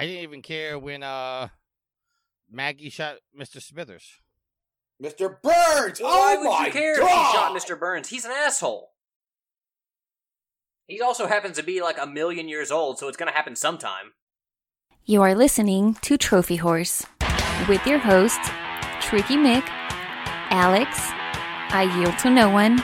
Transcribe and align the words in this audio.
I 0.00 0.06
didn't 0.06 0.22
even 0.22 0.40
care 0.40 0.78
when 0.78 1.02
uh 1.02 1.48
Maggie 2.50 2.88
shot 2.88 3.16
Mr. 3.38 3.60
Smithers. 3.60 4.14
Mr. 5.02 5.36
Burns. 5.42 6.00
Why 6.00 6.36
oh 6.36 6.40
would 6.40 6.48
my 6.48 6.66
you 6.66 6.72
care 6.72 6.96
God! 6.96 7.04
if 7.04 7.10
he 7.10 7.14
shot 7.36 7.54
Mr. 7.54 7.78
Burns? 7.78 8.08
He's 8.08 8.24
an 8.24 8.32
asshole. 8.32 8.92
He 10.86 11.02
also 11.02 11.26
happens 11.26 11.56
to 11.58 11.62
be 11.62 11.82
like 11.82 11.96
a 12.00 12.06
million 12.06 12.48
years 12.48 12.70
old, 12.70 12.98
so 12.98 13.08
it's 13.08 13.16
gonna 13.18 13.30
happen 13.32 13.54
sometime. 13.54 14.12
You 15.04 15.20
are 15.20 15.34
listening 15.34 15.94
to 16.00 16.16
Trophy 16.16 16.56
Horse 16.56 17.04
with 17.68 17.86
your 17.86 17.98
hosts, 17.98 18.48
Tricky 19.02 19.36
Mick, 19.36 19.66
Alex, 20.48 20.98
I 21.72 21.94
Yield 21.98 22.18
to 22.20 22.30
No 22.30 22.48
One, 22.50 22.82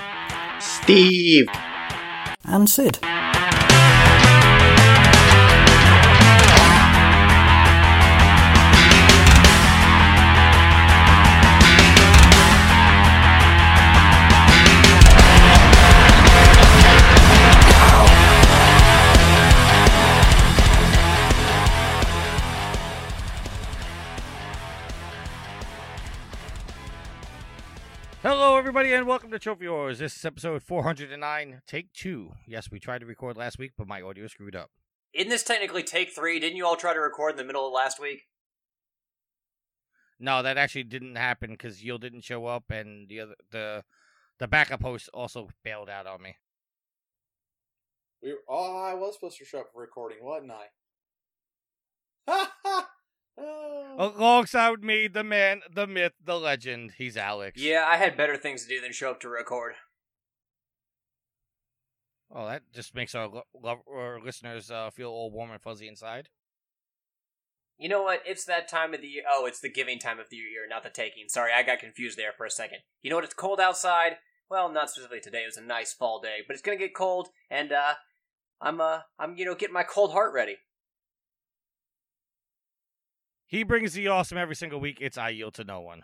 Steve. 0.60 1.46
and 2.44 2.68
Sid. 2.68 2.98
To 29.36 29.43
Trophy 29.43 29.68
Wars. 29.68 29.99
This 29.99 30.17
is 30.17 30.25
episode 30.25 30.63
409, 30.63 31.61
take 31.67 31.93
two. 31.93 32.33
Yes, 32.47 32.70
we 32.70 32.81
tried 32.81 33.00
to 33.00 33.06
record 33.06 33.36
last 33.36 33.58
week, 33.58 33.72
but 33.77 33.86
my 33.86 34.00
audio 34.00 34.27
screwed 34.28 34.56
up. 34.56 34.70
Isn't 35.12 35.28
this 35.28 35.42
technically 35.42 35.83
take 35.83 36.14
three? 36.14 36.41
Didn't 36.41 36.56
you 36.56 36.64
all 36.64 36.77
try 36.77 36.94
to 36.94 37.00
record 37.00 37.33
in 37.33 37.36
the 37.36 37.44
middle 37.44 37.67
of 37.67 37.72
last 37.75 38.00
week? 38.00 38.22
No, 40.19 40.42
that 40.42 40.56
actually 40.56 40.84
didn't 40.84 41.16
happen 41.16 41.50
because 41.50 41.84
Yield 41.84 42.00
didn't 42.00 42.25
show 42.25 42.47
up, 42.47 42.70
and 42.70 43.10
the 43.10 43.20
other 43.20 43.34
the 43.50 43.84
the 44.38 44.48
backup 44.48 44.83
host 44.83 45.10
also 45.12 45.50
bailed 45.62 45.91
out 45.91 46.06
on 46.06 46.22
me. 46.22 46.36
We, 48.22 48.36
oh, 48.48 48.82
I 48.82 48.94
was 48.94 49.16
supposed 49.16 49.36
to 49.36 49.44
show 49.44 49.60
up 49.60 49.66
for 49.70 49.82
recording, 49.82 50.19
wasn't 50.22 50.53
I? 52.27 52.82
Ha 53.38 53.44
ha! 53.44 53.96
Oh. 53.98 54.12
Alongside 54.16 54.82
me, 54.82 55.08
the 55.08 55.24
man, 55.24 55.62
the 55.72 55.86
myth, 55.86 56.12
the 56.22 56.38
legend. 56.38 56.92
He's 56.98 57.16
Alex. 57.16 57.60
Yeah, 57.60 57.84
I 57.86 57.96
had 57.96 58.16
better 58.16 58.36
things 58.36 58.64
to 58.64 58.68
do 58.68 58.80
than 58.80 58.92
show 58.92 59.10
up 59.10 59.20
to 59.20 59.28
record. 59.28 59.74
Oh, 62.30 62.46
that 62.46 62.62
just 62.74 62.94
makes 62.94 63.14
our, 63.14 63.28
lo- 63.28 63.42
lo- 63.54 63.84
our 63.90 64.20
listeners 64.20 64.70
uh, 64.70 64.90
feel 64.90 65.10
all 65.10 65.30
warm 65.30 65.50
and 65.50 65.60
fuzzy 65.62 65.88
inside. 65.88 66.28
You 67.78 67.88
know 67.88 68.02
what? 68.02 68.22
It's 68.26 68.44
that 68.46 68.68
time 68.68 68.94
of 68.94 69.00
the 69.00 69.06
year. 69.06 69.22
Oh, 69.30 69.46
it's 69.46 69.60
the 69.60 69.70
giving 69.70 69.98
time 69.98 70.18
of 70.18 70.30
the 70.30 70.36
year, 70.36 70.66
not 70.68 70.82
the 70.82 70.90
taking. 70.90 71.28
Sorry, 71.28 71.52
I 71.52 71.62
got 71.62 71.78
confused 71.78 72.18
there 72.18 72.32
for 72.36 72.46
a 72.46 72.50
second. 72.50 72.78
You 73.02 73.10
know 73.10 73.16
what? 73.16 73.24
It's 73.24 73.34
cold 73.34 73.60
outside. 73.60 74.16
Well, 74.50 74.72
not 74.72 74.90
specifically 74.90 75.20
today. 75.20 75.42
It 75.42 75.48
was 75.48 75.56
a 75.56 75.62
nice 75.62 75.92
fall 75.92 76.20
day, 76.20 76.38
but 76.46 76.54
it's 76.54 76.62
gonna 76.62 76.78
get 76.78 76.94
cold, 76.94 77.28
and 77.50 77.72
uh, 77.72 77.94
I'm 78.60 78.80
uh, 78.80 79.00
I'm 79.18 79.36
you 79.36 79.44
know 79.44 79.54
getting 79.54 79.74
my 79.74 79.82
cold 79.82 80.12
heart 80.12 80.32
ready. 80.32 80.56
He 83.47 83.62
brings 83.62 83.92
the 83.92 84.08
awesome 84.08 84.39
every 84.39 84.56
single 84.56 84.80
week. 84.80 84.98
It's 85.00 85.16
I 85.16 85.30
yield 85.30 85.55
to 85.55 85.64
no 85.64 85.80
one. 85.80 86.02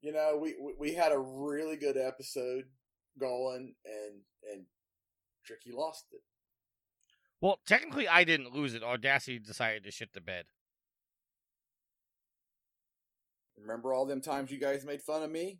You 0.00 0.12
know, 0.12 0.38
we, 0.40 0.54
we 0.78 0.94
had 0.94 1.12
a 1.12 1.18
really 1.18 1.76
good 1.76 1.96
episode 1.96 2.64
going, 3.18 3.74
and 3.84 4.20
and 4.50 4.64
Tricky 5.44 5.72
lost 5.72 6.06
it. 6.12 6.20
Well, 7.40 7.60
technically, 7.66 8.08
I 8.08 8.24
didn't 8.24 8.54
lose 8.54 8.74
it. 8.74 8.82
Audacity 8.82 9.38
decided 9.38 9.84
to 9.84 9.90
shit 9.90 10.12
the 10.12 10.20
bed. 10.20 10.46
Remember 13.60 13.92
all 13.92 14.06
them 14.06 14.20
times 14.20 14.50
you 14.50 14.58
guys 14.58 14.84
made 14.84 15.02
fun 15.02 15.22
of 15.22 15.30
me? 15.30 15.58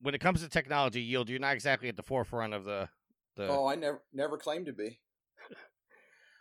When 0.00 0.14
it 0.14 0.20
comes 0.20 0.40
to 0.42 0.48
technology, 0.48 1.02
yield, 1.02 1.28
you're 1.28 1.40
not 1.40 1.54
exactly 1.54 1.88
at 1.88 1.96
the 1.96 2.02
forefront 2.02 2.54
of 2.54 2.64
the 2.64 2.88
the. 3.36 3.48
Oh, 3.48 3.66
I 3.66 3.74
never 3.74 4.02
never 4.12 4.38
claimed 4.38 4.66
to 4.66 4.72
be. 4.72 5.00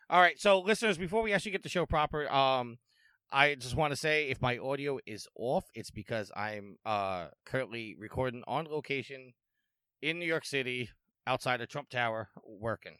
All 0.09 0.19
right, 0.19 0.39
so 0.39 0.59
listeners, 0.59 0.97
before 0.97 1.21
we 1.21 1.33
actually 1.33 1.51
get 1.51 1.61
the 1.61 1.69
show 1.69 1.85
proper, 1.85 2.27
um, 2.31 2.79
I 3.31 3.53
just 3.53 3.75
want 3.75 3.91
to 3.91 3.95
say 3.97 4.29
if 4.29 4.41
my 4.41 4.57
audio 4.57 4.97
is 5.05 5.27
off, 5.35 5.65
it's 5.75 5.91
because 5.91 6.31
I'm 6.35 6.77
uh 6.83 7.27
currently 7.45 7.95
recording 7.99 8.43
on 8.47 8.65
location 8.65 9.33
in 10.01 10.17
New 10.17 10.25
York 10.25 10.45
City 10.45 10.89
outside 11.27 11.61
of 11.61 11.69
Trump 11.69 11.89
Tower 11.89 12.29
working. 12.43 12.97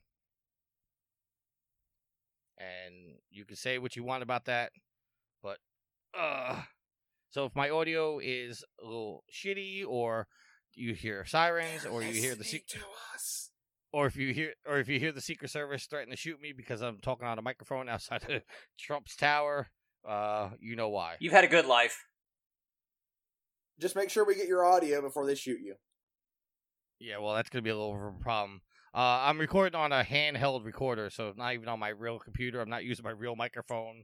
And 2.59 3.17
you 3.31 3.43
can 3.45 3.55
say 3.55 3.79
what 3.79 3.95
you 3.95 4.03
want 4.03 4.21
about 4.21 4.45
that, 4.45 4.71
but 5.41 5.57
uh 6.15 6.61
so 7.31 7.45
if 7.45 7.55
my 7.55 7.71
audio 7.71 8.19
is 8.19 8.63
a 8.79 8.85
little 8.85 9.23
shitty 9.33 9.83
or 9.87 10.27
you 10.75 10.93
hear 10.93 11.25
sirens 11.25 11.85
or 11.85 12.03
you 12.03 12.13
hear 12.21 12.35
the 12.35 12.43
se- 12.43 12.63
to 12.69 12.79
us. 13.15 13.48
Or 13.91 14.05
if 14.07 14.15
you 14.15 14.33
hear 14.33 14.53
or 14.67 14.79
if 14.79 14.87
you 14.87 14.99
hear 14.99 15.11
the 15.11 15.21
secret 15.21 15.49
service 15.51 15.85
threaten 15.85 16.11
to 16.11 16.17
shoot 16.17 16.39
me 16.41 16.53
because 16.55 16.81
i'm 16.81 16.99
talking 17.01 17.27
on 17.27 17.37
a 17.39 17.41
microphone 17.41 17.89
outside 17.93 18.23
of 18.29 18.41
trump's 18.79 19.15
tower 19.15 19.67
uh 20.07 20.49
you 20.59 20.75
know 20.75 20.89
why 20.89 21.15
You've 21.19 21.33
had 21.33 21.43
a 21.43 21.47
good 21.47 21.65
life. 21.65 22.05
Just 23.79 23.95
make 23.95 24.09
sure 24.09 24.25
we 24.25 24.35
get 24.35 24.47
your 24.47 24.65
audio 24.65 25.01
before 25.01 25.25
they 25.25 25.35
shoot 25.35 25.59
you. 25.63 25.75
yeah 26.99 27.17
well 27.17 27.33
that's 27.35 27.49
gonna 27.49 27.61
be 27.61 27.69
a 27.69 27.75
little 27.77 27.95
of 27.95 28.15
a 28.15 28.23
problem 28.23 28.61
uh 28.93 28.97
i'm 29.27 29.39
recording 29.39 29.79
on 29.79 29.91
a 29.91 30.03
handheld 30.03 30.65
recorder 30.65 31.09
so 31.09 31.33
not 31.37 31.53
even 31.53 31.67
on 31.69 31.79
my 31.79 31.89
real 31.89 32.19
computer 32.19 32.59
i'm 32.61 32.69
not 32.69 32.83
using 32.83 33.03
my 33.03 33.11
real 33.11 33.35
microphone 33.35 34.03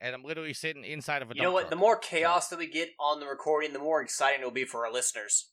and 0.00 0.14
i'm 0.14 0.22
literally 0.24 0.52
sitting 0.54 0.84
inside 0.84 1.22
of 1.22 1.30
a 1.30 1.34
You 1.34 1.42
know 1.42 1.52
what? 1.52 1.60
truck. 1.62 1.70
The 1.70 1.76
more 1.76 1.96
chaos 1.96 2.48
that 2.48 2.58
we 2.58 2.66
get 2.66 2.90
on 2.98 3.20
the 3.20 3.26
recording, 3.26 3.72
the 3.72 3.78
more 3.78 4.02
exciting 4.02 4.40
it'll 4.40 4.50
be 4.50 4.64
for 4.64 4.84
our 4.86 4.92
listeners. 4.92 5.50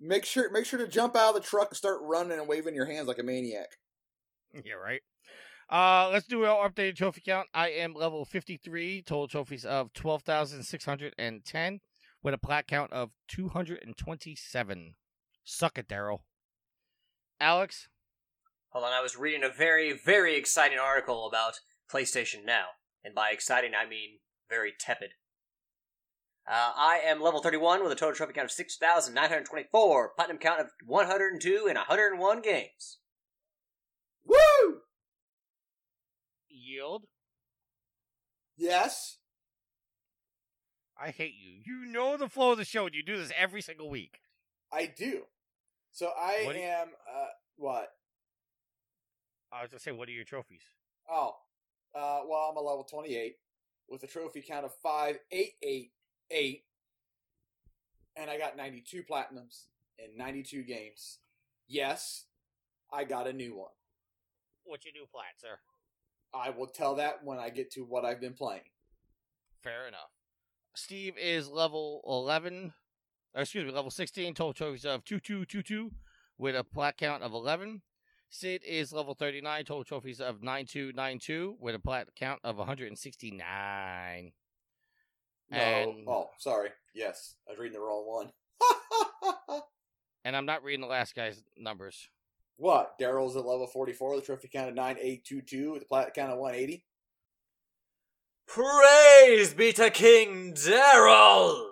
Make 0.00 0.24
sure 0.24 0.50
make 0.50 0.66
sure 0.66 0.78
to 0.78 0.88
jump 0.88 1.16
out 1.16 1.30
of 1.30 1.42
the 1.42 1.48
truck 1.48 1.68
and 1.70 1.76
start 1.76 2.00
running 2.02 2.38
and 2.38 2.48
waving 2.48 2.74
your 2.74 2.86
hands 2.86 3.08
like 3.08 3.18
a 3.18 3.22
maniac. 3.22 3.68
Yeah, 4.64 4.74
right. 4.74 5.00
Uh, 5.68 6.10
let's 6.12 6.28
do 6.28 6.44
our 6.44 6.70
updated 6.70 6.94
trophy 6.94 7.20
count. 7.26 7.48
I 7.52 7.70
am 7.70 7.92
level 7.92 8.24
53, 8.24 9.02
total 9.02 9.26
trophies 9.26 9.64
of 9.64 9.92
12,610, 9.94 11.80
with 12.22 12.34
a 12.34 12.38
plat 12.38 12.68
count 12.68 12.92
of 12.92 13.10
227. 13.26 14.94
Suck 15.42 15.78
it, 15.78 15.88
Daryl. 15.88 16.18
Alex, 17.40 17.88
Hold 18.74 18.86
on, 18.86 18.92
I 18.92 19.00
was 19.00 19.16
reading 19.16 19.44
a 19.44 19.48
very, 19.48 19.92
very 19.92 20.34
exciting 20.34 20.80
article 20.80 21.28
about 21.28 21.60
PlayStation 21.88 22.44
Now. 22.44 22.70
And 23.04 23.14
by 23.14 23.30
exciting, 23.30 23.70
I 23.72 23.88
mean 23.88 24.18
very 24.50 24.72
tepid. 24.76 25.10
Uh, 26.46 26.72
I 26.76 27.00
am 27.04 27.22
level 27.22 27.40
31 27.40 27.82
with 27.82 27.90
a 27.92 27.94
total 27.94 28.14
trophy 28.14 28.34
count 28.34 28.44
of 28.44 28.50
6,924, 28.52 30.10
platinum 30.14 30.38
count 30.38 30.60
of 30.60 30.66
102 30.84 31.66
in 31.66 31.76
101 31.76 32.42
games. 32.42 32.98
Woo! 34.26 34.80
yield. 36.48 37.04
Yes. 38.56 39.18
I 41.00 41.10
hate 41.10 41.34
you. 41.34 41.60
You 41.64 41.86
know 41.90 42.16
the 42.16 42.28
flow 42.28 42.52
of 42.52 42.58
the 42.58 42.64
show, 42.64 42.86
and 42.86 42.94
you 42.94 43.02
do 43.02 43.16
this 43.16 43.32
every 43.36 43.60
single 43.60 43.90
week. 43.90 44.18
I 44.72 44.86
do. 44.86 45.22
So 45.90 46.06
I 46.16 46.42
What 46.44 46.54
do 46.54 46.58
you- 46.60 46.64
am 46.66 46.88
uh 47.08 47.26
what? 47.56 47.88
I 49.52 49.62
was 49.62 49.70
gonna 49.70 49.80
say, 49.80 49.92
what 49.92 50.08
are 50.08 50.12
your 50.12 50.24
trophies? 50.24 50.62
Oh. 51.08 51.36
Uh 51.94 52.22
well 52.26 52.48
I'm 52.50 52.56
a 52.56 52.60
level 52.60 52.84
twenty 52.84 53.14
eight 53.16 53.36
with 53.88 54.02
a 54.02 54.06
trophy 54.06 54.42
count 54.42 54.64
of 54.64 54.74
five 54.82 55.18
eight 55.30 55.54
eight 55.62 55.92
eight. 56.34 56.64
And 58.16 58.28
I 58.28 58.38
got 58.38 58.56
ninety 58.56 58.82
two 58.86 59.02
platinums 59.02 59.66
in 59.98 60.16
ninety 60.16 60.42
two 60.42 60.62
games. 60.62 61.18
Yes, 61.66 62.26
I 62.92 63.04
got 63.04 63.26
a 63.26 63.32
new 63.32 63.56
one. 63.56 63.72
What's 64.64 64.84
your 64.84 64.92
new 64.92 65.06
plat, 65.10 65.34
sir? 65.38 65.58
I 66.34 66.50
will 66.50 66.66
tell 66.66 66.96
that 66.96 67.24
when 67.24 67.38
I 67.38 67.48
get 67.50 67.70
to 67.72 67.82
what 67.82 68.04
I've 68.04 68.20
been 68.20 68.34
playing. 68.34 68.62
Fair 69.62 69.86
enough. 69.86 70.10
Steve 70.74 71.14
is 71.16 71.48
level 71.48 72.02
11, 72.06 72.72
or 73.34 73.42
excuse 73.42 73.64
me, 73.64 73.70
level 73.70 73.90
16, 73.90 74.34
total 74.34 74.52
trophies 74.52 74.84
of 74.84 75.04
2222 75.04 75.92
with 76.36 76.56
a 76.56 76.64
plat 76.64 76.98
count 76.98 77.22
of 77.22 77.32
11. 77.32 77.82
Sid 78.28 78.62
is 78.66 78.92
level 78.92 79.14
39, 79.14 79.64
total 79.64 79.84
trophies 79.84 80.20
of 80.20 80.42
9292 80.42 81.56
with 81.60 81.76
a 81.76 81.78
plat 81.78 82.08
count 82.16 82.40
of 82.42 82.56
169. 82.56 84.32
No. 85.50 85.58
And- 85.58 85.90
um, 85.90 86.04
Oh, 86.08 86.30
sorry. 86.38 86.70
Yes, 86.94 87.36
I 87.46 87.52
was 87.52 87.58
reading 87.58 87.78
the 87.78 87.84
wrong 87.84 88.04
one. 88.06 89.60
And 90.26 90.34
I'm 90.34 90.46
not 90.46 90.62
reading 90.64 90.80
the 90.80 90.86
last 90.86 91.14
guy's 91.14 91.42
numbers. 91.58 92.08
what? 92.56 92.98
Daryl's 92.98 93.36
at 93.36 93.44
level 93.44 93.66
44 93.66 94.16
the 94.16 94.22
trophy 94.22 94.48
count 94.48 94.70
of 94.70 94.74
9822 94.74 95.72
with 95.72 95.82
a 95.82 95.84
plat 95.84 96.14
count 96.14 96.32
of 96.32 96.38
180. 96.38 96.82
Praise 98.48 99.52
be 99.52 99.72
to 99.74 99.90
King 99.90 100.54
Daryl! 100.54 101.66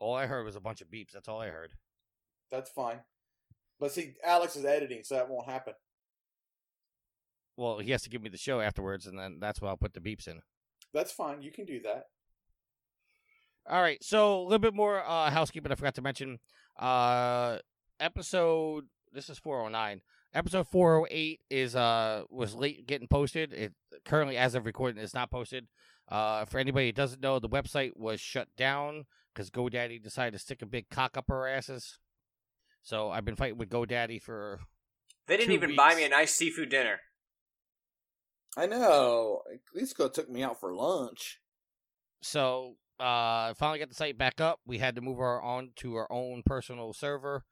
All 0.00 0.14
I 0.16 0.26
heard 0.26 0.44
was 0.44 0.56
a 0.56 0.60
bunch 0.60 0.80
of 0.80 0.88
beeps. 0.88 1.12
That's 1.12 1.28
all 1.28 1.40
I 1.40 1.48
heard. 1.48 1.70
That's 2.50 2.70
fine. 2.70 2.98
But 3.78 3.92
see, 3.92 4.14
Alex 4.24 4.56
is 4.56 4.64
editing, 4.64 5.04
so 5.04 5.14
that 5.14 5.28
won't 5.28 5.48
happen. 5.48 5.74
well, 7.56 7.78
he 7.78 7.92
has 7.92 8.02
to 8.02 8.10
give 8.10 8.20
me 8.22 8.30
the 8.30 8.36
show 8.36 8.60
afterwards, 8.60 9.06
and 9.06 9.16
then 9.16 9.38
that's 9.40 9.60
where 9.60 9.68
I'll 9.70 9.76
put 9.76 9.94
the 9.94 10.00
beeps 10.00 10.26
in. 10.26 10.42
That's 10.92 11.12
fine. 11.12 11.42
You 11.42 11.50
can 11.50 11.64
do 11.64 11.80
that. 11.82 12.06
All 13.68 13.80
right, 13.80 14.02
so 14.02 14.40
a 14.40 14.42
little 14.42 14.58
bit 14.58 14.74
more 14.74 15.02
uh, 15.06 15.30
housekeeping. 15.30 15.70
I 15.70 15.76
forgot 15.76 15.94
to 15.94 16.02
mention. 16.02 16.40
Uh, 16.78 17.58
episode 18.00 18.86
this 19.12 19.28
is 19.28 19.38
409. 19.38 20.00
Episode 20.34 20.66
408 20.68 21.40
is 21.50 21.76
uh 21.76 22.22
was 22.30 22.54
late 22.54 22.86
getting 22.86 23.08
posted. 23.08 23.52
It 23.52 23.74
currently, 24.04 24.36
as 24.36 24.54
of 24.54 24.66
recording, 24.66 25.02
is 25.02 25.14
not 25.14 25.30
posted. 25.30 25.68
Uh, 26.08 26.44
for 26.44 26.58
anybody 26.58 26.86
who 26.86 26.92
doesn't 26.92 27.22
know, 27.22 27.38
the 27.38 27.48
website 27.48 27.96
was 27.96 28.20
shut 28.20 28.48
down 28.56 29.04
because 29.32 29.50
GoDaddy 29.50 30.02
decided 30.02 30.32
to 30.32 30.38
stick 30.38 30.62
a 30.62 30.66
big 30.66 30.88
cock 30.90 31.16
up 31.16 31.30
our 31.30 31.46
asses. 31.46 31.98
So 32.82 33.10
I've 33.10 33.24
been 33.24 33.36
fighting 33.36 33.58
with 33.58 33.70
GoDaddy 33.70 34.20
for 34.20 34.60
They 35.26 35.36
didn't 35.36 35.50
Two 35.50 35.54
even 35.54 35.76
buy 35.76 35.94
me 35.94 36.04
a 36.04 36.08
nice 36.08 36.34
seafood 36.34 36.70
dinner. 36.70 37.00
I 38.56 38.66
know. 38.66 39.42
At 39.52 39.60
least 39.74 39.96
go 39.96 40.08
took 40.08 40.28
me 40.28 40.42
out 40.42 40.60
for 40.60 40.74
lunch. 40.74 41.40
So 42.22 42.76
uh 43.00 43.54
finally 43.54 43.78
got 43.78 43.88
the 43.88 43.94
site 43.94 44.18
back 44.18 44.40
up. 44.40 44.60
We 44.66 44.78
had 44.78 44.94
to 44.96 45.00
move 45.00 45.18
our 45.20 45.40
on 45.42 45.70
to 45.76 45.96
our 45.96 46.10
own 46.10 46.42
personal 46.44 46.92
server 46.92 47.44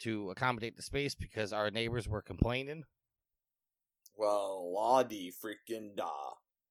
to 0.00 0.30
accommodate 0.30 0.76
the 0.76 0.82
space 0.82 1.14
because 1.14 1.52
our 1.52 1.70
neighbors 1.70 2.08
were 2.08 2.22
complaining. 2.22 2.84
Well, 4.16 4.72
la 4.74 5.04
di 5.04 5.32
freaking 5.32 5.96
da. 5.96 6.10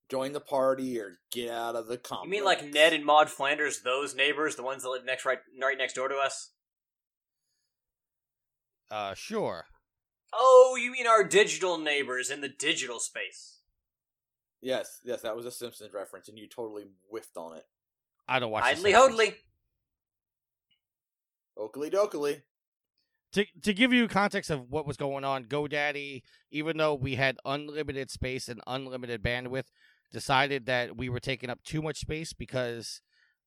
Join 0.09 0.31
the 0.31 0.39
party 0.39 0.99
or 0.99 1.19
get 1.31 1.49
out 1.49 1.75
of 1.75 1.87
the 1.87 1.97
complex. 1.97 2.25
You 2.25 2.31
mean 2.31 2.45
like 2.45 2.63
Ned 2.65 2.93
and 2.93 3.05
Maud 3.05 3.29
Flanders, 3.29 3.81
those 3.81 4.15
neighbors, 4.15 4.55
the 4.55 4.63
ones 4.63 4.83
that 4.83 4.89
live 4.89 5.05
next 5.05 5.25
right 5.25 5.39
right 5.61 5.77
next 5.77 5.93
door 5.93 6.09
to 6.09 6.15
us? 6.15 6.51
Uh 8.91 9.13
sure. 9.13 9.65
Oh, 10.33 10.77
you 10.79 10.91
mean 10.91 11.07
our 11.07 11.23
digital 11.23 11.77
neighbors 11.77 12.29
in 12.29 12.41
the 12.41 12.49
digital 12.49 12.99
space? 12.99 13.56
Yes, 14.61 14.99
yes, 15.03 15.21
that 15.21 15.35
was 15.35 15.45
a 15.45 15.51
Simpsons 15.51 15.93
reference, 15.93 16.29
and 16.29 16.37
you 16.37 16.47
totally 16.47 16.85
whiffed 17.09 17.37
on 17.37 17.55
it. 17.55 17.63
I 18.27 18.39
don't 18.39 18.51
watch 18.51 18.63
The 18.63 18.69
Idly 18.69 18.91
Simpsons. 18.91 19.19
hodly. 19.19 19.33
Oakley 21.57 21.89
dokley. 21.89 22.41
To 23.33 23.45
to 23.61 23.73
give 23.73 23.91
you 23.93 24.07
context 24.07 24.49
of 24.49 24.69
what 24.69 24.87
was 24.87 24.97
going 24.97 25.23
on, 25.23 25.45
GoDaddy, 25.45 26.21
even 26.51 26.77
though 26.77 26.95
we 26.95 27.15
had 27.15 27.37
unlimited 27.45 28.09
space 28.09 28.47
and 28.47 28.61
unlimited 28.65 29.21
bandwidth, 29.21 29.65
decided 30.11 30.65
that 30.67 30.95
we 30.95 31.09
were 31.09 31.19
taking 31.19 31.49
up 31.49 31.61
too 31.63 31.81
much 31.81 31.97
space 31.99 32.33
because 32.33 33.01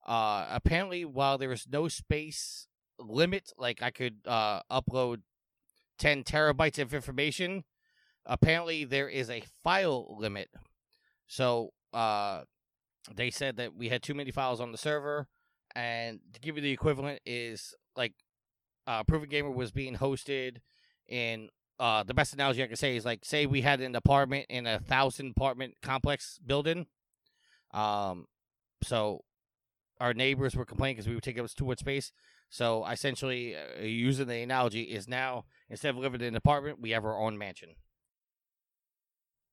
uh 0.07 0.47
apparently 0.51 1.05
while 1.05 1.39
there 1.39 1.49
was 1.49 1.67
no 1.71 1.89
space 1.89 2.67
limit, 2.99 3.53
like 3.57 3.83
I 3.83 3.91
could 3.91 4.19
uh 4.27 4.61
upload 4.71 5.23
10 5.99 6.25
terabytes 6.25 6.79
of 6.79 6.93
information, 6.95 7.65
apparently 8.27 8.85
there 8.85 9.09
is 9.09 9.31
a 9.31 9.43
file 9.63 10.17
limit. 10.19 10.51
So 11.31 11.71
uh 11.95 12.43
they 13.15 13.31
said 13.31 13.57
that 13.57 13.75
we 13.75 13.89
had 13.89 14.03
too 14.03 14.15
many 14.15 14.33
files 14.33 14.61
on 14.61 14.73
the 14.73 14.79
server 14.79 15.29
and 15.77 16.19
to 16.35 16.41
give 16.41 16.57
you 16.57 16.63
the 16.63 16.73
equivalent 16.73 17.21
is 17.25 17.73
like 17.97 18.15
uh 18.89 19.05
Proven 19.05 19.29
Gamer 19.29 19.51
was 19.51 19.71
being 19.71 19.97
hosted 19.97 20.57
in 21.09 21.49
uh 21.79 22.03
the 22.03 22.15
best 22.15 22.35
analogy 22.35 22.65
I 22.65 22.67
can 22.67 22.75
say 22.75 22.97
is 22.97 23.05
like 23.05 23.25
say 23.25 23.47
we 23.47 23.61
had 23.61 23.81
an 23.81 23.95
apartment 23.95 24.47
in 24.49 24.67
a 24.67 24.81
thousand 24.81 25.35
apartment 25.37 25.75
complex 25.83 26.41
building. 26.45 26.87
Um 27.73 28.27
so 28.83 29.23
our 30.01 30.13
neighbors 30.13 30.57
were 30.57 30.65
complaining 30.65 30.97
because 30.97 31.09
we 31.09 31.15
were 31.15 31.21
taking 31.21 31.45
up 31.45 31.51
too 31.55 31.67
much 31.67 31.79
space. 31.79 32.11
So 32.49 32.85
essentially, 32.87 33.55
uh, 33.55 33.85
using 33.85 34.27
the 34.27 34.43
analogy, 34.43 34.83
is 34.83 35.07
now 35.07 35.45
instead 35.69 35.91
of 35.91 35.99
living 35.99 36.23
in 36.23 36.29
an 36.29 36.37
apartment, 36.37 36.81
we 36.81 36.91
have 36.91 37.05
our 37.05 37.17
own 37.17 37.39
mansion. 37.39 37.77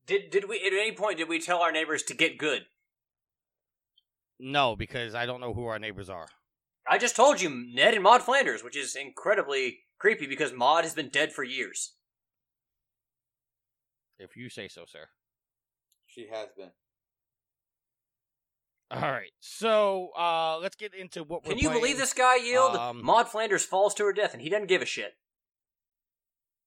Did 0.07 0.30
did 0.31 0.48
we 0.50 0.57
at 0.65 0.74
any 0.74 0.94
point 0.94 1.18
did 1.18 1.27
we 1.30 1.39
tell 1.39 1.59
our 1.62 1.71
neighbors 1.71 2.01
to 2.04 2.15
get 2.15 2.38
good? 2.38 2.63
No, 4.39 4.75
because 4.75 5.13
I 5.13 5.25
don't 5.25 5.42
know 5.42 5.54
who 5.54 5.65
our 5.65 5.80
neighbors 5.80 6.09
are. 6.09 6.27
I 6.89 6.98
just 6.98 7.15
told 7.15 7.42
you 7.42 7.50
Ned 7.50 7.94
and 7.94 8.04
Maud 8.04 8.21
Flanders, 8.21 8.63
which 8.63 8.77
is 8.77 8.95
incredibly 8.95 9.80
creepy 10.00 10.25
because 10.27 10.54
Maud 10.54 10.86
has 10.86 10.94
been 10.94 11.09
dead 11.09 11.33
for 11.33 11.44
years. 11.44 11.95
If 14.18 14.38
you 14.38 14.50
say 14.50 14.68
so, 14.68 14.86
sir. 14.88 15.09
She 16.06 16.27
has 16.31 16.48
been. 16.56 16.71
All 18.89 19.01
right, 19.01 19.33
so 19.42 20.12
uh, 20.18 20.60
let's 20.62 20.77
get 20.77 20.94
into 20.95 21.21
what 21.24 21.44
we're 21.44 21.50
Can 21.50 21.60
you 21.60 21.68
playing. 21.68 21.81
believe 21.81 21.98
this 21.98 22.13
guy 22.13 22.38
yield? 22.38 22.77
Um, 22.77 23.03
Maud 23.03 23.27
Flanders 23.27 23.65
falls 23.65 23.94
to 23.95 24.06
her 24.06 24.13
death 24.13 24.31
and 24.33 24.42
he 24.42 24.50
doesn't 24.50 24.68
give 24.68 24.81
a 24.81 24.86
shit. 24.86 25.18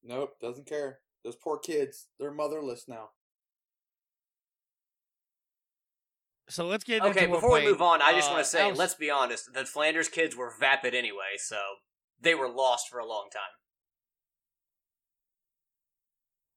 Nope, 0.05 0.35
doesn't 0.39 0.67
care. 0.67 0.99
Those 1.25 1.37
poor 1.37 1.59
kids, 1.59 2.09
they're 2.19 2.31
motherless 2.31 2.85
now. 2.87 3.11
So 6.51 6.67
let's 6.67 6.85
get 6.85 7.01
Okay, 7.03 7.25
into 7.25 7.35
before 7.37 7.51
we're 7.53 7.63
move 7.63 7.81
on, 7.81 8.03
I 8.03 8.13
just 8.13 8.29
Uh, 8.29 8.33
want 8.35 8.45
to 8.45 8.51
say, 8.51 8.63
Alex- 8.63 8.79
let's 8.79 8.95
be 8.95 9.09
honest, 9.11 9.53
the 9.53 9.65
Flanders 9.65 10.09
kids 10.09 10.35
were 10.35 10.51
vapid 10.59 10.95
anyway, 10.95 11.37
so 11.39 11.61
they 12.21 12.35
were 12.35 12.49
lost 12.49 12.89
for 12.89 12.99
a 12.99 13.07
long 13.07 13.29
time. 13.31 13.43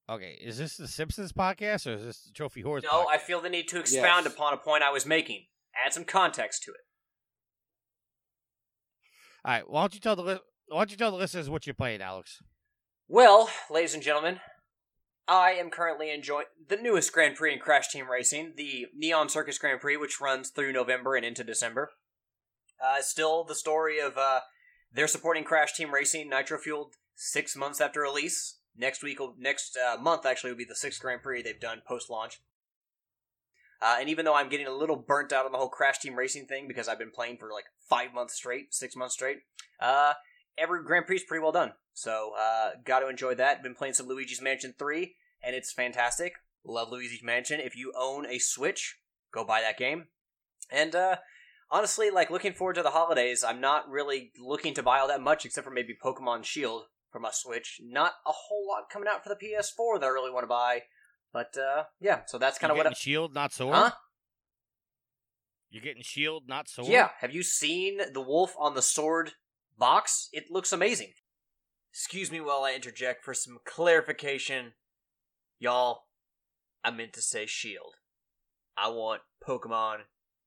Okay, 0.10 0.34
is 0.42 0.58
this 0.58 0.76
the 0.78 0.88
Simpsons 0.88 1.32
podcast 1.32 1.88
or 1.88 1.94
is 1.96 2.04
this 2.04 2.24
the 2.24 2.34
Trophy 2.34 2.62
Horse? 2.62 2.84
No, 2.84 3.08
I 3.08 3.18
feel 3.18 3.40
the 3.40 3.50
need 3.50 3.68
to 3.70 3.80
expound 3.80 4.26
Yes. 4.26 4.34
upon 4.34 4.54
a 4.54 4.58
point 4.58 4.84
I 4.84 4.90
was 4.90 5.06
making. 5.06 5.48
Add 5.86 5.94
some 5.94 6.06
context 6.06 6.64
to 6.64 6.72
it. 6.72 6.82
All 9.46 9.54
right, 9.54 9.70
why 9.70 9.82
don't 9.82 9.94
you 9.94 10.00
tell 10.02 10.16
the 10.16 10.24
li- 10.24 10.40
why 10.68 10.80
don't 10.80 10.92
you 10.92 10.98
tell 10.98 11.12
the 11.12 11.18
listeners 11.18 11.50
what 11.50 11.66
you're 11.68 11.74
playing, 11.74 12.02
Alex? 12.02 12.42
Well, 13.08 13.50
ladies 13.70 13.94
and 13.94 14.02
gentlemen, 14.04 14.42
I 15.28 15.52
am 15.52 15.70
currently 15.70 16.12
enjoying 16.12 16.48
the 16.68 16.76
newest 16.76 17.14
Grand 17.14 17.36
Prix 17.36 17.54
in 17.54 17.60
Crash 17.60 17.88
Team 17.90 18.10
Racing, 18.10 18.54
the 18.58 18.88
Neon 18.96 19.30
Circus 19.30 19.58
Grand 19.58 19.80
Prix, 19.80 19.98
which 19.98 20.20
runs 20.20 20.50
through 20.50 20.74
November 20.74 21.16
and 21.16 21.26
into 21.26 21.44
December. 21.44 21.92
Uh, 22.84 23.02
still 23.02 23.44
the 23.44 23.56
story 23.56 24.00
of 24.00 24.18
uh, 24.18 24.42
they're 24.92 25.08
supporting 25.08 25.44
Crash 25.44 25.74
Team 25.74 25.94
Racing 25.94 26.30
Nitro 26.30 26.58
Fueled 26.58 26.96
six 27.16 27.56
months 27.56 27.80
after 27.80 28.02
release. 28.02 28.58
Next 28.76 29.04
week, 29.04 29.20
will, 29.20 29.36
next 29.40 29.78
uh, 29.78 29.98
month 29.98 30.26
actually 30.26 30.52
will 30.52 30.58
be 30.58 30.66
the 30.66 30.76
sixth 30.76 31.02
Grand 31.02 31.22
Prix 31.22 31.42
they've 31.42 31.60
done 31.60 31.82
post 31.88 32.10
launch. 32.10 32.42
Uh, 33.82 33.98
and 34.00 34.10
even 34.10 34.26
though 34.26 34.36
I'm 34.36 34.50
getting 34.50 34.68
a 34.68 34.72
little 34.72 34.96
burnt 34.96 35.34
out 35.34 35.46
on 35.46 35.52
the 35.52 35.58
whole 35.58 35.70
Crash 35.70 36.00
Team 36.00 36.16
Racing 36.16 36.48
thing 36.48 36.68
because 36.68 36.88
I've 36.88 37.00
been 37.00 37.12
playing 37.12 37.38
for 37.38 37.52
like 37.52 37.66
five 37.90 38.14
months 38.14 38.34
straight, 38.34 38.74
six 38.74 38.96
months 38.96 39.14
straight, 39.14 39.40
uh, 39.80 40.14
every 40.58 40.84
Grand 40.84 41.06
Prix 41.06 41.18
is 41.18 41.24
pretty 41.24 41.42
well 41.42 41.52
done. 41.52 41.74
So, 41.94 42.32
uh, 42.40 42.72
got 42.84 43.00
to 43.00 43.08
enjoy 43.08 43.36
that. 43.36 43.62
Been 43.62 43.76
playing 43.76 43.94
some 43.94 44.08
Luigi's 44.08 44.42
Mansion 44.42 44.74
3, 44.78 45.16
and 45.44 45.56
it's 45.56 45.72
fantastic. 45.72 46.34
Love 46.66 46.90
Luigi's 46.92 47.24
Mansion. 47.24 47.60
If 47.60 47.76
you 47.76 47.94
own 47.98 48.26
a 48.26 48.40
Switch, 48.40 48.98
go 49.32 49.44
buy 49.46 49.62
that 49.62 49.78
game. 49.78 50.08
And, 50.72 50.96
uh, 50.96 51.18
honestly, 51.70 52.10
like, 52.10 52.32
looking 52.32 52.54
forward 52.54 52.76
to 52.76 52.84
the 52.84 52.92
holidays, 52.92 53.44
I'm 53.44 53.62
not 53.62 53.90
really 53.90 54.32
looking 54.40 54.74
to 54.76 54.84
buy 54.84 55.00
all 55.00 55.08
that 55.10 55.22
much 55.22 55.46
except 55.46 55.66
for 55.66 55.72
maybe 55.72 55.96
Pokemon 56.04 56.46
Shield 56.46 56.84
for 57.12 57.20
my 57.20 57.32
Switch. 57.32 57.80
Not 57.84 58.14
a 58.26 58.32
whole 58.32 58.68
lot 58.68 58.90
coming 58.92 59.08
out 59.08 59.24
for 59.24 59.30
the 59.30 59.36
PS4 59.36 60.00
that 60.00 60.06
I 60.06 60.10
really 60.10 60.32
want 60.32 60.44
to 60.44 60.48
buy. 60.48 60.84
But, 61.32 61.56
uh, 61.58 61.84
yeah, 62.00 62.22
so 62.26 62.38
that's 62.38 62.58
kind 62.58 62.72
of 62.72 62.78
what 62.78 62.84
getting 62.84 62.96
Shield, 62.96 63.34
not 63.34 63.54
Sword. 63.54 63.76
Huh? 63.76 63.92
You're 65.70 65.84
getting 65.84 66.04
Shield, 66.04 66.44
not 66.48 66.70
Sword. 66.70 66.90
Yeah, 66.90 67.10
have 67.20 67.34
you 67.34 67.44
seen 67.44 68.00
the 68.14 68.22
wolf 68.22 68.56
on 68.60 68.76
the 68.76 68.82
sword 68.82 69.34
box? 69.78 70.30
It 70.32 70.46
looks 70.50 70.72
amazing. 70.72 71.14
Excuse 71.92 72.32
me 72.32 72.42
while 72.42 72.64
I 72.64 72.74
interject 72.74 73.24
for 73.24 73.34
some 73.34 73.60
clarification. 73.66 74.74
Y'all, 75.60 76.06
I 76.84 76.92
meant 76.92 77.14
to 77.14 77.22
say 77.22 77.46
shield. 77.46 77.96
I 78.78 78.90
want 78.90 79.22
Pokemon 79.48 79.98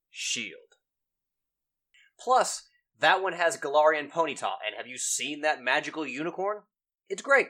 Shield. 0.09 0.75
Plus, 2.19 2.67
that 2.99 3.21
one 3.21 3.33
has 3.33 3.57
Galarian 3.57 4.11
Ponyta, 4.11 4.51
and 4.65 4.75
have 4.75 4.87
you 4.87 4.97
seen 4.97 5.41
that 5.41 5.61
magical 5.61 6.05
unicorn? 6.05 6.63
It's 7.09 7.21
great. 7.21 7.47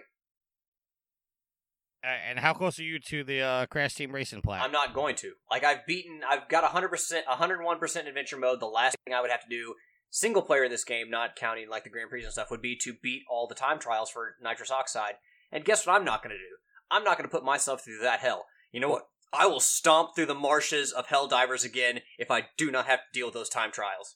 Uh, 2.04 2.10
and 2.30 2.40
how 2.40 2.54
close 2.54 2.80
are 2.80 2.84
you 2.84 3.00
to 3.00 3.24
the 3.24 3.42
uh, 3.42 3.66
Crash 3.66 3.96
Team 3.96 4.14
Racing 4.14 4.42
plat? 4.42 4.62
I'm 4.62 4.72
not 4.72 4.94
going 4.94 5.16
to. 5.16 5.34
Like 5.50 5.64
I've 5.64 5.86
beaten, 5.88 6.22
I've 6.30 6.48
got 6.48 6.64
100%, 6.64 7.24
101% 7.26 8.08
adventure 8.08 8.38
mode. 8.38 8.60
The 8.60 8.66
last 8.66 8.96
thing 9.04 9.14
I 9.14 9.22
would 9.22 9.32
have 9.32 9.42
to 9.42 9.50
do, 9.50 9.74
single 10.10 10.42
player 10.42 10.64
in 10.64 10.72
this 10.72 10.84
game, 10.84 11.10
not 11.10 11.36
counting 11.36 11.70
like 11.70 11.84
the 11.84 11.90
Grand 11.90 12.10
Prix 12.10 12.24
and 12.24 12.32
stuff, 12.32 12.52
would 12.52 12.62
be 12.62 12.76
to 12.84 12.94
beat 13.02 13.24
all 13.30 13.48
the 13.48 13.56
time 13.56 13.80
trials 13.80 14.10
for 14.10 14.36
nitrous 14.42 14.72
oxide. 14.72 15.16
And 15.52 15.66
guess 15.66 15.86
what? 15.86 15.96
I'm 15.96 16.06
not 16.06 16.24
going 16.24 16.36
to 16.36 16.38
do. 16.38 16.58
I'm 16.90 17.04
not 17.04 17.18
going 17.18 17.30
to 17.30 17.36
put 17.36 17.44
myself 17.44 17.84
through 17.84 18.00
that 18.02 18.20
hell. 18.20 18.46
You 18.72 18.80
know 18.80 18.90
what? 18.90 19.08
I 19.34 19.46
will 19.46 19.60
stomp 19.60 20.16
through 20.16 20.28
the 20.28 20.36
marshes 20.36 20.92
of 20.92 21.08
Helldivers 21.08 21.66
again 21.66 22.00
if 22.18 22.32
I 22.32 22.48
do 22.58 22.72
not 22.72 22.86
have 22.86 23.00
to 23.00 23.20
deal 23.20 23.28
with 23.28 23.34
those 23.34 23.50
time 23.50 23.72
trials. 23.72 24.16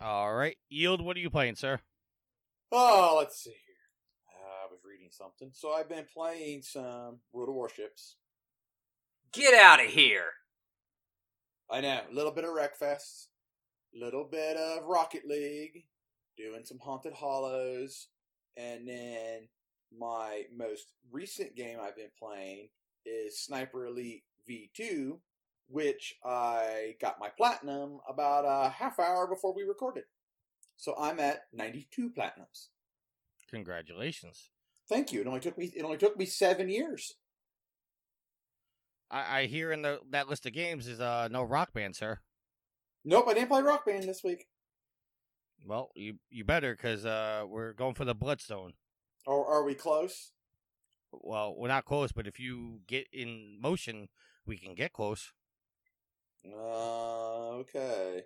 All 0.00 0.34
right, 0.34 0.56
Yield. 0.68 1.00
What 1.00 1.16
are 1.16 1.20
you 1.20 1.30
playing, 1.30 1.56
sir? 1.56 1.80
Oh, 2.70 3.16
let's 3.18 3.42
see 3.42 3.50
here. 3.50 3.58
Uh, 4.28 4.66
I 4.66 4.70
was 4.70 4.80
reading 4.84 5.08
something. 5.10 5.50
So 5.52 5.72
I've 5.72 5.88
been 5.88 6.06
playing 6.12 6.62
some 6.62 7.20
World 7.32 7.48
of 7.48 7.54
Warships. 7.54 8.16
Get 9.32 9.54
out 9.54 9.84
of 9.84 9.90
here! 9.90 10.26
I 11.70 11.80
know. 11.80 12.00
A 12.10 12.14
little 12.14 12.32
bit 12.32 12.44
of 12.44 12.50
Wreckfest. 12.50 13.26
A 13.94 14.04
little 14.04 14.24
bit 14.24 14.56
of 14.56 14.84
Rocket 14.84 15.26
League. 15.26 15.84
Doing 16.36 16.64
some 16.64 16.78
Haunted 16.78 17.14
Hollows. 17.14 18.08
And 18.56 18.88
then 18.88 19.48
my 19.96 20.42
most 20.56 20.92
recent 21.10 21.56
game 21.56 21.78
I've 21.80 21.96
been 21.96 22.10
playing 22.18 22.68
is 23.06 23.40
Sniper 23.40 23.86
Elite 23.86 24.24
V2, 24.48 25.18
which 25.68 26.14
I 26.24 26.96
got 27.00 27.20
my 27.20 27.28
platinum 27.28 27.98
about 28.08 28.44
a 28.46 28.70
half 28.70 28.98
hour 28.98 29.26
before 29.26 29.54
we 29.54 29.62
recorded. 29.62 30.04
So 30.76 30.94
I'm 30.98 31.20
at 31.20 31.42
92 31.52 32.10
platinums. 32.10 32.68
Congratulations. 33.50 34.50
Thank 34.88 35.12
you. 35.12 35.20
It 35.20 35.26
only 35.26 35.40
took 35.40 35.56
me 35.56 35.72
it 35.74 35.84
only 35.84 35.96
took 35.96 36.16
me 36.16 36.26
7 36.26 36.68
years. 36.68 37.14
I, 39.14 39.40
I 39.40 39.46
hear 39.46 39.70
in 39.70 39.82
the 39.82 40.00
that 40.10 40.28
list 40.28 40.44
of 40.44 40.52
games 40.52 40.88
is 40.88 41.00
uh 41.00 41.28
no 41.30 41.42
rock 41.42 41.72
band, 41.72 41.94
sir. 41.94 42.18
Nope, 43.04 43.26
I 43.28 43.34
didn't 43.34 43.48
play 43.48 43.62
Rock 43.62 43.86
Band 43.86 44.04
this 44.04 44.24
week. 44.24 44.46
Well, 45.64 45.90
you 45.94 46.16
you 46.30 46.44
better 46.44 46.74
because 46.74 47.06
uh 47.06 47.44
we're 47.46 47.72
going 47.72 47.94
for 47.94 48.04
the 48.04 48.14
Bloodstone. 48.14 48.72
Or 49.26 49.46
are 49.46 49.62
we 49.62 49.74
close? 49.74 50.32
Well, 51.12 51.54
we're 51.56 51.68
not 51.68 51.84
close, 51.84 52.10
but 52.12 52.26
if 52.26 52.40
you 52.40 52.80
get 52.88 53.06
in 53.12 53.58
motion, 53.60 54.08
we 54.44 54.58
can 54.58 54.74
get 54.74 54.92
close. 54.92 55.32
Uh, 56.44 57.50
okay. 57.60 58.24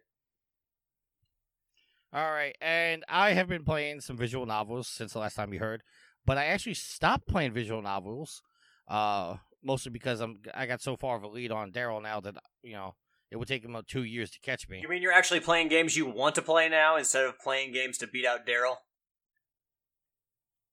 All 2.13 2.33
right, 2.33 2.57
and 2.63 3.05
I 3.09 3.33
have 3.33 3.49
been 3.49 3.65
playing 3.65 4.01
some 4.01 4.17
visual 4.17 4.47
novels 4.47 4.89
since 4.89 5.13
the 5.13 5.19
last 5.19 5.35
time 5.35 5.53
you 5.53 5.59
heard, 5.59 5.83
but 6.25 6.39
I 6.39 6.47
actually 6.47 6.75
stopped 6.75 7.29
playing 7.29 7.53
visual 7.53 7.83
novels, 7.83 8.43
uh, 8.89 9.37
mostly 9.63 9.91
because 9.91 10.21
I'm 10.21 10.41
I 10.55 10.67
got 10.67 10.81
so 10.81 10.97
far 10.97 11.17
of 11.17 11.23
a 11.23 11.29
lead 11.29 11.53
on 11.53 11.73
Daryl 11.73 12.03
now 12.03 12.21
that 12.21 12.37
you 12.63 12.73
know 12.73 12.95
it 13.31 13.37
would 13.37 13.49
take 13.49 13.65
him 13.65 13.71
about 13.71 13.87
two 13.87 14.05
years 14.05 14.31
to 14.31 14.41
catch 14.41 14.69
me. 14.69 14.81
You 14.81 14.89
mean 14.89 15.03
you're 15.03 15.13
actually 15.13 15.41
playing 15.41 15.69
games 15.69 15.97
you 15.97 16.07
want 16.07 16.35
to 16.37 16.43
play 16.43 16.69
now 16.69 16.97
instead 16.97 17.25
of 17.25 17.39
playing 17.39 17.73
games 17.73 17.99
to 17.99 18.07
beat 18.07 18.27
out 18.27 18.47
Daryl? 18.47 18.77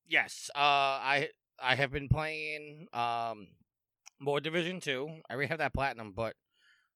Yes, 0.08 0.50
uh, 0.56 0.60
I 0.60 1.30
I 1.62 1.76
have 1.76 1.92
been 1.92 2.10
playing 2.10 2.88
um 2.94 3.48
more 4.20 4.40
Division 4.40 4.80
Two. 4.80 5.10
I 5.30 5.34
already 5.34 5.50
have 5.50 5.60
that 5.60 5.74
platinum, 5.74 6.14
but 6.16 6.36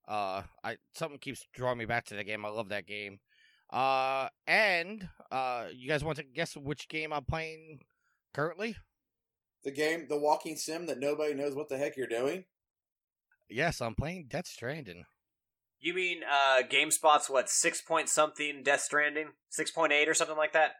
uh, 0.07 0.43
I 0.63 0.77
something 0.95 1.19
keeps 1.19 1.45
drawing 1.53 1.77
me 1.77 1.85
back 1.85 2.05
to 2.05 2.15
the 2.15 2.23
game. 2.23 2.45
I 2.45 2.49
love 2.49 2.69
that 2.69 2.87
game. 2.87 3.19
Uh, 3.71 4.29
and 4.47 5.07
uh, 5.31 5.67
you 5.71 5.87
guys 5.87 6.03
want 6.03 6.17
to 6.17 6.23
guess 6.23 6.57
which 6.57 6.87
game 6.87 7.13
I'm 7.13 7.25
playing 7.25 7.81
currently? 8.33 8.75
The 9.63 9.71
game, 9.71 10.05
the 10.07 10.17
walking 10.17 10.55
sim 10.55 10.85
that 10.87 10.99
nobody 10.99 11.33
knows 11.33 11.55
what 11.55 11.69
the 11.69 11.77
heck 11.77 11.97
you're 11.97 12.07
doing. 12.07 12.45
Yes, 13.49 13.81
I'm 13.81 13.95
playing 13.95 14.27
Death 14.29 14.47
Stranding. 14.47 15.05
You 15.79 15.93
mean 15.93 16.21
uh 16.23 16.61
GameSpot's 16.63 17.29
what, 17.29 17.49
six 17.49 17.81
point 17.81 18.09
something 18.09 18.63
Death 18.63 18.81
Stranding? 18.81 19.29
Six 19.49 19.71
point 19.71 19.91
eight 19.91 20.09
or 20.09 20.13
something 20.13 20.37
like 20.37 20.53
that? 20.53 20.71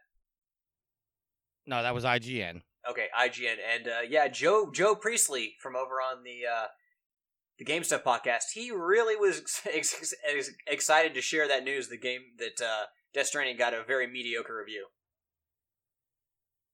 No, 1.66 1.82
that 1.82 1.94
was 1.94 2.04
IGN. 2.04 2.62
Okay, 2.88 3.06
IGN. 3.18 3.56
And 3.74 3.88
uh 3.88 4.00
yeah, 4.08 4.28
Joe 4.28 4.70
Joe 4.72 4.94
Priestley 4.94 5.54
from 5.60 5.76
over 5.76 5.94
on 5.94 6.22
the 6.24 6.46
uh 6.46 6.66
the 7.60 7.64
Game 7.66 7.84
Stuff 7.84 8.02
podcast, 8.02 8.52
he 8.54 8.70
really 8.70 9.14
was 9.14 9.42
ex- 9.72 9.94
ex- 9.96 10.14
ex- 10.26 10.50
excited 10.66 11.14
to 11.14 11.20
share 11.20 11.46
that 11.46 11.62
news. 11.62 11.88
The 11.88 11.98
game 11.98 12.22
that 12.38 12.64
uh, 12.64 12.84
Death 13.12 13.26
Stranding 13.26 13.58
got 13.58 13.74
a 13.74 13.84
very 13.86 14.06
mediocre 14.06 14.56
review. 14.56 14.86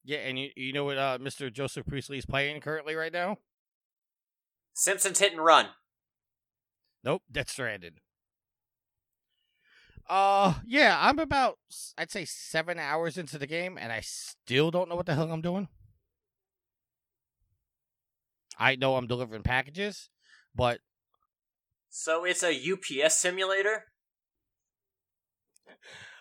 Yeah, 0.06 0.18
and 0.18 0.38
you 0.38 0.50
you 0.54 0.72
know 0.72 0.84
what 0.84 0.98
uh, 0.98 1.18
Mr. 1.20 1.52
Joseph 1.52 1.84
Priestley 1.86 2.18
is 2.18 2.26
playing 2.26 2.60
currently 2.60 2.94
right 2.94 3.12
now? 3.12 3.38
Simpsons 4.75 5.18
Hit 5.18 5.32
and 5.32 5.44
Run. 5.44 5.70
Nope, 7.02 7.22
Death 7.30 7.48
Stranded. 7.50 8.00
Uh, 10.08 10.54
yeah, 10.64 10.96
I'm 11.00 11.18
about 11.18 11.58
I'd 11.98 12.10
say 12.12 12.25
seven 12.25 12.78
hours 12.78 13.18
into 13.18 13.38
the 13.38 13.46
game, 13.46 13.76
and 13.80 13.92
I 13.92 14.00
still 14.00 14.70
don't 14.70 14.88
know 14.88 14.94
what 14.94 15.06
the 15.06 15.14
hell 15.14 15.30
I'm 15.32 15.42
doing. 15.42 15.68
I 18.58 18.76
know 18.76 18.96
I'm 18.96 19.06
delivering 19.06 19.42
packages, 19.42 20.08
but 20.54 20.80
So 21.88 22.25
it's 22.25 22.42
a 22.44 22.52
UPS 22.54 23.18
simulator. 23.18 23.86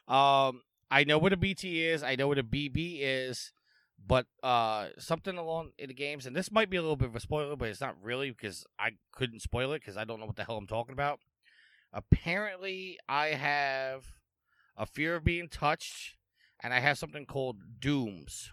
um, 0.08 0.62
I 0.92 1.04
know 1.06 1.18
what 1.18 1.34
a 1.34 1.38
BT 1.38 1.84
is. 1.86 2.04
I 2.04 2.16
know 2.16 2.28
what 2.28 2.38
a 2.38 2.44
BB 2.44 3.00
is, 3.02 3.52
but 4.08 4.28
uh, 4.44 4.88
something 4.98 5.38
along 5.38 5.72
in 5.78 5.88
the 5.88 5.94
games, 5.94 6.26
and 6.26 6.36
this 6.36 6.52
might 6.52 6.70
be 6.70 6.78
a 6.78 6.82
little 6.82 6.96
bit 6.96 7.08
of 7.10 7.16
a 7.16 7.20
spoiler, 7.20 7.56
but 7.56 7.70
it's 7.70 7.82
not 7.82 7.96
really 8.02 8.32
because 8.32 8.66
I 8.80 8.92
couldn't 9.12 9.42
spoil 9.42 9.74
it 9.74 9.80
because 9.80 9.98
I 9.98 10.04
don't 10.04 10.20
know 10.20 10.26
what 10.26 10.36
the 10.36 10.44
hell 10.44 10.58
I'm 10.58 10.68
talking 10.68 10.94
about. 10.94 11.20
Apparently, 11.92 13.00
I 13.08 13.28
have 13.28 14.06
a 14.78 14.86
fear 14.86 15.16
of 15.16 15.24
being 15.24 15.48
touched, 15.48 16.18
and 16.62 16.74
I 16.74 16.80
have 16.80 16.98
something 16.98 17.26
called 17.26 17.80
dooms. 17.80 18.52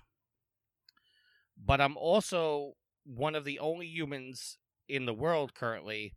But 1.56 1.80
I'm 1.80 1.96
also 1.96 2.74
one 3.04 3.34
of 3.34 3.44
the 3.44 3.58
only 3.58 3.86
humans 3.86 4.58
in 4.88 5.06
the 5.06 5.14
world 5.14 5.54
currently 5.54 6.14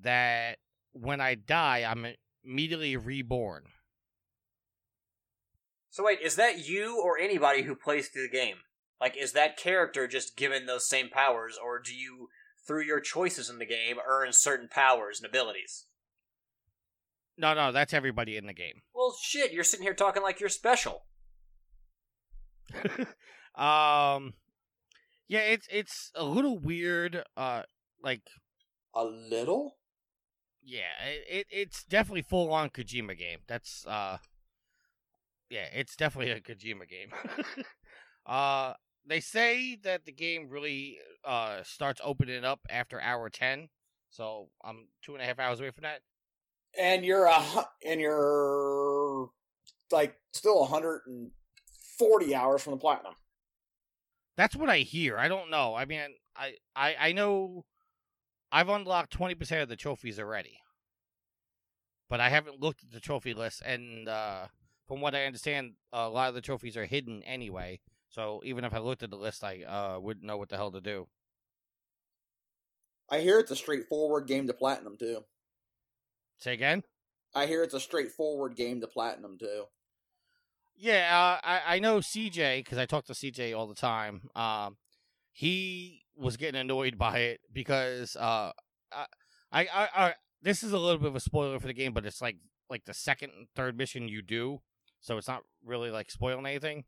that 0.00 0.58
when 0.92 1.20
I 1.20 1.34
die, 1.34 1.84
I'm 1.88 2.06
immediately 2.44 2.96
reborn. 2.96 3.64
So 5.92 6.02
wait, 6.02 6.20
is 6.22 6.36
that 6.36 6.66
you 6.66 7.02
or 7.02 7.18
anybody 7.18 7.62
who 7.64 7.74
plays 7.74 8.08
through 8.08 8.22
the 8.22 8.28
game? 8.30 8.56
Like, 8.98 9.14
is 9.14 9.32
that 9.32 9.58
character 9.58 10.08
just 10.08 10.38
given 10.38 10.64
those 10.64 10.88
same 10.88 11.10
powers, 11.10 11.58
or 11.62 11.78
do 11.78 11.94
you, 11.94 12.28
through 12.66 12.84
your 12.84 12.98
choices 12.98 13.50
in 13.50 13.58
the 13.58 13.66
game, 13.66 13.96
earn 14.06 14.32
certain 14.32 14.68
powers 14.68 15.20
and 15.20 15.28
abilities? 15.28 15.84
No, 17.36 17.52
no, 17.52 17.72
that's 17.72 17.92
everybody 17.92 18.38
in 18.38 18.46
the 18.46 18.54
game. 18.54 18.80
Well, 18.94 19.14
shit, 19.22 19.52
you're 19.52 19.64
sitting 19.64 19.84
here 19.84 19.92
talking 19.92 20.22
like 20.22 20.40
you're 20.40 20.48
special. 20.48 21.04
um, 23.54 24.32
yeah, 25.28 25.40
it's 25.40 25.66
it's 25.70 26.10
a 26.14 26.24
little 26.24 26.58
weird. 26.58 27.22
Uh, 27.36 27.64
like 28.02 28.22
A 28.94 29.04
little? 29.04 29.76
yeah, 30.64 31.04
it, 31.06 31.26
it 31.28 31.46
it's 31.50 31.84
definitely 31.84 32.22
full 32.22 32.50
on 32.50 32.70
Kojima 32.70 33.18
game. 33.18 33.40
That's 33.46 33.84
uh, 33.86 34.18
yeah, 35.52 35.66
it's 35.74 35.96
definitely 35.96 36.32
a 36.32 36.40
Kojima 36.40 36.88
game. 36.88 37.12
uh, 38.26 38.72
they 39.06 39.20
say 39.20 39.78
that 39.84 40.06
the 40.06 40.12
game 40.12 40.48
really 40.48 40.96
uh 41.24 41.62
starts 41.62 42.00
opening 42.02 42.42
up 42.42 42.60
after 42.70 42.98
hour 43.00 43.28
ten, 43.28 43.68
so 44.08 44.48
I'm 44.64 44.88
two 45.02 45.12
and 45.12 45.22
a 45.22 45.26
half 45.26 45.38
hours 45.38 45.60
away 45.60 45.70
from 45.70 45.82
that. 45.82 46.00
And 46.78 47.04
you're 47.04 47.26
a 47.26 47.44
and 47.86 48.00
you're 48.00 49.28
like 49.90 50.16
still 50.32 50.60
140 50.60 52.34
hours 52.34 52.62
from 52.62 52.70
the 52.70 52.78
platinum. 52.78 53.12
That's 54.38 54.56
what 54.56 54.70
I 54.70 54.78
hear. 54.78 55.18
I 55.18 55.28
don't 55.28 55.50
know. 55.50 55.74
I 55.74 55.84
mean, 55.84 56.00
I 56.34 56.54
I 56.74 56.96
I 56.98 57.12
know 57.12 57.66
I've 58.50 58.70
unlocked 58.70 59.12
twenty 59.12 59.34
percent 59.34 59.60
of 59.60 59.68
the 59.68 59.76
trophies 59.76 60.18
already, 60.18 60.60
but 62.08 62.20
I 62.20 62.30
haven't 62.30 62.58
looked 62.58 62.84
at 62.84 62.90
the 62.90 63.00
trophy 63.00 63.34
list. 63.34 63.60
And 63.60 64.08
uh, 64.08 64.46
from 64.92 65.00
what 65.00 65.14
I 65.14 65.24
understand, 65.24 65.72
a 65.90 66.06
lot 66.06 66.28
of 66.28 66.34
the 66.34 66.42
trophies 66.42 66.76
are 66.76 66.84
hidden 66.84 67.22
anyway. 67.22 67.80
So 68.10 68.42
even 68.44 68.62
if 68.62 68.74
I 68.74 68.78
looked 68.78 69.02
at 69.02 69.08
the 69.08 69.16
list, 69.16 69.42
I 69.42 69.62
uh, 69.62 69.98
wouldn't 69.98 70.26
know 70.26 70.36
what 70.36 70.50
the 70.50 70.58
hell 70.58 70.70
to 70.70 70.82
do. 70.82 71.08
I 73.10 73.20
hear 73.20 73.38
it's 73.38 73.50
a 73.50 73.56
straightforward 73.56 74.26
game 74.26 74.46
to 74.48 74.52
platinum 74.52 74.98
too. 74.98 75.24
Say 76.36 76.52
again? 76.52 76.82
I 77.34 77.46
hear 77.46 77.62
it's 77.62 77.72
a 77.72 77.80
straightforward 77.80 78.54
game 78.54 78.82
to 78.82 78.86
platinum 78.86 79.38
too. 79.38 79.64
Yeah, 80.76 81.08
uh, 81.10 81.40
I 81.42 81.76
I 81.76 81.78
know 81.78 82.00
CJ 82.00 82.58
because 82.58 82.76
I 82.76 82.84
talk 82.84 83.06
to 83.06 83.14
CJ 83.14 83.56
all 83.56 83.66
the 83.66 83.74
time. 83.74 84.28
Um, 84.36 84.76
he 85.30 86.02
was 86.14 86.36
getting 86.36 86.60
annoyed 86.60 86.98
by 86.98 87.20
it 87.20 87.40
because 87.50 88.14
uh, 88.16 88.52
I, 88.92 89.06
I, 89.52 89.66
I, 89.72 90.14
this 90.42 90.62
is 90.62 90.72
a 90.72 90.78
little 90.78 90.98
bit 90.98 91.08
of 91.08 91.16
a 91.16 91.20
spoiler 91.20 91.58
for 91.58 91.66
the 91.66 91.72
game, 91.72 91.94
but 91.94 92.04
it's 92.04 92.20
like 92.20 92.36
like 92.68 92.84
the 92.84 92.92
second 92.92 93.30
and 93.38 93.46
third 93.56 93.78
mission 93.78 94.06
you 94.06 94.20
do, 94.20 94.60
so 95.02 95.18
it's 95.18 95.28
not 95.28 95.42
really 95.64 95.90
like 95.90 96.10
spoiling 96.10 96.46
anything. 96.46 96.84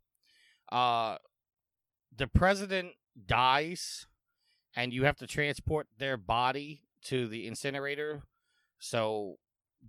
Uh, 0.72 1.16
the 2.16 2.26
president 2.26 2.92
dies, 3.26 4.06
and 4.74 4.92
you 4.92 5.04
have 5.04 5.16
to 5.18 5.26
transport 5.26 5.88
their 5.98 6.16
body 6.16 6.82
to 7.04 7.28
the 7.28 7.46
incinerator, 7.46 8.22
so 8.78 9.36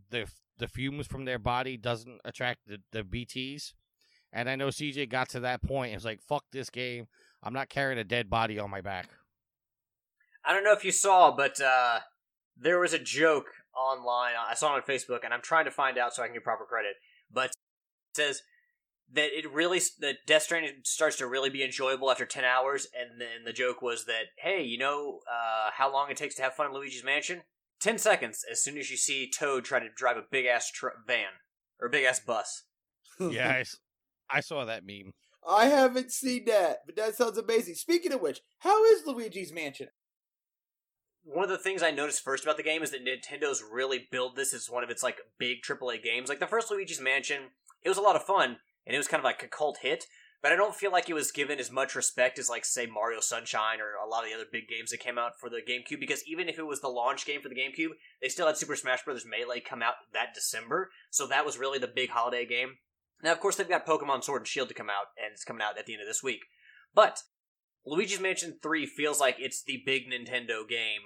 the 0.09 0.27
the 0.57 0.67
fumes 0.67 1.07
from 1.07 1.25
their 1.25 1.39
body 1.39 1.77
doesn't 1.77 2.19
attract 2.23 2.61
the, 2.67 2.81
the 2.91 3.03
BTs. 3.03 3.73
And 4.31 4.49
I 4.49 4.55
know 4.55 4.67
CJ 4.67 5.09
got 5.09 5.29
to 5.29 5.41
that 5.41 5.61
point 5.61 5.91
and 5.91 5.97
was 5.97 6.05
like, 6.05 6.21
fuck 6.21 6.43
this 6.51 6.69
game. 6.69 7.07
I'm 7.43 7.53
not 7.53 7.69
carrying 7.69 7.99
a 7.99 8.03
dead 8.03 8.29
body 8.29 8.57
on 8.57 8.69
my 8.69 8.81
back. 8.81 9.07
I 10.45 10.53
don't 10.53 10.63
know 10.63 10.73
if 10.73 10.85
you 10.85 10.91
saw, 10.91 11.35
but 11.35 11.59
uh, 11.59 11.99
there 12.57 12.79
was 12.79 12.93
a 12.93 12.99
joke 12.99 13.47
online. 13.75 14.33
I 14.37 14.53
saw 14.55 14.75
it 14.75 14.77
on 14.77 14.81
Facebook, 14.83 15.23
and 15.23 15.33
I'm 15.33 15.41
trying 15.41 15.65
to 15.65 15.71
find 15.71 15.97
out 15.97 16.13
so 16.13 16.23
I 16.23 16.27
can 16.27 16.35
get 16.35 16.43
proper 16.43 16.65
credit. 16.65 16.95
But 17.31 17.47
it 17.47 17.55
says 18.15 18.41
that 19.11 19.37
it 19.37 19.51
really 19.51 19.81
that 19.99 20.25
Death 20.25 20.43
Stranding 20.43 20.81
starts 20.83 21.17
to 21.17 21.27
really 21.27 21.49
be 21.49 21.63
enjoyable 21.63 22.09
after 22.09 22.25
10 22.25 22.43
hours, 22.43 22.87
and 22.97 23.21
then 23.21 23.43
the 23.45 23.53
joke 23.53 23.81
was 23.81 24.05
that 24.05 24.25
hey, 24.37 24.63
you 24.63 24.77
know 24.77 25.19
uh, 25.31 25.71
how 25.73 25.91
long 25.91 26.09
it 26.09 26.17
takes 26.17 26.35
to 26.35 26.41
have 26.41 26.55
fun 26.55 26.67
in 26.67 26.73
Luigi's 26.73 27.03
Mansion? 27.03 27.41
10 27.81 27.97
seconds 27.97 28.43
as 28.49 28.63
soon 28.63 28.77
as 28.77 28.89
you 28.89 28.97
see 28.97 29.29
Toad 29.29 29.65
try 29.65 29.79
to 29.79 29.89
drive 29.95 30.17
a 30.17 30.23
big 30.31 30.45
ass 30.45 30.71
tr- 30.71 30.87
van 31.05 31.27
or 31.79 31.87
a 31.87 31.91
big 31.91 32.05
ass 32.05 32.19
bus. 32.19 32.63
yeah, 33.19 33.63
I 34.29 34.39
saw 34.39 34.65
that 34.65 34.85
meme. 34.85 35.13
I 35.47 35.67
haven't 35.67 36.11
seen 36.11 36.45
that, 36.45 36.79
but 36.87 36.95
that 36.95 37.15
sounds 37.15 37.37
amazing. 37.37 37.75
Speaking 37.75 38.11
of 38.11 38.21
which, 38.21 38.41
how 38.59 38.83
is 38.85 39.05
Luigi's 39.05 39.53
Mansion? 39.53 39.89
one 41.25 41.43
of 41.43 41.49
the 41.49 41.57
things 41.57 41.81
I 41.81 41.91
noticed 41.91 42.23
first 42.23 42.43
about 42.43 42.57
the 42.57 42.63
game 42.63 42.83
is 42.83 42.91
that 42.91 43.03
Nintendo's 43.03 43.63
really 43.63 44.07
built 44.11 44.35
this 44.35 44.53
as 44.53 44.69
one 44.69 44.83
of 44.83 44.91
its 44.91 45.01
like 45.01 45.17
big 45.39 45.63
AAA 45.63 46.03
games. 46.03 46.29
Like 46.29 46.39
the 46.39 46.47
first 46.47 46.69
Luigi's 46.69 47.01
Mansion, 47.01 47.49
it 47.85 47.89
was 47.89 47.97
a 47.97 48.01
lot 48.01 48.15
of 48.15 48.23
fun 48.23 48.57
and 48.85 48.93
it 48.93 48.97
was 48.97 49.07
kind 49.07 49.21
of 49.21 49.25
like 49.25 49.43
a 49.43 49.47
cult 49.47 49.77
hit, 49.81 50.05
but 50.41 50.51
I 50.51 50.55
don't 50.55 50.75
feel 50.75 50.91
like 50.91 51.09
it 51.09 51.13
was 51.13 51.31
given 51.31 51.59
as 51.59 51.71
much 51.71 51.95
respect 51.95 52.37
as 52.37 52.49
like 52.49 52.65
say 52.65 52.85
Mario 52.85 53.19
Sunshine 53.19 53.79
or 53.79 53.93
a 53.95 54.09
lot 54.09 54.23
of 54.23 54.29
the 54.29 54.35
other 54.35 54.49
big 54.51 54.67
games 54.67 54.91
that 54.91 54.99
came 54.99 55.17
out 55.17 55.39
for 55.39 55.49
the 55.49 55.61
GameCube 55.61 55.99
because 55.99 56.23
even 56.27 56.49
if 56.49 56.59
it 56.59 56.67
was 56.67 56.81
the 56.81 56.87
launch 56.87 57.25
game 57.25 57.41
for 57.41 57.49
the 57.49 57.55
GameCube, 57.55 57.91
they 58.21 58.27
still 58.27 58.47
had 58.47 58.57
Super 58.57 58.75
Smash 58.75 59.05
Bros. 59.05 59.25
Melee 59.25 59.61
come 59.61 59.81
out 59.81 59.95
that 60.13 60.33
December, 60.33 60.89
so 61.09 61.25
that 61.27 61.45
was 61.45 61.57
really 61.57 61.79
the 61.79 61.87
big 61.87 62.09
holiday 62.09 62.45
game. 62.45 62.77
Now, 63.23 63.31
of 63.31 63.39
course, 63.39 63.55
they've 63.55 63.69
got 63.69 63.87
Pokemon 63.87 64.23
Sword 64.23 64.41
and 64.41 64.47
Shield 64.47 64.67
to 64.67 64.75
come 64.75 64.89
out, 64.89 65.07
and 65.17 65.31
it's 65.31 65.45
coming 65.45 65.61
out 65.61 65.77
at 65.79 65.85
the 65.85 65.93
end 65.93 66.01
of 66.01 66.07
this 66.07 66.21
week. 66.21 66.41
But 66.93 67.21
Luigi's 67.85 68.19
Mansion 68.19 68.59
3 68.61 68.85
feels 68.85 69.19
like 69.19 69.37
it's 69.39 69.63
the 69.63 69.81
big 69.85 70.03
Nintendo 70.07 70.67
game. 70.67 71.01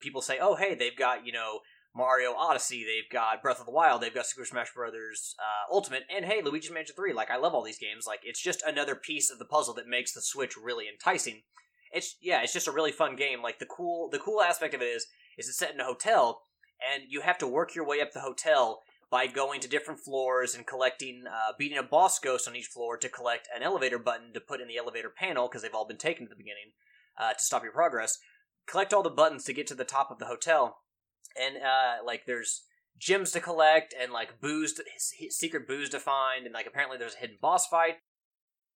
People 0.00 0.20
say, 0.20 0.38
oh, 0.40 0.56
hey, 0.56 0.74
they've 0.74 0.96
got, 0.96 1.26
you 1.26 1.32
know, 1.32 1.60
Mario 1.94 2.34
Odyssey, 2.34 2.84
they've 2.84 3.10
got 3.10 3.42
Breath 3.42 3.58
of 3.58 3.66
the 3.66 3.72
Wild, 3.72 4.00
they've 4.00 4.14
got 4.14 4.26
Super 4.26 4.46
Smash 4.46 4.72
Bros. 4.74 5.34
Uh, 5.38 5.74
Ultimate, 5.74 6.04
and 6.14 6.24
hey, 6.24 6.40
Luigi's 6.42 6.70
Mansion 6.70 6.94
3. 6.94 7.12
Like, 7.12 7.30
I 7.30 7.36
love 7.36 7.54
all 7.54 7.64
these 7.64 7.78
games. 7.78 8.06
Like, 8.06 8.20
it's 8.22 8.42
just 8.42 8.62
another 8.66 8.94
piece 8.94 9.30
of 9.30 9.38
the 9.38 9.44
puzzle 9.44 9.74
that 9.74 9.88
makes 9.88 10.12
the 10.12 10.22
Switch 10.22 10.56
really 10.56 10.86
enticing. 10.88 11.42
It's, 11.92 12.16
yeah, 12.20 12.42
it's 12.42 12.52
just 12.52 12.68
a 12.68 12.72
really 12.72 12.92
fun 12.92 13.16
game. 13.16 13.42
Like, 13.42 13.58
the 13.58 13.66
cool, 13.66 14.08
the 14.08 14.18
cool 14.20 14.40
aspect 14.40 14.74
of 14.74 14.82
it 14.82 14.86
is, 14.86 15.06
is 15.36 15.48
it's 15.48 15.58
set 15.58 15.74
in 15.74 15.80
a 15.80 15.84
hotel, 15.84 16.42
and 16.92 17.04
you 17.08 17.22
have 17.22 17.38
to 17.38 17.46
work 17.46 17.74
your 17.74 17.86
way 17.86 18.00
up 18.00 18.12
the 18.12 18.20
hotel 18.20 18.82
by 19.10 19.26
going 19.26 19.60
to 19.60 19.68
different 19.68 19.98
floors 19.98 20.54
and 20.54 20.66
collecting, 20.66 21.24
uh, 21.26 21.52
beating 21.58 21.78
a 21.78 21.82
boss 21.82 22.20
ghost 22.20 22.46
on 22.46 22.54
each 22.54 22.66
floor 22.66 22.96
to 22.96 23.08
collect 23.08 23.48
an 23.54 23.62
elevator 23.62 23.98
button 23.98 24.32
to 24.32 24.40
put 24.40 24.60
in 24.60 24.68
the 24.68 24.76
elevator 24.76 25.10
panel 25.10 25.48
because 25.48 25.62
they've 25.62 25.74
all 25.74 25.86
been 25.86 25.96
taken 25.96 26.24
at 26.24 26.30
the 26.30 26.36
beginning 26.36 26.72
uh, 27.18 27.32
to 27.32 27.42
stop 27.42 27.64
your 27.64 27.72
progress. 27.72 28.18
Collect 28.66 28.94
all 28.94 29.02
the 29.02 29.10
buttons 29.10 29.44
to 29.44 29.52
get 29.52 29.66
to 29.66 29.74
the 29.74 29.84
top 29.84 30.12
of 30.12 30.18
the 30.18 30.26
hotel, 30.26 30.78
and 31.38 31.56
uh, 31.56 32.04
like 32.04 32.26
there's 32.26 32.62
gems 32.98 33.32
to 33.32 33.40
collect 33.40 33.94
and 34.00 34.12
like 34.12 34.40
booze, 34.40 34.74
to, 34.74 34.84
secret 35.30 35.66
booze 35.66 35.88
to 35.90 35.98
find, 35.98 36.46
and 36.46 36.54
like 36.54 36.66
apparently 36.66 36.98
there's 36.98 37.14
a 37.14 37.18
hidden 37.18 37.38
boss 37.40 37.66
fight. 37.66 37.96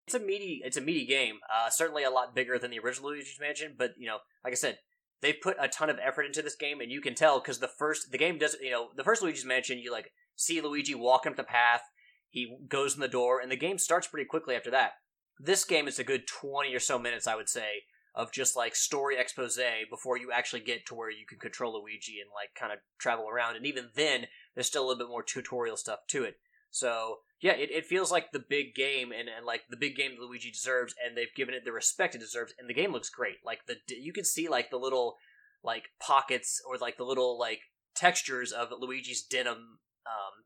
It's 0.06 0.14
a 0.14 0.20
meaty, 0.20 0.60
it's 0.64 0.76
a 0.76 0.82
meaty 0.82 1.06
game. 1.06 1.36
Uh, 1.52 1.70
certainly 1.70 2.04
a 2.04 2.10
lot 2.10 2.34
bigger 2.34 2.58
than 2.58 2.70
the 2.70 2.78
original 2.78 3.10
Luigi's 3.10 3.40
Mansion, 3.40 3.74
but 3.76 3.92
you 3.98 4.06
know, 4.06 4.18
like 4.44 4.52
I 4.52 4.56
said, 4.56 4.78
they 5.22 5.32
put 5.32 5.56
a 5.58 5.68
ton 5.68 5.88
of 5.88 5.98
effort 6.04 6.24
into 6.24 6.42
this 6.42 6.56
game, 6.56 6.80
and 6.80 6.92
you 6.92 7.00
can 7.00 7.14
tell 7.14 7.40
because 7.40 7.58
the 7.58 7.68
first 7.68 8.10
the 8.10 8.18
game 8.18 8.38
doesn't, 8.38 8.62
you 8.62 8.70
know, 8.70 8.88
the 8.96 9.04
first 9.04 9.22
Luigi's 9.22 9.44
Mansion, 9.44 9.78
you 9.78 9.90
like 9.92 10.10
see 10.36 10.60
Luigi 10.60 10.94
walking 10.94 11.30
up 11.30 11.36
the 11.36 11.44
path. 11.44 11.82
He 12.28 12.58
goes 12.68 12.94
in 12.94 13.00
the 13.00 13.08
door, 13.08 13.40
and 13.40 13.50
the 13.50 13.56
game 13.56 13.78
starts 13.78 14.06
pretty 14.06 14.26
quickly 14.26 14.56
after 14.56 14.70
that. 14.72 14.92
This 15.38 15.64
game 15.64 15.88
is 15.88 15.98
a 15.98 16.04
good 16.04 16.26
20 16.26 16.74
or 16.74 16.80
so 16.80 16.98
minutes, 16.98 17.26
I 17.26 17.36
would 17.36 17.48
say, 17.48 17.84
of 18.14 18.32
just 18.32 18.56
like 18.56 18.76
story 18.76 19.16
expose 19.18 19.58
before 19.90 20.16
you 20.16 20.30
actually 20.32 20.60
get 20.60 20.86
to 20.86 20.94
where 20.94 21.10
you 21.10 21.26
can 21.26 21.38
control 21.38 21.80
Luigi 21.80 22.20
and 22.20 22.30
like 22.32 22.54
kind 22.54 22.72
of 22.72 22.78
travel 22.98 23.28
around. 23.28 23.56
And 23.56 23.66
even 23.66 23.88
then, 23.94 24.26
there's 24.54 24.66
still 24.66 24.84
a 24.84 24.86
little 24.86 25.04
bit 25.04 25.10
more 25.10 25.22
tutorial 25.22 25.76
stuff 25.76 26.00
to 26.08 26.24
it. 26.24 26.36
So 26.70 27.18
yeah, 27.40 27.52
it, 27.52 27.70
it 27.70 27.86
feels 27.86 28.10
like 28.10 28.32
the 28.32 28.44
big 28.48 28.74
game 28.74 29.12
and, 29.12 29.28
and 29.28 29.44
like 29.44 29.62
the 29.68 29.76
big 29.76 29.96
game 29.96 30.12
Luigi 30.18 30.50
deserves, 30.50 30.94
and 31.04 31.16
they've 31.16 31.34
given 31.36 31.54
it 31.54 31.64
the 31.64 31.72
respect 31.72 32.14
it 32.14 32.18
deserves. 32.18 32.54
And 32.58 32.68
the 32.68 32.74
game 32.74 32.92
looks 32.92 33.10
great. 33.10 33.36
Like 33.44 33.66
the 33.66 33.76
you 33.88 34.12
can 34.12 34.24
see 34.24 34.48
like 34.48 34.70
the 34.70 34.78
little 34.78 35.16
like 35.62 35.90
pockets 36.00 36.62
or 36.66 36.76
like 36.76 36.96
the 36.96 37.04
little 37.04 37.38
like 37.38 37.60
textures 37.94 38.52
of 38.52 38.68
Luigi's 38.78 39.22
denim 39.22 39.78
um, 40.06 40.44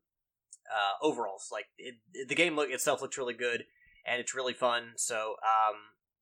uh, 0.69 1.05
overalls. 1.05 1.49
Like 1.51 1.65
it, 1.77 1.95
it, 2.13 2.27
the 2.27 2.35
game 2.35 2.55
look 2.55 2.69
itself 2.69 3.01
looks 3.01 3.17
really 3.17 3.33
good, 3.33 3.65
and 4.05 4.19
it's 4.19 4.35
really 4.35 4.53
fun. 4.53 4.93
So 4.97 5.35
um, 5.43 5.75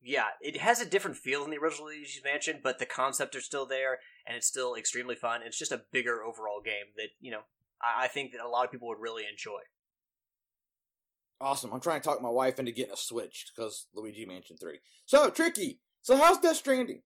yeah, 0.08 0.28
it 0.40 0.56
has 0.56 0.80
a 0.80 0.88
different 0.88 1.18
feel 1.18 1.42
than 1.42 1.50
the 1.50 1.58
original 1.58 1.88
Luigi's 1.88 2.22
Mansion, 2.24 2.60
but 2.62 2.78
the 2.78 2.86
concept 2.86 3.36
are 3.36 3.42
still 3.42 3.66
there, 3.66 3.98
and 4.26 4.36
it's 4.36 4.46
still 4.46 4.74
extremely 4.74 5.14
fun. 5.14 5.42
It's 5.44 5.58
just 5.58 5.70
a 5.70 5.82
bigger 5.92 6.24
overall 6.24 6.62
game 6.64 6.94
that 6.96 7.08
you 7.20 7.30
know 7.30 7.42
I, 7.82 8.04
I 8.04 8.08
think 8.08 8.32
that 8.32 8.40
a 8.40 8.48
lot 8.48 8.64
of 8.64 8.72
people 8.72 8.88
would 8.88 9.00
really 9.00 9.24
enjoy. 9.30 9.60
Awesome. 11.40 11.72
I'm 11.72 11.80
trying 11.80 12.00
to 12.00 12.04
talk 12.08 12.22
my 12.22 12.30
wife 12.30 12.58
into 12.58 12.72
getting 12.72 12.94
a 12.94 12.96
Switch 12.96 13.52
because 13.54 13.86
Luigi 13.94 14.26
Mansion 14.26 14.56
3. 14.56 14.80
So, 15.06 15.30
Tricky, 15.30 15.78
so 16.02 16.16
how's 16.16 16.38
Death 16.38 16.56
Stranding? 16.56 17.02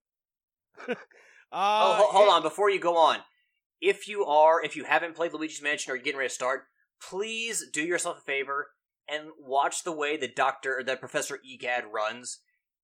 uh, 0.89 0.95
oh, 1.53 1.95
ho- 1.95 2.13
hold 2.13 2.29
yeah. 2.29 2.35
on. 2.35 2.43
Before 2.43 2.71
you 2.71 2.81
go 2.81 2.97
on, 2.97 3.19
if 3.83 4.09
you 4.09 4.25
are, 4.25 4.65
if 4.65 4.75
you 4.75 4.85
haven't 4.85 5.17
played 5.17 5.35
Luigi's 5.35 5.61
Mansion 5.61 5.93
or 5.93 5.97
you're 5.97 6.05
getting 6.05 6.19
ready 6.19 6.31
to 6.31 6.35
start, 6.35 6.63
please 7.11 7.67
do 7.71 7.83
yourself 7.83 8.19
a 8.19 8.21
favor 8.23 8.69
and 9.07 9.31
watch 9.39 9.83
the 9.83 9.93
way 9.93 10.17
the 10.17 10.29
Doctor 10.29 10.79
or 10.79 10.85
that 10.85 11.01
Professor 11.01 11.39
Egad 11.45 11.85
runs. 11.93 12.39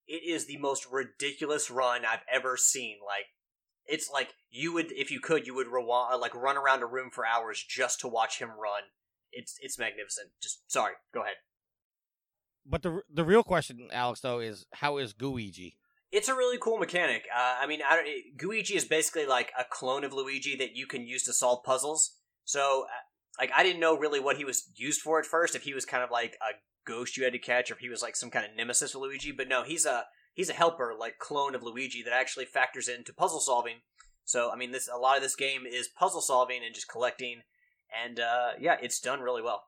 It 0.09 0.25
is 0.27 0.47
the 0.47 0.57
most 0.57 0.87
ridiculous 0.91 1.71
run 1.71 2.05
I've 2.05 2.25
ever 2.33 2.57
seen. 2.57 2.97
Like, 3.05 3.27
it's 3.87 4.11
like 4.11 4.35
you 4.51 4.73
would, 4.73 4.91
if 4.93 5.11
you 5.11 5.21
could, 5.21 5.47
you 5.47 5.55
would 5.55 5.69
rewa- 5.69 6.19
like 6.19 6.35
run 6.35 6.57
around 6.57 6.83
a 6.83 6.87
room 6.87 7.11
for 7.13 7.27
hours 7.27 7.63
just 7.63 8.01
to 8.01 8.09
watch 8.09 8.39
him 8.39 8.49
run. 8.49 8.85
It's 9.31 9.57
it's 9.61 9.79
magnificent. 9.79 10.31
Just 10.41 10.71
sorry, 10.73 10.95
go 11.13 11.21
ahead. 11.21 11.37
But 12.65 12.83
the 12.83 13.03
the 13.13 13.25
real 13.25 13.43
question, 13.43 13.89
Alex, 13.93 14.21
though, 14.21 14.41
is 14.41 14.67
how 14.73 14.99
is 14.99 15.15
Gooigi? 15.15 15.75
It's 16.11 16.29
a 16.29 16.35
really 16.35 16.59
cool 16.59 16.79
mechanic. 16.79 17.25
Uh, 17.35 17.57
I 17.61 17.67
mean, 17.67 17.81
I 17.87 18.23
Gooigi 18.37 18.77
is 18.77 18.85
basically 18.85 19.27
like 19.27 19.53
a 19.59 19.65
clone 19.65 20.05
of 20.05 20.13
Luigi 20.13 20.57
that 20.57 20.75
you 20.75 20.87
can 20.87 21.07
use 21.07 21.23
to 21.25 21.33
solve 21.33 21.65
puzzles. 21.65 22.17
So, 22.45 22.87
uh, 22.87 23.05
like, 23.39 23.51
I 23.55 23.63
didn't 23.63 23.81
know 23.81 23.97
really 23.97 24.21
what 24.21 24.37
he 24.37 24.45
was 24.45 24.71
used 24.75 25.01
for 25.01 25.19
at 25.19 25.27
first. 25.27 25.55
If 25.55 25.63
he 25.63 25.75
was 25.75 25.85
kind 25.85 26.03
of 26.03 26.11
like 26.11 26.37
a 26.41 26.55
ghost 26.85 27.17
you 27.17 27.25
had 27.25 27.33
to 27.33 27.39
catch, 27.39 27.71
or 27.71 27.75
if 27.75 27.81
he 27.81 27.89
was 27.89 28.03
like 28.03 28.17
some 28.17 28.31
kind 28.31 28.45
of 28.45 28.57
nemesis 28.57 28.95
of 28.95 29.01
Luigi. 29.01 29.33
But 29.33 29.49
no, 29.49 29.63
he's 29.63 29.87
a 29.87 30.05
he's 30.35 30.51
a 30.51 30.55
helper, 30.55 30.95
like 30.99 31.19
clone 31.19 31.55
of 31.55 31.63
Luigi 31.63 32.03
that 32.03 32.13
actually 32.13 32.47
factors 32.47 32.89
into 32.89 33.13
puzzle 33.13 33.41
solving. 33.41 33.77
So, 34.25 34.51
I 34.51 34.57
mean, 34.57 34.73
this 34.73 34.89
a 34.93 34.99
lot 34.99 35.17
of 35.17 35.23
this 35.23 35.37
game 35.37 35.67
is 35.67 35.89
puzzle 35.89 36.21
solving 36.21 36.61
and 36.65 36.75
just 36.75 36.89
collecting, 36.89 37.43
and 38.05 38.21
uh, 38.21 38.51
yeah, 38.61 38.77
it's 38.83 39.01
done 39.01 39.21
really 39.21 39.43
well. 39.43 39.65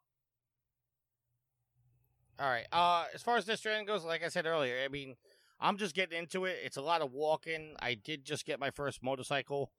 All 2.39 2.49
right. 2.49 2.67
Uh, 2.73 3.05
as 3.15 3.23
far 3.23 3.37
as 3.37 3.45
this 3.45 3.61
strand 3.61 3.87
goes, 3.87 4.03
like 4.03 4.25
I 4.25 4.29
said 4.29 4.47
earlier, 4.47 4.77
I 4.83 4.89
mean, 4.89 5.17
I'm 5.61 5.77
just 5.77 5.95
getting 5.95 6.19
into 6.19 6.47
it. 6.47 6.57
It's 6.65 6.79
a 6.79 6.83
lot 6.83 7.03
of 7.03 7.13
walking. 7.13 7.75
I 7.81 7.95
did 7.95 8.25
just 8.25 8.47
get 8.47 8.59
my 8.59 8.71
first 8.71 9.03
motorcycle, 9.03 9.71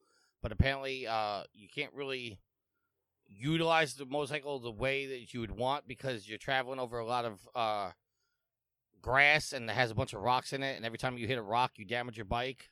but 0.43 0.51
apparently, 0.51 1.07
uh, 1.07 1.43
you 1.53 1.67
can't 1.73 1.93
really 1.93 2.37
utilize 3.37 3.93
the 3.93 4.05
motorcycle 4.05 4.59
the 4.59 4.71
way 4.71 5.05
that 5.07 5.33
you 5.33 5.39
would 5.39 5.51
want 5.51 5.87
because 5.87 6.27
you're 6.27 6.37
traveling 6.37 6.79
over 6.79 6.99
a 6.99 7.05
lot 7.05 7.25
of 7.25 7.47
uh 7.55 7.91
grass 9.01 9.51
and 9.51 9.69
it 9.69 9.73
has 9.73 9.89
a 9.89 9.95
bunch 9.95 10.13
of 10.13 10.21
rocks 10.21 10.53
in 10.53 10.61
it 10.61 10.75
and 10.75 10.85
every 10.85 10.97
time 10.97 11.17
you 11.17 11.27
hit 11.27 11.37
a 11.37 11.41
rock 11.41 11.71
you 11.77 11.85
damage 11.85 12.17
your 12.17 12.25
bike. 12.25 12.69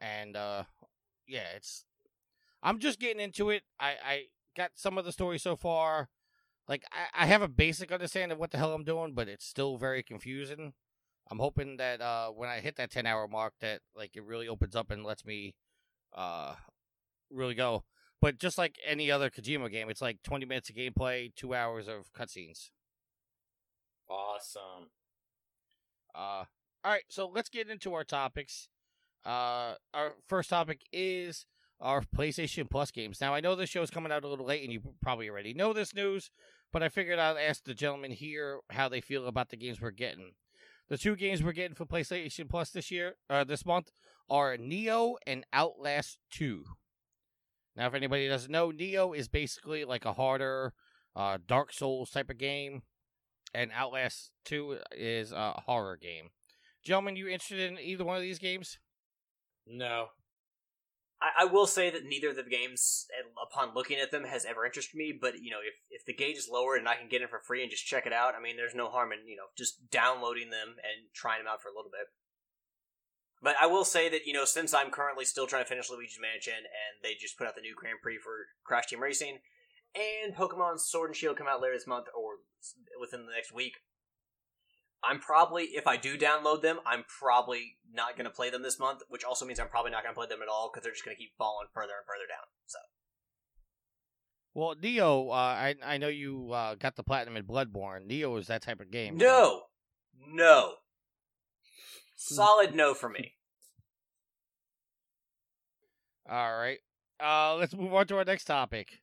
And 0.00 0.36
uh 0.36 0.64
yeah 1.26 1.44
it's 1.56 1.84
i'm 2.62 2.78
just 2.78 3.00
getting 3.00 3.20
into 3.20 3.50
it. 3.50 3.62
I 3.78 3.94
i 4.04 4.22
got 4.56 4.72
some 4.74 4.98
of 4.98 5.04
the 5.04 5.12
story 5.12 5.38
so 5.38 5.56
far. 5.56 6.08
Like 6.68 6.82
i, 6.92 7.24
I 7.24 7.26
have 7.26 7.42
a 7.42 7.48
basic 7.48 7.92
understanding 7.92 8.32
of 8.32 8.38
what 8.38 8.50
the 8.50 8.58
hell 8.58 8.72
i'm 8.72 8.84
doing 8.84 9.12
but 9.14 9.28
it's 9.28 9.46
still 9.46 9.76
very 9.76 10.02
confusing. 10.02 10.72
I'm 11.30 11.38
hoping 11.38 11.76
that 11.76 12.00
uh 12.00 12.28
when 12.28 12.48
i 12.48 12.60
hit 12.60 12.76
that 12.76 12.90
10 12.90 13.06
hour 13.06 13.28
mark 13.28 13.54
that 13.60 13.80
like 13.94 14.16
it 14.16 14.24
really 14.24 14.48
opens 14.48 14.74
up 14.74 14.90
and 14.90 15.04
lets 15.04 15.24
me 15.24 15.54
uh 16.14 16.54
really 17.30 17.54
go 17.54 17.84
but 18.26 18.40
just 18.40 18.58
like 18.58 18.74
any 18.84 19.08
other 19.08 19.30
Kojima 19.30 19.70
game, 19.70 19.88
it's 19.88 20.02
like 20.02 20.20
20 20.24 20.46
minutes 20.46 20.68
of 20.68 20.74
gameplay, 20.74 21.32
two 21.36 21.54
hours 21.54 21.86
of 21.86 22.12
cutscenes. 22.12 22.70
Awesome. 24.10 24.90
Uh, 26.12 26.42
all 26.82 26.90
right, 26.90 27.04
so 27.08 27.30
let's 27.32 27.48
get 27.48 27.70
into 27.70 27.94
our 27.94 28.02
topics. 28.02 28.68
Uh, 29.24 29.74
our 29.94 30.14
first 30.26 30.50
topic 30.50 30.80
is 30.92 31.46
our 31.80 32.02
PlayStation 32.02 32.68
Plus 32.68 32.90
games. 32.90 33.20
Now, 33.20 33.32
I 33.32 33.38
know 33.38 33.54
this 33.54 33.70
show 33.70 33.82
is 33.82 33.90
coming 33.90 34.10
out 34.10 34.24
a 34.24 34.28
little 34.28 34.46
late, 34.46 34.64
and 34.64 34.72
you 34.72 34.80
probably 35.00 35.30
already 35.30 35.54
know 35.54 35.72
this 35.72 35.94
news, 35.94 36.32
but 36.72 36.82
I 36.82 36.88
figured 36.88 37.20
I'd 37.20 37.36
ask 37.36 37.62
the 37.62 37.74
gentlemen 37.74 38.10
here 38.10 38.58
how 38.70 38.88
they 38.88 39.00
feel 39.00 39.28
about 39.28 39.50
the 39.50 39.56
games 39.56 39.80
we're 39.80 39.92
getting. 39.92 40.32
The 40.88 40.98
two 40.98 41.14
games 41.14 41.44
we're 41.44 41.52
getting 41.52 41.76
for 41.76 41.86
PlayStation 41.86 42.50
Plus 42.50 42.70
this 42.70 42.90
year, 42.90 43.18
uh, 43.30 43.44
this 43.44 43.64
month, 43.64 43.92
are 44.28 44.56
Nioh 44.56 45.14
and 45.28 45.46
Outlast 45.52 46.18
Two. 46.28 46.64
Now, 47.76 47.86
if 47.86 47.94
anybody 47.94 48.28
doesn't 48.28 48.50
know, 48.50 48.70
Nioh 48.70 49.16
is 49.16 49.28
basically 49.28 49.84
like 49.84 50.04
a 50.04 50.14
harder 50.14 50.72
uh, 51.14 51.38
Dark 51.46 51.72
Souls 51.72 52.10
type 52.10 52.30
of 52.30 52.38
game, 52.38 52.82
and 53.54 53.70
Outlast 53.74 54.30
2 54.46 54.78
is 54.92 55.32
a 55.32 55.62
horror 55.66 55.96
game. 55.96 56.30
Gentlemen, 56.82 57.16
you 57.16 57.28
interested 57.28 57.60
in 57.60 57.78
either 57.78 58.04
one 58.04 58.16
of 58.16 58.22
these 58.22 58.38
games? 58.38 58.78
No. 59.66 60.08
I, 61.20 61.42
I 61.42 61.44
will 61.46 61.66
say 61.66 61.90
that 61.90 62.04
neither 62.04 62.30
of 62.30 62.36
the 62.36 62.44
games, 62.44 63.06
upon 63.42 63.74
looking 63.74 63.98
at 63.98 64.10
them, 64.10 64.24
has 64.24 64.44
ever 64.44 64.64
interested 64.64 64.96
me. 64.96 65.16
But 65.18 65.40
you 65.40 65.50
know, 65.50 65.60
if 65.66 65.74
if 65.90 66.04
the 66.04 66.14
gauge 66.14 66.36
is 66.36 66.48
lower 66.50 66.76
and 66.76 66.88
I 66.88 66.96
can 66.96 67.08
get 67.08 67.22
it 67.22 67.30
for 67.30 67.40
free 67.40 67.62
and 67.62 67.70
just 67.70 67.86
check 67.86 68.06
it 68.06 68.12
out, 68.12 68.34
I 68.34 68.42
mean, 68.42 68.56
there's 68.56 68.74
no 68.74 68.88
harm 68.88 69.12
in 69.12 69.26
you 69.26 69.36
know 69.36 69.48
just 69.56 69.90
downloading 69.90 70.50
them 70.50 70.76
and 70.76 71.08
trying 71.14 71.40
them 71.40 71.48
out 71.48 71.62
for 71.62 71.68
a 71.68 71.74
little 71.74 71.90
bit. 71.90 72.08
But 73.46 73.54
I 73.60 73.66
will 73.66 73.84
say 73.84 74.08
that 74.08 74.26
you 74.26 74.32
know, 74.32 74.44
since 74.44 74.74
I'm 74.74 74.90
currently 74.90 75.24
still 75.24 75.46
trying 75.46 75.62
to 75.62 75.68
finish 75.68 75.88
Luigi's 75.88 76.18
Mansion, 76.20 76.58
and 76.58 76.98
they 77.00 77.14
just 77.14 77.38
put 77.38 77.46
out 77.46 77.54
the 77.54 77.60
new 77.60 77.76
Grand 77.76 77.98
Prix 78.02 78.18
for 78.18 78.50
Crash 78.64 78.88
Team 78.88 79.00
Racing, 79.00 79.38
and 79.94 80.34
Pokemon 80.34 80.80
Sword 80.80 81.10
and 81.10 81.16
Shield 81.16 81.36
come 81.36 81.46
out 81.46 81.62
later 81.62 81.74
this 81.74 81.86
month 81.86 82.06
or 82.12 82.42
within 83.00 83.24
the 83.24 83.30
next 83.30 83.52
week, 83.52 83.74
I'm 85.04 85.20
probably 85.20 85.62
if 85.78 85.86
I 85.86 85.96
do 85.96 86.18
download 86.18 86.62
them, 86.62 86.80
I'm 86.84 87.04
probably 87.20 87.76
not 87.94 88.16
going 88.16 88.24
to 88.24 88.34
play 88.34 88.50
them 88.50 88.64
this 88.64 88.80
month, 88.80 89.02
which 89.10 89.22
also 89.22 89.46
means 89.46 89.60
I'm 89.60 89.68
probably 89.68 89.92
not 89.92 90.02
going 90.02 90.12
to 90.12 90.18
play 90.18 90.26
them 90.26 90.42
at 90.42 90.48
all 90.48 90.68
because 90.68 90.82
they're 90.82 90.92
just 90.92 91.04
going 91.04 91.16
to 91.16 91.22
keep 91.22 91.30
falling 91.38 91.68
further 91.72 91.92
and 91.96 92.04
further 92.04 92.26
down. 92.28 92.46
So 92.66 92.78
Well, 94.54 94.74
Nioh, 94.74 95.28
uh, 95.28 95.32
I 95.32 95.76
I 95.84 95.98
know 95.98 96.08
you 96.08 96.50
uh, 96.50 96.74
got 96.74 96.96
the 96.96 97.04
platinum 97.04 97.36
in 97.36 97.44
Bloodborne. 97.44 98.10
Nioh 98.10 98.40
is 98.40 98.48
that 98.48 98.62
type 98.62 98.80
of 98.80 98.90
game. 98.90 99.20
so- 99.20 99.24
no, 99.24 99.62
no, 100.26 100.72
solid 102.16 102.74
no 102.74 102.92
for 102.92 103.08
me. 103.08 103.34
All 106.28 106.56
right. 106.56 106.78
Uh, 107.22 107.56
let's 107.56 107.74
move 107.74 107.94
on 107.94 108.06
to 108.08 108.16
our 108.16 108.24
next 108.24 108.44
topic. 108.44 109.00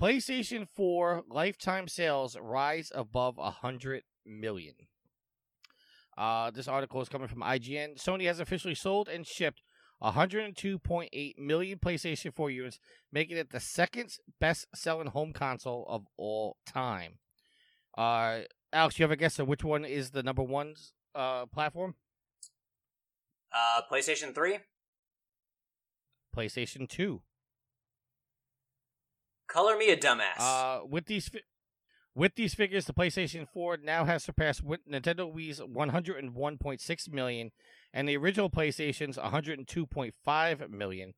PlayStation 0.00 0.66
4 0.68 1.24
lifetime 1.28 1.88
sales 1.88 2.36
rise 2.40 2.90
above 2.94 3.36
100 3.36 4.02
million. 4.26 4.74
Uh, 6.16 6.50
this 6.50 6.68
article 6.68 7.00
is 7.00 7.08
coming 7.08 7.28
from 7.28 7.40
IGN. 7.40 8.02
Sony 8.02 8.26
has 8.26 8.40
officially 8.40 8.74
sold 8.74 9.08
and 9.08 9.26
shipped 9.26 9.62
102.8 10.02 11.38
million 11.38 11.78
PlayStation 11.78 12.34
4 12.34 12.50
units, 12.50 12.78
making 13.12 13.36
it 13.36 13.50
the 13.50 13.60
second 13.60 14.16
best 14.40 14.66
selling 14.74 15.08
home 15.08 15.32
console 15.32 15.86
of 15.88 16.06
all 16.16 16.56
time. 16.66 17.18
Uh, 17.96 18.40
Alex, 18.72 18.98
you 18.98 19.04
have 19.04 19.10
a 19.10 19.16
guess 19.16 19.38
of 19.38 19.48
which 19.48 19.64
one 19.64 19.84
is 19.84 20.10
the 20.10 20.22
number 20.22 20.42
one 20.42 20.74
uh, 21.14 21.46
platform? 21.46 21.94
Uh, 23.54 23.82
PlayStation 23.90 24.34
Three, 24.34 24.58
PlayStation 26.36 26.88
2. 26.88 27.22
color 29.48 29.76
me 29.76 29.90
a 29.90 29.96
dumbass. 29.96 30.38
Uh, 30.38 30.80
with 30.88 31.06
these 31.06 31.28
fi- 31.28 31.42
with 32.14 32.34
these 32.34 32.54
figures, 32.54 32.84
the 32.84 32.92
PlayStation 32.92 33.48
4 33.48 33.78
now 33.78 34.04
has 34.04 34.22
surpassed 34.22 34.62
Nintendo 34.64 35.34
Wii's 35.34 35.60
101.6 35.60 37.10
million 37.10 37.50
and 37.92 38.06
the 38.06 38.18
original 38.18 38.50
PlayStation's 38.50 39.16
102.5 39.16 40.70
million, 40.70 41.14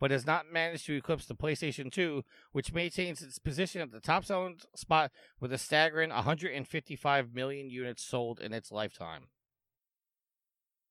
but 0.00 0.10
has 0.10 0.26
not 0.26 0.50
managed 0.50 0.86
to 0.86 0.96
eclipse 0.96 1.26
the 1.26 1.34
PlayStation 1.34 1.92
2, 1.92 2.24
which 2.52 2.72
maintains 2.72 3.20
its 3.20 3.38
position 3.38 3.82
at 3.82 3.92
the 3.92 4.00
top 4.00 4.24
selling 4.24 4.58
spot 4.74 5.10
with 5.38 5.52
a 5.52 5.58
staggering 5.58 6.10
155 6.10 7.34
million 7.34 7.68
units 7.68 8.02
sold 8.02 8.40
in 8.40 8.54
its 8.54 8.72
lifetime. 8.72 9.24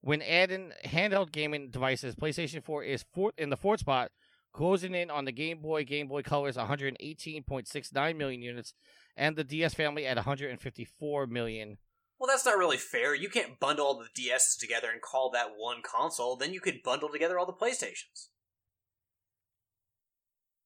When 0.08 0.22
adding 0.22 0.72
handheld 0.86 1.34
gaming 1.34 1.70
devices, 1.70 2.16
PlayStation 2.16 2.64
4 2.64 2.82
is 2.82 3.04
fourth 3.14 3.34
in 3.38 3.50
the 3.50 3.58
fourth 3.58 3.82
spot, 3.82 4.10
closing 4.54 4.96
in 4.96 5.12
on 5.12 5.26
the 5.26 5.34
Game 5.34 5.60
Boy, 5.60 5.84
Game 5.84 6.08
Boy 6.08 6.22
Color's 6.22 6.56
118.69 6.56 8.16
million 8.16 8.42
units, 8.42 8.74
and 9.18 9.36
the 9.36 9.44
DS 9.44 9.74
family 9.74 10.08
at 10.08 10.16
154 10.16 11.28
million. 11.28 11.78
well, 12.18 12.30
that's 12.30 12.46
not 12.46 12.58
really 12.58 12.78
fair. 12.78 13.14
You 13.16 13.28
can't 13.28 13.60
bundle 13.60 13.86
all 13.86 14.00
the 14.02 14.22
DSs 14.24 14.58
together 14.58 14.90
and 14.90 15.02
call 15.02 15.30
that 15.32 15.50
one 15.58 15.82
console. 15.84 16.38
Then 16.38 16.54
you 16.54 16.62
could 16.62 16.84
bundle 16.84 17.10
together 17.10 17.38
all 17.38 17.46
the 17.46 17.52
PlayStations. 17.52 18.30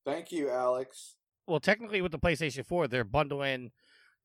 Thank 0.05 0.31
you, 0.31 0.51
Alex. 0.51 1.15
Well, 1.47 1.59
technically, 1.59 2.03
with 2.03 2.11
the 2.11 2.19
PlayStation 2.19 2.63
4, 2.63 2.87
they're 2.87 3.03
bundling 3.03 3.71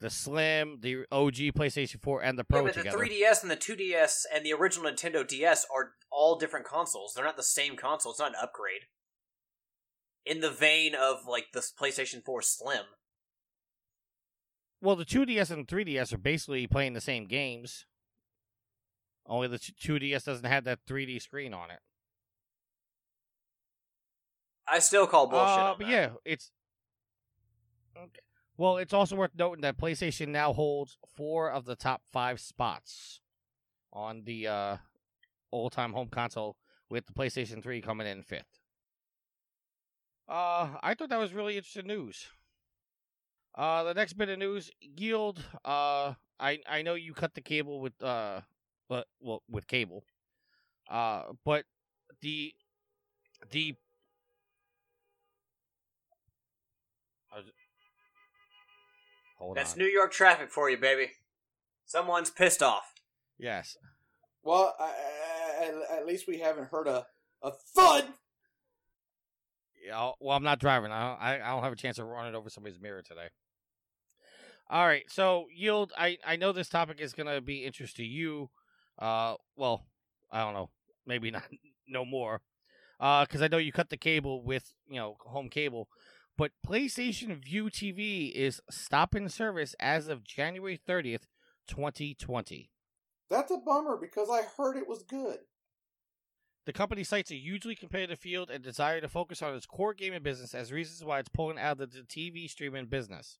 the 0.00 0.10
Slim, 0.10 0.78
the 0.80 1.04
OG 1.10 1.34
PlayStation 1.54 2.00
4, 2.02 2.22
and 2.22 2.38
the 2.38 2.44
Pro 2.44 2.60
yeah, 2.60 2.66
but 2.66 2.74
together. 2.74 2.98
the 2.98 3.04
3DS 3.04 3.42
and 3.42 3.50
the 3.50 3.56
2DS 3.56 4.22
and 4.34 4.44
the 4.44 4.52
original 4.52 4.90
Nintendo 4.90 5.26
DS 5.26 5.66
are 5.74 5.92
all 6.10 6.38
different 6.38 6.66
consoles. 6.66 7.14
They're 7.14 7.24
not 7.24 7.36
the 7.36 7.42
same 7.42 7.76
console. 7.76 8.12
It's 8.12 8.20
not 8.20 8.30
an 8.30 8.36
upgrade. 8.42 8.82
In 10.24 10.40
the 10.40 10.50
vein 10.50 10.94
of 10.94 11.26
like 11.26 11.46
the 11.52 11.60
PlayStation 11.80 12.22
4 12.24 12.42
Slim. 12.42 12.84
Well, 14.82 14.96
the 14.96 15.04
2DS 15.04 15.50
and 15.50 15.66
the 15.66 15.74
3DS 15.74 16.12
are 16.12 16.18
basically 16.18 16.66
playing 16.66 16.92
the 16.92 17.00
same 17.00 17.26
games. 17.26 17.86
Only 19.26 19.48
the 19.48 19.58
2DS 19.58 20.24
doesn't 20.24 20.44
have 20.44 20.64
that 20.64 20.80
3D 20.88 21.22
screen 21.22 21.54
on 21.54 21.70
it. 21.70 21.80
I 24.68 24.80
still 24.80 25.06
call 25.06 25.28
bullshit. 25.28 25.58
Uh, 25.58 25.74
but 25.78 25.86
that. 25.86 25.90
yeah, 25.90 26.08
it's 26.24 26.50
okay. 27.96 28.20
Well, 28.58 28.78
it's 28.78 28.94
also 28.94 29.16
worth 29.16 29.32
noting 29.36 29.62
that 29.62 29.76
PlayStation 29.76 30.28
now 30.28 30.52
holds 30.52 30.96
four 31.14 31.50
of 31.50 31.66
the 31.66 31.76
top 31.76 32.02
five 32.10 32.40
spots 32.40 33.20
on 33.92 34.22
the 34.24 34.46
uh, 34.46 34.76
all-time 35.50 35.92
home 35.92 36.08
console, 36.08 36.56
with 36.88 37.06
the 37.06 37.12
PlayStation 37.12 37.62
3 37.62 37.80
coming 37.82 38.06
in 38.06 38.22
fifth. 38.22 38.60
Uh, 40.28 40.68
I 40.82 40.94
thought 40.94 41.10
that 41.10 41.18
was 41.18 41.34
really 41.34 41.56
interesting 41.56 41.86
news. 41.86 42.28
Uh, 43.56 43.84
the 43.84 43.94
next 43.94 44.14
bit 44.14 44.28
of 44.28 44.38
news, 44.38 44.70
Yield. 44.80 45.42
Uh, 45.64 46.14
I 46.38 46.58
I 46.68 46.82
know 46.82 46.94
you 46.94 47.14
cut 47.14 47.34
the 47.34 47.40
cable 47.40 47.80
with 47.80 48.02
uh, 48.02 48.40
but 48.88 49.06
well 49.20 49.42
with 49.48 49.66
cable. 49.66 50.04
Uh, 50.90 51.22
but 51.44 51.64
the 52.20 52.52
the 53.50 53.74
Hold 59.36 59.56
That's 59.56 59.72
on. 59.72 59.78
New 59.78 59.86
York 59.86 60.12
traffic 60.12 60.50
for 60.50 60.68
you, 60.70 60.76
baby. 60.76 61.12
Someone's 61.84 62.30
pissed 62.30 62.62
off. 62.62 62.92
Yes. 63.38 63.76
Well, 64.42 64.74
I, 64.78 64.84
I, 64.84 65.64
at, 65.66 65.98
at 66.00 66.06
least 66.06 66.26
we 66.26 66.38
haven't 66.38 66.70
heard 66.70 66.86
a 66.88 67.06
a 67.42 67.50
thud. 67.74 68.06
Yeah, 69.86 69.96
I'll- 69.98 70.16
well, 70.20 70.36
I'm 70.36 70.42
not 70.42 70.58
driving. 70.58 70.90
I 70.90 71.08
don't, 71.08 71.20
I, 71.22 71.34
I 71.36 71.50
don't 71.54 71.62
have 71.62 71.72
a 71.72 71.76
chance 71.76 71.98
of 71.98 72.06
running 72.06 72.34
over 72.34 72.48
somebody's 72.50 72.80
mirror 72.80 73.02
today. 73.02 73.28
All 74.68 74.84
right, 74.86 75.04
so 75.08 75.46
yield. 75.54 75.92
I 75.96 76.18
I 76.26 76.34
know 76.36 76.50
this 76.50 76.68
topic 76.68 77.00
is 77.00 77.12
gonna 77.12 77.40
be 77.40 77.64
interest 77.64 77.96
to 77.96 78.04
you. 78.04 78.50
Uh, 78.98 79.34
well, 79.54 79.86
I 80.32 80.42
don't 80.42 80.54
know, 80.54 80.70
maybe 81.06 81.30
not, 81.30 81.44
no 81.88 82.04
more. 82.04 82.40
Uh, 82.98 83.24
because 83.24 83.42
I 83.42 83.48
know 83.48 83.58
you 83.58 83.70
cut 83.72 83.90
the 83.90 83.96
cable 83.96 84.42
with 84.42 84.74
you 84.88 84.96
know 84.96 85.18
home 85.20 85.50
cable, 85.50 85.88
but 86.36 86.52
PlayStation 86.66 87.42
Vue 87.42 87.70
TV 87.70 88.32
is 88.32 88.60
stopping 88.70 89.28
service 89.28 89.74
as 89.80 90.08
of 90.08 90.24
January 90.24 90.78
30th, 90.88 91.24
2020. 91.68 92.70
That's 93.30 93.50
a 93.50 93.58
bummer 93.58 93.96
because 93.96 94.28
I 94.30 94.42
heard 94.56 94.76
it 94.76 94.88
was 94.88 95.02
good. 95.02 95.38
The 96.66 96.72
company 96.72 97.04
cites 97.04 97.30
a 97.30 97.36
hugely 97.36 97.76
competitive 97.76 98.18
field 98.18 98.50
and 98.50 98.62
desire 98.62 99.00
to 99.00 99.08
focus 99.08 99.40
on 99.40 99.54
its 99.54 99.66
core 99.66 99.94
gaming 99.94 100.22
business 100.22 100.54
as 100.54 100.72
reasons 100.72 101.04
why 101.04 101.20
it's 101.20 101.28
pulling 101.28 101.58
out 101.58 101.80
of 101.80 101.92
the 101.92 102.00
TV 102.00 102.50
streaming 102.50 102.86
business. 102.86 103.38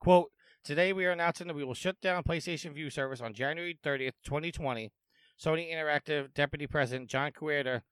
Quote, 0.00 0.30
Today 0.64 0.92
we 0.92 1.06
are 1.06 1.12
announcing 1.12 1.46
that 1.46 1.54
we 1.54 1.62
will 1.62 1.74
shut 1.74 2.00
down 2.00 2.24
PlayStation 2.24 2.74
Vue 2.74 2.90
service 2.90 3.20
on 3.20 3.34
January 3.34 3.78
30th, 3.84 4.14
2020. 4.24 4.90
Sony 5.40 5.72
Interactive 5.72 6.34
Deputy 6.34 6.66
President 6.66 7.08
John 7.08 7.30
Kodera 7.30 7.82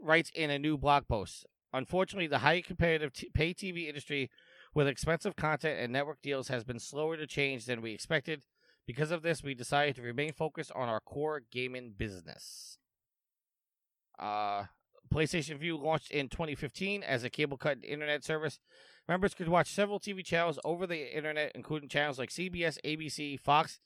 writes 0.00 0.30
in 0.32 0.48
a 0.48 0.58
new 0.58 0.78
blog 0.78 1.08
post. 1.08 1.46
Unfortunately, 1.72 2.26
the 2.26 2.38
highly 2.38 2.62
competitive 2.62 3.12
t- 3.12 3.30
pay 3.32 3.54
TV 3.54 3.88
industry 3.88 4.30
with 4.74 4.86
expensive 4.86 5.36
content 5.36 5.78
and 5.80 5.92
network 5.92 6.20
deals 6.22 6.48
has 6.48 6.64
been 6.64 6.78
slower 6.78 7.16
to 7.16 7.26
change 7.26 7.64
than 7.66 7.82
we 7.82 7.92
expected. 7.92 8.42
Because 8.86 9.10
of 9.10 9.22
this, 9.22 9.42
we 9.42 9.54
decided 9.54 9.96
to 9.96 10.02
remain 10.02 10.32
focused 10.32 10.72
on 10.74 10.88
our 10.88 11.00
core 11.00 11.42
gaming 11.50 11.94
business. 11.96 12.78
Uh, 14.18 14.64
PlayStation 15.12 15.58
Vue 15.58 15.76
launched 15.76 16.10
in 16.10 16.28
2015 16.28 17.02
as 17.02 17.22
a 17.22 17.30
cable 17.30 17.56
cut 17.56 17.78
internet 17.84 18.24
service. 18.24 18.58
Members 19.08 19.34
could 19.34 19.48
watch 19.48 19.68
several 19.68 20.00
TV 20.00 20.24
channels 20.24 20.58
over 20.64 20.86
the 20.86 21.14
internet, 21.14 21.52
including 21.54 21.88
channels 21.88 22.18
like 22.18 22.30
CBS, 22.30 22.78
ABC, 22.84 23.38
Fox, 23.38 23.80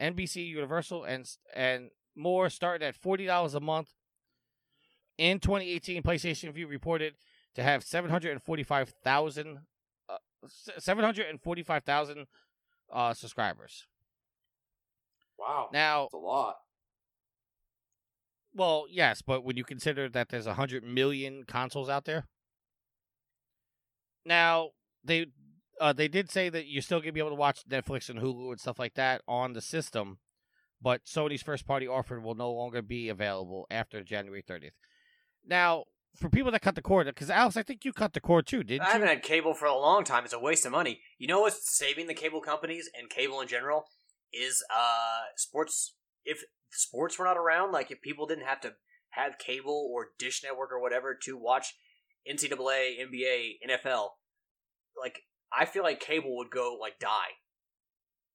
NBC, 0.00 0.46
Universal, 0.46 1.04
and 1.04 1.28
and 1.54 1.90
more, 2.16 2.48
starting 2.50 2.86
at 2.86 2.94
forty 2.94 3.26
dollars 3.26 3.54
a 3.54 3.60
month. 3.60 3.92
In 5.18 5.38
2018, 5.40 6.02
PlayStation 6.02 6.52
Vue 6.52 6.66
reported 6.66 7.14
to 7.54 7.62
have 7.62 7.84
745,000 7.84 9.58
uh, 10.08 10.16
745,000 10.78 12.26
uh, 12.92 13.14
subscribers. 13.14 13.86
Wow, 15.38 15.70
Now, 15.72 16.02
that's 16.02 16.14
a 16.14 16.18
lot. 16.18 16.56
Well, 18.54 18.84
yes, 18.90 19.22
but 19.22 19.44
when 19.44 19.56
you 19.56 19.64
consider 19.64 20.08
that 20.10 20.28
there's 20.28 20.46
a 20.46 20.54
hundred 20.54 20.84
million 20.84 21.44
consoles 21.46 21.88
out 21.88 22.04
there, 22.04 22.26
now 24.26 24.70
they 25.02 25.26
uh, 25.80 25.92
they 25.92 26.06
did 26.06 26.30
say 26.30 26.48
that 26.50 26.66
you're 26.66 26.82
still 26.82 27.00
gonna 27.00 27.12
be 27.12 27.20
able 27.20 27.30
to 27.30 27.36
watch 27.36 27.66
Netflix 27.68 28.10
and 28.10 28.20
Hulu 28.20 28.50
and 28.50 28.60
stuff 28.60 28.78
like 28.78 28.94
that 28.94 29.22
on 29.26 29.54
the 29.54 29.62
system, 29.62 30.18
but 30.82 31.04
Sony's 31.06 31.42
first 31.42 31.66
party 31.66 31.88
offer 31.88 32.20
will 32.20 32.34
no 32.34 32.52
longer 32.52 32.82
be 32.82 33.08
available 33.08 33.66
after 33.70 34.04
January 34.04 34.42
30th. 34.42 34.72
Now, 35.46 35.84
for 36.14 36.28
people 36.28 36.50
that 36.52 36.62
cut 36.62 36.74
the 36.74 36.82
cord, 36.82 37.06
because 37.06 37.30
Alex, 37.30 37.56
I 37.56 37.62
think 37.62 37.84
you 37.84 37.92
cut 37.92 38.12
the 38.12 38.20
cord 38.20 38.46
too, 38.46 38.62
didn't 38.62 38.82
you? 38.82 38.86
I 38.86 38.86
you? 38.88 38.92
haven't 38.92 39.08
had 39.08 39.22
cable 39.22 39.54
for 39.54 39.66
a 39.66 39.74
long 39.74 40.04
time. 40.04 40.24
It's 40.24 40.32
a 40.32 40.38
waste 40.38 40.66
of 40.66 40.72
money. 40.72 41.00
You 41.18 41.26
know 41.26 41.40
what's 41.40 41.76
saving 41.76 42.06
the 42.06 42.14
cable 42.14 42.40
companies 42.40 42.88
and 42.98 43.08
cable 43.08 43.40
in 43.40 43.48
general 43.48 43.86
is 44.32 44.62
uh 44.74 45.22
sports. 45.36 45.94
If 46.24 46.42
sports 46.70 47.18
were 47.18 47.24
not 47.24 47.36
around, 47.36 47.72
like 47.72 47.90
if 47.90 48.00
people 48.02 48.26
didn't 48.26 48.46
have 48.46 48.60
to 48.60 48.74
have 49.10 49.38
cable 49.38 49.90
or 49.92 50.08
Dish 50.18 50.42
Network 50.42 50.72
or 50.72 50.80
whatever 50.80 51.18
to 51.24 51.36
watch 51.36 51.74
NCAA, 52.30 52.98
NBA, 53.00 53.56
NFL, 53.68 54.08
like 55.00 55.20
I 55.56 55.64
feel 55.64 55.82
like 55.82 56.00
cable 56.00 56.36
would 56.36 56.50
go 56.50 56.76
like 56.80 56.98
die. 56.98 57.36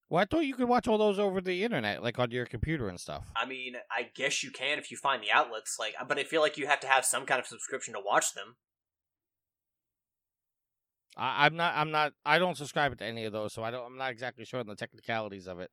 Well, 0.10 0.22
I 0.22 0.26
thought 0.26 0.46
you 0.46 0.56
could 0.56 0.70
watch 0.70 0.88
all 0.88 0.98
those 0.98 1.20
over 1.20 1.42
the 1.42 1.64
internet, 1.66 2.02
like 2.02 2.18
on 2.18 2.32
your 2.32 2.46
computer 2.46 2.88
and 2.88 3.00
stuff. 3.00 3.26
I 3.36 3.46
mean, 3.46 3.76
I 3.92 4.10
guess 4.16 4.42
you 4.42 4.52
can 4.52 4.80
if 4.80 4.90
you 4.90 4.96
find 4.98 5.22
the 5.22 5.32
outlets. 5.32 5.78
Like, 5.78 5.96
but 6.08 6.18
I 6.18 6.24
feel 6.24 6.40
like 6.42 6.58
you 6.58 6.68
have 6.68 6.80
to 6.82 6.88
have 6.88 7.04
some 7.04 7.26
kind 7.26 7.40
of 7.40 7.48
subscription 7.48 7.94
to 7.94 8.00
watch 8.06 8.34
them. 8.34 8.56
I, 11.18 11.46
I'm 11.46 11.56
not. 11.58 11.74
I'm 11.76 11.92
not. 11.92 12.14
I 12.26 12.40
don't 12.40 12.56
subscribe 12.56 12.98
to 12.98 13.04
any 13.04 13.26
of 13.26 13.34
those, 13.34 13.54
so 13.54 13.64
I 13.64 13.72
don't. 13.72 13.86
I'm 13.86 13.98
not 13.98 14.12
exactly 14.12 14.46
sure 14.46 14.60
on 14.62 14.68
the 14.68 14.76
technicalities 14.76 15.48
of 15.48 15.60
it. 15.60 15.72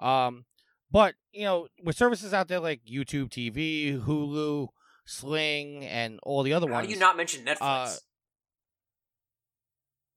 Um, 0.00 0.44
but 0.90 1.14
you 1.32 1.44
know, 1.44 1.68
with 1.84 1.96
services 1.96 2.34
out 2.34 2.48
there 2.48 2.60
like 2.60 2.80
YouTube 2.90 3.28
TV, 3.28 4.02
Hulu, 4.02 4.68
Sling, 5.04 5.84
and 5.84 6.18
all 6.24 6.42
the 6.42 6.52
other 6.52 6.66
How 6.66 6.74
ones. 6.74 6.88
do 6.88 6.94
you 6.94 6.98
not 6.98 7.16
mention 7.16 7.44
Netflix? 7.44 7.58
uh, 7.60 7.94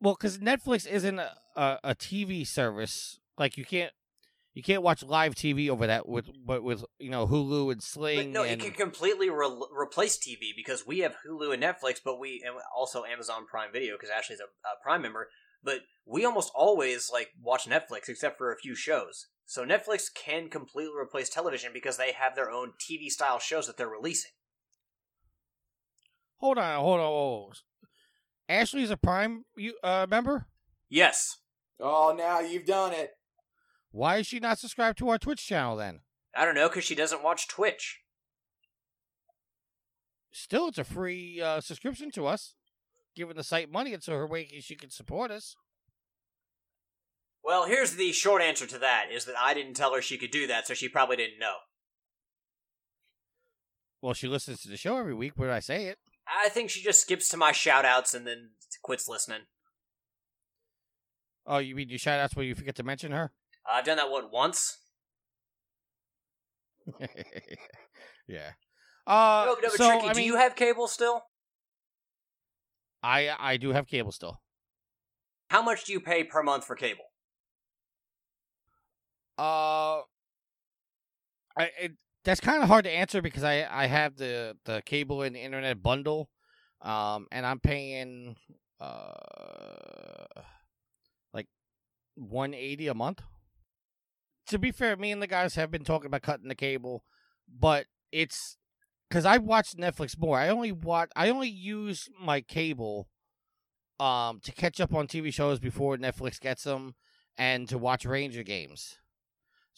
Well, 0.02 0.16
because 0.16 0.38
Netflix 0.38 0.88
isn't 0.88 1.20
a, 1.20 1.36
a, 1.56 1.80
a 1.84 1.96
TV 1.96 2.48
service. 2.48 3.20
Like 3.38 3.58
you 3.58 3.66
can't 3.66 3.92
you 4.54 4.64
can't 4.64 4.84
watch 4.84 5.04
live 5.04 5.36
TV 5.36 5.70
over 5.70 5.88
that 5.88 6.08
with 6.08 6.30
but 6.46 6.64
with 6.64 6.84
you 7.00 7.10
know 7.10 7.28
Hulu 7.28 7.72
and 7.72 7.78
but 7.78 7.84
Sling. 7.84 8.32
no, 8.32 8.44
and, 8.44 8.62
it 8.62 8.64
can 8.64 8.74
completely 8.74 9.30
re- 9.30 9.66
replace 9.72 10.18
TV 10.18 10.52
because 10.56 10.86
we 10.86 11.00
have 11.00 11.16
Hulu 11.26 11.54
and 11.54 11.64
Netflix, 11.64 12.00
but 12.04 12.20
we 12.20 12.44
and 12.46 12.56
also 12.76 13.06
Amazon 13.06 13.46
Prime 13.50 13.72
Video 13.72 13.96
because 13.96 14.10
Ashley's 14.10 14.40
a, 14.40 14.44
a 14.68 14.82
Prime 14.84 15.02
member. 15.02 15.30
But 15.64 15.80
we 16.06 16.26
almost 16.26 16.52
always 16.56 17.10
like 17.12 17.30
watch 17.42 17.66
Netflix 17.68 18.08
except 18.08 18.38
for 18.38 18.52
a 18.52 18.58
few 18.58 18.76
shows. 18.76 19.28
So 19.46 19.66
Netflix 19.66 20.04
can 20.14 20.50
completely 20.50 20.94
replace 20.98 21.30
television 21.30 21.72
because 21.74 21.98
they 21.98 22.12
have 22.12 22.36
their 22.36 22.52
own 22.52 22.74
TV 22.80 23.10
style 23.10 23.40
shows 23.40 23.68
that 23.68 23.78
they're 23.78 23.90
releasing. 23.90 24.32
hold 26.38 26.58
on, 26.58 26.80
hold 26.80 27.00
on, 27.00 27.06
hold 27.06 27.50
on. 27.50 27.89
Ashley's 28.50 28.90
a 28.90 28.98
Prime 28.98 29.46
you 29.56 29.76
uh, 29.84 30.08
member. 30.10 30.48
Yes, 30.90 31.38
Oh, 31.80 32.14
now 32.16 32.40
you've 32.40 32.66
done 32.66 32.94
it. 32.94 33.12
Why 33.92 34.18
is 34.18 34.28
she 34.28 34.40
not 34.40 34.60
subscribed 34.60 34.98
to 35.00 35.10
our 35.10 35.18
Twitch 35.18 35.46
channel 35.46 35.76
then? 35.76 36.02
I 36.36 36.46
don't 36.46 36.56
know 36.56 36.68
because 36.68 36.84
she 36.84 36.96
doesn't 36.96 37.24
watch 37.24 37.48
Twitch. 37.48 38.02
Still, 40.32 40.68
it's 40.68 40.78
a 40.78 40.84
free 40.84 41.42
uh, 41.42 41.62
subscription 41.62 42.12
to 42.12 42.28
us. 42.28 42.56
Giving 43.16 43.36
the 43.36 43.44
site 43.44 43.72
money, 43.72 43.94
it's 43.94 44.06
her 44.08 44.28
way 44.28 44.48
she 44.60 44.76
can 44.76 44.92
support 44.92 45.32
us. 45.32 45.56
Well, 47.44 47.66
here's 47.66 47.96
the 47.96 48.12
short 48.12 48.42
answer 48.42 48.68
to 48.68 48.78
that: 48.78 49.06
is 49.12 49.26
that 49.26 49.36
I 49.40 49.54
didn't 49.54 49.74
tell 49.74 49.96
her 49.96 50.02
she 50.02 50.18
could 50.18 50.32
do 50.32 50.46
that, 50.48 50.68
so 50.68 50.74
she 50.74 50.88
probably 50.88 51.16
didn't 51.16 51.40
know. 51.40 51.56
Well, 54.02 54.14
she 54.14 54.28
listens 54.28 54.62
to 54.62 54.70
the 54.70 54.78
show 54.78 54.98
every 54.98 55.16
week 55.16 55.34
where 55.36 55.52
I 55.52 55.60
say 55.60 55.86
it. 55.86 55.98
I 56.30 56.50
think 56.50 56.70
she 56.70 56.82
just 56.82 57.02
skips 57.02 57.30
to 57.30 57.38
my 57.38 57.52
shout 57.52 57.86
outs 57.86 58.14
and 58.14 58.26
then 58.26 58.52
quits 58.82 59.08
listening. 59.08 59.42
Oh, 61.46 61.58
you 61.58 61.76
mean 61.76 61.90
you 61.90 61.98
shout 61.98 62.20
outs 62.20 62.36
where 62.36 62.46
you 62.46 62.54
forget 62.54 62.76
to 62.76 62.84
mention 62.84 63.12
her? 63.12 63.32
I've 63.70 63.86
done 63.86 63.98
that 63.98 64.10
what 64.10 64.32
once. 64.32 64.78
yeah. 68.28 68.52
Uh, 69.08 69.46
no, 69.48 69.58
no, 69.62 69.70
so, 69.70 69.90
Tricky, 69.90 70.08
I 70.08 70.14
do 70.14 70.20
mean, 70.20 70.28
you 70.28 70.36
have 70.36 70.56
cable 70.56 70.88
still? 70.88 71.24
I 73.02 73.36
I 73.38 73.58
do 73.58 73.72
have 73.72 73.88
cable 73.88 74.12
still. 74.12 74.42
How 75.50 75.64
much 75.64 75.86
do 75.86 75.94
you 75.94 76.00
pay 76.00 76.24
per 76.24 76.44
month 76.44 76.66
for 76.66 76.76
cable? 76.76 77.06
Uh, 79.38 80.02
I 81.58 81.72
it, 81.80 81.92
that's 82.24 82.40
kind 82.40 82.62
of 82.62 82.68
hard 82.70 82.86
to 82.86 82.92
answer 82.92 83.22
because 83.22 83.44
I 83.44 83.68
I 83.70 83.88
have 83.88 84.18
the 84.18 84.58
the 84.66 84.82
cable 84.86 85.22
and 85.22 85.36
internet 85.36 85.82
bundle, 85.82 86.30
um, 86.82 87.28
and 87.32 87.46
I'm 87.46 87.60
paying 87.60 88.36
uh 88.80 90.24
like 91.34 91.48
one 92.16 92.54
eighty 92.54 92.88
a 92.88 92.94
month. 92.94 93.22
To 94.48 94.58
be 94.60 94.72
fair, 94.72 94.98
me 94.98 95.12
and 95.12 95.22
the 95.22 95.28
guys 95.28 95.56
have 95.56 95.72
been 95.72 95.84
talking 95.84 96.08
about 96.08 96.24
cutting 96.24 96.48
the 96.50 96.56
cable, 96.56 97.04
but 97.48 97.86
it's 98.12 98.58
because 99.10 99.26
I 99.26 99.38
watch 99.38 99.76
Netflix 99.76 100.18
more. 100.18 100.38
I 100.40 100.50
only 100.50 100.72
watch. 100.72 101.12
I 101.16 101.30
only 101.30 101.50
use 101.50 102.10
my 102.20 102.42
cable, 102.42 103.08
um, 104.00 104.40
to 104.44 104.52
catch 104.52 104.80
up 104.80 104.94
on 104.94 105.08
TV 105.08 105.34
shows 105.34 105.60
before 105.60 105.98
Netflix 105.98 106.40
gets 106.40 106.64
them, 106.64 106.96
and 107.38 107.70
to 107.70 107.78
watch 107.78 108.06
Ranger 108.06 108.44
games. 108.44 108.98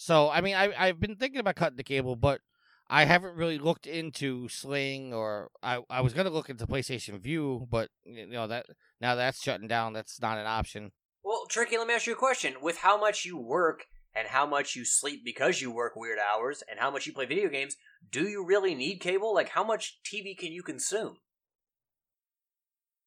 So 0.02 0.32
I 0.32 0.42
mean, 0.42 0.56
I 0.56 0.74
I've 0.76 1.00
been 1.00 1.16
thinking 1.16 1.40
about 1.40 1.58
cutting 1.58 1.78
the 1.78 1.84
cable, 1.84 2.16
but 2.16 2.42
I 2.90 3.06
haven't 3.06 3.36
really 3.36 3.60
looked 3.60 3.86
into 3.86 4.50
Sling 4.50 5.14
or 5.14 5.52
I 5.62 5.82
I 5.92 6.02
was 6.02 6.14
gonna 6.14 6.32
look 6.32 6.50
into 6.50 6.66
PlayStation 6.66 7.22
Vue, 7.22 7.68
but 7.70 7.90
you 8.04 8.26
know 8.26 8.48
that 8.48 8.66
now 9.00 9.14
that's 9.14 9.44
shutting 9.44 9.68
down. 9.68 9.94
That's 9.94 10.20
not 10.20 10.40
an 10.40 10.48
option. 10.48 10.92
Well, 11.24 11.46
Tricky, 11.48 11.78
let 11.78 11.86
me 11.86 11.94
ask 11.94 12.08
you 12.08 12.14
a 12.14 12.16
question. 12.16 12.56
With 12.64 12.78
how 12.78 13.00
much 13.00 13.26
you 13.26 13.38
work 13.38 13.86
and 14.16 14.30
how 14.30 14.48
much 14.48 14.76
you 14.76 14.86
sleep 14.86 15.22
because 15.24 15.62
you 15.62 15.70
work 15.72 15.96
weird 15.96 16.18
hours 16.18 16.64
and 16.68 16.80
how 16.80 16.90
much 16.90 17.06
you 17.06 17.14
play 17.14 17.28
video 17.28 17.48
games, 17.48 17.76
do 18.12 18.28
you 18.28 18.44
really 18.44 18.74
need 18.74 19.02
cable? 19.02 19.36
Like, 19.36 19.50
how 19.50 19.64
much 19.64 20.00
TV 20.04 20.36
can 20.36 20.52
you 20.52 20.64
consume? 20.64 21.18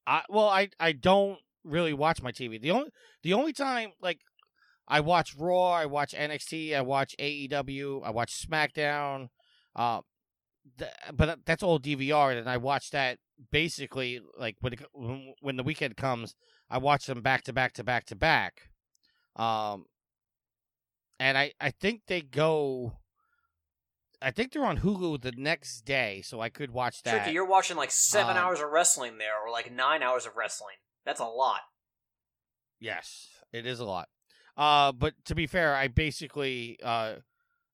I 0.06 0.22
well, 0.28 0.48
I 0.48 0.68
I 0.78 0.92
don't 0.92 1.40
really 1.64 1.92
watch 1.92 2.22
my 2.22 2.30
TV. 2.30 2.60
The 2.60 2.70
only 2.70 2.90
the 3.24 3.32
only 3.32 3.52
time 3.52 3.94
like 4.00 4.20
I 4.86 5.00
watch 5.00 5.34
Raw, 5.36 5.70
I 5.72 5.86
watch 5.86 6.12
NXT, 6.12 6.76
I 6.76 6.82
watch 6.82 7.14
AEW, 7.18 8.02
I 8.04 8.10
watch 8.10 8.46
SmackDown, 8.46 9.28
uh, 9.74 10.00
th- 10.78 10.90
but 11.14 11.38
that's 11.46 11.62
all 11.62 11.78
DVR, 11.80 12.36
and 12.38 12.48
I 12.48 12.58
watch 12.58 12.90
that 12.90 13.18
basically 13.50 14.20
like 14.38 14.56
when 14.60 14.74
it, 14.74 14.80
when- 15.40 15.56
the 15.56 15.62
weekend 15.62 15.96
comes, 15.96 16.34
I 16.68 16.78
watch 16.78 17.06
them 17.06 17.22
back 17.22 17.44
to 17.44 17.52
back 17.52 17.72
to 17.74 17.84
back 17.84 18.04
to 18.06 18.16
back, 18.16 18.68
um, 19.36 19.86
and 21.18 21.38
I 21.38 21.52
I 21.60 21.70
think 21.70 22.02
they 22.06 22.20
go. 22.20 22.98
I 24.22 24.30
think 24.30 24.52
they're 24.52 24.64
on 24.64 24.78
Hulu 24.78 25.20
the 25.20 25.32
next 25.36 25.82
day, 25.82 26.22
so 26.24 26.40
I 26.40 26.48
could 26.48 26.70
watch 26.70 27.02
that. 27.02 27.10
Tricky, 27.24 27.32
you're 27.32 27.44
watching 27.46 27.76
like 27.76 27.90
seven 27.90 28.36
Um, 28.36 28.42
hours 28.42 28.60
of 28.60 28.70
wrestling 28.70 29.18
there, 29.18 29.38
or 29.38 29.50
like 29.50 29.70
nine 29.70 30.02
hours 30.02 30.24
of 30.26 30.34
wrestling. 30.36 30.76
That's 31.04 31.20
a 31.20 31.26
lot. 31.26 31.60
Yes, 32.80 33.28
it 33.52 33.66
is 33.66 33.80
a 33.80 33.84
lot. 33.84 34.08
Uh, 34.56 34.92
but 34.92 35.14
to 35.24 35.34
be 35.34 35.46
fair, 35.46 35.74
I 35.74 35.88
basically, 35.88 36.78
uh, 36.82 37.14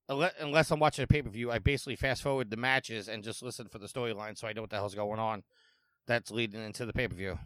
unless 0.09 0.71
I'm 0.71 0.81
watching 0.81 1.03
a 1.03 1.07
pay 1.07 1.23
per 1.23 1.29
view, 1.29 1.51
I 1.51 1.59
basically 1.59 1.97
fast 1.97 2.23
forward 2.23 2.51
the 2.51 2.57
matches 2.57 3.09
and 3.09 3.23
just 3.23 3.43
listen 3.43 3.69
for 3.69 3.79
the 3.79 3.87
storyline, 3.87 4.37
so 4.37 4.49
I 4.49 4.53
know 4.53 4.63
what 4.63 4.71
the 4.71 4.77
hell's 4.77 4.95
going 4.95 5.21
on. 5.21 5.43
That's 6.07 6.31
leading 6.31 6.65
into 6.65 6.87
the 6.87 6.93
pay 6.93 7.09
per 7.09 7.15
view. 7.15 7.39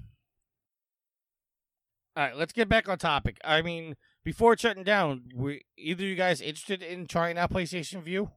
All 2.16 2.24
right, 2.24 2.36
let's 2.36 2.52
get 2.52 2.68
back 2.68 2.88
on 2.88 2.96
topic. 2.96 3.38
I 3.44 3.60
mean, 3.60 3.96
before 4.24 4.56
shutting 4.56 4.84
down, 4.84 5.24
were 5.34 5.56
either 5.76 6.04
you 6.04 6.14
guys 6.14 6.40
interested 6.40 6.80
in 6.80 7.06
trying 7.06 7.36
out 7.36 7.52
PlayStation 7.52 8.02
Vue? 8.02 8.30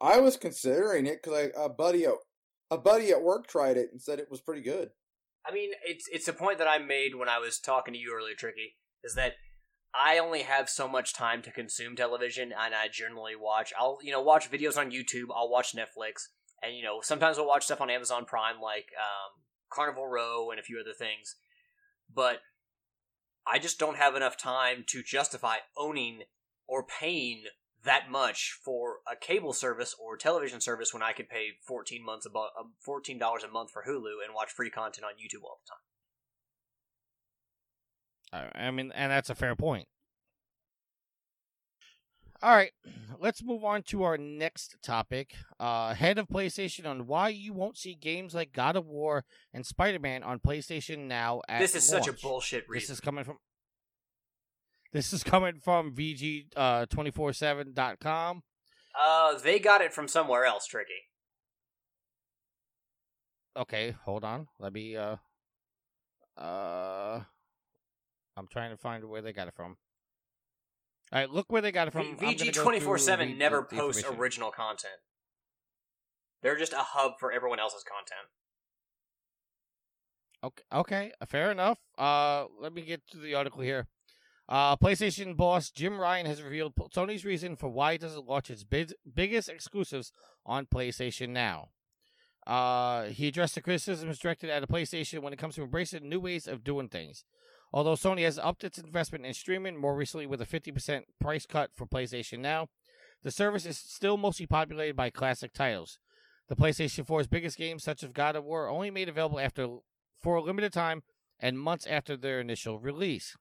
I 0.00 0.18
was 0.18 0.36
considering 0.36 1.06
it 1.06 1.22
because 1.22 1.50
a 1.56 1.68
buddy 1.68 2.04
at 2.04 2.14
a 2.70 2.76
buddy 2.76 3.10
at 3.10 3.22
work 3.22 3.46
tried 3.46 3.76
it 3.76 3.88
and 3.92 4.02
said 4.02 4.18
it 4.18 4.30
was 4.30 4.40
pretty 4.40 4.62
good. 4.62 4.90
I 5.46 5.52
mean, 5.52 5.70
it's 5.84 6.06
it's 6.12 6.28
a 6.28 6.32
point 6.32 6.58
that 6.58 6.68
I 6.68 6.78
made 6.78 7.14
when 7.14 7.28
I 7.28 7.38
was 7.38 7.58
talking 7.58 7.94
to 7.94 8.00
you 8.00 8.12
earlier, 8.14 8.34
Tricky, 8.34 8.76
is 9.02 9.14
that 9.14 9.34
I 9.94 10.18
only 10.18 10.42
have 10.42 10.68
so 10.68 10.86
much 10.86 11.14
time 11.14 11.42
to 11.42 11.50
consume 11.50 11.96
television, 11.96 12.52
and 12.52 12.74
I 12.74 12.88
generally 12.88 13.34
watch. 13.36 13.72
I'll 13.78 13.98
you 14.02 14.12
know 14.12 14.22
watch 14.22 14.50
videos 14.50 14.76
on 14.76 14.90
YouTube. 14.90 15.28
I'll 15.34 15.50
watch 15.50 15.74
Netflix, 15.74 16.28
and 16.62 16.76
you 16.76 16.82
know 16.82 17.00
sometimes 17.02 17.38
I'll 17.38 17.46
watch 17.46 17.64
stuff 17.64 17.80
on 17.80 17.90
Amazon 17.90 18.24
Prime, 18.24 18.60
like 18.60 18.88
um, 18.98 19.42
Carnival 19.70 20.06
Row 20.06 20.50
and 20.50 20.60
a 20.60 20.62
few 20.62 20.78
other 20.78 20.94
things. 20.96 21.36
But 22.12 22.40
I 23.46 23.58
just 23.58 23.78
don't 23.78 23.96
have 23.96 24.14
enough 24.14 24.36
time 24.36 24.84
to 24.88 25.02
justify 25.02 25.56
owning 25.76 26.22
or 26.66 26.84
paying 26.84 27.44
that 27.84 28.10
much 28.10 28.58
for 28.62 28.98
a 29.10 29.16
cable 29.16 29.52
service 29.52 29.94
or 29.98 30.16
television 30.16 30.60
service 30.60 30.92
when 30.92 31.02
I 31.02 31.12
could 31.12 31.28
pay 31.28 31.52
fourteen 31.66 32.04
months 32.04 32.26
about 32.26 32.50
fourteen 32.84 33.18
dollars 33.18 33.42
a 33.42 33.48
month 33.48 33.70
for 33.70 33.84
Hulu 33.88 34.24
and 34.24 34.34
watch 34.34 34.50
free 34.50 34.70
content 34.70 35.06
on 35.06 35.12
YouTube 35.12 35.44
all 35.44 35.60
the 35.64 35.70
time. 35.70 35.82
I 38.32 38.48
I 38.54 38.70
mean, 38.70 38.92
and 38.94 39.10
that's 39.10 39.30
a 39.30 39.34
fair 39.34 39.56
point. 39.56 39.88
All 42.40 42.54
right, 42.54 42.70
let's 43.20 43.42
move 43.42 43.64
on 43.64 43.82
to 43.84 44.04
our 44.04 44.16
next 44.16 44.76
topic. 44.82 45.34
Uh, 45.58 45.94
head 45.94 46.18
of 46.18 46.28
PlayStation 46.28 46.86
on 46.86 47.06
why 47.06 47.30
you 47.30 47.52
won't 47.52 47.76
see 47.76 47.94
games 47.94 48.34
like 48.34 48.52
God 48.52 48.76
of 48.76 48.86
War 48.86 49.24
and 49.52 49.66
Spider 49.66 49.98
Man 49.98 50.22
on 50.22 50.38
PlayStation 50.38 51.08
Now. 51.08 51.42
At 51.48 51.60
This 51.60 51.74
is 51.74 51.84
such 51.84 52.06
a 52.06 52.10
launch. 52.10 52.22
bullshit 52.22 52.64
This 52.72 52.90
is 52.90 53.00
coming 53.00 53.24
from. 53.24 53.38
This 54.92 55.12
is 55.12 55.22
coming 55.22 55.60
from 55.62 55.94
VG 55.94 56.46
uh, 56.56 56.86
247.com. 56.86 58.42
Uh, 58.98 59.38
they 59.38 59.58
got 59.58 59.82
it 59.82 59.92
from 59.92 60.08
somewhere 60.08 60.46
else, 60.46 60.66
Tricky. 60.66 60.92
Okay, 63.56 63.94
hold 64.04 64.24
on. 64.24 64.46
Let 64.58 64.72
me. 64.72 64.96
Uh, 64.96 65.16
uh, 66.36 67.22
I'm 68.38 68.46
trying 68.46 68.70
to 68.70 68.76
find 68.76 69.04
where 69.04 69.20
they 69.20 69.32
got 69.32 69.48
it 69.48 69.54
from. 69.54 69.76
All 71.12 71.18
right, 71.18 71.30
look 71.30 71.50
where 71.50 71.62
they 71.62 71.72
got 71.72 71.88
it 71.88 71.90
from. 71.90 72.02
I'm 72.02 72.16
gonna 72.16 72.34
go 72.36 72.44
VG 72.44 72.54
twenty 72.54 72.80
four 72.80 72.98
seven 72.98 73.36
never 73.36 73.62
posts 73.62 74.04
original 74.04 74.50
content. 74.50 74.94
They're 76.42 76.58
just 76.58 76.72
a 76.72 76.78
hub 76.78 77.14
for 77.18 77.32
everyone 77.32 77.58
else's 77.58 77.82
content. 77.82 78.28
Okay, 80.44 80.62
okay, 80.72 81.12
fair 81.26 81.50
enough. 81.50 81.78
Uh, 81.98 82.44
let 82.60 82.72
me 82.72 82.82
get 82.82 83.02
to 83.10 83.18
the 83.18 83.34
article 83.34 83.60
here. 83.60 83.88
Uh, 84.48 84.76
PlayStation 84.76 85.36
boss 85.36 85.70
Jim 85.70 85.98
Ryan 85.98 86.26
has 86.26 86.40
revealed 86.42 86.74
Sony's 86.94 87.24
reason 87.24 87.56
for 87.56 87.68
why 87.68 87.92
it 87.92 88.00
doesn't 88.00 88.26
launch 88.26 88.48
its 88.50 88.62
big, 88.64 88.92
biggest 89.12 89.48
exclusives 89.48 90.12
on 90.46 90.66
PlayStation 90.66 91.30
Now. 91.30 91.70
Uh, 92.46 93.04
he 93.06 93.28
addressed 93.28 93.56
the 93.56 93.60
criticisms 93.60 94.18
directed 94.18 94.48
at 94.48 94.60
the 94.60 94.72
PlayStation 94.72 95.20
when 95.20 95.34
it 95.34 95.38
comes 95.38 95.56
to 95.56 95.62
embracing 95.62 96.08
new 96.08 96.20
ways 96.20 96.46
of 96.46 96.64
doing 96.64 96.88
things. 96.88 97.24
Although 97.72 97.94
Sony 97.94 98.22
has 98.22 98.38
upped 98.38 98.64
its 98.64 98.78
investment 98.78 99.26
in 99.26 99.34
streaming 99.34 99.76
more 99.76 99.94
recently 99.94 100.26
with 100.26 100.40
a 100.40 100.46
50% 100.46 101.02
price 101.20 101.46
cut 101.46 101.70
for 101.74 101.86
PlayStation 101.86 102.38
Now, 102.38 102.68
the 103.22 103.30
service 103.30 103.66
is 103.66 103.78
still 103.78 104.16
mostly 104.16 104.46
populated 104.46 104.96
by 104.96 105.10
classic 105.10 105.52
titles. 105.52 105.98
The 106.48 106.56
PlayStation 106.56 107.06
4's 107.06 107.26
biggest 107.26 107.58
games, 107.58 107.84
such 107.84 108.02
as 108.02 108.12
God 108.12 108.36
of 108.36 108.44
War, 108.44 108.68
only 108.68 108.90
made 108.90 109.08
available 109.08 109.38
after 109.38 109.68
for 110.22 110.36
a 110.36 110.42
limited 110.42 110.72
time 110.72 111.02
and 111.38 111.58
months 111.58 111.86
after 111.86 112.16
their 112.16 112.40
initial 112.40 112.78
release. 112.78 113.36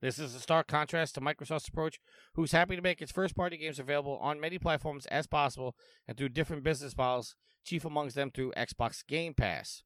This 0.00 0.18
is 0.18 0.34
a 0.34 0.40
stark 0.40 0.68
contrast 0.68 1.16
to 1.16 1.20
Microsoft's 1.20 1.68
approach, 1.68 1.98
who's 2.34 2.52
happy 2.52 2.76
to 2.76 2.82
make 2.82 3.02
its 3.02 3.12
first 3.12 3.34
party 3.36 3.56
games 3.56 3.78
available 3.78 4.16
on 4.22 4.40
many 4.40 4.58
platforms 4.58 5.06
as 5.06 5.26
possible 5.26 5.74
and 6.06 6.16
through 6.16 6.30
different 6.30 6.62
business 6.62 6.96
models, 6.96 7.34
chief 7.64 7.84
amongst 7.84 8.14
them 8.14 8.30
through 8.30 8.52
Xbox 8.56 9.04
Game 9.06 9.34
Pass. 9.34 9.82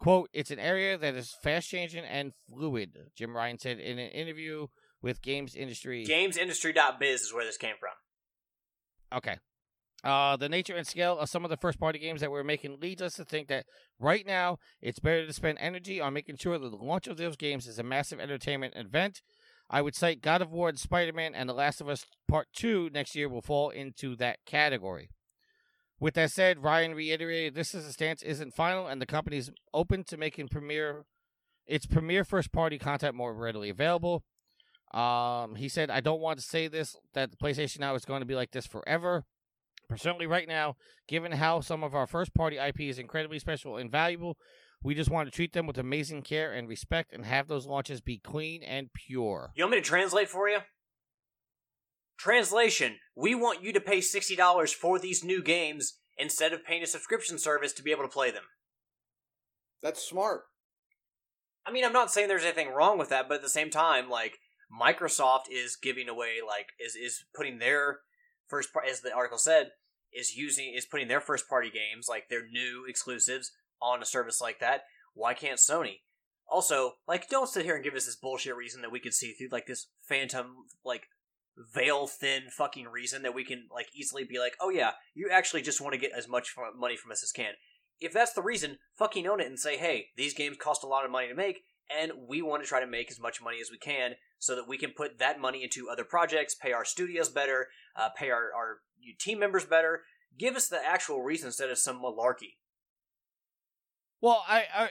Quote, 0.00 0.30
it's 0.32 0.50
an 0.50 0.58
area 0.58 0.96
that 0.96 1.14
is 1.14 1.36
fast 1.42 1.68
changing 1.68 2.04
and 2.04 2.32
fluid, 2.48 2.96
Jim 3.16 3.36
Ryan 3.36 3.58
said 3.58 3.78
in 3.78 3.98
an 3.98 4.10
interview 4.10 4.66
with 5.02 5.22
Games 5.22 5.54
Industry. 5.54 6.06
GamesIndustry.biz 6.08 7.22
is 7.22 7.34
where 7.34 7.44
this 7.44 7.56
came 7.56 7.76
from. 7.78 7.92
Okay. 9.16 9.36
Uh, 10.02 10.36
the 10.36 10.48
nature 10.48 10.74
and 10.74 10.86
scale 10.86 11.18
of 11.18 11.28
some 11.28 11.44
of 11.44 11.50
the 11.50 11.58
first 11.58 11.78
party 11.78 11.98
games 11.98 12.22
that 12.22 12.30
we're 12.30 12.42
making 12.42 12.80
leads 12.80 13.02
us 13.02 13.14
to 13.14 13.24
think 13.24 13.48
that 13.48 13.66
right 13.98 14.26
now 14.26 14.56
it's 14.80 14.98
better 14.98 15.26
to 15.26 15.32
spend 15.32 15.58
energy 15.60 16.00
on 16.00 16.14
making 16.14 16.36
sure 16.36 16.58
that 16.58 16.70
the 16.70 16.76
launch 16.76 17.06
of 17.06 17.18
those 17.18 17.36
games 17.36 17.66
is 17.66 17.78
a 17.78 17.82
massive 17.82 18.18
entertainment 18.18 18.72
event 18.76 19.20
I 19.72 19.82
would 19.82 19.94
cite 19.94 20.20
God 20.20 20.42
of 20.42 20.50
War 20.50 20.68
and 20.68 20.78
Spider 20.78 21.12
Man 21.12 21.32
and 21.32 21.48
The 21.48 21.54
Last 21.54 21.80
of 21.80 21.88
Us 21.88 22.04
Part 22.26 22.48
2 22.54 22.90
next 22.92 23.14
year 23.14 23.28
will 23.28 23.40
fall 23.40 23.70
into 23.70 24.16
that 24.16 24.40
category. 24.44 25.10
With 26.00 26.14
that 26.14 26.30
said, 26.30 26.62
Ryan 26.62 26.94
reiterated 26.94 27.54
this 27.54 27.74
is 27.74 27.86
a 27.86 27.92
stance 27.92 28.22
isn't 28.22 28.54
final 28.54 28.86
and 28.86 29.00
the 29.00 29.06
company 29.06 29.36
is 29.36 29.50
open 29.74 30.02
to 30.04 30.16
making 30.16 30.48
premiere 30.48 31.04
its 31.66 31.86
premiere 31.86 32.24
first 32.24 32.50
party 32.52 32.78
content 32.78 33.14
more 33.14 33.34
readily 33.34 33.68
available. 33.68 34.24
Um, 34.92 35.54
he 35.54 35.68
said, 35.68 35.90
I 35.90 36.00
don't 36.00 36.20
want 36.20 36.38
to 36.40 36.44
say 36.44 36.66
this 36.66 36.96
that 37.14 37.30
the 37.30 37.36
PlayStation 37.36 37.80
Now 37.80 37.94
is 37.94 38.04
going 38.04 38.20
to 38.20 38.26
be 38.26 38.34
like 38.34 38.50
this 38.50 38.66
forever. 38.66 39.24
Personally, 39.88 40.26
right 40.26 40.48
now, 40.48 40.76
given 41.06 41.32
how 41.32 41.60
some 41.60 41.84
of 41.84 41.94
our 41.94 42.06
first 42.06 42.32
party 42.34 42.56
IP 42.56 42.80
is 42.80 42.98
incredibly 42.98 43.38
special 43.38 43.76
and 43.76 43.90
valuable, 43.90 44.36
we 44.82 44.94
just 44.94 45.10
want 45.10 45.26
to 45.26 45.34
treat 45.34 45.52
them 45.52 45.66
with 45.66 45.78
amazing 45.78 46.22
care 46.22 46.52
and 46.52 46.68
respect 46.68 47.12
and 47.12 47.26
have 47.26 47.48
those 47.48 47.66
launches 47.66 48.00
be 48.00 48.18
clean 48.18 48.62
and 48.62 48.88
pure. 48.94 49.50
You 49.54 49.64
want 49.64 49.72
me 49.72 49.78
to 49.78 49.84
translate 49.84 50.28
for 50.28 50.48
you? 50.48 50.58
Translation 52.20 52.96
We 53.16 53.34
want 53.34 53.62
you 53.62 53.72
to 53.72 53.80
pay 53.80 54.00
$60 54.00 54.74
for 54.74 54.98
these 54.98 55.24
new 55.24 55.42
games 55.42 55.98
instead 56.18 56.52
of 56.52 56.66
paying 56.66 56.82
a 56.82 56.86
subscription 56.86 57.38
service 57.38 57.72
to 57.72 57.82
be 57.82 57.92
able 57.92 58.02
to 58.02 58.08
play 58.08 58.30
them. 58.30 58.42
That's 59.82 60.06
smart. 60.06 60.42
I 61.64 61.72
mean, 61.72 61.82
I'm 61.82 61.94
not 61.94 62.10
saying 62.10 62.28
there's 62.28 62.44
anything 62.44 62.74
wrong 62.74 62.98
with 62.98 63.08
that, 63.08 63.26
but 63.26 63.36
at 63.36 63.42
the 63.42 63.48
same 63.48 63.70
time, 63.70 64.10
like, 64.10 64.36
Microsoft 64.70 65.44
is 65.50 65.78
giving 65.82 66.10
away, 66.10 66.36
like, 66.46 66.66
is, 66.78 66.94
is 66.94 67.24
putting 67.34 67.58
their 67.58 68.00
first 68.48 68.70
part, 68.70 68.84
as 68.86 69.00
the 69.00 69.14
article 69.14 69.38
said, 69.38 69.70
is 70.12 70.36
using, 70.36 70.74
is 70.76 70.84
putting 70.84 71.08
their 71.08 71.22
first 71.22 71.48
party 71.48 71.70
games, 71.70 72.06
like 72.06 72.28
their 72.28 72.46
new 72.46 72.84
exclusives, 72.86 73.50
on 73.80 74.02
a 74.02 74.06
service 74.06 74.42
like 74.42 74.60
that. 74.60 74.82
Why 75.14 75.32
can't 75.32 75.58
Sony? 75.58 76.00
Also, 76.46 76.96
like, 77.08 77.30
don't 77.30 77.48
sit 77.48 77.64
here 77.64 77.76
and 77.76 77.84
give 77.84 77.94
us 77.94 78.04
this 78.04 78.16
bullshit 78.16 78.56
reason 78.56 78.82
that 78.82 78.92
we 78.92 79.00
could 79.00 79.14
see 79.14 79.32
through, 79.32 79.48
like, 79.50 79.66
this 79.66 79.88
phantom, 80.06 80.66
like, 80.84 81.04
veil 81.74 82.06
thin 82.06 82.44
fucking 82.50 82.86
reason 82.88 83.22
that 83.22 83.34
we 83.34 83.44
can, 83.44 83.66
like, 83.72 83.88
easily 83.94 84.24
be 84.24 84.38
like, 84.38 84.54
oh 84.60 84.70
yeah, 84.70 84.92
you 85.14 85.28
actually 85.30 85.62
just 85.62 85.80
want 85.80 85.92
to 85.92 86.00
get 86.00 86.12
as 86.16 86.28
much 86.28 86.54
money 86.76 86.96
from 86.96 87.12
us 87.12 87.22
as 87.22 87.32
can. 87.32 87.52
If 88.00 88.12
that's 88.12 88.32
the 88.32 88.42
reason, 88.42 88.78
fucking 88.98 89.26
own 89.26 89.40
it 89.40 89.46
and 89.46 89.58
say, 89.58 89.76
hey, 89.76 90.06
these 90.16 90.34
games 90.34 90.56
cost 90.56 90.84
a 90.84 90.86
lot 90.86 91.04
of 91.04 91.10
money 91.10 91.28
to 91.28 91.34
make, 91.34 91.64
and 91.94 92.12
we 92.28 92.40
want 92.40 92.62
to 92.62 92.68
try 92.68 92.80
to 92.80 92.86
make 92.86 93.10
as 93.10 93.20
much 93.20 93.42
money 93.42 93.58
as 93.60 93.70
we 93.70 93.78
can 93.78 94.12
so 94.38 94.54
that 94.56 94.68
we 94.68 94.78
can 94.78 94.92
put 94.92 95.18
that 95.18 95.40
money 95.40 95.62
into 95.62 95.88
other 95.90 96.04
projects, 96.04 96.54
pay 96.54 96.72
our 96.72 96.84
studios 96.84 97.28
better, 97.28 97.68
uh, 97.96 98.08
pay 98.16 98.30
our, 98.30 98.50
our 98.56 98.78
team 99.18 99.38
members 99.38 99.66
better. 99.66 100.02
Give 100.38 100.56
us 100.56 100.68
the 100.68 100.80
actual 100.82 101.22
reason 101.22 101.48
instead 101.48 101.70
of 101.70 101.78
some 101.78 102.00
malarkey. 102.00 102.54
Well, 104.22 104.44
I, 104.46 104.64
I 104.74 104.88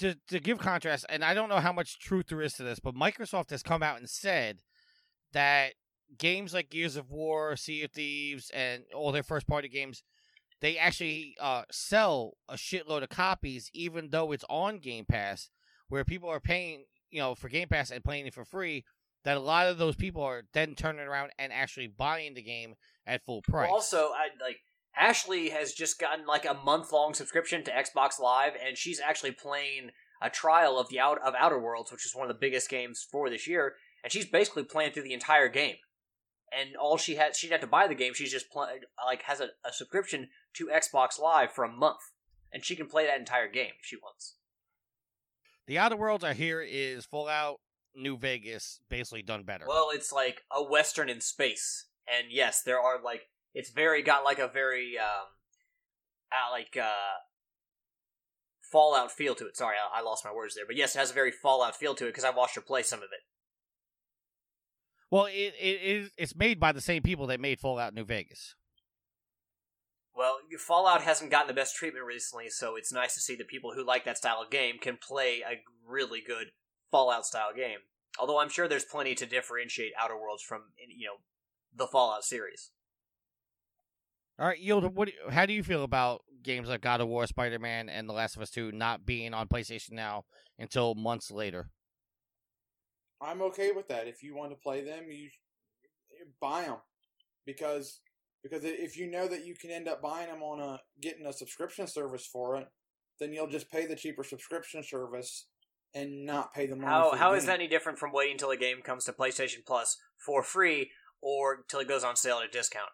to 0.00 0.16
to 0.28 0.38
give 0.40 0.58
contrast, 0.58 1.06
and 1.08 1.24
I 1.24 1.34
don't 1.34 1.48
know 1.48 1.60
how 1.60 1.72
much 1.72 1.98
truth 1.98 2.26
there 2.28 2.42
is 2.42 2.52
to 2.54 2.62
this, 2.64 2.78
but 2.80 2.94
Microsoft 2.94 3.50
has 3.50 3.62
come 3.62 3.82
out 3.82 3.98
and 3.98 4.10
said 4.10 4.58
that 5.32 5.74
games 6.18 6.54
like 6.54 6.70
Gears 6.70 6.96
of 6.96 7.10
War, 7.10 7.56
Sea 7.56 7.84
of 7.84 7.92
Thieves, 7.92 8.50
and 8.54 8.84
all 8.94 9.12
their 9.12 9.22
first 9.22 9.46
party 9.46 9.68
games, 9.68 10.02
they 10.60 10.78
actually 10.78 11.34
uh, 11.40 11.62
sell 11.70 12.34
a 12.48 12.54
shitload 12.54 13.02
of 13.02 13.08
copies, 13.08 13.70
even 13.74 14.10
though 14.10 14.32
it's 14.32 14.44
on 14.48 14.78
Game 14.78 15.04
Pass, 15.04 15.50
where 15.88 16.04
people 16.04 16.28
are 16.28 16.40
paying, 16.40 16.84
you 17.10 17.20
know, 17.20 17.34
for 17.34 17.48
Game 17.48 17.68
Pass 17.68 17.90
and 17.90 18.04
playing 18.04 18.26
it 18.26 18.34
for 18.34 18.44
free. 18.44 18.84
That 19.24 19.36
a 19.36 19.40
lot 19.40 19.68
of 19.68 19.78
those 19.78 19.94
people 19.94 20.22
are 20.22 20.42
then 20.52 20.74
turning 20.74 21.06
around 21.06 21.30
and 21.38 21.52
actually 21.52 21.86
buying 21.86 22.34
the 22.34 22.42
game 22.42 22.74
at 23.06 23.24
full 23.24 23.40
price. 23.42 23.70
Also, 23.70 24.08
I 24.08 24.28
like 24.44 24.58
Ashley 24.96 25.50
has 25.50 25.72
just 25.72 25.98
gotten 26.00 26.26
like 26.26 26.44
a 26.44 26.54
month 26.54 26.92
long 26.92 27.14
subscription 27.14 27.62
to 27.64 27.70
Xbox 27.70 28.18
Live, 28.20 28.54
and 28.64 28.76
she's 28.76 29.00
actually 29.00 29.30
playing 29.30 29.90
a 30.20 30.28
trial 30.28 30.78
of 30.78 30.88
the 30.88 31.00
out 31.00 31.20
of 31.24 31.34
Outer 31.38 31.58
Worlds, 31.58 31.90
which 31.92 32.04
is 32.04 32.14
one 32.14 32.28
of 32.28 32.34
the 32.34 32.40
biggest 32.40 32.68
games 32.68 33.06
for 33.10 33.30
this 33.30 33.46
year, 33.46 33.74
and 34.02 34.12
she's 34.12 34.26
basically 34.26 34.64
playing 34.64 34.92
through 34.92 35.04
the 35.04 35.14
entire 35.14 35.48
game. 35.48 35.76
And 36.58 36.76
all 36.76 36.98
she 36.98 37.14
had, 37.16 37.34
she'd 37.34 37.52
have 37.52 37.62
to 37.62 37.66
buy 37.66 37.86
the 37.86 37.94
game. 37.94 38.12
She's 38.14 38.30
just 38.30 38.50
play, 38.50 38.68
like 39.06 39.22
has 39.22 39.40
a, 39.40 39.48
a 39.64 39.72
subscription 39.72 40.28
to 40.54 40.66
Xbox 40.66 41.18
Live 41.18 41.52
for 41.52 41.64
a 41.64 41.72
month, 41.72 42.00
and 42.52 42.64
she 42.64 42.76
can 42.76 42.86
play 42.86 43.06
that 43.06 43.18
entire 43.18 43.48
game 43.48 43.72
if 43.80 43.86
she 43.86 43.96
wants. 43.96 44.36
The 45.66 45.78
Outer 45.78 45.96
Worlds 45.96 46.24
I 46.24 46.34
hear 46.34 46.60
is 46.60 47.06
Fallout 47.06 47.60
New 47.94 48.18
Vegas, 48.18 48.80
basically 48.88 49.22
done 49.22 49.44
better. 49.44 49.64
Well, 49.66 49.88
it's 49.92 50.12
like 50.12 50.42
a 50.54 50.62
western 50.62 51.08
in 51.08 51.20
space, 51.20 51.86
and 52.06 52.28
yes, 52.30 52.62
there 52.62 52.80
are 52.80 53.00
like 53.02 53.22
it's 53.54 53.70
very 53.70 54.02
got 54.02 54.24
like 54.24 54.38
a 54.38 54.48
very 54.48 54.98
um, 54.98 55.28
uh, 56.30 56.50
like 56.50 56.76
uh, 56.76 57.20
Fallout 58.60 59.12
feel 59.12 59.34
to 59.36 59.46
it. 59.46 59.56
Sorry, 59.56 59.76
I, 59.76 60.00
I 60.00 60.02
lost 60.02 60.24
my 60.24 60.32
words 60.32 60.54
there, 60.54 60.66
but 60.66 60.76
yes, 60.76 60.94
it 60.94 60.98
has 60.98 61.10
a 61.10 61.14
very 61.14 61.30
Fallout 61.30 61.76
feel 61.76 61.94
to 61.94 62.06
it 62.06 62.10
because 62.10 62.24
I 62.24 62.30
watched 62.30 62.56
her 62.56 62.60
play 62.60 62.82
some 62.82 63.00
of 63.00 63.08
it. 63.12 63.20
Well, 65.12 65.26
it, 65.26 65.52
it 65.60 65.82
is 65.82 66.10
it's 66.16 66.34
made 66.34 66.58
by 66.58 66.72
the 66.72 66.80
same 66.80 67.02
people 67.02 67.26
that 67.26 67.38
made 67.38 67.60
Fallout 67.60 67.92
New 67.92 68.06
Vegas. 68.06 68.54
Well, 70.16 70.38
Fallout 70.58 71.02
hasn't 71.02 71.30
gotten 71.30 71.48
the 71.48 71.54
best 71.54 71.76
treatment 71.76 72.06
recently, 72.06 72.48
so 72.48 72.76
it's 72.76 72.90
nice 72.90 73.12
to 73.14 73.20
see 73.20 73.36
that 73.36 73.46
people 73.46 73.72
who 73.74 73.84
like 73.86 74.06
that 74.06 74.16
style 74.16 74.40
of 74.42 74.50
game 74.50 74.76
can 74.80 74.96
play 74.96 75.42
a 75.46 75.60
really 75.86 76.22
good 76.26 76.48
Fallout 76.90 77.26
style 77.26 77.50
game. 77.54 77.80
Although 78.18 78.40
I'm 78.40 78.48
sure 78.48 78.66
there's 78.66 78.86
plenty 78.86 79.14
to 79.16 79.26
differentiate 79.26 79.92
Outer 80.00 80.18
Worlds 80.18 80.42
from 80.42 80.62
you 80.78 81.06
know 81.06 81.16
the 81.76 81.86
Fallout 81.86 82.24
series. 82.24 82.70
All 84.38 84.46
right, 84.46 84.58
Yield. 84.58 84.96
What? 84.96 85.08
do, 85.08 85.12
How 85.30 85.44
do 85.44 85.52
you 85.52 85.62
feel 85.62 85.84
about 85.84 86.22
games 86.42 86.68
like 86.68 86.80
God 86.80 87.02
of 87.02 87.08
War, 87.08 87.26
Spider 87.26 87.58
Man, 87.58 87.90
and 87.90 88.08
The 88.08 88.14
Last 88.14 88.36
of 88.36 88.40
Us 88.40 88.50
Two 88.50 88.72
not 88.72 89.04
being 89.04 89.34
on 89.34 89.46
PlayStation 89.46 89.92
now 89.92 90.24
until 90.58 90.94
months 90.94 91.30
later? 91.30 91.68
I'm 93.22 93.42
okay 93.42 93.72
with 93.72 93.88
that. 93.88 94.08
If 94.08 94.22
you 94.22 94.34
want 94.34 94.50
to 94.50 94.56
play 94.56 94.82
them, 94.82 95.04
you 95.08 95.30
buy 96.40 96.62
them 96.62 96.78
because 97.46 98.00
because 98.42 98.64
if 98.64 98.96
you 98.96 99.10
know 99.10 99.28
that 99.28 99.46
you 99.46 99.54
can 99.54 99.70
end 99.70 99.88
up 99.88 100.02
buying 100.02 100.28
them 100.28 100.42
on 100.42 100.60
a 100.60 100.80
getting 101.00 101.26
a 101.26 101.32
subscription 101.32 101.86
service 101.86 102.26
for 102.26 102.56
it, 102.56 102.66
then 103.20 103.32
you'll 103.32 103.48
just 103.48 103.70
pay 103.70 103.86
the 103.86 103.94
cheaper 103.94 104.24
subscription 104.24 104.82
service 104.82 105.46
and 105.94 106.24
not 106.24 106.52
pay 106.52 106.66
the 106.66 106.74
money. 106.74 106.88
How 106.88 107.14
how 107.14 107.30
game. 107.30 107.38
is 107.38 107.46
that 107.46 107.54
any 107.54 107.68
different 107.68 107.98
from 107.98 108.12
waiting 108.12 108.32
until 108.32 108.50
a 108.50 108.56
game 108.56 108.82
comes 108.82 109.04
to 109.04 109.12
PlayStation 109.12 109.64
Plus 109.64 109.96
for 110.18 110.42
free 110.42 110.90
or 111.20 111.64
till 111.68 111.80
it 111.80 111.88
goes 111.88 112.04
on 112.04 112.16
sale 112.16 112.38
at 112.38 112.48
a 112.48 112.50
discount? 112.50 112.90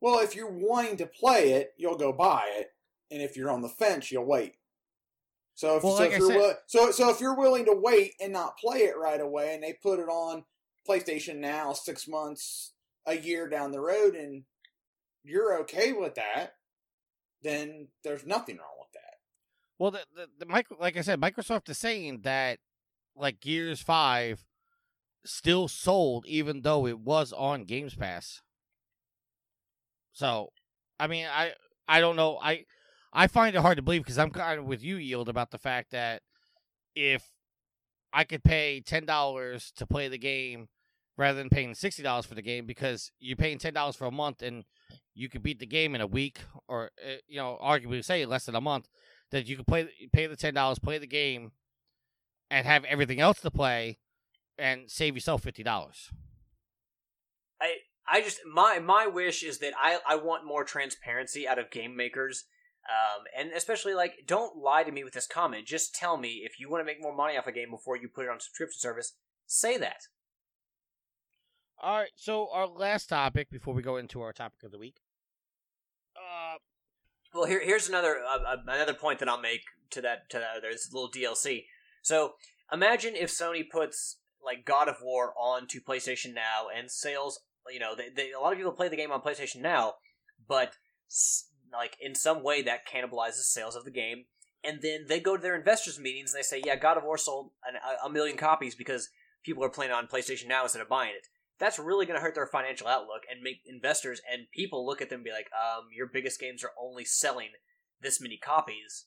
Well, 0.00 0.20
if 0.20 0.36
you're 0.36 0.50
wanting 0.50 0.98
to 0.98 1.06
play 1.06 1.52
it, 1.52 1.72
you'll 1.78 1.96
go 1.96 2.12
buy 2.12 2.44
it, 2.58 2.68
and 3.10 3.22
if 3.22 3.36
you're 3.36 3.50
on 3.50 3.62
the 3.62 3.68
fence, 3.68 4.12
you'll 4.12 4.26
wait. 4.26 4.54
So 5.56 5.78
if, 5.78 5.82
well, 5.82 5.96
so, 5.96 6.02
like 6.02 6.12
if 6.12 6.18
you're 6.18 6.28
said, 6.28 6.56
so 6.66 6.90
so 6.90 7.10
if 7.10 7.18
you're 7.18 7.34
willing 7.34 7.64
to 7.64 7.72
wait 7.72 8.12
and 8.20 8.30
not 8.30 8.58
play 8.58 8.80
it 8.80 8.96
right 8.96 9.20
away, 9.20 9.54
and 9.54 9.62
they 9.64 9.72
put 9.72 9.98
it 9.98 10.08
on 10.08 10.44
PlayStation 10.86 11.38
now 11.38 11.72
six 11.72 12.06
months, 12.06 12.74
a 13.06 13.16
year 13.16 13.48
down 13.48 13.72
the 13.72 13.80
road, 13.80 14.14
and 14.14 14.44
you're 15.24 15.58
okay 15.60 15.94
with 15.94 16.14
that, 16.16 16.56
then 17.42 17.88
there's 18.04 18.26
nothing 18.26 18.58
wrong 18.58 18.76
with 18.78 18.92
that. 18.92 19.14
Well, 19.78 19.90
the 19.92 20.04
the, 20.14 20.28
the 20.40 20.46
micro, 20.46 20.76
like 20.78 20.98
I 20.98 21.00
said, 21.00 21.22
Microsoft 21.22 21.70
is 21.70 21.78
saying 21.78 22.20
that 22.24 22.58
like 23.16 23.40
Gears 23.40 23.80
Five 23.80 24.44
still 25.24 25.68
sold 25.68 26.26
even 26.26 26.60
though 26.60 26.86
it 26.86 27.00
was 27.00 27.32
on 27.32 27.64
Games 27.64 27.94
Pass. 27.94 28.42
So, 30.12 30.50
I 31.00 31.06
mean, 31.06 31.26
I 31.32 31.52
I 31.88 32.00
don't 32.00 32.16
know. 32.16 32.38
I 32.42 32.66
I 33.12 33.26
find 33.26 33.54
it 33.54 33.62
hard 33.62 33.76
to 33.76 33.82
believe 33.82 34.02
because 34.02 34.18
I'm 34.18 34.30
kind 34.30 34.58
of 34.58 34.66
with 34.66 34.82
you, 34.82 34.96
Yield, 34.96 35.28
about 35.28 35.50
the 35.50 35.58
fact 35.58 35.90
that 35.92 36.22
if 36.94 37.24
I 38.12 38.24
could 38.24 38.44
pay 38.44 38.80
ten 38.80 39.04
dollars 39.04 39.72
to 39.76 39.86
play 39.86 40.08
the 40.08 40.18
game 40.18 40.68
rather 41.16 41.38
than 41.38 41.48
paying 41.48 41.74
sixty 41.74 42.02
dollars 42.02 42.26
for 42.26 42.34
the 42.34 42.42
game 42.42 42.66
because 42.66 43.12
you're 43.18 43.36
paying 43.36 43.58
ten 43.58 43.74
dollars 43.74 43.96
for 43.96 44.06
a 44.06 44.10
month 44.10 44.42
and 44.42 44.64
you 45.14 45.28
could 45.28 45.42
beat 45.42 45.58
the 45.58 45.66
game 45.66 45.94
in 45.94 46.00
a 46.00 46.06
week 46.06 46.40
or 46.68 46.90
uh, 47.04 47.16
you 47.26 47.36
know 47.36 47.58
arguably 47.62 48.04
say 48.04 48.24
less 48.26 48.46
than 48.46 48.54
a 48.54 48.60
month. 48.60 48.88
That 49.32 49.48
you 49.48 49.56
could 49.56 49.66
play 49.66 49.88
pay 50.12 50.26
the 50.26 50.36
ten 50.36 50.54
dollars, 50.54 50.78
play 50.78 50.98
the 50.98 51.06
game, 51.06 51.52
and 52.50 52.66
have 52.66 52.84
everything 52.84 53.20
else 53.20 53.40
to 53.40 53.50
play, 53.50 53.98
and 54.56 54.90
save 54.90 55.14
yourself 55.14 55.42
fifty 55.42 55.62
dollars. 55.62 56.10
I 57.60 57.76
I 58.08 58.20
just 58.20 58.40
my 58.46 58.78
my 58.78 59.06
wish 59.06 59.42
is 59.42 59.58
that 59.58 59.72
I 59.76 59.98
I 60.06 60.16
want 60.16 60.46
more 60.46 60.64
transparency 60.64 61.48
out 61.48 61.58
of 61.58 61.70
game 61.70 61.96
makers. 61.96 62.44
Um, 62.88 63.24
and 63.36 63.50
especially 63.52 63.94
like, 63.94 64.24
don't 64.26 64.56
lie 64.58 64.84
to 64.84 64.92
me 64.92 65.02
with 65.02 65.14
this 65.14 65.26
comment. 65.26 65.66
Just 65.66 65.94
tell 65.94 66.16
me 66.16 66.42
if 66.44 66.60
you 66.60 66.70
want 66.70 66.80
to 66.80 66.84
make 66.84 67.02
more 67.02 67.14
money 67.14 67.36
off 67.36 67.46
a 67.46 67.52
game 67.52 67.70
before 67.70 67.96
you 67.96 68.08
put 68.08 68.26
it 68.26 68.30
on 68.30 68.38
subscription 68.38 68.78
service. 68.78 69.14
Say 69.46 69.76
that. 69.78 70.02
All 71.82 71.98
right. 71.98 72.10
So 72.14 72.48
our 72.52 72.66
last 72.66 73.08
topic 73.08 73.50
before 73.50 73.74
we 73.74 73.82
go 73.82 73.96
into 73.96 74.22
our 74.22 74.32
topic 74.32 74.62
of 74.62 74.70
the 74.70 74.78
week. 74.78 75.00
Uh, 76.16 76.58
Well, 77.34 77.44
here 77.46 77.60
here's 77.62 77.88
another 77.88 78.18
uh, 78.26 78.38
uh, 78.38 78.56
another 78.66 78.94
point 78.94 79.18
that 79.18 79.28
I'll 79.28 79.40
make 79.40 79.62
to 79.90 80.00
that 80.00 80.30
to 80.30 80.38
that. 80.38 80.62
There's 80.62 80.88
a 80.90 80.94
little 80.94 81.10
DLC. 81.10 81.64
So 82.02 82.34
imagine 82.72 83.14
if 83.14 83.30
Sony 83.30 83.68
puts 83.68 84.18
like 84.42 84.64
God 84.64 84.88
of 84.88 84.96
War 85.02 85.34
onto 85.38 85.80
PlayStation 85.82 86.34
Now 86.34 86.68
and 86.74 86.90
sales. 86.90 87.40
You 87.70 87.80
know, 87.80 87.96
they, 87.96 88.08
they, 88.14 88.30
a 88.30 88.38
lot 88.38 88.52
of 88.52 88.58
people 88.58 88.72
play 88.72 88.88
the 88.88 88.96
game 88.96 89.10
on 89.10 89.20
PlayStation 89.20 89.60
Now, 89.60 89.94
but 90.46 90.74
like 91.72 91.96
in 92.00 92.14
some 92.14 92.42
way 92.42 92.62
that 92.62 92.88
cannibalizes 92.88 93.44
sales 93.44 93.76
of 93.76 93.84
the 93.84 93.90
game. 93.90 94.24
And 94.64 94.80
then 94.82 95.06
they 95.08 95.20
go 95.20 95.36
to 95.36 95.42
their 95.42 95.56
investors 95.56 95.98
meetings 95.98 96.32
and 96.32 96.38
they 96.38 96.42
say, 96.42 96.62
"Yeah, 96.64 96.76
God 96.76 96.96
of 96.96 97.04
War 97.04 97.18
sold 97.18 97.50
an, 97.66 97.74
a, 97.76 98.06
a 98.06 98.10
million 98.10 98.36
copies 98.36 98.74
because 98.74 99.10
people 99.44 99.62
are 99.62 99.70
playing 99.70 99.92
on 99.92 100.08
PlayStation 100.08 100.48
Now 100.48 100.64
instead 100.64 100.82
of 100.82 100.88
buying 100.88 101.10
it." 101.10 101.28
That's 101.58 101.78
really 101.78 102.04
going 102.04 102.18
to 102.18 102.22
hurt 102.22 102.34
their 102.34 102.46
financial 102.46 102.86
outlook 102.86 103.22
and 103.30 103.42
make 103.42 103.62
investors 103.64 104.20
and 104.30 104.50
people 104.52 104.84
look 104.84 105.00
at 105.00 105.08
them 105.08 105.18
and 105.18 105.24
be 105.24 105.30
like, 105.30 105.48
um, 105.54 105.86
"Your 105.94 106.06
biggest 106.06 106.40
games 106.40 106.64
are 106.64 106.72
only 106.80 107.04
selling 107.04 107.50
this 108.00 108.20
many 108.20 108.38
copies. 108.38 109.06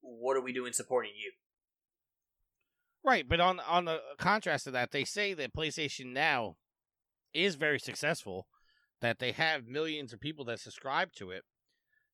What 0.00 0.36
are 0.36 0.42
we 0.42 0.52
doing 0.52 0.72
supporting 0.72 1.12
you?" 1.16 1.32
right, 3.04 3.28
but 3.28 3.40
on 3.40 3.60
on 3.60 3.84
the 3.86 4.00
contrast 4.18 4.66
of 4.66 4.72
that, 4.74 4.92
they 4.92 5.04
say 5.04 5.34
that 5.34 5.54
PlayStation 5.54 6.12
Now 6.12 6.56
is 7.32 7.54
very 7.56 7.78
successful. 7.78 8.46
That 9.00 9.18
they 9.18 9.32
have 9.32 9.66
millions 9.66 10.12
of 10.12 10.20
people 10.20 10.44
that 10.44 10.60
subscribe 10.60 11.12
to 11.14 11.30
it. 11.30 11.44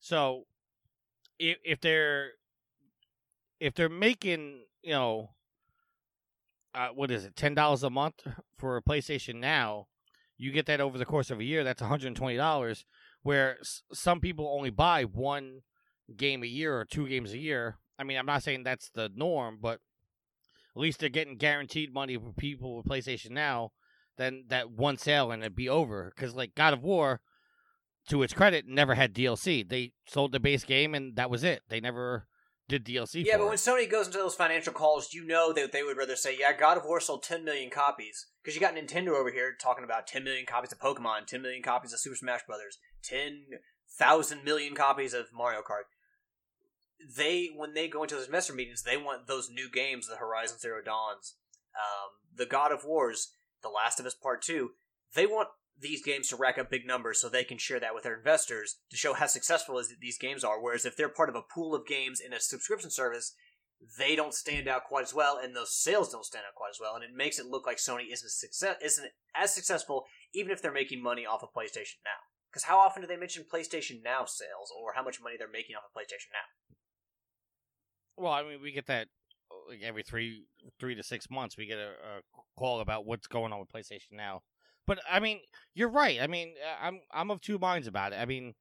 So, 0.06 0.44
if 1.36 1.56
if 1.64 1.80
they're 1.80 2.30
if 3.58 3.74
they're 3.74 3.88
making 3.88 4.60
you 4.84 4.92
know 4.92 5.30
uh, 6.76 6.90
what 6.94 7.10
is 7.10 7.24
it 7.24 7.34
ten 7.34 7.54
dollars 7.54 7.82
a 7.82 7.90
month 7.90 8.24
for 8.56 8.76
a 8.76 8.82
PlayStation 8.82 9.40
Now, 9.40 9.88
you 10.38 10.52
get 10.52 10.66
that 10.66 10.80
over 10.80 10.96
the 10.96 11.04
course 11.04 11.32
of 11.32 11.40
a 11.40 11.44
year. 11.44 11.64
That's 11.64 11.80
one 11.80 11.90
hundred 11.90 12.06
and 12.06 12.16
twenty 12.16 12.36
dollars. 12.36 12.84
Where 13.24 13.56
s- 13.58 13.82
some 13.92 14.20
people 14.20 14.46
only 14.56 14.70
buy 14.70 15.02
one 15.02 15.62
game 16.16 16.44
a 16.44 16.46
year 16.46 16.78
or 16.78 16.84
two 16.84 17.08
games 17.08 17.32
a 17.32 17.38
year. 17.38 17.78
I 17.98 18.04
mean, 18.04 18.16
I'm 18.16 18.26
not 18.26 18.44
saying 18.44 18.62
that's 18.62 18.90
the 18.90 19.10
norm, 19.12 19.58
but 19.60 19.80
at 20.76 20.80
least 20.80 21.00
they're 21.00 21.08
getting 21.08 21.36
guaranteed 21.36 21.92
money 21.92 22.16
for 22.16 22.32
people 22.32 22.76
with 22.76 22.86
PlayStation 22.86 23.30
Now. 23.30 23.72
Then 24.18 24.44
that 24.50 24.70
one 24.70 24.98
sale 24.98 25.32
and 25.32 25.42
it'd 25.42 25.56
be 25.56 25.68
over. 25.68 26.12
Because 26.14 26.36
like 26.36 26.54
God 26.54 26.74
of 26.74 26.84
War, 26.84 27.20
to 28.08 28.22
its 28.22 28.32
credit, 28.32 28.66
never 28.66 28.94
had 28.94 29.14
DLC. 29.14 29.68
They 29.68 29.92
sold 30.06 30.32
the 30.32 30.40
base 30.40 30.64
game 30.64 30.94
and 30.94 31.16
that 31.16 31.30
was 31.30 31.44
it. 31.44 31.62
They 31.68 31.80
never 31.80 32.26
did 32.68 32.84
DLC. 32.84 33.24
Yeah, 33.24 33.36
but 33.36 33.44
it. 33.44 33.48
when 33.48 33.56
Sony 33.56 33.90
goes 33.90 34.06
into 34.06 34.18
those 34.18 34.34
financial 34.34 34.72
calls, 34.72 35.12
you 35.12 35.24
know 35.26 35.52
that 35.52 35.72
they 35.72 35.82
would 35.82 35.96
rather 35.96 36.16
say, 36.16 36.36
"Yeah, 36.38 36.52
God 36.52 36.76
of 36.76 36.84
War 36.84 37.00
sold 37.00 37.22
10 37.22 37.44
million 37.44 37.70
copies," 37.70 38.26
because 38.42 38.54
you 38.54 38.60
got 38.60 38.74
Nintendo 38.74 39.10
over 39.10 39.30
here 39.30 39.54
talking 39.60 39.84
about 39.84 40.06
10 40.06 40.24
million 40.24 40.46
copies 40.46 40.72
of 40.72 40.78
Pokemon, 40.78 41.26
10 41.26 41.42
million 41.42 41.62
copies 41.62 41.92
of 41.92 42.00
Super 42.00 42.16
Smash 42.16 42.44
Brothers, 42.46 42.78
10,000 43.04 44.44
million 44.44 44.74
copies 44.74 45.14
of 45.14 45.26
Mario 45.32 45.60
Kart. 45.60 45.84
They, 47.16 47.50
when 47.54 47.74
they 47.74 47.88
go 47.88 48.02
into 48.02 48.16
those 48.16 48.26
investor 48.26 48.54
meetings, 48.54 48.82
they 48.82 48.96
want 48.96 49.26
those 49.26 49.50
new 49.50 49.70
games, 49.70 50.08
the 50.08 50.16
Horizon 50.16 50.58
Zero 50.58 50.82
Dawns, 50.82 51.34
um, 51.76 52.10
the 52.34 52.46
God 52.46 52.72
of 52.72 52.84
Wars, 52.84 53.34
The 53.62 53.68
Last 53.68 54.00
of 54.00 54.06
Us 54.06 54.14
Part 54.14 54.42
Two. 54.42 54.70
They 55.14 55.26
want 55.26 55.48
these 55.78 56.02
games 56.02 56.28
to 56.28 56.36
rack 56.36 56.58
up 56.58 56.70
big 56.70 56.86
numbers 56.86 57.20
so 57.20 57.28
they 57.28 57.44
can 57.44 57.58
share 57.58 57.80
that 57.80 57.94
with 57.94 58.04
their 58.04 58.16
investors 58.16 58.76
to 58.90 58.96
show 58.96 59.12
how 59.14 59.26
successful 59.26 59.80
these 60.00 60.18
games 60.18 60.42
are. 60.42 60.60
Whereas 60.60 60.86
if 60.86 60.96
they're 60.96 61.08
part 61.08 61.28
of 61.28 61.34
a 61.34 61.42
pool 61.42 61.74
of 61.74 61.86
games 61.86 62.20
in 62.20 62.32
a 62.32 62.40
subscription 62.40 62.90
service, 62.90 63.34
they 63.98 64.16
don't 64.16 64.32
stand 64.32 64.68
out 64.68 64.84
quite 64.84 65.04
as 65.04 65.14
well, 65.14 65.38
and 65.42 65.54
those 65.54 65.74
sales 65.74 66.10
don't 66.10 66.24
stand 66.24 66.44
out 66.48 66.54
quite 66.54 66.70
as 66.70 66.80
well, 66.80 66.94
and 66.94 67.04
it 67.04 67.10
makes 67.14 67.38
it 67.38 67.46
look 67.46 67.66
like 67.66 67.76
Sony 67.76 68.10
isn't 68.10 68.30
success 68.30 68.76
isn't 68.82 69.10
as 69.34 69.54
successful, 69.54 70.04
even 70.34 70.50
if 70.50 70.62
they're 70.62 70.72
making 70.72 71.02
money 71.02 71.26
off 71.26 71.42
of 71.42 71.50
PlayStation 71.54 72.00
Now. 72.04 72.24
Because 72.50 72.64
how 72.64 72.78
often 72.78 73.02
do 73.02 73.08
they 73.08 73.18
mention 73.18 73.44
PlayStation 73.44 74.02
Now 74.02 74.24
sales 74.24 74.72
or 74.74 74.94
how 74.94 75.02
much 75.02 75.20
money 75.22 75.36
they're 75.38 75.46
making 75.50 75.76
off 75.76 75.82
of 75.84 75.92
PlayStation 75.92 76.32
Now? 76.32 76.46
Well, 78.16 78.32
I 78.32 78.42
mean, 78.42 78.62
we 78.62 78.72
get 78.72 78.86
that 78.86 79.08
like 79.68 79.80
every 79.82 80.02
three 80.02 80.44
three 80.80 80.94
to 80.94 81.02
six 81.02 81.28
months. 81.30 81.58
We 81.58 81.66
get 81.66 81.78
a, 81.78 81.90
a 81.90 82.20
call 82.58 82.80
about 82.80 83.04
what's 83.04 83.26
going 83.26 83.52
on 83.52 83.60
with 83.60 83.68
PlayStation 83.70 84.12
now. 84.12 84.40
But 84.86 85.00
I 85.10 85.20
mean, 85.20 85.40
you're 85.74 85.88
right. 85.88 86.20
I 86.20 86.26
mean, 86.26 86.54
uh, 86.62 86.86
I'm 86.86 87.00
I'm 87.12 87.30
of 87.30 87.40
two 87.40 87.58
minds 87.58 87.86
about 87.86 88.12
it. 88.12 88.16
I 88.16 88.24
mean, 88.24 88.54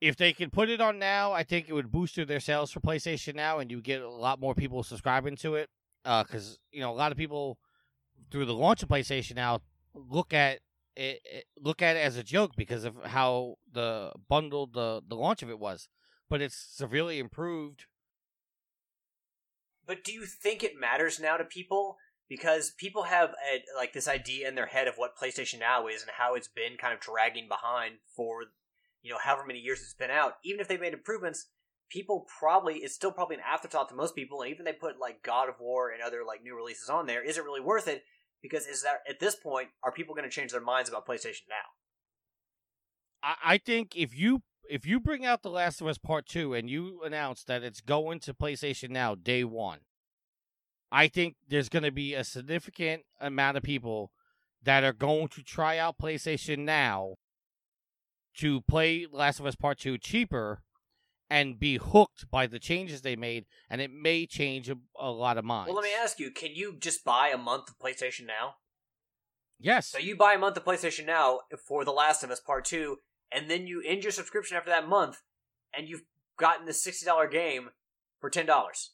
if 0.00 0.16
they 0.16 0.32
could 0.32 0.52
put 0.52 0.70
it 0.70 0.80
on 0.80 0.98
now, 0.98 1.32
I 1.32 1.42
think 1.42 1.68
it 1.68 1.72
would 1.72 1.92
boost 1.92 2.16
their 2.16 2.40
sales 2.40 2.70
for 2.70 2.80
PlayStation 2.80 3.34
now, 3.34 3.58
and 3.58 3.70
you 3.70 3.80
get 3.80 4.00
a 4.00 4.08
lot 4.10 4.40
more 4.40 4.54
people 4.54 4.82
subscribing 4.82 5.36
to 5.36 5.56
it. 5.56 5.68
Because 6.04 6.58
you 6.72 6.80
know, 6.80 6.90
a 6.90 6.96
lot 6.96 7.12
of 7.12 7.18
people 7.18 7.58
through 8.30 8.46
the 8.46 8.54
launch 8.54 8.82
of 8.82 8.88
PlayStation 8.88 9.34
now 9.34 9.60
look 9.94 10.32
at 10.32 10.60
it, 10.96 11.20
it 11.24 11.44
look 11.58 11.82
at 11.82 11.96
it 11.96 12.00
as 12.00 12.16
a 12.16 12.22
joke 12.22 12.52
because 12.56 12.84
of 12.84 12.96
how 13.04 13.56
the 13.70 14.12
bundled 14.28 14.72
the 14.72 15.02
the 15.06 15.16
launch 15.16 15.42
of 15.42 15.50
it 15.50 15.58
was. 15.58 15.88
But 16.28 16.40
it's 16.40 16.56
severely 16.56 17.18
improved 17.18 17.86
But 19.90 20.04
do 20.04 20.12
you 20.12 20.24
think 20.24 20.62
it 20.62 20.78
matters 20.78 21.18
now 21.18 21.36
to 21.36 21.44
people? 21.44 21.96
Because 22.30 22.70
people 22.70 23.02
have 23.02 23.30
a, 23.30 23.62
like 23.76 23.92
this 23.92 24.08
idea 24.08 24.48
in 24.48 24.54
their 24.54 24.66
head 24.66 24.88
of 24.88 24.94
what 24.96 25.18
PlayStation 25.18 25.58
Now 25.58 25.88
is 25.88 26.02
and 26.02 26.12
how 26.16 26.34
it's 26.34 26.48
been 26.48 26.78
kind 26.80 26.94
of 26.94 27.00
dragging 27.00 27.48
behind 27.48 27.96
for 28.16 28.44
you 29.02 29.10
know 29.10 29.18
however 29.22 29.44
many 29.46 29.58
years 29.58 29.80
it's 29.80 29.94
been 29.94 30.10
out. 30.12 30.34
Even 30.44 30.60
if 30.60 30.68
they've 30.68 30.80
made 30.80 30.94
improvements, 30.94 31.48
people 31.90 32.26
probably 32.38 32.76
it's 32.76 32.94
still 32.94 33.10
probably 33.10 33.36
an 33.36 33.42
afterthought 33.46 33.88
to 33.88 33.94
most 33.94 34.14
people. 34.14 34.40
And 34.40 34.50
even 34.50 34.64
they 34.64 34.72
put 34.72 35.00
like 35.00 35.22
God 35.22 35.48
of 35.48 35.56
War 35.60 35.90
and 35.90 36.00
other 36.00 36.22
like 36.24 36.42
new 36.42 36.56
releases 36.56 36.88
on 36.88 37.06
there, 37.06 37.22
is 37.22 37.36
it 37.36 37.44
really 37.44 37.60
worth 37.60 37.88
it? 37.88 38.04
Because 38.42 38.66
is 38.66 38.82
that 38.82 39.00
at 39.08 39.20
this 39.20 39.34
point 39.34 39.68
are 39.82 39.92
people 39.92 40.14
going 40.14 40.28
to 40.28 40.34
change 40.34 40.52
their 40.52 40.60
minds 40.60 40.88
about 40.88 41.06
PlayStation 41.06 41.48
Now? 41.48 41.66
I, 43.22 43.34
I 43.44 43.58
think 43.58 43.96
if 43.96 44.16
you 44.16 44.42
if 44.68 44.86
you 44.86 45.00
bring 45.00 45.26
out 45.26 45.42
The 45.42 45.50
Last 45.50 45.80
of 45.80 45.88
Us 45.88 45.98
Part 45.98 46.26
Two 46.26 46.54
and 46.54 46.70
you 46.70 47.02
announce 47.04 47.42
that 47.44 47.64
it's 47.64 47.80
going 47.80 48.20
to 48.20 48.32
PlayStation 48.32 48.90
now 48.90 49.16
day 49.16 49.42
one, 49.42 49.80
I 50.92 51.08
think 51.08 51.36
there's 51.48 51.68
going 51.68 51.84
to 51.84 51.92
be 51.92 52.14
a 52.14 52.24
significant 52.24 53.02
amount 53.20 53.56
of 53.56 53.62
people 53.62 54.10
that 54.62 54.84
are 54.84 54.92
going 54.92 55.28
to 55.28 55.42
try 55.42 55.78
out 55.78 55.98
PlayStation 55.98 56.60
now 56.60 57.14
to 58.38 58.60
play 58.62 59.06
Last 59.10 59.40
of 59.40 59.46
Us 59.46 59.54
Part 59.54 59.78
Two 59.78 59.98
cheaper 59.98 60.62
and 61.28 61.60
be 61.60 61.76
hooked 61.76 62.28
by 62.30 62.46
the 62.46 62.58
changes 62.58 63.02
they 63.02 63.16
made, 63.16 63.46
and 63.70 63.80
it 63.80 63.90
may 63.92 64.26
change 64.26 64.68
a, 64.68 64.76
a 64.98 65.10
lot 65.10 65.38
of 65.38 65.44
minds. 65.44 65.68
Well, 65.68 65.76
let 65.76 65.84
me 65.84 65.94
ask 65.94 66.18
you: 66.18 66.30
Can 66.30 66.54
you 66.54 66.76
just 66.78 67.04
buy 67.04 67.28
a 67.28 67.38
month 67.38 67.68
of 67.68 67.78
PlayStation 67.78 68.26
Now? 68.26 68.56
Yes. 69.58 69.88
So 69.88 69.98
you 69.98 70.16
buy 70.16 70.34
a 70.34 70.38
month 70.38 70.56
of 70.56 70.64
PlayStation 70.64 71.06
Now 71.06 71.40
for 71.66 71.84
The 71.84 71.92
Last 71.92 72.24
of 72.24 72.30
Us 72.30 72.40
Part 72.40 72.64
Two, 72.64 72.98
and 73.30 73.50
then 73.50 73.66
you 73.66 73.82
end 73.86 74.02
your 74.02 74.12
subscription 74.12 74.56
after 74.56 74.70
that 74.70 74.88
month, 74.88 75.18
and 75.74 75.88
you've 75.88 76.02
gotten 76.38 76.66
the 76.66 76.72
sixty 76.72 77.06
dollar 77.06 77.28
game 77.28 77.70
for 78.20 78.28
ten 78.28 78.46
dollars. 78.46 78.92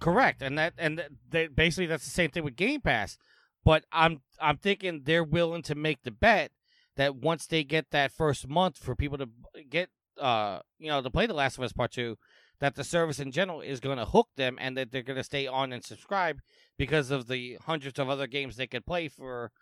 Correct, 0.00 0.40
and 0.40 0.58
that 0.58 0.72
and 0.78 0.96
th- 0.96 1.10
that 1.30 1.54
basically 1.54 1.86
that's 1.86 2.04
the 2.04 2.10
same 2.10 2.30
thing 2.30 2.42
with 2.42 2.56
Game 2.56 2.80
Pass. 2.80 3.18
But 3.64 3.84
I'm 3.92 4.22
I'm 4.40 4.56
thinking 4.56 5.02
they're 5.04 5.22
willing 5.22 5.62
to 5.62 5.74
make 5.74 6.02
the 6.02 6.10
bet 6.10 6.52
that 6.96 7.16
once 7.16 7.46
they 7.46 7.64
get 7.64 7.90
that 7.90 8.10
first 8.10 8.48
month 8.48 8.78
for 8.78 8.96
people 8.96 9.18
to 9.18 9.28
get 9.68 9.90
uh 10.18 10.60
you 10.78 10.88
know 10.88 11.02
to 11.02 11.10
play 11.10 11.26
The 11.26 11.34
Last 11.34 11.58
of 11.58 11.64
Us 11.64 11.74
Part 11.74 11.92
Two, 11.92 12.16
that 12.60 12.76
the 12.76 12.84
service 12.84 13.20
in 13.20 13.30
general 13.30 13.60
is 13.60 13.78
going 13.78 13.98
to 13.98 14.06
hook 14.06 14.28
them 14.36 14.56
and 14.58 14.74
that 14.78 14.90
they're 14.90 15.02
going 15.02 15.18
to 15.18 15.24
stay 15.24 15.46
on 15.46 15.70
and 15.70 15.84
subscribe 15.84 16.40
because 16.78 17.10
of 17.10 17.28
the 17.28 17.58
hundreds 17.66 17.98
of 17.98 18.08
other 18.08 18.26
games 18.26 18.56
they 18.56 18.66
could 18.66 18.86
play 18.86 19.06
for 19.06 19.52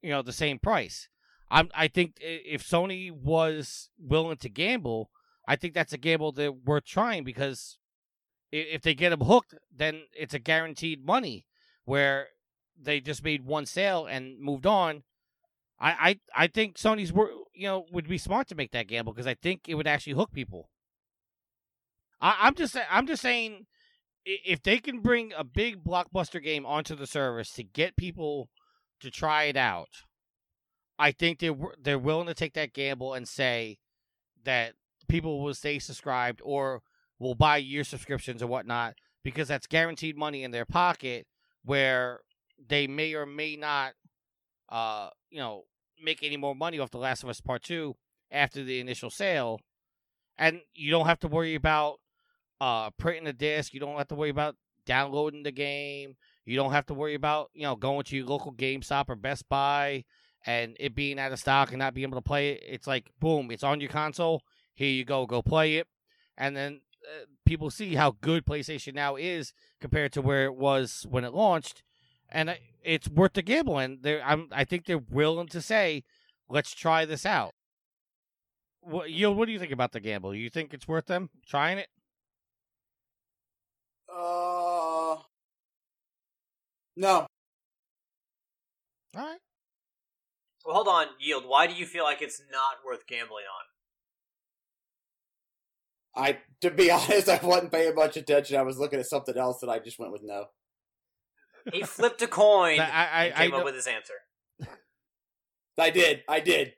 you 0.00 0.08
know 0.08 0.22
the 0.22 0.32
same 0.32 0.58
price. 0.58 1.08
I'm 1.50 1.68
I 1.74 1.88
think 1.88 2.16
if 2.20 2.66
Sony 2.66 3.12
was 3.12 3.90
willing 3.98 4.38
to 4.38 4.48
gamble, 4.48 5.10
I 5.46 5.56
think 5.56 5.74
that's 5.74 5.92
a 5.92 5.98
gamble 5.98 6.32
that 6.32 6.64
worth 6.64 6.86
trying 6.86 7.24
because 7.24 7.78
if 8.54 8.82
they 8.82 8.94
get 8.94 9.10
them 9.10 9.20
hooked, 9.20 9.54
then 9.74 10.02
it's 10.12 10.34
a 10.34 10.38
guaranteed 10.38 11.04
money. 11.04 11.46
Where 11.84 12.28
they 12.80 13.00
just 13.00 13.22
made 13.22 13.44
one 13.44 13.66
sale 13.66 14.06
and 14.06 14.40
moved 14.40 14.66
on. 14.66 15.02
I 15.78 16.18
I, 16.36 16.44
I 16.44 16.46
think 16.46 16.76
Sony's 16.76 17.12
you 17.54 17.66
know 17.66 17.86
would 17.92 18.08
be 18.08 18.18
smart 18.18 18.48
to 18.48 18.54
make 18.54 18.72
that 18.72 18.88
gamble 18.88 19.12
because 19.12 19.26
I 19.26 19.34
think 19.34 19.68
it 19.68 19.74
would 19.74 19.86
actually 19.86 20.14
hook 20.14 20.32
people. 20.32 20.70
I, 22.20 22.36
I'm 22.40 22.54
just 22.54 22.76
I'm 22.90 23.06
just 23.06 23.22
saying 23.22 23.66
if 24.24 24.62
they 24.62 24.78
can 24.78 25.00
bring 25.00 25.32
a 25.36 25.44
big 25.44 25.84
blockbuster 25.84 26.42
game 26.42 26.64
onto 26.64 26.94
the 26.94 27.06
service 27.06 27.52
to 27.52 27.62
get 27.62 27.96
people 27.96 28.48
to 29.00 29.10
try 29.10 29.44
it 29.44 29.56
out, 29.56 29.90
I 30.98 31.12
think 31.12 31.38
they're 31.38 31.56
they're 31.80 31.98
willing 31.98 32.28
to 32.28 32.34
take 32.34 32.54
that 32.54 32.72
gamble 32.72 33.14
and 33.14 33.28
say 33.28 33.78
that 34.44 34.74
people 35.08 35.42
will 35.42 35.54
stay 35.54 35.78
subscribed 35.78 36.40
or 36.44 36.82
will 37.24 37.34
buy 37.34 37.56
year 37.56 37.84
subscriptions 37.84 38.42
or 38.42 38.46
whatnot 38.46 38.94
because 39.22 39.48
that's 39.48 39.66
guaranteed 39.66 40.16
money 40.16 40.44
in 40.44 40.50
their 40.50 40.66
pocket 40.66 41.26
where 41.64 42.20
they 42.68 42.86
may 42.86 43.14
or 43.14 43.26
may 43.26 43.56
not 43.56 43.94
uh 44.68 45.08
you 45.30 45.38
know 45.38 45.64
make 46.02 46.22
any 46.22 46.36
more 46.36 46.54
money 46.54 46.78
off 46.78 46.90
the 46.90 46.98
last 46.98 47.22
of 47.22 47.28
us 47.28 47.40
part 47.40 47.62
2 47.62 47.94
after 48.30 48.62
the 48.62 48.80
initial 48.80 49.10
sale. 49.10 49.60
And 50.36 50.60
you 50.74 50.90
don't 50.90 51.06
have 51.06 51.20
to 51.20 51.28
worry 51.28 51.54
about 51.54 52.00
uh 52.60 52.90
printing 52.90 53.24
the 53.24 53.32
disc. 53.32 53.72
You 53.72 53.80
don't 53.80 53.98
have 53.98 54.08
to 54.08 54.14
worry 54.14 54.30
about 54.30 54.56
downloading 54.86 55.42
the 55.42 55.52
game. 55.52 56.16
You 56.44 56.56
don't 56.56 56.72
have 56.72 56.86
to 56.86 56.94
worry 56.94 57.14
about 57.14 57.50
you 57.54 57.62
know 57.62 57.76
going 57.76 58.04
to 58.04 58.16
your 58.16 58.26
local 58.26 58.52
GameStop 58.52 59.08
or 59.08 59.16
Best 59.16 59.48
Buy 59.48 60.04
and 60.46 60.76
it 60.78 60.94
being 60.94 61.18
out 61.18 61.32
of 61.32 61.38
stock 61.38 61.70
and 61.70 61.78
not 61.78 61.94
being 61.94 62.08
able 62.08 62.18
to 62.18 62.22
play 62.22 62.52
it. 62.52 62.62
It's 62.66 62.86
like 62.86 63.10
boom 63.20 63.50
it's 63.50 63.64
on 63.64 63.80
your 63.80 63.90
console. 63.90 64.42
Here 64.74 64.90
you 64.90 65.04
go. 65.04 65.26
Go 65.26 65.40
play 65.40 65.76
it. 65.76 65.86
And 66.36 66.56
then 66.56 66.80
uh, 67.04 67.26
people 67.44 67.70
see 67.70 67.94
how 67.94 68.16
good 68.20 68.44
PlayStation 68.44 68.94
now 68.94 69.16
is 69.16 69.52
compared 69.80 70.12
to 70.12 70.22
where 70.22 70.44
it 70.44 70.54
was 70.54 71.06
when 71.08 71.24
it 71.24 71.34
launched 71.34 71.82
and 72.30 72.56
it's 72.82 73.08
worth 73.08 73.34
the 73.34 73.42
gamble 73.42 73.78
and 73.78 74.02
they 74.02 74.20
I'm 74.20 74.48
I 74.52 74.64
think 74.64 74.86
they're 74.86 74.98
willing 74.98 75.48
to 75.48 75.60
say 75.60 76.04
let's 76.48 76.74
try 76.74 77.04
this 77.04 77.24
out 77.26 77.54
what 78.80 79.10
you 79.10 79.30
what 79.30 79.46
do 79.46 79.52
you 79.52 79.58
think 79.58 79.72
about 79.72 79.92
the 79.92 80.00
gamble 80.00 80.34
you 80.34 80.50
think 80.50 80.74
it's 80.74 80.88
worth 80.88 81.06
them 81.06 81.30
trying 81.46 81.78
it 81.78 81.88
Uh, 84.08 85.16
no. 86.96 87.26
all 89.16 89.22
right 89.22 89.38
Well, 90.64 90.74
hold 90.74 90.88
on, 90.88 91.06
yield. 91.20 91.44
Why 91.46 91.66
do 91.66 91.74
you 91.74 91.86
feel 91.86 92.04
like 92.04 92.22
it's 92.22 92.40
not 92.50 92.76
worth 92.84 93.06
gambling 93.06 93.44
on? 93.44 93.73
I, 96.16 96.38
to 96.60 96.70
be 96.70 96.90
honest, 96.90 97.28
I 97.28 97.40
wasn't 97.42 97.72
paying 97.72 97.94
much 97.94 98.16
attention. 98.16 98.56
I 98.56 98.62
was 98.62 98.78
looking 98.78 99.00
at 99.00 99.06
something 99.06 99.36
else, 99.36 99.62
and 99.62 99.70
I 99.70 99.78
just 99.78 99.98
went 99.98 100.12
with 100.12 100.22
no. 100.22 100.46
He 101.72 101.82
flipped 101.82 102.20
a 102.20 102.26
coin 102.26 102.78
I, 102.78 102.84
I, 102.84 103.24
and 103.24 103.34
I, 103.34 103.36
came 103.38 103.54
up 103.54 103.64
with 103.64 103.74
his 103.74 103.86
answer. 103.86 104.14
I 105.78 105.90
did. 105.90 106.22
I 106.28 106.40
did. 106.40 106.74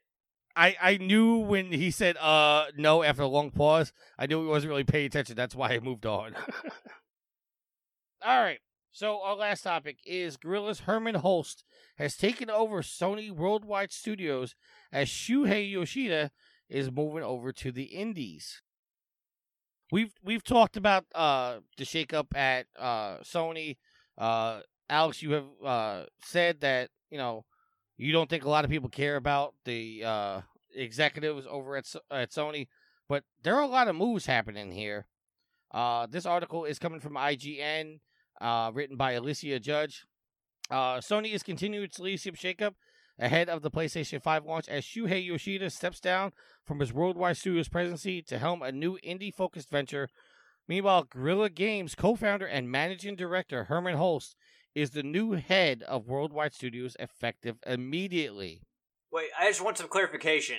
I, 0.55 0.77
I 0.81 0.97
knew 0.97 1.39
when 1.39 1.71
he 1.71 1.91
said 1.91 2.17
uh 2.17 2.67
no 2.77 3.03
after 3.03 3.23
a 3.23 3.27
long 3.27 3.51
pause, 3.51 3.93
I 4.19 4.27
knew 4.27 4.43
he 4.43 4.49
wasn't 4.49 4.71
really 4.71 4.85
paying 4.85 5.07
attention. 5.07 5.37
That's 5.37 5.55
why 5.55 5.71
I 5.71 5.81
moved 5.81 6.07
on. 6.07 6.35
All 8.25 8.41
right. 8.41 8.61
So 8.91 9.21
our 9.23 9.37
last 9.37 9.63
topic 9.63 9.99
is 10.07 10.39
Guerrilla's 10.39 10.81
Hermen 10.81 11.17
Hulst 11.17 11.63
has 11.99 12.17
taken 12.17 12.49
over 12.49 12.81
Sony 12.81 13.31
Worldwide 13.31 13.93
Studios 13.93 14.55
as 14.91 15.09
Shuhei 15.09 15.71
Yoshida 15.71 16.31
is 16.71 16.91
moving 16.91 17.23
over 17.23 17.53
to 17.53 17.71
the 17.71 17.85
Indies. 17.85 18.63
We've 19.93 20.13
we've 20.23 20.45
talked 20.45 20.77
about 20.77 21.05
uh 21.15 21.59
the 21.77 21.85
shakeup 21.85 22.27
at 22.35 22.67
uh 22.79 23.19
Sony. 23.19 23.77
Uh 24.19 24.61
Alex, 24.89 25.23
you 25.23 25.33
have 25.33 25.47
uh 25.65 26.05
said 26.23 26.61
that, 26.61 26.91
you 27.11 27.19
know, 27.19 27.45
you 27.97 28.13
don't 28.13 28.29
think 28.29 28.45
a 28.45 28.49
lot 28.49 28.65
of 28.65 28.71
people 28.71 28.89
care 28.89 29.17
about 29.17 29.55
the 29.65 30.05
uh, 30.05 30.41
executives 30.75 31.47
over 31.49 31.77
at 31.77 31.87
at 32.11 32.31
Sony, 32.31 32.69
but 33.09 33.25
there 33.43 33.57
are 33.57 33.63
a 33.63 33.67
lot 33.69 33.89
of 33.89 33.97
moves 33.97 34.27
happening 34.27 34.73
here. 34.73 35.07
Uh, 35.73 36.07
this 36.07 36.27
article 36.27 36.65
is 36.65 36.79
coming 36.79 37.01
from 37.01 37.15
IGN, 37.15 38.01
uh, 38.41 38.71
written 38.73 38.97
by 38.97 39.13
Alicia 39.13 39.59
Judge. 39.61 40.05
Uh, 40.71 40.99
Sony 40.99 41.33
is 41.33 41.43
continuing 41.43 41.85
its 41.85 41.99
leadership 41.99 42.37
shakeup 42.37 42.75
ahead 43.19 43.49
of 43.49 43.63
the 43.63 43.71
PlayStation 43.71 44.23
5 44.23 44.45
launch 44.45 44.69
as 44.69 44.85
Shuhei 44.85 45.25
Yoshida 45.25 45.71
steps 45.71 46.01
down 46.01 46.33
from 46.65 46.81
his 46.81 46.93
worldwide 46.93 47.37
studios 47.37 47.69
presidency 47.69 48.23
to 48.23 48.39
helm 48.39 48.63
a 48.63 48.73
new 48.73 48.99
indie-focused 49.05 49.71
venture. 49.71 50.09
Meanwhile, 50.69 51.05
Guerrilla 51.05 51.49
Games 51.49 51.95
co-founder 51.95 52.47
and 52.47 52.71
managing 52.71 53.17
director 53.17 53.65
Hermen 53.65 53.97
Hulst 53.97 54.35
is 54.75 54.91
the 54.91 55.03
new 55.03 55.33
head 55.33 55.83
of 55.85 56.07
Worldwide 56.07 56.55
Studios 56.55 56.97
effective 57.01 57.57
immediately. 57.67 58.61
Wait, 59.11 59.31
I 59.39 59.49
just 59.49 59.65
want 59.65 59.79
some 59.79 59.89
clarification. 59.89 60.59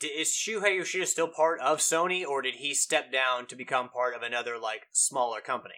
Is 0.00 0.28
Shuhei 0.28 0.76
Yoshida 0.76 1.06
still 1.06 1.26
part 1.26 1.58
of 1.60 1.78
Sony, 1.78 2.24
or 2.24 2.40
did 2.42 2.56
he 2.56 2.72
step 2.74 3.10
down 3.10 3.46
to 3.46 3.56
become 3.56 3.88
part 3.88 4.14
of 4.14 4.22
another, 4.22 4.58
like, 4.58 4.86
smaller 4.92 5.40
company? 5.40 5.74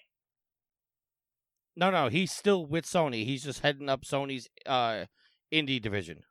No, 1.74 1.91
no, 1.91 2.09
he's 2.09 2.32
still 2.32 2.66
with 2.66 2.84
Sony. 2.84 3.24
He's 3.24 3.45
just 3.45 3.61
heading 3.61 3.89
up 3.89 4.03
Sony's 4.03 4.49
uh, 4.66 5.05
indie 5.53 5.80
division. 5.80 6.22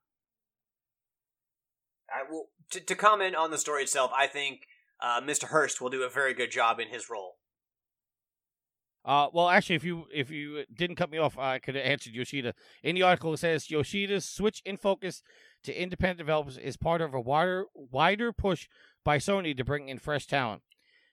I 2.09 2.30
will, 2.30 2.49
to, 2.72 2.80
to 2.80 2.95
comment 2.95 3.36
on 3.36 3.51
the 3.51 3.57
story 3.57 3.84
itself, 3.84 4.11
I 4.15 4.28
think 4.28 4.61
uh, 5.01 5.22
Mr. 5.22 5.45
Hurst 5.45 5.82
will 5.82 5.89
do 5.89 6.03
a 6.03 6.09
very 6.09 6.34
good 6.34 6.51
job 6.51 6.80
in 6.80 6.89
his 6.89 7.09
role. 7.09 7.38
Uh, 9.07 9.30
well, 9.32 9.47
actually, 9.47 9.78
if 9.78 9.86
you 9.86 10.05
if 10.13 10.30
you 10.30 10.65
didn't 10.74 10.97
cut 10.97 11.09
me 11.09 11.18
off, 11.18 11.38
I 11.38 11.59
could 11.59 11.76
have 11.76 11.86
answered 11.86 12.13
Yoshida. 12.13 12.53
In 12.84 12.93
the 12.93 13.03
article, 13.03 13.34
it 13.34 13.38
says 13.38 13.72
Yoshida's 13.72 14.26
switch 14.26 14.61
in 14.65 14.76
focus 14.76 15.24
to 15.63 15.82
independent 15.82 16.18
developers 16.18 16.57
is 16.57 16.76
part 16.76 16.99
of 16.99 17.13
a 17.13 17.22
wider 17.22 17.65
wider 17.74 18.34
push 18.34 18.68
by 19.05 19.18
Sony 19.18 19.55
to 19.55 19.63
bring 19.63 19.88
in 19.88 19.97
fresh 19.97 20.28
talent. 20.28 20.61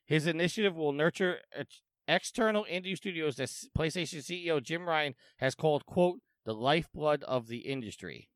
His 0.05 0.26
initiative 0.26 0.74
will 0.74 0.92
nurture 0.92 1.38
ex- 1.57 1.82
external 2.09 2.66
indie 2.68 2.96
studios 2.96 3.36
that 3.36 3.48
PlayStation 3.78 4.24
CEO 4.24 4.61
Jim 4.61 4.88
Ryan 4.88 5.14
has 5.36 5.55
called 5.55 5.86
"quote 5.86 6.18
the 6.45 6.55
lifeblood 6.55 7.22
of 7.24 7.49
the 7.49 7.59
industry." 7.59 8.28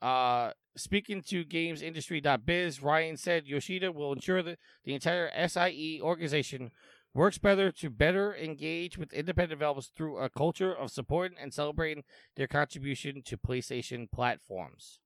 Uh, 0.00 0.52
speaking 0.76 1.22
to 1.22 1.44
GamesIndustry.biz, 1.44 2.82
Ryan 2.82 3.16
said 3.16 3.46
Yoshida 3.46 3.90
will 3.90 4.12
ensure 4.12 4.42
that 4.42 4.58
the 4.84 4.94
entire 4.94 5.30
SIE 5.48 6.00
organization 6.00 6.70
works 7.14 7.38
better 7.38 7.72
to 7.72 7.90
better 7.90 8.34
engage 8.36 8.96
with 8.96 9.12
independent 9.12 9.58
developers 9.58 9.90
through 9.96 10.18
a 10.18 10.30
culture 10.30 10.72
of 10.72 10.90
supporting 10.90 11.36
and 11.40 11.52
celebrating 11.52 12.04
their 12.36 12.46
contribution 12.46 13.22
to 13.24 13.36
PlayStation 13.36 14.10
platforms. 14.10 15.00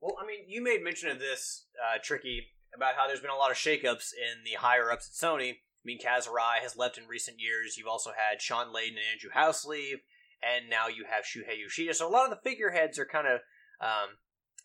Well, 0.00 0.16
I 0.20 0.26
mean, 0.26 0.48
you 0.48 0.62
made 0.62 0.82
mention 0.82 1.10
of 1.10 1.18
this, 1.18 1.66
uh, 1.78 1.98
Tricky, 2.02 2.46
about 2.74 2.94
how 2.96 3.06
there's 3.06 3.20
been 3.20 3.30
a 3.30 3.36
lot 3.36 3.50
of 3.50 3.56
shakeups 3.56 4.12
in 4.14 4.44
the 4.44 4.56
higher 4.58 4.90
ups 4.90 5.08
at 5.08 5.28
Sony. 5.28 5.50
I 5.50 5.84
mean, 5.84 5.98
Kaz 5.98 6.26
Hirai 6.26 6.62
has 6.62 6.76
left 6.76 6.96
in 6.96 7.06
recent 7.06 7.38
years. 7.38 7.76
You've 7.76 7.86
also 7.86 8.10
had 8.10 8.40
Shawn 8.40 8.68
Layden 8.68 8.96
and 8.96 9.12
Andrew 9.12 9.30
House 9.32 9.64
leave, 9.66 9.98
and 10.42 10.70
now 10.70 10.88
you 10.88 11.04
have 11.08 11.24
Shuhei 11.24 11.60
Yoshida. 11.62 11.94
So 11.94 12.08
a 12.08 12.10
lot 12.10 12.24
of 12.24 12.30
the 12.30 12.48
figureheads 12.48 12.98
are 12.98 13.06
kind 13.06 13.26
of 13.26 13.40
um, 13.80 14.16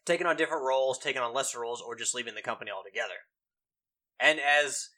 taking 0.06 0.28
on 0.28 0.38
different 0.38 0.64
roles, 0.64 1.00
taking 1.00 1.22
on 1.22 1.34
lesser 1.34 1.60
roles, 1.60 1.82
or 1.82 1.96
just 1.96 2.16
leaving 2.16 2.36
the 2.36 2.42
company 2.42 2.72
altogether. 2.72 3.16
And 4.20 4.40
as 4.40 4.90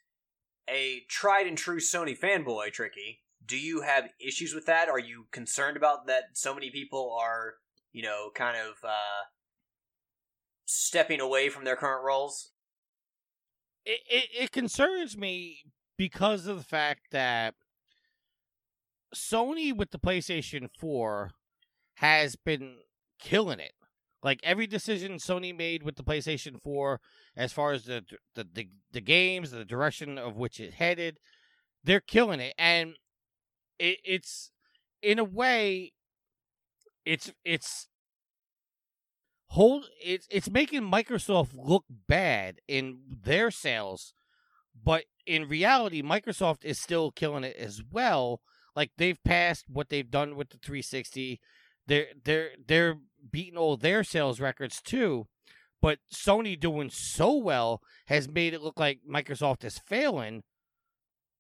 a 0.70 1.04
tried 1.10 1.48
and 1.48 1.58
true 1.58 1.80
Sony 1.80 2.18
fanboy, 2.18 2.72
Tricky, 2.72 3.22
do 3.46 3.58
you 3.58 3.82
have 3.82 4.10
issues 4.26 4.54
with 4.54 4.66
that? 4.66 4.90
Are 4.90 5.00
you 5.00 5.28
concerned 5.32 5.78
about 5.78 6.08
that 6.08 6.24
so 6.34 6.54
many 6.54 6.70
people 6.70 7.18
are, 7.20 7.56
you 7.92 8.04
know, 8.04 8.30
kind 8.36 8.58
of 8.58 8.74
uh, 8.84 9.26
stepping 10.66 11.22
away 11.22 11.50
from 11.50 11.64
their 11.64 11.76
current 11.76 12.04
roles? 12.04 12.52
It, 13.86 14.02
it, 14.10 14.30
it 14.44 14.52
concerns 14.52 15.18
me 15.18 15.60
because 15.98 16.46
of 16.46 16.58
the 16.58 16.64
fact 16.64 17.12
that 17.12 17.56
Sony 19.16 19.76
with 19.76 19.92
the 19.92 20.00
PlayStation 20.00 20.70
4 20.80 21.32
has 21.96 22.36
been 22.36 22.78
killing 23.20 23.60
it. 23.60 23.74
Like 24.24 24.40
every 24.44 24.68
decision 24.68 25.14
Sony 25.14 25.56
made 25.56 25.84
with 25.84 25.96
the 25.96 26.04
PlayStation 26.04 26.62
4 26.62 27.00
as 27.36 27.54
far 27.54 27.72
as 27.72 27.86
the 27.86 28.04
the, 28.36 28.48
the, 28.52 28.70
the 28.92 29.02
games, 29.02 29.52
the 29.52 29.64
direction 29.64 30.18
of 30.18 30.36
which 30.36 30.60
it 30.60 30.74
headed, 30.74 31.18
they're 31.84 32.02
killing 32.02 32.40
it. 32.40 32.54
And 32.58 32.96
it, 33.80 34.00
it's 34.04 34.52
in 35.02 35.20
a 35.20 35.24
way 35.24 35.94
it's 37.06 37.32
it's 37.46 37.88
hold 39.50 39.86
it's 40.04 40.28
it's 40.30 40.50
making 40.50 40.82
Microsoft 40.82 41.52
look 41.54 41.86
bad 42.08 42.60
in 42.68 43.00
their 43.24 43.50
sales, 43.50 44.14
but 44.84 45.06
in 45.26 45.48
reality 45.48 46.02
Microsoft 46.02 46.66
is 46.66 46.80
still 46.80 47.12
killing 47.12 47.44
it 47.44 47.56
as 47.56 47.82
well. 47.92 48.42
Like 48.78 48.92
they've 48.96 49.22
passed 49.24 49.66
what 49.68 49.90
they've 49.90 50.10
done 50.10 50.36
with 50.36 50.52
the 50.52 50.60
360. 50.60 51.42
They're 51.88 52.06
they're 52.24 52.52
they're 52.64 53.00
beating 53.32 53.58
all 53.58 53.76
their 53.76 54.04
sales 54.04 54.40
records 54.40 54.84
too. 54.84 55.26
But 55.82 55.98
Sony 56.14 56.58
doing 56.60 56.92
so 56.92 57.36
well 57.36 57.82
has 58.06 58.30
made 58.30 58.54
it 58.54 58.62
look 58.62 58.80
like 58.80 59.00
Microsoft 59.12 59.64
is 59.64 59.80
failing. 59.80 60.44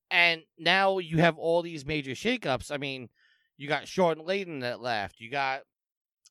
And 0.09 0.41
now 0.57 0.97
you 0.97 1.19
have 1.19 1.37
all 1.37 1.61
these 1.61 1.85
major 1.85 2.11
shakeups. 2.11 2.71
I 2.71 2.77
mean, 2.77 3.09
you 3.55 3.67
got 3.67 3.87
Shawn 3.87 4.15
Layden 4.15 4.61
that 4.61 4.81
left. 4.81 5.19
You 5.19 5.29
got 5.29 5.61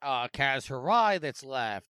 uh 0.03 0.27
Kaz 0.27 0.69
Hirai 0.69 1.21
that's 1.21 1.45
left. 1.45 1.87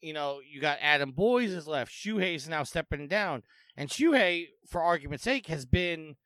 You 0.00 0.14
know, 0.14 0.40
you 0.40 0.62
got 0.62 0.78
Adam 0.80 1.12
Boyes 1.12 1.52
is 1.52 1.68
left. 1.68 1.92
Shuhei's 1.92 2.48
now 2.48 2.62
stepping 2.62 3.06
down. 3.06 3.42
And 3.76 3.90
Shuhei, 3.90 4.46
for 4.66 4.80
argument's 4.80 5.24
sake, 5.24 5.48
has 5.48 5.66
been 5.66 6.16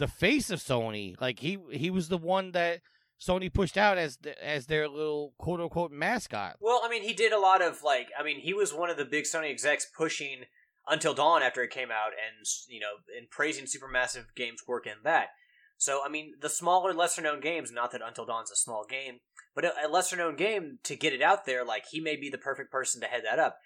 the 0.00 0.08
face 0.08 0.50
of 0.50 0.58
Sony. 0.58 1.20
Like 1.20 1.38
he 1.38 1.58
he 1.70 1.90
was 1.90 2.08
the 2.08 2.18
one 2.18 2.52
that 2.52 2.80
Sony 3.20 3.52
pushed 3.52 3.76
out 3.76 3.98
as 3.98 4.16
the, 4.16 4.44
as 4.44 4.66
their 4.66 4.88
little 4.88 5.34
quote 5.38 5.60
unquote 5.60 5.92
mascot. 5.92 6.56
Well, 6.58 6.80
I 6.82 6.88
mean, 6.88 7.02
he 7.02 7.12
did 7.12 7.32
a 7.32 7.38
lot 7.38 7.62
of 7.62 7.82
like. 7.84 8.08
I 8.18 8.24
mean, 8.24 8.40
he 8.40 8.54
was 8.54 8.74
one 8.74 8.90
of 8.90 8.96
the 8.96 9.04
big 9.04 9.24
Sony 9.24 9.50
execs 9.50 9.86
pushing 9.96 10.44
Until 10.88 11.14
Dawn 11.14 11.42
after 11.42 11.62
it 11.62 11.70
came 11.70 11.90
out, 11.90 12.12
and 12.12 12.46
you 12.68 12.80
know, 12.80 12.94
and 13.16 13.30
praising 13.30 13.66
Supermassive 13.66 14.34
Games' 14.34 14.64
work 14.66 14.86
in 14.86 15.04
that. 15.04 15.28
So, 15.76 16.00
I 16.04 16.10
mean, 16.10 16.34
the 16.40 16.50
smaller, 16.50 16.92
lesser 16.92 17.22
known 17.22 17.40
games. 17.40 17.70
Not 17.70 17.92
that 17.92 18.02
Until 18.04 18.26
Dawn's 18.26 18.50
a 18.50 18.56
small 18.56 18.84
game, 18.88 19.20
but 19.54 19.64
a, 19.64 19.86
a 19.86 19.88
lesser 19.88 20.16
known 20.16 20.36
game 20.36 20.78
to 20.84 20.96
get 20.96 21.12
it 21.12 21.22
out 21.22 21.44
there. 21.44 21.64
Like 21.64 21.84
he 21.90 22.00
may 22.00 22.16
be 22.16 22.30
the 22.30 22.38
perfect 22.38 22.72
person 22.72 23.02
to 23.02 23.06
head 23.06 23.22
that 23.24 23.38
up. 23.38 23.58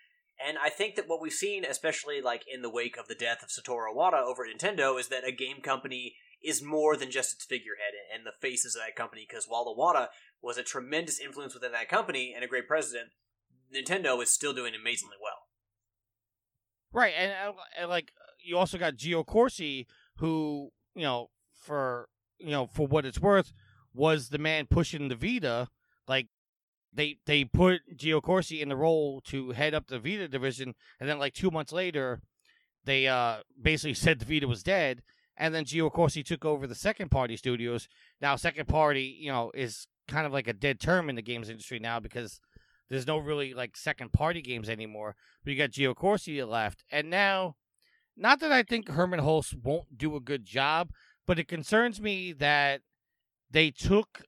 And 0.44 0.58
I 0.58 0.68
think 0.68 0.96
that 0.96 1.08
what 1.08 1.20
we've 1.22 1.32
seen, 1.32 1.64
especially 1.64 2.20
like 2.20 2.42
in 2.52 2.62
the 2.62 2.70
wake 2.70 2.96
of 2.96 3.06
the 3.06 3.14
death 3.14 3.42
of 3.42 3.50
Satoru 3.50 3.94
Iwata 3.94 4.20
over 4.20 4.44
at 4.44 4.56
Nintendo, 4.56 4.98
is 4.98 5.08
that 5.08 5.26
a 5.26 5.30
game 5.30 5.60
company 5.62 6.16
is 6.44 6.62
more 6.62 6.96
than 6.96 7.10
just 7.10 7.32
its 7.32 7.44
figurehead 7.44 7.94
and 8.14 8.26
the 8.26 8.32
faces 8.40 8.76
of 8.76 8.82
that 8.82 8.96
company. 8.96 9.26
Because 9.28 9.46
while 9.48 9.64
Iwata 9.64 10.08
was 10.42 10.58
a 10.58 10.62
tremendous 10.62 11.18
influence 11.18 11.54
within 11.54 11.72
that 11.72 11.88
company 11.88 12.32
and 12.34 12.44
a 12.44 12.48
great 12.48 12.68
president, 12.68 13.10
Nintendo 13.74 14.22
is 14.22 14.30
still 14.30 14.52
doing 14.52 14.74
amazingly 14.74 15.16
well. 15.20 15.44
Right, 16.92 17.14
and, 17.18 17.32
uh, 17.32 17.52
and 17.78 17.88
like 17.88 18.12
you 18.44 18.56
also 18.56 18.78
got 18.78 18.94
Gio 18.94 19.26
Corsi, 19.26 19.86
who 20.18 20.70
you 20.94 21.02
know 21.02 21.30
for 21.52 22.08
you 22.38 22.50
know 22.50 22.66
for 22.66 22.86
what 22.86 23.04
it's 23.04 23.20
worth 23.20 23.52
was 23.92 24.28
the 24.28 24.38
man 24.38 24.66
pushing 24.66 25.08
the 25.08 25.16
Vita. 25.16 25.68
Like 26.06 26.28
they 26.92 27.18
they 27.26 27.44
put 27.44 27.80
Gio 27.96 28.22
Corsi 28.22 28.62
in 28.62 28.68
the 28.68 28.76
role 28.76 29.20
to 29.22 29.50
head 29.50 29.74
up 29.74 29.88
the 29.88 29.98
Vita 29.98 30.28
division, 30.28 30.74
and 31.00 31.08
then 31.08 31.18
like 31.18 31.34
two 31.34 31.50
months 31.50 31.72
later, 31.72 32.20
they 32.84 33.08
uh 33.08 33.38
basically 33.60 33.94
said 33.94 34.20
the 34.20 34.26
Vita 34.26 34.46
was 34.46 34.62
dead, 34.62 35.02
and 35.36 35.54
then 35.54 35.64
Gio 35.64 35.90
Corsi 35.92 36.22
took 36.22 36.44
over 36.44 36.66
the 36.66 36.74
second 36.74 37.10
party 37.10 37.36
studios. 37.36 37.88
Now, 38.20 38.36
second 38.36 38.68
party, 38.68 39.16
you 39.20 39.30
know, 39.30 39.50
is 39.54 39.86
kind 40.08 40.26
of 40.26 40.32
like 40.32 40.48
a 40.48 40.52
dead 40.52 40.80
term 40.80 41.08
in 41.08 41.16
the 41.16 41.22
games 41.22 41.48
industry 41.48 41.78
now 41.78 41.98
because 41.98 42.40
there's 42.88 43.06
no 43.06 43.18
really 43.18 43.54
like 43.54 43.76
second 43.76 44.12
party 44.12 44.42
games 44.42 44.68
anymore. 44.68 45.16
But 45.42 45.52
you 45.52 45.58
got 45.58 45.70
Gio 45.70 45.94
Corsi 45.94 46.42
left, 46.42 46.84
and 46.90 47.10
now, 47.10 47.56
not 48.16 48.40
that 48.40 48.52
I 48.52 48.62
think 48.62 48.88
Hermen 48.88 49.20
Hulst 49.20 49.54
won't 49.62 49.98
do 49.98 50.14
a 50.14 50.20
good 50.20 50.44
job, 50.44 50.90
but 51.26 51.38
it 51.38 51.48
concerns 51.48 52.00
me 52.00 52.32
that 52.32 52.82
they 53.50 53.70
took 53.70 54.22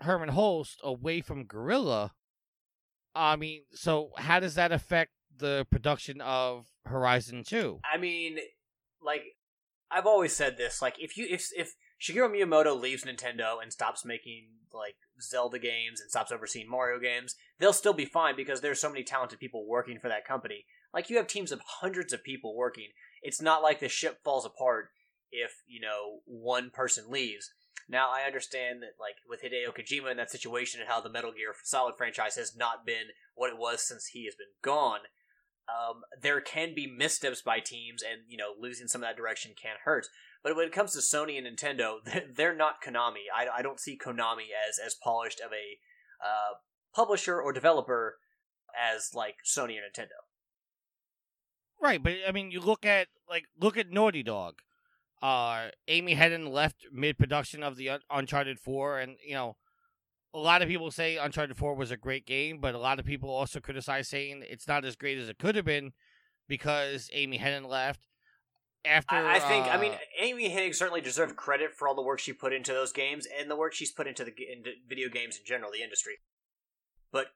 Hermen 0.00 0.30
Hulst 0.30 0.80
away 0.82 1.20
from 1.20 1.44
Guerrilla. 1.44 2.12
I 3.14 3.36
mean, 3.36 3.62
so 3.72 4.10
how 4.16 4.40
does 4.40 4.54
that 4.54 4.72
affect 4.72 5.12
the 5.34 5.66
production 5.70 6.20
of 6.20 6.66
Horizon 6.84 7.44
Two? 7.44 7.80
I 7.90 7.98
mean, 7.98 8.38
like 9.04 9.22
I've 9.92 10.06
always 10.06 10.34
said 10.34 10.56
this, 10.56 10.80
like 10.80 10.96
if 10.98 11.16
you 11.16 11.26
if 11.28 11.48
if 11.56 11.74
Shigeru 12.00 12.30
Miyamoto 12.30 12.78
leaves 12.78 13.04
Nintendo 13.04 13.62
and 13.62 13.72
stops 13.72 14.04
making 14.04 14.48
like 14.74 14.96
Zelda 15.20 15.58
games 15.58 16.00
and 16.00 16.10
stops 16.10 16.32
overseeing 16.32 16.68
Mario 16.68 16.98
games, 16.98 17.36
they'll 17.58 17.72
still 17.72 17.92
be 17.92 18.04
fine 18.04 18.34
because 18.36 18.60
there's 18.60 18.80
so 18.80 18.88
many 18.88 19.04
talented 19.04 19.38
people 19.38 19.66
working 19.66 19.98
for 19.98 20.08
that 20.08 20.26
company. 20.26 20.64
Like 20.92 21.10
you 21.10 21.16
have 21.16 21.26
teams 21.26 21.52
of 21.52 21.60
hundreds 21.64 22.12
of 22.12 22.24
people 22.24 22.56
working. 22.56 22.88
It's 23.22 23.40
not 23.40 23.62
like 23.62 23.80
the 23.80 23.88
ship 23.88 24.20
falls 24.24 24.44
apart 24.46 24.88
if, 25.30 25.62
you 25.66 25.80
know, 25.80 26.20
one 26.24 26.70
person 26.70 27.04
leaves. 27.08 27.52
Now 27.88 28.08
I 28.10 28.26
understand 28.26 28.82
that 28.82 29.00
like 29.00 29.16
with 29.28 29.42
Hideo 29.42 29.74
Kojima 29.74 30.10
in 30.10 30.16
that 30.16 30.30
situation 30.30 30.80
and 30.80 30.88
how 30.88 31.00
the 31.00 31.10
Metal 31.10 31.32
Gear 31.32 31.54
Solid 31.62 31.96
franchise 31.96 32.36
has 32.36 32.56
not 32.56 32.86
been 32.86 33.08
what 33.34 33.50
it 33.50 33.58
was 33.58 33.86
since 33.86 34.06
he 34.06 34.24
has 34.24 34.34
been 34.34 34.52
gone 34.62 35.00
um, 35.68 36.02
there 36.20 36.40
can 36.40 36.74
be 36.74 36.86
missteps 36.86 37.42
by 37.42 37.60
teams, 37.60 38.02
and 38.02 38.22
you 38.28 38.36
know 38.36 38.52
losing 38.58 38.88
some 38.88 39.02
of 39.02 39.08
that 39.08 39.16
direction 39.16 39.52
can 39.60 39.76
hurt. 39.84 40.06
But 40.42 40.56
when 40.56 40.66
it 40.66 40.72
comes 40.72 40.92
to 40.92 40.98
Sony 40.98 41.38
and 41.38 41.46
Nintendo, 41.46 41.96
they're 42.34 42.56
not 42.56 42.82
Konami. 42.82 43.26
I, 43.34 43.58
I 43.58 43.62
don't 43.62 43.80
see 43.80 43.98
Konami 43.98 44.48
as 44.68 44.78
as 44.84 44.94
polished 44.94 45.40
of 45.40 45.52
a 45.52 45.78
uh, 46.24 46.54
publisher 46.94 47.40
or 47.40 47.52
developer 47.52 48.18
as 48.78 49.10
like 49.14 49.36
Sony 49.44 49.76
or 49.76 49.82
Nintendo. 49.88 50.22
Right, 51.80 52.02
but 52.02 52.14
I 52.26 52.32
mean, 52.32 52.50
you 52.50 52.60
look 52.60 52.84
at 52.84 53.08
like 53.28 53.44
look 53.60 53.76
at 53.76 53.90
Naughty 53.90 54.22
Dog. 54.22 54.56
Uh, 55.20 55.68
Amy 55.86 56.16
Hennig 56.16 56.50
left 56.50 56.86
mid 56.92 57.16
production 57.16 57.62
of 57.62 57.76
the 57.76 57.90
Uncharted 58.10 58.58
Four, 58.58 58.98
and 58.98 59.16
you 59.24 59.34
know 59.34 59.56
a 60.34 60.38
lot 60.38 60.62
of 60.62 60.68
people 60.68 60.90
say 60.90 61.16
Uncharted 61.16 61.56
4 61.56 61.74
was 61.74 61.90
a 61.90 61.96
great 61.96 62.26
game, 62.26 62.58
but 62.58 62.74
a 62.74 62.78
lot 62.78 62.98
of 62.98 63.04
people 63.04 63.30
also 63.30 63.60
criticize 63.60 64.08
saying 64.08 64.44
it's 64.48 64.66
not 64.66 64.84
as 64.84 64.96
great 64.96 65.18
as 65.18 65.28
it 65.28 65.38
could 65.38 65.56
have 65.56 65.64
been 65.64 65.92
because 66.48 67.10
Amy 67.12 67.38
Hennig 67.38 67.68
left. 67.68 68.06
After 68.84 69.14
I, 69.14 69.36
I 69.36 69.38
think, 69.38 69.66
uh, 69.66 69.70
I 69.70 69.76
mean, 69.80 69.92
Amy 70.18 70.50
Hennig 70.50 70.74
certainly 70.74 71.00
deserved 71.00 71.36
credit 71.36 71.72
for 71.72 71.86
all 71.86 71.94
the 71.94 72.02
work 72.02 72.18
she 72.18 72.32
put 72.32 72.52
into 72.52 72.72
those 72.72 72.92
games 72.92 73.28
and 73.38 73.48
the 73.48 73.54
work 73.54 73.74
she's 73.74 73.92
put 73.92 74.08
into 74.08 74.24
the 74.24 74.32
into 74.50 74.70
video 74.88 75.08
games 75.08 75.36
in 75.36 75.44
general, 75.46 75.70
the 75.70 75.84
industry. 75.84 76.14
But 77.12 77.28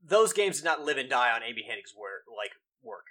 those 0.00 0.32
games 0.32 0.58
did 0.58 0.64
not 0.64 0.84
live 0.84 0.98
and 0.98 1.10
die 1.10 1.32
on 1.32 1.42
Amy 1.42 1.64
Hennig's 1.68 1.94
work, 1.98 2.22
like 2.28 2.52
work. 2.80 3.06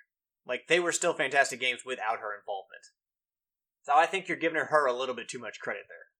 Like 0.48 0.68
they 0.70 0.80
were 0.80 0.94
still 0.94 1.14
fantastic 1.14 1.60
games 1.60 1.82
without 1.86 2.20
her 2.20 2.32
involvement. 2.40 2.86
So 3.84 3.94
I 3.94 4.06
think 4.06 4.28
you're 4.30 4.38
giving 4.38 4.62
her 4.62 4.86
a 4.86 4.94
little 4.94 5.16
bit 5.16 5.28
too 5.28 5.40
much 5.40 5.60
credit 5.60 5.84
there. 5.90 6.15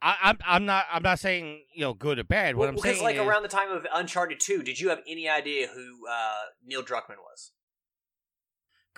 I, 0.00 0.16
I'm 0.22 0.38
I'm 0.46 0.64
not 0.64 0.86
I'm 0.92 1.02
not 1.02 1.18
saying 1.18 1.64
you 1.74 1.80
know 1.80 1.94
good 1.94 2.18
or 2.18 2.24
bad. 2.24 2.56
What 2.56 2.62
Well, 2.62 2.70
I'm 2.70 2.78
saying 2.78 3.02
like 3.02 3.16
is, 3.16 3.22
around 3.22 3.42
the 3.42 3.48
time 3.48 3.70
of 3.70 3.86
Uncharted 3.92 4.40
Two, 4.40 4.62
did 4.62 4.78
you 4.80 4.90
have 4.90 5.00
any 5.08 5.28
idea 5.28 5.68
who 5.68 6.06
uh, 6.08 6.50
Neil 6.64 6.82
Druckmann 6.82 7.18
was? 7.18 7.52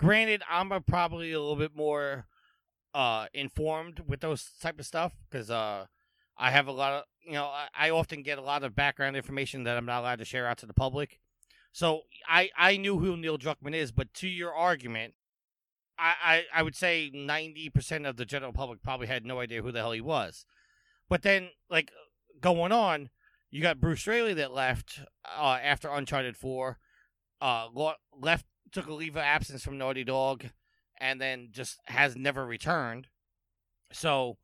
granted, 0.01 0.41
I'm 0.49 0.71
a, 0.71 0.81
probably 0.81 1.31
a 1.31 1.39
little 1.39 1.55
bit 1.55 1.75
more 1.75 2.25
uh 2.93 3.27
informed 3.33 4.01
with 4.05 4.19
those 4.19 4.51
type 4.61 4.77
of 4.77 4.85
stuff 4.85 5.13
because 5.29 5.49
uh 5.49 5.85
I 6.37 6.51
have 6.51 6.67
a 6.67 6.73
lot 6.73 6.91
of 6.91 7.03
you 7.25 7.33
know 7.33 7.45
I, 7.45 7.67
I 7.73 7.89
often 7.89 8.21
get 8.21 8.37
a 8.37 8.41
lot 8.41 8.63
of 8.63 8.75
background 8.75 9.15
information 9.15 9.63
that 9.63 9.77
I'm 9.77 9.85
not 9.85 10.01
allowed 10.01 10.19
to 10.19 10.25
share 10.25 10.45
out 10.45 10.57
to 10.57 10.65
the 10.65 10.73
public. 10.73 11.19
So 11.71 12.01
I 12.27 12.49
I 12.57 12.77
knew 12.77 12.99
who 12.99 13.15
Neil 13.15 13.37
Druckmann 13.37 13.75
is, 13.75 13.91
but 13.91 14.13
to 14.15 14.27
your 14.27 14.53
argument, 14.53 15.13
I 15.97 16.13
I, 16.23 16.59
I 16.59 16.63
would 16.63 16.75
say 16.75 17.11
ninety 17.13 17.69
percent 17.69 18.05
of 18.05 18.17
the 18.17 18.25
general 18.25 18.51
public 18.51 18.81
probably 18.83 19.07
had 19.07 19.25
no 19.25 19.39
idea 19.39 19.61
who 19.61 19.71
the 19.71 19.79
hell 19.79 19.93
he 19.93 20.01
was. 20.01 20.45
But 21.11 21.23
then 21.23 21.49
like 21.69 21.91
going 22.39 22.71
on, 22.71 23.09
you 23.49 23.61
got 23.61 23.81
Bruce 23.81 23.99
Straley 23.99 24.33
that 24.35 24.53
left 24.53 25.01
uh, 25.37 25.59
after 25.61 25.89
Uncharted 25.89 26.37
Four, 26.37 26.77
uh 27.41 27.67
left 28.17 28.45
took 28.71 28.87
a 28.87 28.93
leave 28.93 29.17
of 29.17 29.21
absence 29.21 29.61
from 29.61 29.77
Naughty 29.77 30.05
Dog, 30.05 30.45
and 31.01 31.19
then 31.19 31.49
just 31.51 31.79
has 31.87 32.15
never 32.15 32.45
returned. 32.45 33.07
So, 33.91 34.37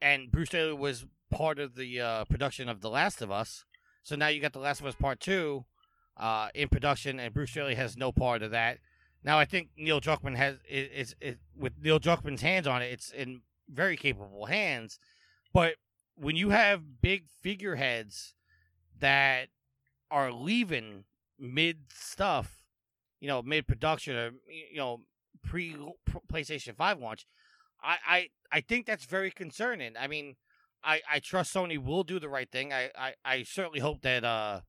and 0.00 0.32
Bruce 0.32 0.48
Straley 0.48 0.72
was 0.72 1.04
part 1.30 1.58
of 1.58 1.74
the 1.74 2.00
uh, 2.00 2.24
production 2.24 2.70
of 2.70 2.80
The 2.80 2.88
Last 2.88 3.20
of 3.20 3.30
Us. 3.30 3.66
So 4.02 4.16
now 4.16 4.28
you 4.28 4.40
got 4.40 4.54
The 4.54 4.58
Last 4.58 4.80
of 4.80 4.86
Us 4.86 4.94
Part 4.94 5.20
Two 5.20 5.66
uh, 6.16 6.48
in 6.54 6.68
production, 6.70 7.20
and 7.20 7.34
Bruce 7.34 7.50
Straley 7.50 7.74
has 7.74 7.94
no 7.94 8.10
part 8.10 8.42
of 8.42 8.52
that. 8.52 8.78
Now 9.22 9.38
I 9.38 9.44
think 9.44 9.68
Neil 9.76 10.00
Druckmann 10.00 10.36
has 10.36 10.56
is, 10.66 10.88
is, 11.10 11.14
is 11.20 11.36
with 11.54 11.74
Neil 11.78 12.00
Druckmann's 12.00 12.40
hands 12.40 12.66
on 12.66 12.80
it. 12.80 12.86
It's 12.86 13.10
in 13.10 13.42
very 13.68 13.98
capable 13.98 14.46
hands, 14.46 14.98
but 15.52 15.74
when 16.16 16.36
you 16.36 16.50
have 16.50 17.00
big 17.00 17.24
figureheads 17.42 18.34
that 18.98 19.48
are 20.10 20.32
leaving 20.32 21.04
mid 21.38 21.92
stuff, 21.92 22.62
you 23.20 23.28
know, 23.28 23.42
mid 23.42 23.66
production 23.66 24.16
or 24.16 24.30
you 24.48 24.78
know 24.78 25.02
pre 25.44 25.76
PlayStation 26.32 26.76
Five 26.76 26.98
launch, 26.98 27.26
I, 27.82 27.96
I 28.06 28.28
I 28.50 28.60
think 28.60 28.86
that's 28.86 29.04
very 29.04 29.30
concerning. 29.30 29.92
I 29.98 30.06
mean, 30.06 30.36
I 30.82 31.00
I 31.10 31.18
trust 31.20 31.54
Sony 31.54 31.78
will 31.78 32.04
do 32.04 32.18
the 32.18 32.28
right 32.28 32.50
thing. 32.50 32.72
I 32.72 32.90
I, 32.98 33.14
I 33.24 33.42
certainly 33.42 33.80
hope 33.80 34.02
that 34.02 34.24
uh 34.24 34.60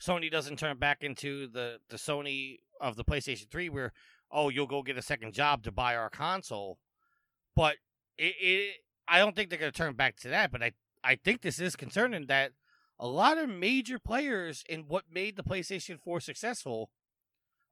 Sony 0.00 0.30
doesn't 0.30 0.58
turn 0.58 0.78
back 0.78 1.02
into 1.02 1.48
the 1.48 1.78
the 1.88 1.96
Sony 1.96 2.58
of 2.80 2.96
the 2.96 3.04
PlayStation 3.04 3.50
Three 3.50 3.68
where 3.68 3.92
oh 4.30 4.48
you'll 4.48 4.66
go 4.66 4.82
get 4.82 4.96
a 4.96 5.02
second 5.02 5.34
job 5.34 5.62
to 5.64 5.72
buy 5.72 5.96
our 5.96 6.10
console, 6.10 6.78
but 7.56 7.76
it, 8.16 8.34
it 8.40 8.74
I 9.08 9.18
don't 9.18 9.34
think 9.36 9.50
they're 9.50 9.58
going 9.58 9.72
to 9.72 9.76
turn 9.76 9.94
back 9.94 10.16
to 10.20 10.28
that. 10.28 10.50
But 10.50 10.62
I 10.62 10.72
I 11.04 11.16
think 11.16 11.42
this 11.42 11.58
is 11.58 11.76
concerning 11.76 12.26
that 12.26 12.52
a 12.98 13.06
lot 13.06 13.38
of 13.38 13.48
major 13.48 13.98
players 13.98 14.62
in 14.68 14.82
what 14.82 15.04
made 15.12 15.36
the 15.36 15.42
PlayStation 15.42 16.00
4 16.00 16.20
successful 16.20 16.90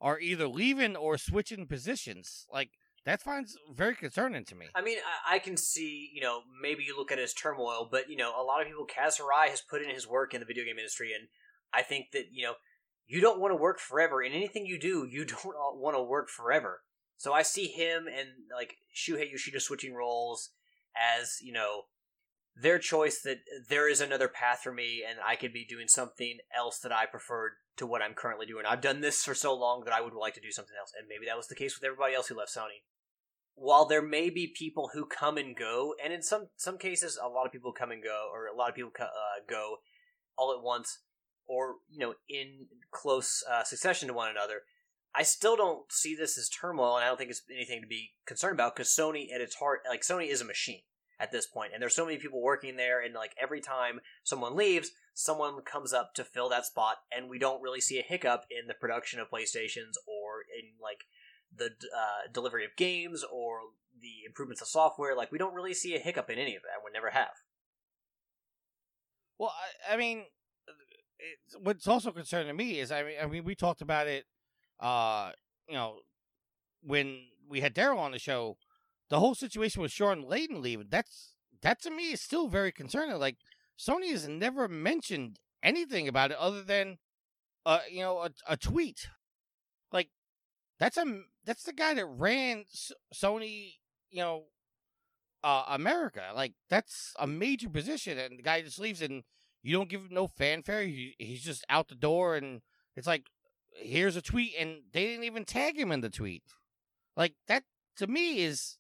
are 0.00 0.18
either 0.18 0.48
leaving 0.48 0.96
or 0.96 1.16
switching 1.18 1.66
positions. 1.66 2.46
Like 2.52 2.70
that 3.04 3.22
finds 3.22 3.56
very 3.72 3.94
concerning 3.94 4.44
to 4.46 4.54
me. 4.54 4.66
I 4.74 4.82
mean, 4.82 4.98
I, 5.26 5.36
I 5.36 5.38
can 5.38 5.56
see, 5.56 6.10
you 6.12 6.20
know, 6.20 6.40
maybe 6.60 6.84
you 6.84 6.96
look 6.96 7.12
at 7.12 7.18
his 7.18 7.32
turmoil, 7.32 7.88
but 7.90 8.10
you 8.10 8.16
know, 8.16 8.30
a 8.30 8.42
lot 8.42 8.60
of 8.60 8.66
people, 8.66 8.86
Kaz 8.86 9.18
has 9.48 9.60
put 9.60 9.82
in 9.82 9.90
his 9.90 10.08
work 10.08 10.34
in 10.34 10.40
the 10.40 10.46
video 10.46 10.64
game 10.64 10.78
industry, 10.78 11.12
and 11.14 11.28
I 11.72 11.82
think 11.82 12.10
that 12.12 12.26
you 12.32 12.44
know, 12.44 12.54
you 13.06 13.20
don't 13.20 13.40
want 13.40 13.52
to 13.52 13.56
work 13.56 13.78
forever. 13.78 14.22
In 14.22 14.32
anything 14.32 14.66
you 14.66 14.78
do, 14.78 15.06
you 15.08 15.24
don't 15.44 15.76
want 15.76 15.96
to 15.96 16.02
work 16.02 16.28
forever. 16.28 16.82
So 17.16 17.32
I 17.32 17.42
see 17.42 17.66
him 17.66 18.06
and 18.06 18.28
like 18.54 18.76
Shuhei 18.94 19.30
Yoshida 19.30 19.60
switching 19.60 19.94
roles 19.94 20.50
as 20.96 21.38
you 21.42 21.52
know 21.52 21.82
their 22.56 22.78
choice 22.78 23.20
that 23.22 23.38
there 23.68 23.88
is 23.88 24.00
another 24.00 24.28
path 24.28 24.60
for 24.62 24.72
me 24.72 25.02
and 25.08 25.18
I 25.24 25.36
could 25.36 25.52
be 25.52 25.64
doing 25.64 25.88
something 25.88 26.38
else 26.56 26.78
that 26.80 26.92
I 26.92 27.06
preferred 27.06 27.52
to 27.76 27.86
what 27.86 28.02
I'm 28.02 28.12
currently 28.12 28.44
doing. 28.44 28.66
I've 28.66 28.82
done 28.82 29.00
this 29.00 29.22
for 29.24 29.34
so 29.34 29.54
long 29.54 29.84
that 29.84 29.94
I 29.94 30.00
would 30.02 30.12
like 30.12 30.34
to 30.34 30.40
do 30.40 30.50
something 30.50 30.74
else, 30.78 30.92
and 30.98 31.08
maybe 31.08 31.26
that 31.26 31.36
was 31.36 31.46
the 31.46 31.54
case 31.54 31.78
with 31.78 31.86
everybody 31.86 32.14
else 32.14 32.26
who 32.28 32.36
left 32.36 32.54
Sony. 32.54 32.82
while 33.54 33.84
there 33.84 34.02
may 34.02 34.30
be 34.30 34.46
people 34.54 34.90
who 34.92 35.04
come 35.06 35.36
and 35.36 35.56
go, 35.56 35.94
and 36.02 36.12
in 36.12 36.22
some 36.22 36.48
some 36.56 36.78
cases, 36.78 37.18
a 37.22 37.28
lot 37.28 37.46
of 37.46 37.52
people 37.52 37.72
come 37.72 37.90
and 37.90 38.02
go, 38.02 38.28
or 38.32 38.46
a 38.46 38.56
lot 38.56 38.68
of 38.68 38.74
people 38.74 38.90
co- 38.90 39.04
uh, 39.04 39.40
go 39.48 39.76
all 40.36 40.52
at 40.52 40.62
once, 40.62 41.00
or 41.46 41.76
you 41.88 41.98
know, 41.98 42.14
in 42.28 42.66
close 42.90 43.42
uh, 43.50 43.62
succession 43.64 44.08
to 44.08 44.14
one 44.14 44.30
another. 44.30 44.62
I 45.14 45.22
still 45.22 45.56
don't 45.56 45.90
see 45.90 46.14
this 46.14 46.38
as 46.38 46.48
turmoil, 46.48 46.96
and 46.96 47.04
I 47.04 47.08
don't 47.08 47.18
think 47.18 47.30
it's 47.30 47.42
anything 47.52 47.80
to 47.80 47.86
be 47.86 48.12
concerned 48.26 48.54
about 48.54 48.76
because 48.76 48.94
Sony, 48.94 49.32
at 49.34 49.40
its 49.40 49.56
heart, 49.56 49.80
like 49.88 50.02
Sony 50.02 50.28
is 50.30 50.40
a 50.40 50.44
machine 50.44 50.82
at 51.18 51.32
this 51.32 51.46
point, 51.46 51.72
and 51.72 51.82
there's 51.82 51.96
so 51.96 52.06
many 52.06 52.18
people 52.18 52.40
working 52.40 52.76
there, 52.76 53.02
and 53.02 53.14
like 53.14 53.34
every 53.40 53.60
time 53.60 54.00
someone 54.22 54.56
leaves, 54.56 54.92
someone 55.14 55.60
comes 55.62 55.92
up 55.92 56.14
to 56.14 56.24
fill 56.24 56.48
that 56.48 56.64
spot, 56.64 56.98
and 57.14 57.28
we 57.28 57.38
don't 57.38 57.62
really 57.62 57.80
see 57.80 57.98
a 57.98 58.02
hiccup 58.02 58.44
in 58.50 58.68
the 58.68 58.74
production 58.74 59.20
of 59.20 59.30
PlayStations 59.30 59.94
or 60.06 60.44
in 60.56 60.70
like 60.80 61.04
the 61.54 61.66
uh, 61.66 62.30
delivery 62.32 62.64
of 62.64 62.76
games 62.76 63.24
or 63.30 63.60
the 64.00 64.24
improvements 64.26 64.62
of 64.62 64.68
software. 64.68 65.16
Like 65.16 65.32
we 65.32 65.38
don't 65.38 65.54
really 65.54 65.74
see 65.74 65.94
a 65.96 65.98
hiccup 65.98 66.30
in 66.30 66.38
any 66.38 66.54
of 66.54 66.62
that. 66.62 66.84
We 66.84 66.92
never 66.92 67.10
have. 67.10 67.32
Well, 69.38 69.52
I, 69.88 69.94
I 69.94 69.96
mean, 69.96 70.24
it's, 71.18 71.56
what's 71.60 71.88
also 71.88 72.12
concerning 72.12 72.48
to 72.48 72.54
me 72.54 72.78
is, 72.78 72.92
I 72.92 73.02
mean, 73.02 73.14
I 73.22 73.26
mean, 73.26 73.44
we 73.44 73.54
talked 73.54 73.82
about 73.82 74.06
it, 74.06 74.24
uh, 74.80 75.32
you 75.68 75.74
know, 75.74 75.98
when 76.82 77.20
we 77.48 77.60
had 77.60 77.74
Daryl 77.74 77.98
on 77.98 78.12
the 78.12 78.18
show, 78.18 78.56
the 79.08 79.20
whole 79.20 79.34
situation 79.34 79.82
with 79.82 79.92
Shawn 79.92 80.24
Layden 80.24 80.60
leaving. 80.62 80.88
That's 80.90 81.34
that 81.62 81.82
to 81.82 81.90
me 81.90 82.12
is 82.12 82.20
still 82.20 82.48
very 82.48 82.72
concerning. 82.72 83.18
Like 83.18 83.36
Sony 83.78 84.10
has 84.10 84.28
never 84.28 84.68
mentioned 84.68 85.38
anything 85.62 86.08
about 86.08 86.30
it 86.30 86.38
other 86.38 86.62
than, 86.62 86.98
uh, 87.66 87.80
you 87.90 88.00
know, 88.00 88.20
a, 88.20 88.30
a 88.48 88.56
tweet. 88.56 89.08
Like 89.92 90.10
that's 90.78 90.96
a 90.96 91.22
that's 91.44 91.64
the 91.64 91.72
guy 91.72 91.94
that 91.94 92.06
ran 92.06 92.66
S- 92.72 92.92
Sony, 93.14 93.74
you 94.10 94.20
know, 94.20 94.44
uh, 95.42 95.64
America. 95.68 96.22
Like 96.34 96.54
that's 96.68 97.14
a 97.18 97.26
major 97.26 97.68
position, 97.68 98.18
and 98.18 98.38
the 98.38 98.42
guy 98.42 98.62
just 98.62 98.78
leaves, 98.78 99.02
and 99.02 99.22
you 99.62 99.76
don't 99.76 99.88
give 99.88 100.02
him 100.02 100.08
no 100.10 100.26
fanfare. 100.28 100.82
He, 100.82 101.14
he's 101.18 101.42
just 101.42 101.64
out 101.68 101.88
the 101.88 101.94
door, 101.94 102.36
and 102.36 102.60
it's 102.96 103.06
like, 103.06 103.24
here's 103.80 104.16
a 104.16 104.22
tweet, 104.22 104.54
and 104.58 104.82
they 104.92 105.06
didn't 105.06 105.24
even 105.24 105.44
tag 105.44 105.78
him 105.78 105.92
in 105.92 106.00
the 106.00 106.10
tweet. 106.10 106.42
Like 107.16 107.34
that 107.48 107.64
to 107.96 108.06
me 108.06 108.40
is 108.40 108.78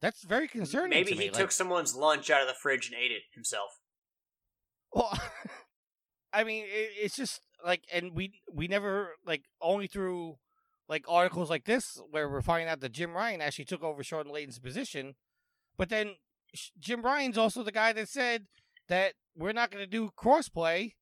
that's 0.00 0.22
very 0.22 0.48
concerning. 0.48 0.90
Maybe 0.90 1.14
he 1.14 1.30
took 1.30 1.52
someone's 1.52 1.94
lunch 1.94 2.30
out 2.30 2.42
of 2.42 2.48
the 2.48 2.54
fridge 2.54 2.88
and 2.88 2.96
ate 2.96 3.10
it 3.10 3.22
himself. 3.32 3.80
Well, 4.92 5.18
I 6.32 6.44
mean, 6.44 6.64
it, 6.64 6.90
it's 7.00 7.16
just 7.16 7.40
like, 7.64 7.84
and 7.92 8.14
we 8.14 8.40
we 8.52 8.68
never 8.68 9.14
like 9.26 9.44
only 9.62 9.86
through 9.86 10.36
like 10.88 11.04
articles 11.08 11.48
like 11.48 11.64
this 11.64 11.98
where 12.10 12.28
we're 12.28 12.42
finding 12.42 12.68
out 12.68 12.80
that 12.80 12.92
Jim 12.92 13.14
Ryan 13.14 13.40
actually 13.40 13.64
took 13.64 13.82
over 13.82 14.02
Shawn 14.02 14.28
Layden's 14.28 14.58
position, 14.58 15.14
but 15.78 15.88
then 15.88 16.16
Sh- 16.54 16.70
Jim 16.78 17.02
Ryan's 17.02 17.38
also 17.38 17.62
the 17.62 17.72
guy 17.72 17.92
that 17.94 18.08
said 18.08 18.46
that 18.88 19.14
we're 19.34 19.52
not 19.52 19.70
going 19.70 19.82
to 19.82 19.90
do 19.90 20.10
crossplay 20.16 20.92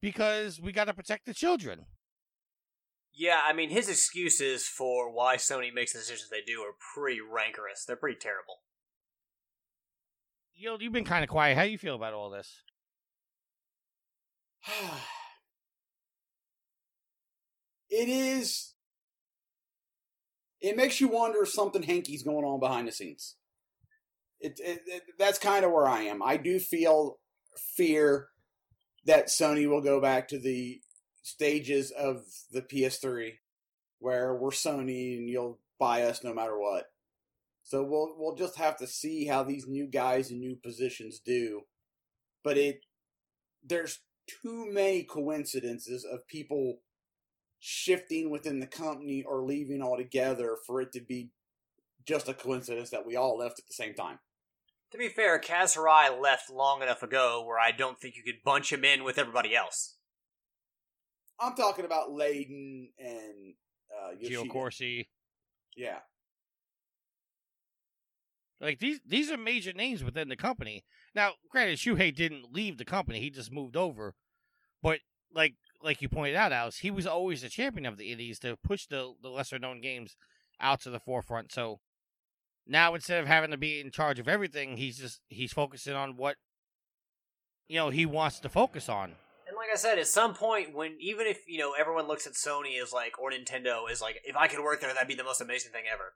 because 0.00 0.60
we 0.60 0.72
got 0.72 0.84
to 0.84 0.94
protect 0.94 1.26
the 1.26 1.34
children. 1.34 1.86
Yeah, 3.14 3.40
I 3.44 3.52
mean 3.52 3.70
his 3.70 3.88
excuses 3.88 4.66
for 4.66 5.12
why 5.12 5.36
Sony 5.36 5.72
makes 5.72 5.92
the 5.92 5.98
decisions 5.98 6.30
they 6.30 6.40
do 6.40 6.60
are 6.62 6.72
pretty 6.94 7.20
rancorous. 7.20 7.84
They're 7.84 7.96
pretty 7.96 8.18
terrible. 8.18 8.60
You 10.54 10.70
know, 10.70 10.78
you've 10.80 10.92
been 10.92 11.04
kind 11.04 11.22
of 11.24 11.30
quiet. 11.30 11.56
How 11.56 11.64
do 11.64 11.70
you 11.70 11.78
feel 11.78 11.94
about 11.96 12.14
all 12.14 12.30
this? 12.30 12.62
it 17.90 18.08
is. 18.08 18.74
It 20.60 20.76
makes 20.76 21.00
you 21.00 21.08
wonder 21.08 21.42
if 21.42 21.48
something 21.48 21.82
hanky's 21.82 22.22
going 22.22 22.44
on 22.44 22.60
behind 22.60 22.86
the 22.86 22.92
scenes. 22.92 23.34
It, 24.40 24.60
it, 24.62 24.82
it 24.86 25.02
that's 25.18 25.38
kind 25.38 25.64
of 25.64 25.72
where 25.72 25.88
I 25.88 26.02
am. 26.02 26.22
I 26.22 26.36
do 26.36 26.58
feel 26.60 27.18
fear 27.76 28.28
that 29.04 29.26
Sony 29.26 29.68
will 29.68 29.82
go 29.82 30.00
back 30.00 30.28
to 30.28 30.38
the 30.38 30.80
stages 31.22 31.90
of 31.90 32.24
the 32.50 32.62
PS3 32.62 33.32
where 33.98 34.34
we're 34.34 34.50
Sony 34.50 35.16
and 35.16 35.28
you'll 35.28 35.60
buy 35.78 36.02
us 36.02 36.22
no 36.24 36.34
matter 36.34 36.58
what. 36.58 36.86
So 37.62 37.82
we'll 37.84 38.14
we'll 38.18 38.34
just 38.34 38.56
have 38.58 38.76
to 38.78 38.86
see 38.86 39.26
how 39.26 39.44
these 39.44 39.66
new 39.66 39.86
guys 39.86 40.30
in 40.30 40.40
new 40.40 40.56
positions 40.56 41.20
do. 41.24 41.62
But 42.42 42.58
it 42.58 42.80
there's 43.64 44.00
too 44.26 44.66
many 44.70 45.04
coincidences 45.04 46.04
of 46.04 46.26
people 46.26 46.80
shifting 47.60 48.30
within 48.30 48.58
the 48.58 48.66
company 48.66 49.22
or 49.22 49.44
leaving 49.44 49.82
altogether 49.82 50.56
for 50.66 50.80
it 50.80 50.92
to 50.92 51.00
be 51.00 51.30
just 52.04 52.28
a 52.28 52.34
coincidence 52.34 52.90
that 52.90 53.06
we 53.06 53.14
all 53.14 53.38
left 53.38 53.60
at 53.60 53.66
the 53.68 53.74
same 53.74 53.94
time. 53.94 54.18
To 54.90 54.98
be 54.98 55.08
fair, 55.08 55.40
Kaz 55.40 55.76
Hirai 55.76 56.20
left 56.20 56.50
long 56.50 56.82
enough 56.82 57.02
ago 57.02 57.44
where 57.46 57.58
I 57.58 57.70
don't 57.70 57.98
think 57.98 58.16
you 58.16 58.24
could 58.24 58.42
bunch 58.44 58.72
him 58.72 58.84
in 58.84 59.04
with 59.04 59.16
everybody 59.16 59.54
else. 59.54 59.94
I'm 61.42 61.54
talking 61.54 61.84
about 61.84 62.10
Layden 62.10 62.90
and 62.98 63.54
uh, 63.90 64.14
Gio 64.22 64.48
Corsi. 64.48 65.08
Yeah. 65.76 65.98
Like 68.60 68.78
these 68.78 69.00
these 69.04 69.30
are 69.30 69.36
major 69.36 69.72
names 69.72 70.04
within 70.04 70.28
the 70.28 70.36
company. 70.36 70.84
Now, 71.14 71.32
granted, 71.50 71.78
Shuhei 71.78 72.14
didn't 72.14 72.52
leave 72.52 72.78
the 72.78 72.84
company; 72.84 73.18
he 73.18 73.28
just 73.28 73.52
moved 73.52 73.76
over. 73.76 74.14
But 74.80 75.00
like 75.34 75.54
like 75.82 76.00
you 76.00 76.08
pointed 76.08 76.36
out, 76.36 76.52
Alice, 76.52 76.78
he 76.78 76.90
was 76.90 77.06
always 77.06 77.42
the 77.42 77.48
champion 77.48 77.86
of 77.86 77.98
the 77.98 78.12
indies 78.12 78.38
to 78.40 78.56
push 78.62 78.86
the 78.86 79.14
the 79.20 79.30
lesser 79.30 79.58
known 79.58 79.80
games 79.80 80.16
out 80.60 80.80
to 80.82 80.90
the 80.90 81.00
forefront. 81.00 81.50
So 81.50 81.80
now 82.64 82.94
instead 82.94 83.20
of 83.20 83.26
having 83.26 83.50
to 83.50 83.56
be 83.56 83.80
in 83.80 83.90
charge 83.90 84.20
of 84.20 84.28
everything, 84.28 84.76
he's 84.76 84.98
just 84.98 85.20
he's 85.28 85.52
focusing 85.52 85.94
on 85.94 86.16
what 86.16 86.36
you 87.66 87.76
know 87.76 87.90
he 87.90 88.06
wants 88.06 88.38
to 88.40 88.48
focus 88.48 88.88
on. 88.88 89.16
And 89.52 89.58
like 89.58 89.68
I 89.70 89.76
said, 89.76 89.98
at 89.98 90.06
some 90.06 90.32
point 90.32 90.74
when 90.74 90.96
even 90.98 91.26
if, 91.26 91.40
you 91.46 91.58
know, 91.58 91.74
everyone 91.78 92.08
looks 92.08 92.26
at 92.26 92.32
Sony 92.32 92.82
as 92.82 92.90
like 92.90 93.18
or 93.18 93.30
Nintendo 93.30 93.82
as 93.90 94.00
like 94.00 94.22
if 94.24 94.34
I 94.34 94.48
could 94.48 94.64
work 94.64 94.80
there 94.80 94.94
that'd 94.94 95.06
be 95.06 95.14
the 95.14 95.22
most 95.22 95.42
amazing 95.42 95.72
thing 95.72 95.84
ever. 95.92 96.14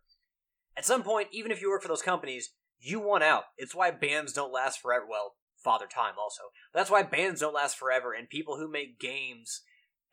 At 0.74 0.86
some 0.86 1.02
point, 1.02 1.28
even 1.32 1.50
if 1.50 1.60
you 1.60 1.68
work 1.68 1.82
for 1.82 1.88
those 1.88 2.00
companies, 2.00 2.54
you 2.80 2.98
want 2.98 3.24
out. 3.24 3.44
It's 3.58 3.74
why 3.74 3.90
bands 3.90 4.32
don't 4.32 4.54
last 4.54 4.80
forever. 4.80 5.04
Well, 5.06 5.34
Father 5.62 5.84
Time 5.84 6.14
also. 6.18 6.44
That's 6.72 6.90
why 6.90 7.02
bands 7.02 7.42
don't 7.42 7.52
last 7.52 7.76
forever 7.76 8.14
and 8.14 8.26
people 8.26 8.56
who 8.56 8.72
make 8.72 8.98
games 8.98 9.60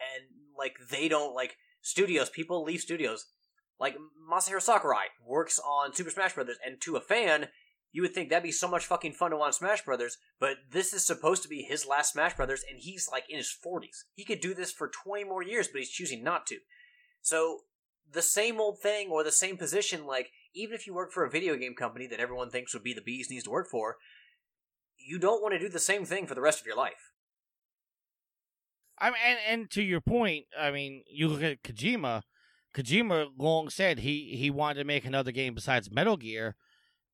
and 0.01 0.25
like 0.57 0.75
they 0.91 1.07
don't 1.07 1.33
like 1.33 1.55
studios, 1.81 2.29
people 2.29 2.61
leave 2.61 2.81
studios. 2.81 3.27
Like 3.79 3.95
Masahiro 4.29 4.61
Sakurai 4.61 5.05
works 5.25 5.59
on 5.59 5.93
Super 5.93 6.09
Smash 6.09 6.33
Brothers 6.33 6.57
and 6.65 6.81
to 6.81 6.97
a 6.97 7.01
fan, 7.01 7.47
you 7.93 8.01
would 8.01 8.13
think 8.13 8.29
that'd 8.29 8.43
be 8.43 8.51
so 8.51 8.67
much 8.67 8.87
fucking 8.87 9.13
fun 9.13 9.31
to 9.31 9.37
watch 9.37 9.53
Smash 9.53 9.85
Brothers, 9.85 10.17
but 10.39 10.57
this 10.71 10.93
is 10.93 11.05
supposed 11.05 11.43
to 11.43 11.47
be 11.47 11.61
his 11.61 11.85
last 11.85 12.13
Smash 12.13 12.35
Brothers, 12.35 12.65
and 12.69 12.79
he's 12.79 13.07
like 13.09 13.25
in 13.29 13.37
his 13.37 13.55
40s. 13.65 14.05
He 14.15 14.25
could 14.25 14.41
do 14.41 14.55
this 14.55 14.71
for 14.71 14.89
20 14.89 15.23
more 15.23 15.43
years, 15.43 15.67
but 15.67 15.77
he's 15.77 15.91
choosing 15.91 16.23
not 16.23 16.47
to. 16.47 16.57
So, 17.21 17.59
the 18.11 18.23
same 18.23 18.59
old 18.59 18.79
thing 18.81 19.09
or 19.09 19.23
the 19.23 19.31
same 19.31 19.57
position, 19.57 20.05
like, 20.05 20.31
even 20.53 20.75
if 20.75 20.85
you 20.85 20.93
work 20.93 21.11
for 21.11 21.23
a 21.23 21.29
video 21.29 21.55
game 21.55 21.75
company 21.75 22.07
that 22.07 22.19
everyone 22.19 22.49
thinks 22.49 22.73
would 22.73 22.83
be 22.83 22.93
the 22.93 23.01
bees 23.01 23.29
needs 23.29 23.45
to 23.45 23.51
work 23.51 23.69
for, 23.69 23.97
you 24.97 25.19
don't 25.19 25.41
want 25.41 25.53
to 25.53 25.59
do 25.59 25.69
the 25.69 25.79
same 25.79 26.03
thing 26.03 26.25
for 26.25 26.35
the 26.35 26.41
rest 26.41 26.59
of 26.59 26.65
your 26.65 26.75
life. 26.75 27.13
I 28.99 29.09
mean, 29.09 29.19
and, 29.25 29.39
and 29.47 29.71
to 29.71 29.83
your 29.83 30.01
point, 30.01 30.45
I 30.59 30.71
mean, 30.71 31.03
you 31.09 31.27
look 31.27 31.43
at 31.43 31.63
Kojima. 31.63 32.23
Kojima 32.75 33.27
long 33.37 33.69
said 33.69 33.99
he 33.99 34.35
he 34.35 34.49
wanted 34.49 34.79
to 34.79 34.85
make 34.85 35.05
another 35.05 35.31
game 35.31 35.53
besides 35.53 35.91
Metal 35.91 36.17
Gear, 36.17 36.55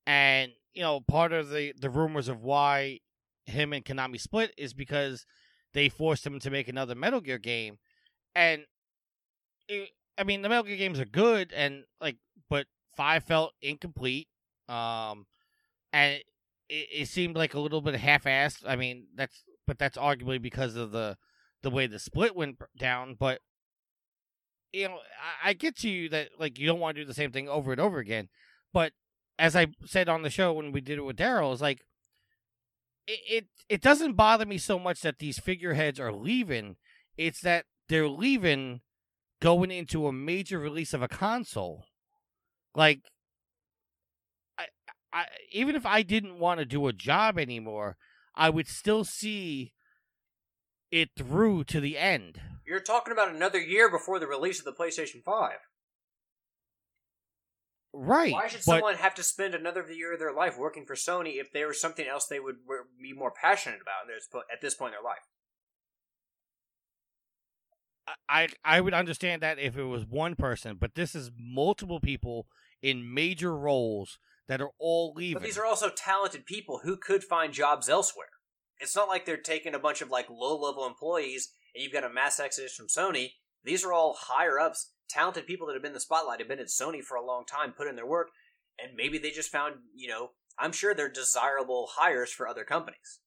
and 0.06 0.52
you 0.74 0.82
know, 0.82 1.02
part 1.02 1.34
of 1.34 1.50
the 1.50 1.74
the 1.80 1.90
rumors 1.90 2.28
of 2.28 2.44
why 2.44 3.00
him 3.46 3.74
and 3.74 3.84
Konami 3.84 4.20
split 4.20 4.54
is 4.58 4.74
because 4.74 5.26
they 5.74 5.90
forced 5.90 6.26
him 6.26 6.40
to 6.40 6.50
make 6.50 6.68
another 6.68 6.96
Metal 6.96 7.22
Gear 7.22 7.38
game, 7.38 7.80
and 8.36 8.64
it, 9.68 9.90
I 10.18 10.24
mean, 10.24 10.42
the 10.42 10.50
Metal 10.50 10.64
Gear 10.64 10.78
games 10.78 11.00
are 11.00 11.06
good, 11.06 11.52
and 11.54 11.84
like, 12.02 12.18
but 12.50 12.68
five 12.96 13.24
felt 13.24 13.54
incomplete, 13.62 14.28
um, 14.68 15.26
and 15.94 16.22
it, 16.70 16.88
it 16.92 17.08
seemed 17.08 17.36
like 17.36 17.54
a 17.54 17.60
little 17.60 17.82
bit 17.82 17.96
half-assed. 17.96 18.64
I 18.66 18.76
mean, 18.76 19.08
that's 19.16 19.44
but 19.66 19.78
that's 19.78 19.98
arguably 19.98 20.42
because 20.42 20.76
of 20.76 20.92
the 20.92 21.18
the 21.62 21.70
way 21.70 21.88
the 21.88 22.00
split 22.00 22.36
went 22.36 22.58
down, 22.78 23.16
but 23.20 23.42
you 24.72 24.88
know, 24.88 25.00
I, 25.44 25.50
I 25.50 25.54
get 25.54 25.76
to 25.78 25.90
you 25.90 26.10
that 26.10 26.30
like 26.40 26.60
you 26.60 26.68
don't 26.68 26.80
want 26.80 26.96
to 26.96 27.02
do 27.02 27.08
the 27.08 27.14
same 27.14 27.32
thing 27.32 27.50
over 27.50 27.72
and 27.72 27.82
over 27.82 28.00
again. 28.00 28.30
But 28.74 28.94
as 29.40 29.56
I 29.56 29.68
said 29.86 30.10
on 30.10 30.22
the 30.22 30.30
show 30.30 30.54
when 30.54 30.72
we 30.72 30.82
did 30.82 31.00
it 31.00 31.06
with 31.06 31.18
Daryl, 31.18 31.54
is 31.54 31.62
like 31.62 31.82
it, 33.08 33.20
it 33.28 33.48
it 33.70 33.82
doesn't 33.82 34.14
bother 34.14 34.46
me 34.46 34.58
so 34.58 34.78
much 34.78 35.02
that 35.02 35.20
these 35.20 35.40
figureheads 35.40 36.00
are 36.00 36.12
leaving. 36.12 36.76
It's 37.18 37.42
that 37.42 37.66
they're 37.88 38.10
leaving 38.10 38.82
going 39.42 39.72
into 39.72 40.08
a 40.08 40.14
major 40.14 40.60
release 40.60 40.94
of 40.94 41.02
a 41.02 41.08
console. 41.08 41.86
Like 42.76 43.00
I 44.58 44.66
I 45.14 45.26
even 45.52 45.76
if 45.76 45.86
I 45.86 46.04
didn't 46.04 46.38
want 46.38 46.60
to 46.60 46.66
do 46.66 46.88
a 46.88 46.94
job 46.94 47.40
anymore, 47.40 47.96
I 48.36 48.50
would 48.50 48.68
still 48.68 49.06
see 49.06 49.72
it 50.92 51.10
through 51.18 51.64
to 51.66 51.80
the 51.80 51.98
end. 51.98 52.42
You're 52.68 52.82
talking 52.82 53.14
about 53.14 53.34
another 53.34 53.60
year 53.60 53.90
before 53.90 54.20
the 54.20 54.28
release 54.28 54.60
of 54.60 54.66
the 54.66 54.74
PlayStation 54.74 55.24
5. 55.24 55.54
Right. 57.94 58.34
Why 58.34 58.48
should 58.48 58.60
but- 58.66 58.74
someone 58.74 58.96
have 58.96 59.16
to 59.16 59.24
spend 59.24 59.56
another 59.56 59.86
year 59.92 60.14
of 60.14 60.20
their 60.20 60.34
life 60.34 60.58
working 60.58 60.86
for 60.86 60.96
Sony 60.96 61.40
if 61.40 61.52
there 61.52 61.68
was 61.68 61.82
something 61.82 62.08
else 62.08 62.28
they 62.28 62.40
would 62.40 62.58
be 63.02 63.14
more 63.14 63.32
passionate 63.32 63.82
about 63.82 64.04
in 64.04 64.08
their 64.10 64.20
sp- 64.22 64.48
at 64.52 64.62
this 64.62 64.76
point 64.76 64.94
in 64.94 65.02
their 65.02 65.10
life? 65.10 65.26
I 68.28 68.50
I 68.64 68.82
would 68.82 68.94
understand 68.94 69.44
that 69.44 69.60
if 69.60 69.78
it 69.78 69.84
was 69.84 70.06
one 70.06 70.36
person, 70.36 70.78
but 70.80 70.96
this 70.96 71.14
is 71.14 71.32
multiple 71.38 72.00
people 72.00 72.48
in 72.82 73.14
major 73.14 73.56
roles 73.56 74.18
that 74.48 74.62
are 74.62 74.72
all 74.80 75.14
leaving. 75.16 75.36
But 75.36 75.44
these 75.44 75.58
are 75.58 75.66
also 75.66 75.90
talented 75.90 76.46
people 76.46 76.82
who 76.84 76.98
could 76.98 77.24
find 77.24 77.54
jobs 77.54 77.88
elsewhere. 77.88 78.30
It's 78.80 78.96
not 78.96 79.08
like 79.08 79.26
they're 79.26 79.38
taking 79.38 79.76
a 79.76 79.80
bunch 79.80 80.02
of 80.02 80.10
like 80.10 80.30
low 80.30 80.58
level 80.60 80.88
employees 80.88 81.52
and 81.76 81.84
you've 81.84 81.94
got 81.94 82.04
a 82.04 82.10
mass 82.10 82.40
exodus 82.40 82.76
from 82.76 82.88
Sony. 82.88 83.34
These 83.64 83.84
are 83.84 83.94
all 83.94 84.18
higher 84.18 84.60
ups, 84.60 84.92
talented 85.10 85.48
people 85.48 85.68
that 85.68 85.74
have 85.74 85.82
been 85.82 85.90
in 85.90 85.96
the 85.96 86.00
spotlight, 86.00 86.40
have 86.40 86.48
been 86.48 86.60
at 86.60 86.68
Sony 86.68 87.04
for 87.04 87.16
a 87.16 87.26
long 87.26 87.46
time, 87.46 87.74
put 87.74 87.88
in 87.88 87.96
their 87.96 88.06
work, 88.06 88.30
and 88.82 88.96
maybe 88.96 89.18
they 89.18 89.32
just 89.32 89.52
found, 89.52 89.76
you 89.94 90.08
know, 90.08 90.32
I'm 90.58 90.72
sure 90.72 90.94
they're 90.94 91.10
desirable 91.10 91.90
hires 91.96 92.32
for 92.32 92.48
other 92.48 92.64
companies. 92.64 93.20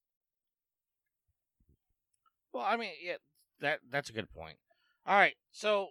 Well, 2.53 2.64
I 2.64 2.76
mean, 2.76 2.91
yeah, 3.03 3.16
that 3.61 3.80
that's 3.91 4.11
a 4.11 4.12
good 4.12 4.30
point. 4.30 4.59
All 5.07 5.16
right, 5.16 5.35
so 5.51 5.89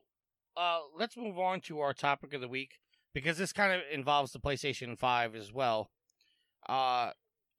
uh, 0.55 0.79
let's 0.97 1.17
move 1.17 1.39
on 1.39 1.61
to 1.61 1.79
our 1.79 1.93
topic 1.93 2.33
of 2.33 2.41
the 2.41 2.47
week 2.47 2.79
because 3.13 3.37
this 3.37 3.51
kind 3.51 3.73
of 3.73 3.81
involves 3.91 4.31
the 4.31 4.39
PlayStation 4.39 4.97
Five 4.97 5.35
as 5.35 5.51
well. 5.51 5.89
Uh, 6.67 7.11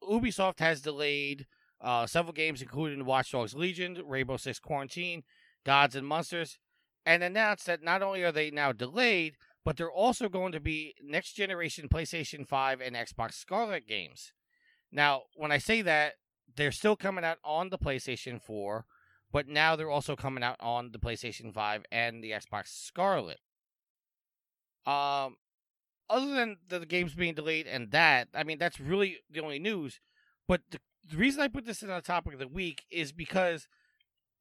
Ubisoft 0.03 0.61
has 0.61 0.81
delayed 0.81 1.47
uh, 1.81 2.07
several 2.07 2.33
games, 2.33 2.63
including 2.63 3.05
Watch 3.05 3.33
Dogs 3.33 3.55
Legion, 3.55 4.01
Rainbow 4.07 4.37
Six 4.37 4.59
Quarantine, 4.59 5.25
Gods 5.65 5.97
and 5.97 6.07
Monsters, 6.07 6.59
and 7.05 7.23
announced 7.23 7.67
that 7.67 7.83
not 7.83 8.03
only 8.03 8.23
are 8.23 8.33
they 8.33 8.51
now 8.51 8.73
delayed, 8.73 9.37
but 9.65 9.77
they're 9.77 9.91
also 9.91 10.29
going 10.29 10.53
to 10.53 10.61
be 10.61 10.95
next 11.03 11.35
generation 11.35 11.89
PlayStation 11.89 12.47
5 12.47 12.81
and 12.81 12.97
Xbox 12.97 13.35
Scarlett 13.35 13.87
games. 13.87 14.33
Now, 14.91 15.23
when 15.35 15.53
I 15.53 15.59
say 15.59 15.83
that, 15.83 16.15
they're 16.55 16.73
still 16.73 16.97
coming 16.97 17.25
out 17.25 17.39
on 17.45 17.71
the 17.71 17.79
PlayStation 17.79 18.41
4, 18.41 18.85
but 19.33 19.49
now 19.49 19.77
they're 19.77 19.91
also 19.91 20.17
coming 20.17 20.45
out 20.45 20.57
on 20.61 20.91
the 20.93 20.99
PlayStation 20.99 21.53
5 21.53 21.85
and 21.91 22.23
the 22.23 22.33
Xbox 22.33 22.69
Scarlett. 22.69 23.41
Um, 24.87 25.37
other 26.11 26.35
than 26.35 26.57
the, 26.69 26.85
games 26.85 27.15
being 27.15 27.35
delayed 27.35 27.67
and 27.67 27.91
that, 27.93 28.29
I 28.35 28.43
mean, 28.45 28.59
that's 28.59 28.81
really 28.81 29.19
the 29.31 29.41
only 29.41 29.59
news. 29.59 30.01
But 30.47 30.61
the, 30.71 30.81
the 31.11 31.17
reason 31.17 31.41
I 31.41 31.49
put 31.49 31.65
this 31.65 31.83
in 31.83 31.89
the 31.89 32.01
topic 32.01 32.35
of 32.35 32.41
the 32.41 32.49
week 32.49 32.85
is 32.91 33.13
because 33.13 33.69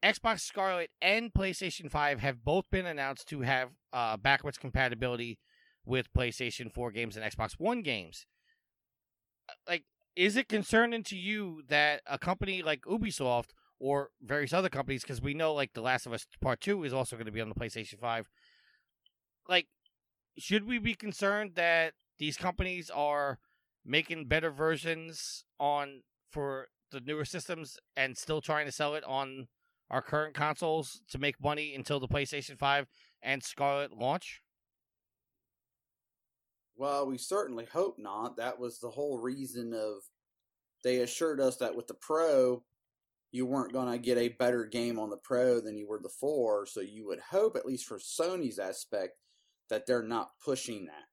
Xbox 0.04 0.42
Scarlett 0.42 0.90
and 1.02 1.32
PlayStation 1.32 1.90
5 1.90 2.20
have 2.20 2.44
both 2.44 2.66
been 2.72 2.86
announced 2.86 3.28
to 3.30 3.42
have 3.42 3.70
uh, 3.94 4.18
backwards 4.18 4.58
compatibility 4.58 5.38
with 5.86 6.12
PlayStation 6.14 6.72
4 6.72 6.92
games 6.92 7.16
and 7.16 7.26
Xbox 7.26 7.54
One 7.58 7.82
games. 7.82 8.26
Like, 9.68 9.84
is 10.16 10.36
it 10.36 10.48
concerning 10.48 11.04
to 11.04 11.16
you 11.16 11.62
that 11.68 12.02
a 12.08 12.18
company 12.18 12.64
like 12.64 12.82
Ubisoft 12.82 13.50
or 13.80 14.10
various 14.22 14.54
other 14.54 14.70
companies, 14.70 15.04
because 15.04 15.22
we 15.22 15.34
know 15.34 15.54
like 15.54 15.74
The 15.74 15.82
Last 15.82 16.06
of 16.06 16.14
Us 16.14 16.26
Part 16.40 16.62
2 16.62 16.84
is 16.84 16.94
also 16.94 17.16
going 17.16 17.26
to 17.26 17.32
be 17.32 17.42
on 17.42 17.50
the 17.50 17.56
PlayStation 17.56 18.00
5, 18.00 18.30
like, 19.48 19.68
should 20.38 20.66
we 20.66 20.80
be 20.80 20.96
concerned 20.96 21.52
that 21.56 21.94
these 22.18 22.38
companies 22.38 22.90
are 22.90 23.40
making 23.86 24.28
better 24.28 24.52
versions 24.52 25.46
on 25.60 26.02
for 26.32 26.68
the 26.92 27.00
newer 27.00 27.26
systems 27.26 27.78
and 27.96 28.18
still 28.18 28.42
trying 28.42 28.66
to 28.66 28.72
sell 28.72 28.96
it 28.96 29.04
on 29.04 29.48
our 29.92 30.02
current 30.02 30.34
consoles 30.34 31.02
to 31.12 31.20
make 31.20 31.44
money 31.44 31.76
until 31.76 32.00
the 32.00 32.08
PlayStation 32.08 32.58
5 32.58 32.88
and 33.22 33.44
Scarlett 33.44 33.92
launch? 33.92 34.42
Well, 36.76 37.06
we 37.06 37.20
certainly 37.20 37.66
hope 37.66 38.00
not. 38.00 38.38
That 38.38 38.58
was 38.58 38.80
the 38.80 38.90
whole 38.90 39.20
reason 39.20 39.74
of 39.74 40.02
they 40.84 40.98
assured 40.98 41.40
us 41.40 41.58
that 41.58 41.76
with 41.76 41.88
the 41.88 41.94
Pro, 41.94 42.64
you 43.32 43.46
weren't 43.46 43.74
going 43.74 43.92
to 43.92 44.00
get 44.00 44.18
a 44.18 44.30
better 44.30 44.66
game 44.66 44.98
on 44.98 45.10
the 45.10 45.18
Pro 45.18 45.60
than 45.60 45.78
you 45.78 45.88
were 45.88 46.00
the 46.02 46.10
4. 46.10 46.66
So 46.66 46.80
you 46.82 47.06
would 47.08 47.20
hope, 47.20 47.56
at 47.56 47.66
least 47.66 47.86
for 47.86 48.00
Sony's 48.00 48.58
aspect, 48.58 49.18
that 49.70 49.86
they're 49.86 50.02
not 50.02 50.32
pushing 50.44 50.86
that. 50.86 51.11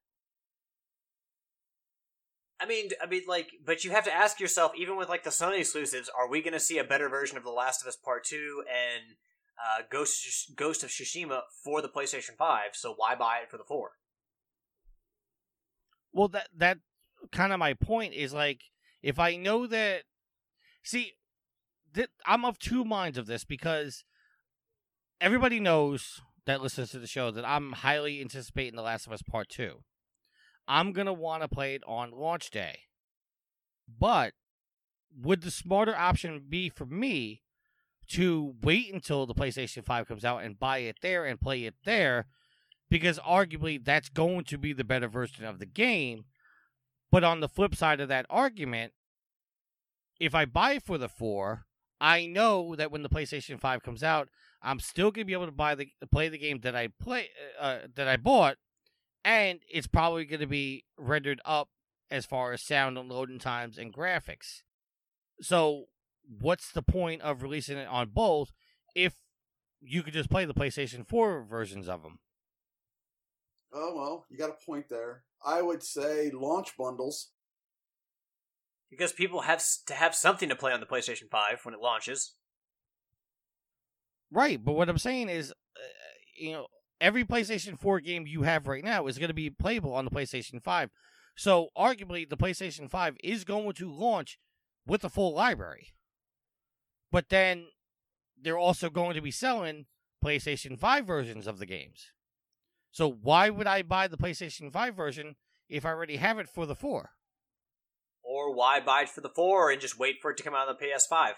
I 2.61 2.65
mean, 2.65 2.89
I 3.01 3.05
mean, 3.05 3.23
like, 3.27 3.51
but 3.65 3.83
you 3.83 3.91
have 3.91 4.03
to 4.03 4.13
ask 4.13 4.39
yourself, 4.39 4.73
even 4.77 4.97
with 4.97 5.07
like 5.07 5.23
the 5.23 5.29
Sony 5.29 5.59
exclusives, 5.59 6.09
are 6.09 6.29
we 6.29 6.41
going 6.41 6.53
to 6.53 6.59
see 6.59 6.77
a 6.77 6.83
better 6.83 7.07
version 7.07 7.37
of 7.37 7.43
The 7.43 7.51
Last 7.51 7.81
of 7.81 7.87
Us 7.87 7.95
Part 7.95 8.25
Two 8.25 8.63
and 8.67 9.15
uh, 9.57 9.83
Ghost 9.89 10.55
Ghost 10.55 10.83
of 10.83 10.89
Tsushima 10.89 11.41
for 11.63 11.81
the 11.81 11.87
PlayStation 11.87 12.35
Five? 12.37 12.71
So 12.73 12.93
why 12.95 13.15
buy 13.15 13.39
it 13.43 13.49
for 13.49 13.57
the 13.57 13.63
four? 13.63 13.91
Well, 16.11 16.27
that 16.29 16.49
that 16.57 16.79
kind 17.31 17.53
of 17.53 17.59
my 17.59 17.73
point 17.73 18.13
is 18.13 18.33
like 18.33 18.61
if 19.01 19.19
I 19.19 19.37
know 19.37 19.65
that, 19.67 20.03
see, 20.83 21.13
I'm 22.25 22.43
of 22.43 22.59
two 22.59 22.83
minds 22.83 23.17
of 23.17 23.25
this 23.25 23.45
because 23.45 24.03
everybody 25.21 25.59
knows 25.59 26.21
that 26.45 26.61
listens 26.61 26.91
to 26.91 26.99
the 26.99 27.07
show 27.07 27.31
that 27.31 27.47
I'm 27.47 27.71
highly 27.71 28.19
anticipating 28.21 28.75
The 28.75 28.81
Last 28.81 29.07
of 29.07 29.13
Us 29.13 29.21
Part 29.21 29.49
Two. 29.49 29.83
I'm 30.69 30.93
gonna 30.93 31.11
want 31.11 31.41
to 31.41 31.49
play 31.49 31.75
it 31.75 31.83
on 31.85 32.11
launch 32.11 32.49
day, 32.51 32.79
but 33.87 34.33
would 35.19 35.41
the 35.41 35.51
smarter 35.51 35.95
option 35.95 36.45
be 36.47 36.69
for 36.69 36.85
me 36.85 37.41
to 38.11 38.55
wait 38.61 38.93
until 38.93 39.25
the 39.25 39.35
PlayStation 39.35 39.83
5 39.83 40.07
comes 40.07 40.23
out 40.23 40.43
and 40.43 40.57
buy 40.57 40.79
it 40.79 40.97
there 41.01 41.25
and 41.25 41.41
play 41.41 41.65
it 41.65 41.75
there? 41.83 42.27
because 42.89 43.19
arguably 43.19 43.83
that's 43.83 44.09
going 44.09 44.43
to 44.45 44.57
be 44.57 44.73
the 44.73 44.83
better 44.83 45.07
version 45.07 45.45
of 45.45 45.59
the 45.59 45.65
game. 45.65 46.25
But 47.11 47.23
on 47.23 47.39
the 47.39 47.49
flip 47.49 47.75
side 47.75 47.99
of 47.99 48.09
that 48.09 48.25
argument, 48.29 48.93
if 50.19 50.35
I 50.35 50.45
buy 50.45 50.79
for 50.79 50.97
the 50.97 51.09
4, 51.09 51.65
I 52.01 52.25
know 52.25 52.75
that 52.75 52.91
when 52.91 53.03
the 53.03 53.09
PlayStation 53.09 53.59
5 53.59 53.83
comes 53.83 54.03
out, 54.03 54.29
I'm 54.61 54.79
still 54.79 55.11
going 55.11 55.23
to 55.23 55.25
be 55.25 55.33
able 55.33 55.45
to 55.45 55.51
buy 55.51 55.75
the 55.75 55.87
play 56.11 56.29
the 56.29 56.37
game 56.37 56.59
that 56.61 56.75
I 56.75 56.89
play 57.01 57.29
uh, 57.59 57.79
that 57.95 58.07
I 58.07 58.17
bought 58.17 58.57
and 59.23 59.59
it's 59.69 59.87
probably 59.87 60.25
going 60.25 60.39
to 60.39 60.47
be 60.47 60.85
rendered 60.97 61.41
up 61.45 61.69
as 62.11 62.25
far 62.25 62.53
as 62.53 62.61
sound 62.61 62.97
and 62.97 63.09
loading 63.09 63.39
times 63.39 63.77
and 63.77 63.93
graphics. 63.93 64.61
So, 65.41 65.85
what's 66.27 66.71
the 66.71 66.81
point 66.81 67.21
of 67.21 67.41
releasing 67.41 67.77
it 67.77 67.87
on 67.87 68.09
both 68.09 68.51
if 68.95 69.15
you 69.81 70.03
could 70.03 70.13
just 70.13 70.29
play 70.29 70.45
the 70.45 70.53
PlayStation 70.53 71.07
4 71.07 71.43
versions 71.43 71.87
of 71.87 72.03
them? 72.03 72.19
Oh 73.71 73.93
well, 73.95 74.25
you 74.29 74.37
got 74.37 74.49
a 74.49 74.65
point 74.65 74.89
there. 74.89 75.23
I 75.45 75.61
would 75.61 75.83
say 75.83 76.31
launch 76.33 76.75
bundles. 76.77 77.29
Because 78.89 79.13
people 79.13 79.41
have 79.41 79.63
to 79.85 79.93
have 79.93 80.15
something 80.15 80.49
to 80.49 80.55
play 80.55 80.71
on 80.71 80.79
the 80.79 80.87
PlayStation 80.87 81.29
Five 81.29 81.59
when 81.63 81.75
it 81.75 81.79
launches. 81.79 82.33
Right, 84.31 84.63
but 84.63 84.73
what 84.73 84.89
I'm 84.89 84.97
saying 84.97 85.29
is, 85.29 85.51
uh, 85.51 85.81
you 86.35 86.53
know, 86.53 86.67
every 87.01 87.23
PlayStation 87.23 87.77
4 87.77 87.99
game 88.01 88.25
you 88.27 88.43
have 88.43 88.67
right 88.67 88.83
now 88.83 89.07
is 89.07 89.17
going 89.17 89.29
to 89.29 89.33
be 89.33 89.49
playable 89.49 89.93
on 89.93 90.05
the 90.05 90.11
PlayStation 90.11 90.61
5. 90.61 90.89
So, 91.35 91.69
arguably, 91.77 92.29
the 92.29 92.37
PlayStation 92.37 92.89
5 92.89 93.17
is 93.23 93.43
going 93.43 93.73
to 93.73 93.91
launch 93.91 94.37
with 94.85 95.03
a 95.03 95.09
full 95.09 95.33
library. 95.33 95.93
But 97.11 97.29
then 97.29 97.67
they're 98.41 98.57
also 98.57 98.89
going 98.89 99.15
to 99.15 99.21
be 99.21 99.31
selling 99.31 99.85
PlayStation 100.23 100.77
5 100.77 101.05
versions 101.05 101.47
of 101.47 101.59
the 101.59 101.65
games. 101.65 102.11
So, 102.91 103.09
why 103.09 103.49
would 103.49 103.67
I 103.67 103.83
buy 103.83 104.07
the 104.07 104.17
PlayStation 104.17 104.71
5 104.71 104.95
version 104.95 105.35
if 105.69 105.85
I 105.85 105.89
already 105.89 106.17
have 106.17 106.39
it 106.39 106.49
for 106.49 106.65
the 106.65 106.75
4? 106.75 107.11
Or 108.21 108.53
why 108.53 108.79
buy 108.79 109.01
it 109.01 109.09
for 109.09 109.21
the 109.21 109.29
four 109.29 109.71
and 109.71 109.81
just 109.81 109.97
wait 109.97 110.17
for 110.21 110.31
it 110.31 110.37
to 110.37 110.43
come 110.43 110.53
out 110.53 110.67
on 110.67 110.75
the 110.79 110.85
PS5? 110.85 111.31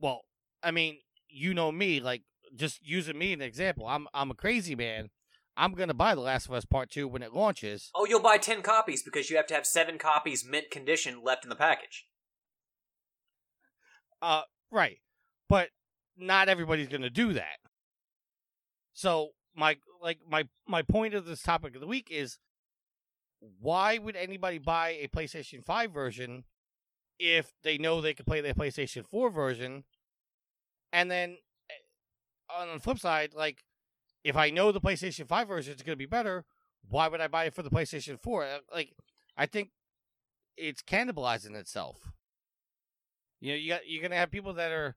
Well, 0.00 0.22
I 0.62 0.70
mean, 0.70 0.98
you 1.28 1.54
know 1.54 1.70
me, 1.70 2.00
like 2.00 2.22
just 2.54 2.80
using 2.86 3.18
me 3.18 3.32
as 3.32 3.34
an 3.34 3.42
example. 3.42 3.86
I'm 3.86 4.06
I'm 4.14 4.30
a 4.30 4.34
crazy 4.34 4.74
man. 4.74 5.10
I'm 5.56 5.72
gonna 5.72 5.94
buy 5.94 6.14
The 6.14 6.20
Last 6.20 6.46
of 6.46 6.52
Us 6.52 6.64
Part 6.64 6.90
Two 6.90 7.08
when 7.08 7.22
it 7.22 7.32
launches. 7.32 7.90
Oh, 7.94 8.06
you'll 8.06 8.20
buy 8.20 8.38
ten 8.38 8.62
copies 8.62 9.02
because 9.02 9.30
you 9.30 9.36
have 9.36 9.46
to 9.48 9.54
have 9.54 9.66
seven 9.66 9.98
copies 9.98 10.44
mint 10.44 10.70
condition 10.70 11.22
left 11.22 11.44
in 11.44 11.50
the 11.50 11.56
package. 11.56 12.06
Uh, 14.22 14.42
right, 14.70 14.98
but 15.48 15.68
not 16.16 16.48
everybody's 16.48 16.88
gonna 16.88 17.10
do 17.10 17.32
that. 17.32 17.58
So 18.92 19.30
my 19.54 19.76
like 20.02 20.18
my 20.28 20.48
my 20.66 20.82
point 20.82 21.14
of 21.14 21.26
this 21.26 21.42
topic 21.42 21.74
of 21.74 21.80
the 21.80 21.86
week 21.86 22.08
is 22.10 22.38
why 23.60 23.98
would 23.98 24.16
anybody 24.16 24.58
buy 24.58 24.90
a 24.90 25.08
PlayStation 25.08 25.64
5 25.64 25.92
version 25.92 26.44
if 27.18 27.52
they 27.62 27.78
know 27.78 28.00
they 28.00 28.14
can 28.14 28.24
play 28.24 28.40
their 28.40 28.54
PlayStation 28.54 29.06
4 29.06 29.30
version? 29.30 29.84
And 30.92 31.10
then 31.10 31.36
on 32.54 32.68
the 32.72 32.80
flip 32.80 32.98
side, 32.98 33.34
like 33.34 33.64
if 34.24 34.36
I 34.36 34.50
know 34.50 34.72
the 34.72 34.80
PlayStation 34.80 35.26
5 35.26 35.48
version 35.48 35.74
is 35.74 35.82
going 35.82 35.94
to 35.94 35.96
be 35.96 36.06
better, 36.06 36.44
why 36.88 37.08
would 37.08 37.20
I 37.20 37.28
buy 37.28 37.44
it 37.44 37.54
for 37.54 37.62
the 37.62 37.70
PlayStation 37.70 38.20
4? 38.20 38.44
Uh, 38.44 38.58
Like 38.72 38.94
I 39.36 39.46
think 39.46 39.70
it's 40.56 40.82
cannibalizing 40.82 41.54
itself. 41.54 42.12
You 43.40 43.52
know, 43.52 43.56
you 43.56 43.68
got 43.70 43.88
you're 43.88 44.02
going 44.02 44.10
to 44.10 44.16
have 44.16 44.30
people 44.30 44.54
that 44.54 44.72
are 44.72 44.96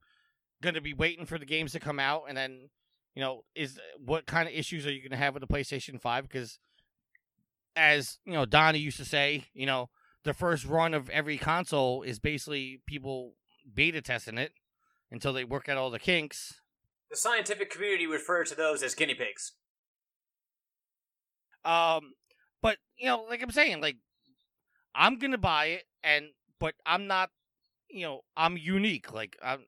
going 0.61 0.75
to 0.75 0.81
be 0.81 0.93
waiting 0.93 1.25
for 1.25 1.37
the 1.37 1.45
games 1.45 1.71
to 1.73 1.79
come 1.79 1.99
out 1.99 2.23
and 2.27 2.37
then, 2.37 2.69
you 3.15 3.21
know, 3.21 3.43
is 3.55 3.79
what 4.03 4.25
kind 4.25 4.47
of 4.47 4.55
issues 4.55 4.85
are 4.85 4.91
you 4.91 5.01
going 5.01 5.11
to 5.11 5.17
have 5.17 5.33
with 5.33 5.41
the 5.41 5.53
PlayStation 5.53 5.99
5 5.99 6.23
because 6.23 6.59
as 7.75 8.19
you 8.25 8.33
know, 8.33 8.45
Donnie 8.45 8.79
used 8.79 8.97
to 8.97 9.05
say, 9.05 9.45
you 9.53 9.65
know, 9.65 9.89
the 10.23 10.33
first 10.33 10.65
run 10.65 10.93
of 10.93 11.09
every 11.09 11.37
console 11.37 12.03
is 12.03 12.19
basically 12.19 12.81
people 12.85 13.33
beta 13.73 14.01
testing 14.01 14.37
it 14.37 14.53
until 15.11 15.33
they 15.33 15.43
work 15.43 15.69
out 15.69 15.77
all 15.77 15.89
the 15.89 15.99
kinks. 15.99 16.60
The 17.11 17.17
scientific 17.17 17.69
community 17.69 18.07
refer 18.07 18.43
to 18.45 18.55
those 18.55 18.81
as 18.81 18.95
guinea 18.95 19.15
pigs. 19.15 19.51
Um, 21.63 22.13
but 22.61 22.77
you 22.97 23.05
know, 23.05 23.25
like 23.29 23.43
I'm 23.43 23.51
saying, 23.51 23.81
like 23.81 23.97
I'm 24.95 25.17
gonna 25.17 25.37
buy 25.37 25.65
it, 25.65 25.83
and 26.03 26.27
but 26.59 26.73
I'm 26.85 27.07
not, 27.07 27.29
you 27.89 28.05
know, 28.05 28.21
I'm 28.35 28.57
unique. 28.57 29.13
Like 29.13 29.37
I'm 29.43 29.65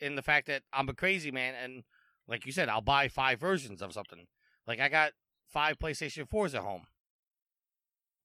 in 0.00 0.14
the 0.14 0.22
fact 0.22 0.46
that 0.46 0.62
I'm 0.72 0.88
a 0.88 0.94
crazy 0.94 1.30
man, 1.30 1.54
and 1.60 1.82
like 2.28 2.46
you 2.46 2.52
said, 2.52 2.68
I'll 2.68 2.80
buy 2.80 3.08
five 3.08 3.40
versions 3.40 3.82
of 3.82 3.92
something. 3.92 4.26
Like 4.66 4.80
I 4.80 4.88
got 4.88 5.12
five 5.48 5.78
PlayStation 5.78 6.28
fours 6.28 6.54
at 6.54 6.62
home, 6.62 6.86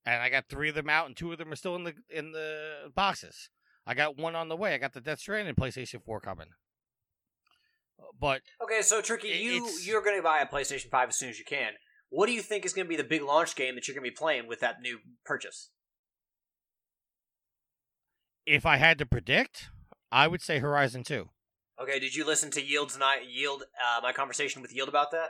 and 0.05 0.21
I 0.21 0.29
got 0.29 0.45
three 0.47 0.69
of 0.69 0.75
them 0.75 0.89
out, 0.89 1.07
and 1.07 1.17
two 1.17 1.31
of 1.31 1.37
them 1.37 1.51
are 1.51 1.57
still 1.57 1.75
in 1.75 1.83
the 1.83 1.93
in 2.09 2.31
the 2.31 2.91
boxes. 2.93 3.49
I 3.85 3.95
got 3.95 4.17
one 4.17 4.35
on 4.35 4.49
the 4.49 4.55
way. 4.55 4.73
I 4.73 4.77
got 4.77 4.93
the 4.93 5.01
Death 5.01 5.19
Stranding 5.19 5.55
PlayStation 5.55 6.03
four 6.03 6.19
coming. 6.19 6.49
But 8.19 8.41
Okay, 8.61 8.81
so 8.81 9.01
Tricky, 9.01 9.29
you 9.29 9.69
you're 9.83 10.01
going 10.01 10.17
to 10.17 10.23
buy 10.23 10.39
a 10.39 10.45
PlayStation 10.45 10.89
5 10.89 11.09
as 11.09 11.17
soon 11.17 11.29
as 11.29 11.39
you 11.39 11.45
can. 11.45 11.73
What 12.09 12.25
do 12.25 12.33
you 12.33 12.41
think 12.41 12.65
is 12.65 12.73
going 12.73 12.85
to 12.85 12.89
be 12.89 12.95
the 12.95 13.03
big 13.03 13.21
launch 13.21 13.55
game 13.55 13.75
that 13.75 13.87
you're 13.87 13.95
going 13.95 14.03
to 14.03 14.11
be 14.11 14.15
playing 14.15 14.47
with 14.47 14.59
that 14.61 14.81
new 14.81 14.99
purchase? 15.25 15.69
if 18.49 18.65
I 18.65 18.77
had 18.77 18.97
to 18.97 19.05
predict, 19.05 19.69
I 20.11 20.27
would 20.27 20.41
say 20.41 20.59
Horizon 20.59 21.03
two. 21.03 21.29
Okay, 21.81 21.99
did 21.99 22.15
you 22.15 22.25
listen 22.25 22.51
to 22.51 22.61
Yield's 22.61 22.97
night 22.97 23.29
Yield 23.29 23.63
uh, 23.63 24.01
my 24.01 24.11
conversation 24.11 24.61
with 24.61 24.75
Yield 24.75 24.89
about 24.89 25.11
that? 25.11 25.29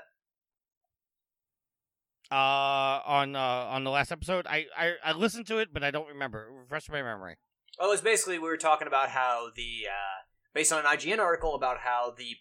Uh, 2.31 3.01
on 3.05 3.35
uh, 3.35 3.39
on 3.39 3.83
the 3.83 3.91
last 3.91 4.11
episode, 4.11 4.47
I, 4.47 4.65
I 4.77 4.93
I 5.03 5.11
listened 5.11 5.47
to 5.47 5.57
it, 5.57 5.69
but 5.73 5.83
I 5.83 5.91
don't 5.91 6.07
remember. 6.07 6.49
Refresh 6.51 6.89
my 6.89 7.01
memory. 7.01 7.35
Oh, 7.79 7.91
it's 7.91 8.01
basically 8.01 8.39
we 8.39 8.47
were 8.47 8.57
talking 8.57 8.87
about 8.87 9.09
how 9.09 9.49
the 9.55 9.87
uh, 9.87 10.23
based 10.53 10.71
on 10.71 10.79
an 10.79 10.85
IGN 10.85 11.19
article 11.19 11.55
about 11.55 11.79
how 11.79 12.13
the 12.17 12.35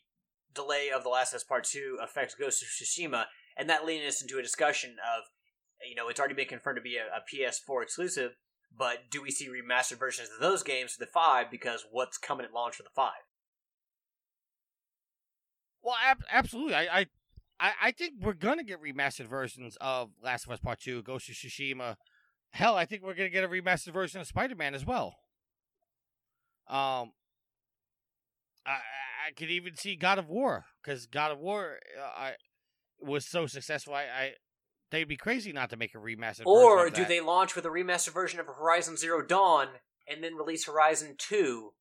delay 0.62 0.90
of 0.94 1.02
The 1.02 1.08
Last 1.08 1.32
of 1.32 1.36
Us 1.36 1.44
Part 1.44 1.64
Two 1.64 1.98
affects 2.02 2.34
Ghost 2.34 2.62
of 2.62 2.68
Tsushima, 2.68 3.26
and 3.56 3.68
that 3.70 3.84
leading 3.84 4.06
us 4.06 4.22
into 4.22 4.38
a 4.38 4.42
discussion 4.42 4.96
of 5.16 5.24
you 5.88 5.94
know 5.94 6.08
it's 6.08 6.18
already 6.18 6.34
been 6.34 6.48
confirmed 6.48 6.76
to 6.76 6.82
be 6.82 6.96
a, 6.96 7.04
a 7.06 7.22
PS4 7.22 7.82
exclusive, 7.82 8.32
but 8.76 9.10
do 9.10 9.22
we 9.22 9.30
see 9.30 9.48
remastered 9.48 9.98
versions 9.98 10.28
of 10.34 10.40
those 10.40 10.62
games 10.62 10.92
for 10.92 11.04
the 11.04 11.10
five? 11.10 11.50
Because 11.50 11.84
what's 11.90 12.18
coming 12.18 12.44
at 12.44 12.52
launch 12.52 12.76
for 12.76 12.82
the 12.82 12.88
five? 12.94 13.22
Well, 15.82 15.96
ab- 16.04 16.24
absolutely. 16.30 16.74
I, 16.74 17.00
I 17.00 17.06
I 17.60 17.72
I 17.82 17.90
think 17.92 18.14
we're 18.20 18.32
gonna 18.34 18.64
get 18.64 18.82
remastered 18.82 19.28
versions 19.28 19.76
of 19.80 20.10
Last 20.22 20.46
of 20.46 20.52
Us 20.52 20.60
Part 20.60 20.80
Two, 20.80 21.02
Ghost 21.02 21.28
of 21.28 21.34
Tsushima. 21.34 21.96
Hell, 22.50 22.76
I 22.76 22.84
think 22.84 23.02
we're 23.02 23.14
gonna 23.14 23.28
get 23.28 23.44
a 23.44 23.48
remastered 23.48 23.92
version 23.92 24.20
of 24.20 24.26
Spider 24.26 24.54
Man 24.54 24.74
as 24.74 24.84
well. 24.84 25.16
Um, 26.68 27.12
I 28.66 28.78
I- 29.28 29.32
could 29.32 29.50
even 29.50 29.76
see 29.76 29.96
God 29.96 30.18
of 30.18 30.28
War 30.28 30.64
because 30.82 31.06
God 31.06 31.32
of 31.32 31.38
War 31.38 31.78
uh, 31.98 32.20
I 32.20 32.32
was 33.00 33.26
so 33.26 33.46
successful. 33.46 33.94
I, 33.94 34.02
I 34.02 34.32
they'd 34.90 35.04
be 35.04 35.16
crazy 35.16 35.52
not 35.52 35.70
to 35.70 35.76
make 35.76 35.94
a 35.94 35.98
remastered. 35.98 36.46
Or 36.46 36.78
version 36.78 36.88
of 36.88 36.94
do 36.94 37.02
that. 37.02 37.08
they 37.08 37.20
launch 37.20 37.54
with 37.54 37.64
a 37.64 37.70
remastered 37.70 38.14
version 38.14 38.40
of 38.40 38.46
Horizon 38.46 38.96
Zero 38.96 39.24
Dawn 39.24 39.68
and 40.08 40.22
then 40.22 40.34
release 40.34 40.66
Horizon 40.66 41.16
2 41.18 41.72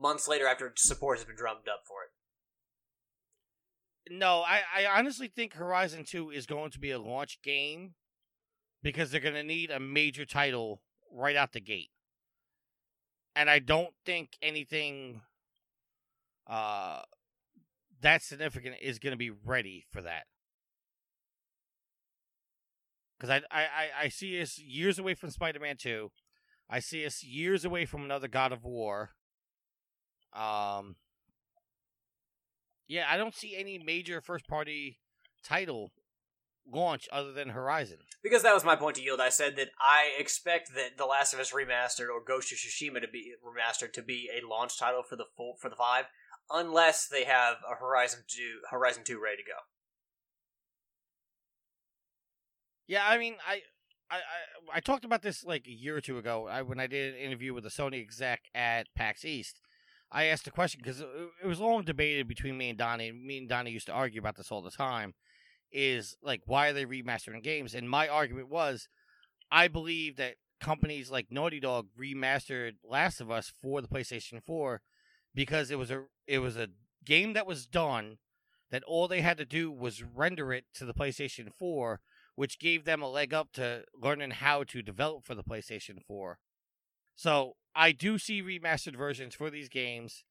months 0.00 0.28
later 0.28 0.46
after 0.46 0.72
support 0.76 1.18
has 1.18 1.24
been 1.24 1.36
drummed 1.36 1.68
up 1.68 1.82
for 1.86 1.96
it? 2.04 2.10
No, 4.10 4.42
I, 4.46 4.60
I 4.78 4.98
honestly 4.98 5.28
think 5.28 5.54
Horizon 5.54 6.04
2 6.06 6.30
is 6.30 6.46
going 6.46 6.70
to 6.72 6.78
be 6.78 6.90
a 6.90 6.98
launch 6.98 7.40
game 7.42 7.94
because 8.82 9.10
they're 9.10 9.20
going 9.20 9.34
to 9.34 9.42
need 9.42 9.70
a 9.70 9.80
major 9.80 10.26
title 10.26 10.82
right 11.10 11.36
out 11.36 11.52
the 11.52 11.60
gate. 11.60 11.90
And 13.34 13.48
I 13.48 13.58
don't 13.58 13.94
think 14.04 14.36
anything 14.42 15.22
uh 16.46 17.00
that 18.00 18.22
significant 18.22 18.76
is 18.82 18.98
going 18.98 19.12
to 19.12 19.16
be 19.16 19.30
ready 19.30 19.86
for 19.90 20.02
that. 20.02 20.24
Cuz 23.20 23.30
I, 23.30 23.42
I 23.50 23.88
I 24.02 24.08
see 24.08 24.40
us 24.40 24.58
years 24.58 24.98
away 24.98 25.14
from 25.14 25.30
Spider-Man 25.30 25.76
2. 25.76 26.10
I 26.68 26.80
see 26.80 27.06
us 27.06 27.22
years 27.22 27.64
away 27.64 27.86
from 27.86 28.04
another 28.04 28.28
God 28.28 28.52
of 28.52 28.64
War. 28.64 29.10
Um 30.32 30.96
yeah, 32.86 33.06
I 33.08 33.16
don't 33.16 33.34
see 33.34 33.56
any 33.56 33.78
major 33.78 34.20
first 34.20 34.46
party 34.46 34.98
title 35.42 35.92
launch 36.70 37.08
other 37.12 37.32
than 37.32 37.50
Horizon. 37.50 37.98
Because 38.22 38.42
that 38.42 38.54
was 38.54 38.64
my 38.64 38.76
point 38.76 38.96
to 38.96 39.02
yield. 39.02 39.20
I 39.20 39.28
said 39.28 39.56
that 39.56 39.68
I 39.80 40.12
expect 40.18 40.74
that 40.74 40.96
The 40.96 41.06
Last 41.06 41.34
of 41.34 41.40
Us 41.40 41.52
Remastered 41.52 42.08
or 42.08 42.22
Ghost 42.24 42.52
of 42.52 42.58
Tsushima 42.58 43.00
to 43.00 43.08
be 43.08 43.34
remastered 43.44 43.92
to 43.94 44.02
be 44.02 44.30
a 44.34 44.46
launch 44.46 44.78
title 44.78 45.02
for 45.02 45.16
the 45.16 45.26
full 45.36 45.56
for 45.60 45.68
the 45.68 45.76
five, 45.76 46.06
unless 46.50 47.06
they 47.06 47.24
have 47.24 47.56
a 47.70 47.74
Horizon 47.76 48.20
two 48.26 48.60
Horizon 48.70 49.04
two 49.04 49.20
ready 49.22 49.38
to 49.38 49.42
go. 49.42 49.58
Yeah, 52.86 53.06
I 53.06 53.16
mean, 53.18 53.36
I, 53.46 53.62
I, 54.10 54.16
I, 54.16 54.76
I 54.76 54.80
talked 54.80 55.04
about 55.04 55.22
this 55.22 55.44
like 55.44 55.66
a 55.66 55.72
year 55.72 55.96
or 55.96 56.00
two 56.00 56.18
ago. 56.18 56.46
I 56.48 56.62
when 56.62 56.80
I 56.80 56.86
did 56.86 57.14
an 57.14 57.20
interview 57.20 57.54
with 57.54 57.64
a 57.66 57.70
Sony 57.70 58.00
exec 58.00 58.42
at 58.54 58.88
PAX 58.94 59.24
East. 59.24 59.60
I 60.12 60.24
asked 60.24 60.46
a 60.46 60.52
question 60.52 60.80
because 60.82 61.00
it, 61.00 61.08
it 61.42 61.46
was 61.46 61.60
long 61.60 61.82
debated 61.82 62.28
between 62.28 62.56
me 62.56 62.68
and 62.68 62.78
Donnie. 62.78 63.10
Me 63.10 63.38
and 63.38 63.48
Donnie 63.48 63.72
used 63.72 63.86
to 63.86 63.92
argue 63.92 64.20
about 64.20 64.36
this 64.36 64.52
all 64.52 64.62
the 64.62 64.70
time. 64.70 65.14
Is 65.72 66.16
like 66.22 66.42
why 66.46 66.68
are 66.68 66.72
they 66.72 66.84
remastering 66.84 67.42
games? 67.42 67.74
And 67.74 67.88
my 67.90 68.06
argument 68.06 68.48
was, 68.48 68.88
I 69.50 69.66
believe 69.66 70.16
that 70.16 70.36
companies 70.60 71.10
like 71.10 71.26
Naughty 71.30 71.58
Dog 71.58 71.88
remastered 72.00 72.72
Last 72.88 73.20
of 73.20 73.30
Us 73.30 73.52
for 73.60 73.80
the 73.80 73.88
PlayStation 73.88 74.42
Four 74.44 74.82
because 75.34 75.70
it 75.70 75.78
was 75.78 75.90
a 75.90 76.04
it 76.26 76.38
was 76.38 76.56
a 76.56 76.68
game 77.04 77.32
that 77.34 77.46
was 77.46 77.66
done 77.66 78.18
that 78.70 78.82
all 78.84 79.06
they 79.06 79.20
had 79.20 79.36
to 79.36 79.44
do 79.44 79.70
was 79.70 80.02
render 80.02 80.52
it 80.52 80.64
to 80.74 80.84
the 80.84 80.94
PlayStation 80.94 81.52
4 81.52 82.00
which 82.36 82.58
gave 82.58 82.84
them 82.84 83.02
a 83.02 83.08
leg 83.08 83.32
up 83.32 83.52
to 83.52 83.84
learning 84.00 84.32
how 84.32 84.64
to 84.64 84.82
develop 84.82 85.24
for 85.24 85.34
the 85.34 85.44
PlayStation 85.44 86.02
4. 86.04 86.38
So 87.16 87.54
I 87.74 87.92
do 87.92 88.18
see 88.18 88.42
remastered 88.42 88.96
versions 88.96 89.34
for 89.34 89.50
these 89.50 89.68
games, 89.68 90.24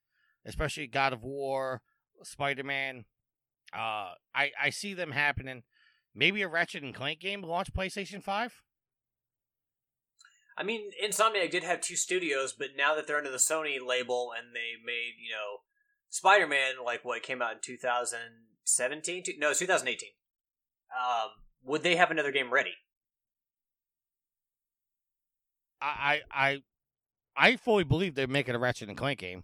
especially 0.45 0.87
God 0.87 1.13
of 1.13 1.23
War, 1.23 1.81
Spider 2.23 2.63
Man. 2.63 3.05
Uh, 3.73 4.13
I 4.35 4.51
I 4.61 4.69
see 4.69 4.93
them 4.93 5.11
happening. 5.11 5.63
Maybe 6.13 6.41
a 6.41 6.47
Ratchet 6.47 6.83
and 6.83 6.93
Clank 6.93 7.19
game 7.19 7.41
launch 7.41 7.73
PlayStation 7.73 8.21
5. 8.21 8.61
I 10.57 10.63
mean, 10.63 10.91
Insomniac 11.03 11.49
did 11.51 11.63
have 11.63 11.81
two 11.81 11.95
studios, 11.95 12.53
but 12.53 12.69
now 12.77 12.95
that 12.95 13.07
they're 13.07 13.17
under 13.17 13.31
the 13.31 13.37
Sony 13.37 13.77
label 13.85 14.31
and 14.37 14.55
they 14.55 14.83
made, 14.85 15.13
you 15.19 15.31
know, 15.31 15.61
Spider 16.09 16.47
Man, 16.47 16.73
like 16.83 17.03
what 17.03 17.23
came 17.23 17.41
out 17.41 17.53
in 17.53 17.57
2017? 17.61 19.23
No, 19.39 19.49
it's 19.49 19.59
2018. 19.59 20.09
Um, 20.91 21.29
would 21.63 21.81
they 21.81 21.95
have 21.95 22.11
another 22.11 22.31
game 22.31 22.53
ready? 22.53 22.73
I 25.81 26.21
I 26.31 26.61
I, 27.35 27.55
fully 27.57 27.83
believe 27.83 28.15
they're 28.15 28.27
making 28.27 28.55
a 28.55 28.59
Ratchet 28.59 28.89
and 28.89 28.97
Clank 28.97 29.19
game. 29.19 29.43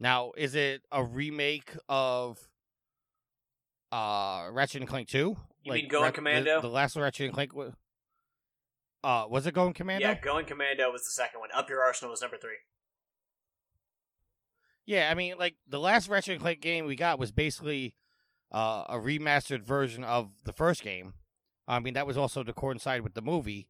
Now, 0.00 0.32
is 0.36 0.54
it 0.54 0.82
a 0.92 1.02
remake 1.04 1.76
of 1.88 2.38
uh 3.90 4.48
Ratchet 4.52 4.82
and 4.82 4.88
Clank 4.88 5.08
2? 5.08 5.36
You 5.64 5.72
mean 5.72 5.88
Going 5.88 6.04
Rat- 6.04 6.14
Commando? 6.14 6.56
The, 6.56 6.68
the 6.68 6.72
last 6.72 6.96
Ratchet 6.96 7.26
and 7.26 7.34
Clank 7.34 7.54
was 7.54 7.72
uh 9.04 9.26
was 9.28 9.46
it 9.46 9.54
Going 9.54 9.74
Commando? 9.74 10.06
Yeah, 10.06 10.18
Going 10.20 10.46
Commando 10.46 10.90
was 10.90 11.04
the 11.04 11.10
second 11.10 11.40
one. 11.40 11.50
Up 11.54 11.68
Your 11.68 11.82
Arsenal 11.82 12.10
was 12.10 12.20
number 12.22 12.36
three. 12.36 12.58
Yeah, 14.86 15.10
I 15.10 15.14
mean, 15.14 15.34
like 15.38 15.56
the 15.68 15.78
last 15.78 16.08
Ratchet 16.08 16.32
and 16.32 16.40
Clank 16.40 16.60
game 16.60 16.86
we 16.86 16.96
got 16.96 17.18
was 17.18 17.30
basically 17.30 17.94
uh, 18.50 18.84
a 18.88 18.96
remastered 18.96 19.62
version 19.62 20.02
of 20.02 20.30
the 20.44 20.52
first 20.52 20.82
game. 20.82 21.12
I 21.66 21.78
mean, 21.80 21.92
that 21.94 22.06
was 22.06 22.16
also 22.16 22.42
to 22.42 22.52
coincide 22.54 23.02
with 23.02 23.12
the 23.12 23.20
movie. 23.20 23.68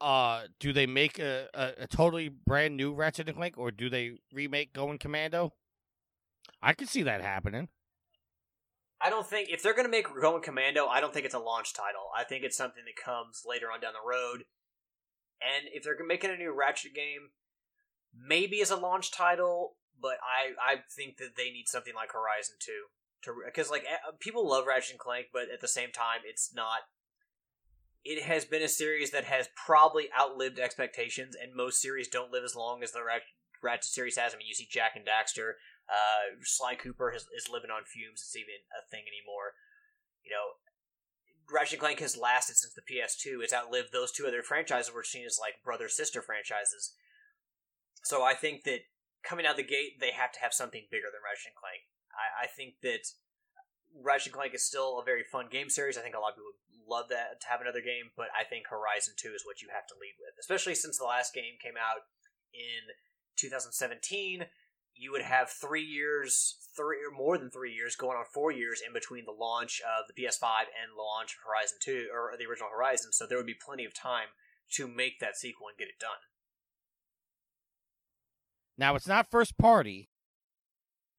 Uh, 0.00 0.42
do 0.60 0.72
they 0.72 0.86
make 0.86 1.18
a, 1.18 1.48
a, 1.54 1.72
a 1.78 1.86
totally 1.88 2.28
brand 2.28 2.76
new 2.76 2.92
Ratchet 2.94 3.28
and 3.28 3.36
Clank, 3.36 3.58
or 3.58 3.70
do 3.72 3.90
they 3.90 4.12
remake 4.32 4.72
Going 4.72 4.98
Commando? 4.98 5.52
I 6.62 6.74
could 6.74 6.88
see 6.88 7.02
that 7.02 7.22
happening. 7.22 7.68
I 9.00 9.10
don't 9.10 9.26
think 9.26 9.50
if 9.50 9.62
they're 9.62 9.74
going 9.74 9.86
to 9.86 9.90
make 9.90 10.06
Going 10.20 10.42
Commando, 10.42 10.86
I 10.86 11.00
don't 11.00 11.12
think 11.12 11.26
it's 11.26 11.34
a 11.34 11.38
launch 11.38 11.74
title. 11.74 12.08
I 12.16 12.24
think 12.24 12.44
it's 12.44 12.56
something 12.56 12.82
that 12.84 13.02
comes 13.02 13.44
later 13.46 13.66
on 13.72 13.80
down 13.80 13.92
the 13.92 14.08
road. 14.08 14.44
And 15.40 15.68
if 15.72 15.82
they're 15.82 15.96
making 16.06 16.30
a 16.30 16.36
new 16.36 16.52
Ratchet 16.52 16.94
game, 16.94 17.30
maybe 18.14 18.62
as 18.62 18.70
a 18.70 18.76
launch 18.76 19.10
title, 19.10 19.76
but 20.00 20.18
I 20.22 20.74
I 20.74 20.76
think 20.90 21.18
that 21.18 21.36
they 21.36 21.50
need 21.50 21.68
something 21.68 21.94
like 21.94 22.12
Horizon 22.12 22.56
Two 22.58 22.88
to 23.26 23.34
because 23.44 23.70
like 23.70 23.82
eh, 23.82 24.10
people 24.18 24.48
love 24.48 24.66
Ratchet 24.66 24.92
and 24.92 24.98
Clank, 24.98 25.26
but 25.32 25.50
at 25.52 25.60
the 25.60 25.68
same 25.68 25.92
time, 25.92 26.20
it's 26.24 26.54
not. 26.54 26.80
It 28.04 28.22
has 28.22 28.44
been 28.44 28.62
a 28.62 28.68
series 28.68 29.10
that 29.10 29.24
has 29.24 29.48
probably 29.56 30.08
outlived 30.18 30.58
expectations, 30.58 31.34
and 31.40 31.54
most 31.54 31.82
series 31.82 32.08
don't 32.08 32.32
live 32.32 32.44
as 32.44 32.54
long 32.54 32.82
as 32.82 32.92
the 32.92 33.04
Ratchet, 33.04 33.28
Ratchet 33.62 33.90
series 33.90 34.16
has. 34.16 34.32
I 34.32 34.38
mean, 34.38 34.46
you 34.46 34.54
see 34.54 34.68
Jak 34.70 34.92
and 34.94 35.04
Daxter, 35.04 35.52
uh, 35.86 36.38
Sly 36.42 36.74
Cooper 36.74 37.12
is, 37.12 37.26
is 37.34 37.48
living 37.50 37.70
on 37.70 37.86
fumes. 37.86 38.22
It's 38.22 38.36
even 38.36 38.66
a 38.74 38.82
thing 38.90 39.06
anymore. 39.06 39.54
You 40.22 40.34
know, 40.34 40.58
Ratchet 41.46 41.78
Clank 41.78 42.00
has 42.00 42.18
lasted 42.18 42.56
since 42.56 42.74
the 42.74 42.82
PS2. 42.82 43.42
It's 43.42 43.54
outlived 43.54 43.92
those 43.92 44.10
two 44.10 44.26
other 44.26 44.42
franchises 44.42 44.92
which 44.92 45.08
seen 45.08 45.26
as 45.26 45.38
like 45.40 45.62
brother 45.62 45.88
sister 45.88 46.22
franchises. 46.22 46.94
So 48.02 48.22
I 48.22 48.34
think 48.34 48.64
that 48.64 48.86
coming 49.22 49.46
out 49.46 49.56
the 49.56 49.66
gate, 49.66 49.98
they 50.00 50.10
have 50.10 50.32
to 50.32 50.40
have 50.40 50.54
something 50.54 50.86
bigger 50.90 51.10
than 51.10 51.22
Ratchet 51.22 51.54
Clank. 51.54 51.86
I, 52.14 52.44
I 52.44 52.46
think 52.46 52.82
that 52.82 53.06
Ratchet 53.94 54.32
Clank 54.34 54.54
is 54.54 54.66
still 54.66 54.98
a 54.98 55.04
very 55.04 55.22
fun 55.22 55.46
game 55.50 55.70
series. 55.70 55.98
I 55.98 56.02
think 56.02 56.14
a 56.14 56.22
lot 56.22 56.34
of 56.34 56.42
people 56.42 56.54
would 56.54 56.66
love 56.86 57.08
that 57.10 57.40
to 57.42 57.46
have 57.48 57.60
another 57.60 57.82
game, 57.82 58.14
but 58.16 58.30
I 58.34 58.44
think 58.44 58.66
Horizon 58.70 59.14
2 59.18 59.34
is 59.34 59.42
what 59.46 59.62
you 59.62 59.68
have 59.74 59.86
to 59.90 59.98
lead 59.98 60.18
with, 60.18 60.38
especially 60.38 60.74
since 60.74 60.98
the 60.98 61.06
last 61.06 61.34
game 61.34 61.58
came 61.62 61.78
out 61.78 62.06
in 62.54 62.94
2017 63.36 64.46
you 64.98 65.12
would 65.12 65.22
have 65.22 65.50
three 65.50 65.84
years, 65.84 66.56
three 66.76 66.98
or 66.98 67.16
more 67.16 67.38
than 67.38 67.50
three 67.50 67.72
years, 67.72 67.96
going 67.96 68.16
on 68.16 68.24
four 68.32 68.50
years 68.50 68.80
in 68.86 68.92
between 68.92 69.24
the 69.24 69.32
launch 69.32 69.80
of 69.80 70.06
the 70.06 70.14
PS5 70.14 70.70
and 70.70 70.96
launch 70.96 71.34
of 71.34 71.46
Horizon 71.46 71.78
2 71.82 72.08
or 72.12 72.36
the 72.38 72.46
original 72.46 72.70
Horizon. 72.74 73.12
So 73.12 73.26
there 73.26 73.38
would 73.38 73.46
be 73.46 73.54
plenty 73.54 73.84
of 73.84 73.94
time 73.94 74.28
to 74.72 74.88
make 74.88 75.20
that 75.20 75.36
sequel 75.36 75.68
and 75.68 75.78
get 75.78 75.88
it 75.88 76.00
done. 76.00 76.18
Now 78.78 78.94
it's 78.94 79.06
not 79.06 79.30
first 79.30 79.56
party, 79.56 80.10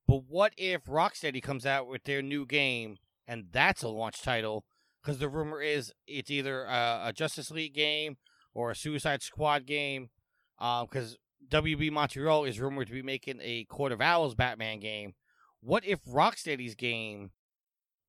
but 0.07 0.23
what 0.27 0.53
if 0.57 0.85
Rocksteady 0.85 1.41
comes 1.41 1.65
out 1.65 1.87
with 1.87 2.03
their 2.03 2.21
new 2.21 2.45
game 2.45 2.97
and 3.27 3.47
that's 3.51 3.83
a 3.83 3.89
launch 3.89 4.21
title? 4.21 4.63
Because 5.01 5.19
the 5.19 5.29
rumor 5.29 5.61
is 5.61 5.91
it's 6.05 6.29
either 6.29 6.63
a, 6.65 7.01
a, 7.05 7.13
Justice 7.13 7.49
League 7.49 7.73
game 7.73 8.17
or 8.53 8.71
a 8.71 8.75
Suicide 8.75 9.21
Squad 9.21 9.65
game. 9.65 10.09
Because 10.57 11.11
um, 11.11 11.17
WB 11.49 11.91
Montreal 11.91 12.45
is 12.45 12.59
rumored 12.59 12.87
to 12.87 12.93
be 12.93 13.01
making 13.01 13.39
a 13.41 13.65
Court 13.65 13.91
of 13.91 14.01
Owls 14.01 14.35
Batman 14.35 14.79
game. 14.79 15.13
What 15.61 15.85
if 15.85 16.03
Rocksteady's 16.05 16.75
game 16.75 17.31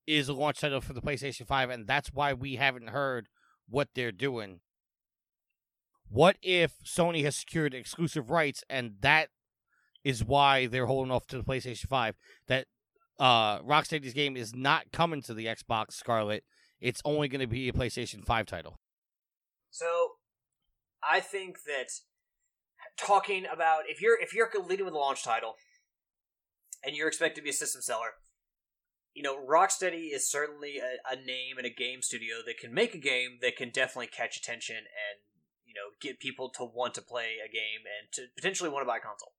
is 0.06 0.28
a 0.28 0.32
launch 0.32 0.60
title 0.60 0.80
for 0.80 0.92
the 0.92 1.02
PlayStation 1.02 1.46
5 1.46 1.70
and 1.70 1.86
that's 1.86 2.12
why 2.12 2.32
we 2.32 2.56
haven't 2.56 2.88
heard 2.88 3.28
what 3.68 3.88
they're 3.94 4.12
doing? 4.12 4.60
What 6.08 6.36
if 6.42 6.72
Sony 6.84 7.22
has 7.24 7.36
secured 7.36 7.74
exclusive 7.74 8.30
rights 8.30 8.64
and 8.68 8.94
that 9.00 9.28
is 10.02 10.24
why 10.24 10.66
they're 10.66 10.86
holding 10.86 11.12
off 11.12 11.26
to 11.28 11.36
the 11.36 11.44
PlayStation 11.44 11.86
5? 11.86 12.16
That 12.46 12.66
uh, 13.18 13.60
Rocksteady's 13.60 14.14
game 14.14 14.36
is 14.36 14.54
not 14.54 14.90
coming 14.92 15.22
to 15.22 15.34
the 15.34 15.46
Xbox 15.46 15.92
Scarlett. 15.92 16.44
It's 16.80 17.02
only 17.04 17.28
going 17.28 17.40
to 17.40 17.46
be 17.46 17.68
a 17.68 17.72
PlayStation 17.72 18.24
5 18.24 18.46
title. 18.46 18.78
So, 19.70 20.12
I 21.02 21.20
think 21.20 21.58
that 21.66 21.90
talking 22.96 23.44
about 23.50 23.82
if 23.88 24.00
you're 24.00 24.20
if 24.20 24.34
you're 24.34 24.50
leading 24.66 24.84
with 24.84 24.94
a 24.94 24.98
launch 24.98 25.24
title 25.24 25.54
and 26.84 26.96
you're 26.96 27.08
expected 27.08 27.40
to 27.40 27.44
be 27.44 27.50
a 27.50 27.54
system 27.54 27.82
seller, 27.82 28.14
you 29.14 29.22
know, 29.22 29.36
Rocksteady 29.36 30.12
is 30.12 30.30
certainly 30.30 30.78
a, 30.78 31.12
a, 31.12 31.16
name 31.16 31.58
and 31.58 31.66
a 31.66 31.70
game 31.70 32.02
studio 32.02 32.36
that 32.46 32.58
can 32.58 32.72
make 32.72 32.94
a 32.94 32.98
game 32.98 33.38
that 33.42 33.56
can 33.56 33.70
definitely 33.70 34.06
catch 34.06 34.36
attention 34.36 34.76
and 34.76 35.20
you 35.66 35.74
know 35.74 35.94
get 36.00 36.20
people 36.20 36.50
to 36.50 36.64
want 36.64 36.94
to 36.94 37.02
play 37.02 37.36
a 37.44 37.50
game 37.50 37.82
and 37.84 38.12
to 38.12 38.26
potentially 38.36 38.70
want 38.70 38.82
to 38.82 38.88
buy 38.88 38.98
a 38.98 39.00
console. 39.00 39.32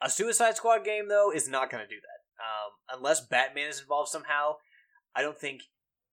A 0.00 0.10
Suicide 0.10 0.56
Squad 0.56 0.84
game 0.84 1.08
though 1.08 1.32
is 1.32 1.48
not 1.48 1.70
going 1.70 1.82
to 1.82 1.88
do 1.88 2.00
that 2.00 2.22
um, 2.42 2.98
unless 2.98 3.20
Batman 3.20 3.70
is 3.70 3.80
involved 3.80 4.10
somehow. 4.10 4.56
I 5.14 5.22
don't 5.22 5.38
think 5.38 5.62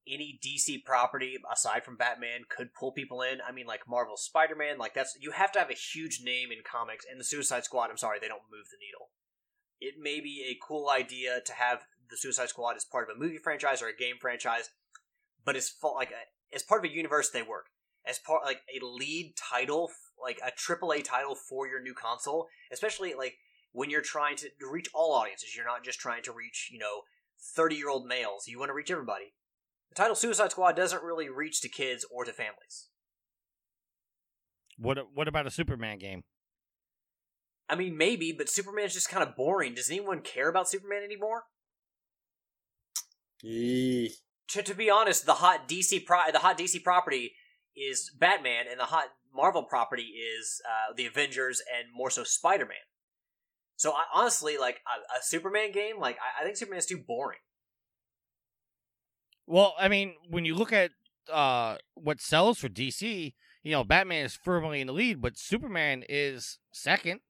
any 0.09 0.39
DC 0.43 0.83
property 0.83 1.37
aside 1.51 1.83
from 1.83 1.95
Batman 1.95 2.41
could 2.49 2.73
pull 2.73 2.91
people 2.91 3.21
in. 3.21 3.39
I 3.47 3.51
mean, 3.51 3.67
like 3.67 3.87
Marvel 3.87 4.17
Spider 4.17 4.55
Man, 4.55 4.77
like 4.77 4.93
that's 4.93 5.17
you 5.19 5.31
have 5.31 5.51
to 5.53 5.59
have 5.59 5.69
a 5.69 5.73
huge 5.73 6.21
name 6.23 6.51
in 6.51 6.59
comics. 6.63 7.05
And 7.09 7.19
the 7.19 7.25
Suicide 7.25 7.63
Squad, 7.63 7.89
I'm 7.89 7.97
sorry, 7.97 8.19
they 8.19 8.27
don't 8.27 8.51
move 8.51 8.67
the 8.71 8.77
needle. 8.79 9.09
It 9.79 9.95
may 10.01 10.19
be 10.19 10.45
a 10.49 10.59
cool 10.65 10.89
idea 10.89 11.39
to 11.45 11.53
have 11.53 11.83
the 12.09 12.17
Suicide 12.17 12.49
Squad 12.49 12.75
as 12.75 12.85
part 12.85 13.09
of 13.09 13.15
a 13.15 13.19
movie 13.19 13.37
franchise 13.37 13.81
or 13.81 13.87
a 13.87 13.95
game 13.95 14.15
franchise, 14.19 14.69
but 15.45 15.55
as 15.55 15.71
like 15.95 16.09
uh, 16.09 16.27
as 16.53 16.63
part 16.63 16.83
of 16.83 16.91
a 16.91 16.93
universe, 16.93 17.29
they 17.29 17.43
work 17.43 17.67
as 18.05 18.19
part 18.19 18.43
like 18.43 18.61
a 18.69 18.83
lead 18.83 19.35
title, 19.37 19.91
like 20.21 20.39
a 20.45 20.51
AAA 20.51 21.03
title 21.03 21.35
for 21.35 21.67
your 21.67 21.81
new 21.81 21.93
console, 21.93 22.47
especially 22.71 23.13
like 23.13 23.35
when 23.71 23.89
you're 23.89 24.01
trying 24.01 24.35
to 24.37 24.49
reach 24.69 24.89
all 24.93 25.13
audiences. 25.13 25.55
You're 25.55 25.65
not 25.65 25.83
just 25.83 25.99
trying 25.99 26.23
to 26.23 26.31
reach 26.31 26.69
you 26.71 26.79
know 26.79 27.01
30 27.55 27.75
year 27.75 27.89
old 27.89 28.05
males. 28.05 28.47
You 28.47 28.59
want 28.59 28.69
to 28.69 28.73
reach 28.73 28.91
everybody 28.91 29.33
the 29.89 29.95
title 29.95 30.15
Suicide 30.15 30.51
Squad 30.51 30.75
doesn't 30.75 31.03
really 31.03 31.29
reach 31.29 31.61
to 31.61 31.69
kids 31.69 32.05
or 32.11 32.25
to 32.25 32.31
families. 32.31 32.87
What 34.77 34.97
what 35.13 35.27
about 35.27 35.47
a 35.47 35.51
Superman 35.51 35.99
game? 35.99 36.23
I 37.69 37.75
mean, 37.75 37.97
maybe, 37.97 38.31
but 38.31 38.49
Superman's 38.49 38.93
just 38.93 39.09
kind 39.09 39.21
of 39.21 39.35
boring. 39.35 39.75
Does 39.75 39.91
anyone 39.91 40.21
care 40.21 40.49
about 40.49 40.69
Superman 40.69 41.03
anymore? 41.03 41.43
Eee. 43.43 44.15
To, 44.49 44.63
to 44.63 44.73
be 44.73 44.89
honest, 44.89 45.27
the 45.27 45.35
hot 45.35 45.67
DC 45.69 46.05
pro- 46.05 46.31
the 46.31 46.39
hot 46.39 46.57
DC 46.57 46.83
property 46.83 47.33
is 47.75 48.11
Batman, 48.17 48.65
and 48.69 48.79
the 48.79 48.85
hot 48.85 49.09
Marvel 49.33 49.63
property 49.63 50.13
is 50.37 50.61
uh, 50.65 50.93
the 50.95 51.05
Avengers, 51.05 51.61
and 51.61 51.87
more 51.93 52.09
so 52.09 52.23
Spider 52.23 52.65
Man. 52.65 52.77
So 53.75 53.91
I, 53.91 54.03
honestly, 54.13 54.57
like 54.57 54.79
a, 54.87 55.19
a, 55.19 55.21
Superman 55.21 55.71
game, 55.71 55.99
like 55.99 56.17
I, 56.17 56.41
I 56.41 56.43
think 56.43 56.57
Superman's 56.57 56.87
too 56.87 56.97
boring. 56.97 57.39
Well, 59.49 59.73
I 59.79 59.87
mean, 59.87 60.13
when 60.29 60.45
you 60.45 60.53
look 60.53 60.71
at 60.71 60.91
uh, 61.33 61.77
what 61.95 62.21
sells 62.21 62.59
for 62.59 62.69
DC, 62.69 63.33
you 63.63 63.71
know, 63.71 63.83
Batman 63.83 64.25
is 64.25 64.35
firmly 64.35 64.79
in 64.79 64.85
the 64.85 64.93
lead, 64.93 65.23
but 65.23 65.39
Superman 65.39 66.03
is 66.07 66.59
second. 66.71 67.21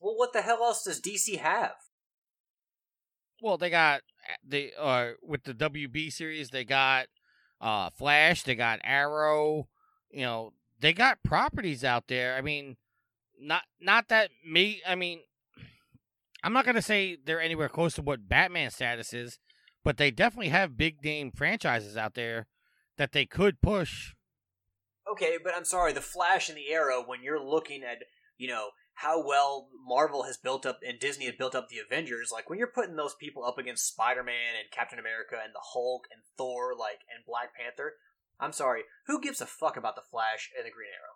Well, 0.00 0.16
what 0.16 0.32
the 0.32 0.40
hell 0.40 0.62
else 0.62 0.84
does 0.84 1.02
DC 1.02 1.38
have? 1.38 1.74
Well, 3.42 3.58
they 3.58 3.68
got 3.68 4.00
the 4.42 4.72
uh 4.80 5.10
with 5.22 5.44
the 5.44 5.52
WB 5.52 6.10
series, 6.10 6.48
they 6.48 6.64
got 6.64 7.08
uh 7.60 7.90
Flash, 7.90 8.42
they 8.42 8.54
got 8.54 8.80
Arrow, 8.82 9.68
you 10.10 10.22
know, 10.22 10.54
they 10.80 10.94
got 10.94 11.22
properties 11.22 11.84
out 11.84 12.08
there. 12.08 12.36
I 12.36 12.40
mean, 12.40 12.78
not 13.38 13.64
not 13.78 14.08
that 14.08 14.30
me. 14.42 14.80
I 14.88 14.94
mean, 14.94 15.20
I'm 16.42 16.54
not 16.54 16.64
gonna 16.64 16.80
say 16.80 17.18
they're 17.22 17.42
anywhere 17.42 17.68
close 17.68 17.94
to 17.96 18.02
what 18.02 18.30
Batman 18.30 18.70
status 18.70 19.12
is, 19.12 19.38
but 19.86 19.98
they 19.98 20.10
definitely 20.10 20.48
have 20.48 20.76
big 20.76 21.04
name 21.04 21.30
franchises 21.30 21.96
out 21.96 22.14
there 22.14 22.48
that 22.98 23.12
they 23.12 23.24
could 23.24 23.60
push. 23.60 24.14
Okay, 25.08 25.38
but 25.42 25.54
I'm 25.54 25.64
sorry, 25.64 25.92
the 25.92 26.00
Flash 26.00 26.48
and 26.48 26.58
the 26.58 26.72
Arrow, 26.72 27.04
when 27.06 27.22
you're 27.22 27.40
looking 27.40 27.84
at, 27.84 27.98
you 28.36 28.48
know, 28.48 28.70
how 28.94 29.24
well 29.24 29.68
Marvel 29.86 30.24
has 30.24 30.38
built 30.38 30.66
up 30.66 30.80
and 30.84 30.98
Disney 30.98 31.26
has 31.26 31.36
built 31.38 31.54
up 31.54 31.68
the 31.68 31.78
Avengers, 31.78 32.30
like 32.32 32.50
when 32.50 32.58
you're 32.58 32.66
putting 32.66 32.96
those 32.96 33.14
people 33.14 33.44
up 33.44 33.58
against 33.58 33.86
Spider 33.86 34.24
Man 34.24 34.58
and 34.58 34.72
Captain 34.72 34.98
America 34.98 35.36
and 35.40 35.54
the 35.54 35.62
Hulk 35.62 36.08
and 36.12 36.20
Thor, 36.36 36.74
like, 36.76 37.06
and 37.14 37.24
Black 37.24 37.50
Panther, 37.54 37.92
I'm 38.40 38.52
sorry, 38.52 38.82
who 39.06 39.20
gives 39.20 39.40
a 39.40 39.46
fuck 39.46 39.76
about 39.76 39.94
the 39.94 40.02
Flash 40.10 40.50
and 40.58 40.66
the 40.66 40.72
Green 40.72 40.88
Arrow? 40.88 41.14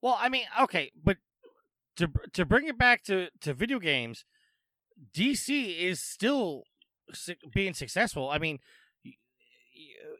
Well, 0.00 0.16
I 0.20 0.28
mean, 0.28 0.44
okay, 0.62 0.92
but 0.94 1.16
to 1.96 2.08
to 2.34 2.44
bring 2.44 2.68
it 2.68 2.78
back 2.78 3.02
to, 3.06 3.30
to 3.40 3.52
video 3.52 3.80
games, 3.80 4.24
DC 5.14 5.78
is 5.78 6.00
still 6.00 6.64
being 7.52 7.74
successful. 7.74 8.30
I 8.30 8.38
mean, 8.38 8.58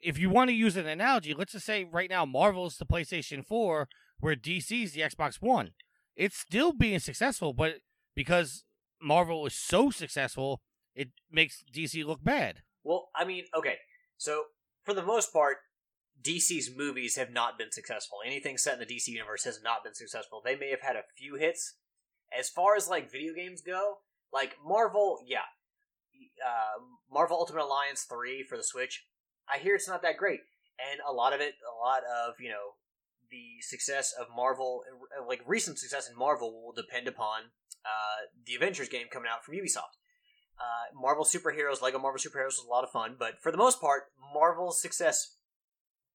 if 0.02 0.18
you 0.18 0.30
want 0.30 0.51
to 0.51 0.55
use 0.55 0.76
an 0.76 0.86
analogy, 0.86 1.34
let's 1.34 1.52
just 1.52 1.66
say 1.66 1.84
right 1.84 2.10
now 2.10 2.24
Marvel 2.24 2.66
is 2.66 2.76
the 2.76 2.86
PlayStation 2.86 3.44
4, 3.44 3.88
where 4.20 4.36
DC 4.36 4.84
is 4.84 4.92
the 4.92 5.01
Xbox 5.01 5.36
One. 5.36 5.70
It's 6.16 6.36
still 6.36 6.72
being 6.72 6.98
successful, 6.98 7.52
but 7.52 7.76
because 8.14 8.64
Marvel 9.01 9.46
is 9.46 9.55
so 9.55 9.90
successful, 9.90 10.60
it 10.94 11.09
makes 11.30 11.64
DC 11.74 12.05
look 12.05 12.22
bad. 12.22 12.62
Well, 12.84 13.09
I 13.16 13.24
mean, 13.24 13.44
okay. 13.56 13.76
So, 14.16 14.44
for 14.84 14.94
the 14.94 15.02
most 15.02 15.32
part, 15.32 15.59
DC's 16.22 16.70
movies 16.74 17.16
have 17.16 17.32
not 17.32 17.59
been 17.59 17.72
successful. 17.72 18.18
Anything 18.24 18.56
set 18.56 18.74
in 18.74 18.80
the 18.80 18.86
DC 18.86 19.09
universe 19.09 19.44
has 19.44 19.60
not 19.62 19.82
been 19.82 19.94
successful. 19.94 20.40
They 20.44 20.56
may 20.56 20.70
have 20.70 20.82
had 20.82 20.96
a 20.96 21.02
few 21.16 21.36
hits. 21.36 21.74
As 22.36 22.48
far 22.48 22.76
as 22.76 22.88
like 22.88 23.10
video 23.10 23.34
games 23.34 23.60
go, 23.60 23.98
like 24.35 24.56
Marvel, 24.66 25.19
yeah, 25.24 25.47
uh, 26.44 26.82
Marvel 27.11 27.39
Ultimate 27.39 27.62
Alliance 27.62 28.02
three 28.02 28.44
for 28.47 28.56
the 28.56 28.65
Switch. 28.65 29.06
I 29.48 29.59
hear 29.59 29.74
it's 29.77 29.89
not 29.89 30.02
that 30.02 30.16
great, 30.19 30.40
and 30.78 31.01
a 31.09 31.12
lot 31.12 31.32
of 31.32 31.40
it, 31.40 31.55
a 31.62 31.77
lot 31.86 32.02
of 32.02 32.35
you 32.40 32.51
know, 32.51 32.74
the 33.31 33.62
success 33.62 34.12
of 34.20 34.27
Marvel, 34.35 34.82
like 35.28 35.40
recent 35.47 35.78
success 35.78 36.11
in 36.11 36.19
Marvel, 36.19 36.52
will 36.52 36.73
depend 36.73 37.06
upon 37.06 37.43
uh, 37.85 38.27
the 38.44 38.55
Avengers 38.56 38.89
game 38.89 39.06
coming 39.11 39.28
out 39.32 39.44
from 39.44 39.55
Ubisoft. 39.55 39.97
Uh, 40.59 41.01
Marvel 41.01 41.24
superheroes, 41.24 41.82
Lego 41.82 41.98
Marvel 41.98 42.19
superheroes 42.19 42.59
was 42.59 42.65
a 42.66 42.70
lot 42.70 42.85
of 42.85 42.90
fun, 42.90 43.16
but 43.19 43.35
for 43.43 43.51
the 43.51 43.59
most 43.59 43.81
part, 43.81 44.05
Marvel's 44.35 44.81
success. 44.81 45.36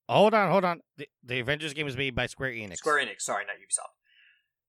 Hold 0.08 0.34
on, 0.34 0.50
hold 0.50 0.66
on. 0.66 0.82
The, 0.98 1.08
the 1.24 1.40
Avengers 1.40 1.74
game 1.74 1.86
was 1.86 1.98
made 1.98 2.16
by 2.16 2.26
Square 2.26 2.52
Enix. 2.52 2.78
Square 2.78 3.06
Enix, 3.06 3.22
sorry, 3.22 3.46
not 3.46 3.58
Ubisoft. 3.58 3.99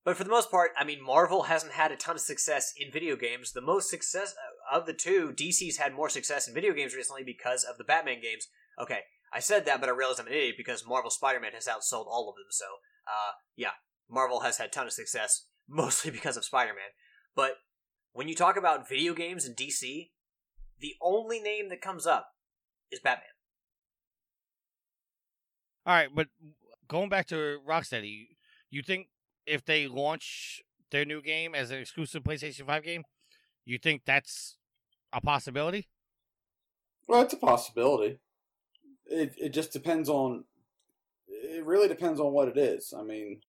But 0.03 0.17
for 0.17 0.23
the 0.23 0.31
most 0.31 0.49
part, 0.49 0.71
I 0.77 0.83
mean, 0.83 1.03
Marvel 1.03 1.43
hasn't 1.43 1.73
had 1.73 1.91
a 1.91 1.95
ton 1.95 2.15
of 2.15 2.21
success 2.21 2.73
in 2.75 2.91
video 2.91 3.15
games. 3.15 3.51
The 3.51 3.61
most 3.61 3.89
success 3.89 4.33
uh, 4.33 4.77
of 4.77 4.87
the 4.87 4.93
two, 4.93 5.31
DC's 5.35 5.77
had 5.77 5.93
more 5.93 6.09
success 6.09 6.47
in 6.47 6.55
video 6.55 6.73
games 6.73 6.95
recently 6.95 7.23
because 7.23 7.63
of 7.63 7.77
the 7.77 7.83
Batman 7.83 8.19
games. 8.21 8.47
Okay, 8.81 9.01
I 9.31 9.39
said 9.39 9.65
that, 9.65 9.79
but 9.79 9.89
I 9.89 9.91
realized 9.91 10.19
I'm 10.19 10.27
an 10.27 10.33
idiot 10.33 10.55
because 10.57 10.87
Marvel 10.87 11.11
Spider-Man 11.11 11.51
has 11.53 11.67
outsold 11.67 12.07
all 12.07 12.29
of 12.29 12.35
them. 12.35 12.47
So, 12.49 12.65
uh, 13.07 13.33
yeah, 13.55 13.71
Marvel 14.09 14.39
has 14.39 14.57
had 14.57 14.67
a 14.67 14.71
ton 14.71 14.87
of 14.87 14.93
success 14.93 15.45
mostly 15.69 16.09
because 16.09 16.35
of 16.35 16.45
Spider-Man. 16.45 16.91
But 17.35 17.57
when 18.11 18.27
you 18.27 18.35
talk 18.35 18.57
about 18.57 18.89
video 18.89 19.13
games 19.13 19.45
and 19.45 19.55
DC, 19.55 20.09
the 20.79 20.95
only 21.01 21.39
name 21.39 21.69
that 21.69 21.79
comes 21.79 22.07
up 22.07 22.29
is 22.91 22.99
Batman. 22.99 23.25
All 25.85 25.93
right, 25.93 26.09
but 26.13 26.27
going 26.87 27.09
back 27.09 27.27
to 27.27 27.59
Rocksteady, 27.67 28.27
you 28.69 28.81
think 28.81 29.07
if 29.45 29.65
they 29.65 29.87
launch 29.87 30.61
their 30.91 31.05
new 31.05 31.21
game 31.21 31.55
as 31.55 31.71
an 31.71 31.79
exclusive 31.79 32.23
PlayStation 32.23 32.65
5 32.65 32.83
game, 32.83 33.03
you 33.65 33.77
think 33.77 34.03
that's 34.05 34.57
a 35.13 35.21
possibility? 35.21 35.87
Well, 37.07 37.21
it's 37.21 37.33
a 37.33 37.37
possibility. 37.37 38.19
It 39.05 39.33
it 39.37 39.49
just 39.49 39.73
depends 39.73 40.07
on. 40.07 40.45
It 41.27 41.65
really 41.65 41.87
depends 41.87 42.19
on 42.19 42.31
what 42.31 42.47
it 42.47 42.57
is. 42.57 42.93
I 42.97 43.03
mean, 43.03 43.41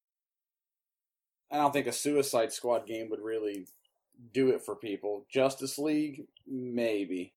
I 1.52 1.58
don't 1.58 1.74
think 1.74 1.88
a 1.88 1.92
Suicide 1.92 2.54
Squad 2.54 2.88
game 2.88 3.10
would 3.10 3.22
really 3.22 3.68
do 4.34 4.50
it 4.50 4.62
for 4.64 4.76
people. 4.76 5.26
Justice 5.30 5.78
League, 5.78 6.24
maybe. 6.48 7.34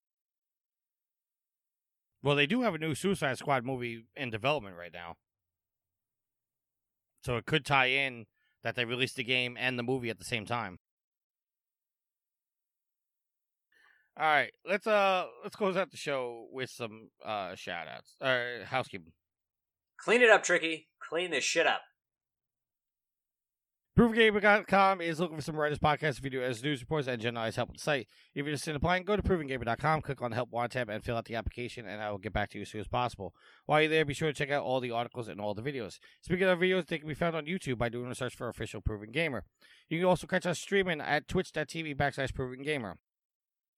Well, 2.23 2.37
they 2.37 2.47
do 2.47 2.63
have 2.63 2.75
a 2.75 2.79
new 2.79 2.95
Suicide 2.95 3.39
Squad 3.39 3.65
movie 3.65 4.07
in 4.17 4.31
development 4.31 4.77
right 4.77 4.93
now. 4.93 5.17
So 7.23 7.37
it 7.37 7.47
could 7.47 7.65
tie 7.65 7.87
in 7.87 8.27
that 8.65 8.75
they 8.75 8.85
released 8.85 9.17
the 9.17 9.25
game 9.25 9.57
and 9.59 9.79
the 9.79 9.83
movie 9.83 10.11
at 10.11 10.19
the 10.19 10.25
same 10.25 10.47
time. 10.47 10.79
All 14.17 14.27
right, 14.27 14.53
let's 14.69 14.87
uh 14.87 15.27
let's 15.43 15.57
close 15.57 15.77
out 15.77 15.91
the 15.91 15.97
show 15.97 16.47
with 16.53 16.71
some 16.71 17.11
uh 17.25 17.55
shout 17.57 17.89
outs 17.89 18.15
or 18.21 18.63
uh, 18.63 18.65
housekeeping. 18.67 19.13
Clean 19.97 20.23
it 20.23 20.31
up, 20.31 20.43
Tricky. 20.43 20.89
Clean 21.01 21.31
this 21.31 21.45
shit 21.45 21.67
up. 21.67 21.83
ProvenGamer.com 23.97 25.01
is 25.01 25.21
looking 25.21 25.37
for 25.37 25.43
some 25.43 25.55
writers, 25.55 25.79
podcasts, 25.79 26.19
video 26.19 26.43
as 26.43 26.65
news 26.65 26.81
reports, 26.81 27.07
and 27.07 27.23
generalized 27.23 27.55
help 27.55 27.69
with 27.69 27.79
the 27.79 27.83
site. 27.83 28.09
If 28.35 28.39
you're 28.39 28.49
interested 28.49 28.71
in 28.71 28.77
applying, 28.77 29.05
go 29.05 29.15
to 29.15 29.23
ProvenGamer.com, 29.23 30.01
click 30.01 30.21
on 30.21 30.31
the 30.31 30.35
Help 30.35 30.51
Wanted 30.51 30.73
tab, 30.73 30.89
and 30.89 31.05
fill 31.05 31.17
out 31.17 31.27
the 31.27 31.37
application, 31.37 31.87
and 31.87 32.03
I 32.03 32.11
will 32.11 32.19
get 32.19 32.33
back 32.33 32.51
to 32.51 32.59
you 32.59 32.63
as 32.63 32.71
soon 32.71 32.81
as 32.81 32.89
possible. 32.89 33.33
While 33.67 33.83
you're 33.83 33.91
there, 33.91 34.05
be 34.05 34.13
sure 34.13 34.27
to 34.27 34.35
check 34.35 34.51
out 34.51 34.65
all 34.65 34.81
the 34.81 34.91
articles 34.91 35.29
and 35.29 35.41
all 35.41 35.55
the 35.55 35.63
videos. 35.63 36.01
Speaking 36.23 36.49
of 36.49 36.59
videos, 36.59 36.89
they 36.89 36.99
can 36.99 37.07
be 37.07 37.15
found 37.15 37.37
on 37.37 37.47
YouTube 37.47 37.79
by 37.79 37.89
doing 37.89 38.11
a 38.11 38.17
search 38.17 38.35
for 38.35 38.49
official 38.49 38.81
Proven 38.81 39.13
Gamer. 39.13 39.45
You 39.89 40.01
can 40.01 40.09
also 40.09 40.27
catch 40.27 40.45
us 40.45 40.59
streaming 40.59 41.01
at 41.01 41.29
twitch.tv 41.29 41.95
backslash 41.95 42.35
Proven 42.35 42.63
Gamer. 42.65 42.99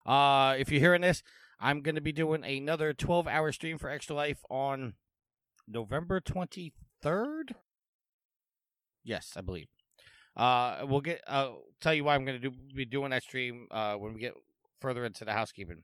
Uh, 0.06 0.54
if 0.58 0.70
you're 0.70 0.80
hearing 0.80 1.02
this, 1.02 1.22
I'm 1.60 1.82
going 1.82 1.94
to 1.94 2.00
be 2.00 2.12
doing 2.12 2.42
another 2.42 2.94
12 2.94 3.28
hour 3.28 3.52
stream 3.52 3.76
for 3.76 3.90
Extra 3.90 4.16
Life 4.16 4.38
on 4.48 4.94
November 5.68 6.22
23rd. 6.22 7.52
Yes, 9.04 9.34
I 9.36 9.42
believe. 9.42 9.75
Uh, 10.36 10.84
we'll 10.84 11.00
get. 11.00 11.22
Uh, 11.26 11.52
tell 11.80 11.94
you 11.94 12.04
why 12.04 12.14
I'm 12.14 12.24
going 12.24 12.40
to 12.40 12.50
do 12.50 12.56
be 12.74 12.84
doing 12.84 13.10
that 13.10 13.22
stream. 13.22 13.66
Uh, 13.70 13.94
when 13.94 14.14
we 14.14 14.20
get 14.20 14.34
further 14.80 15.04
into 15.04 15.24
the 15.24 15.32
housekeeping. 15.32 15.82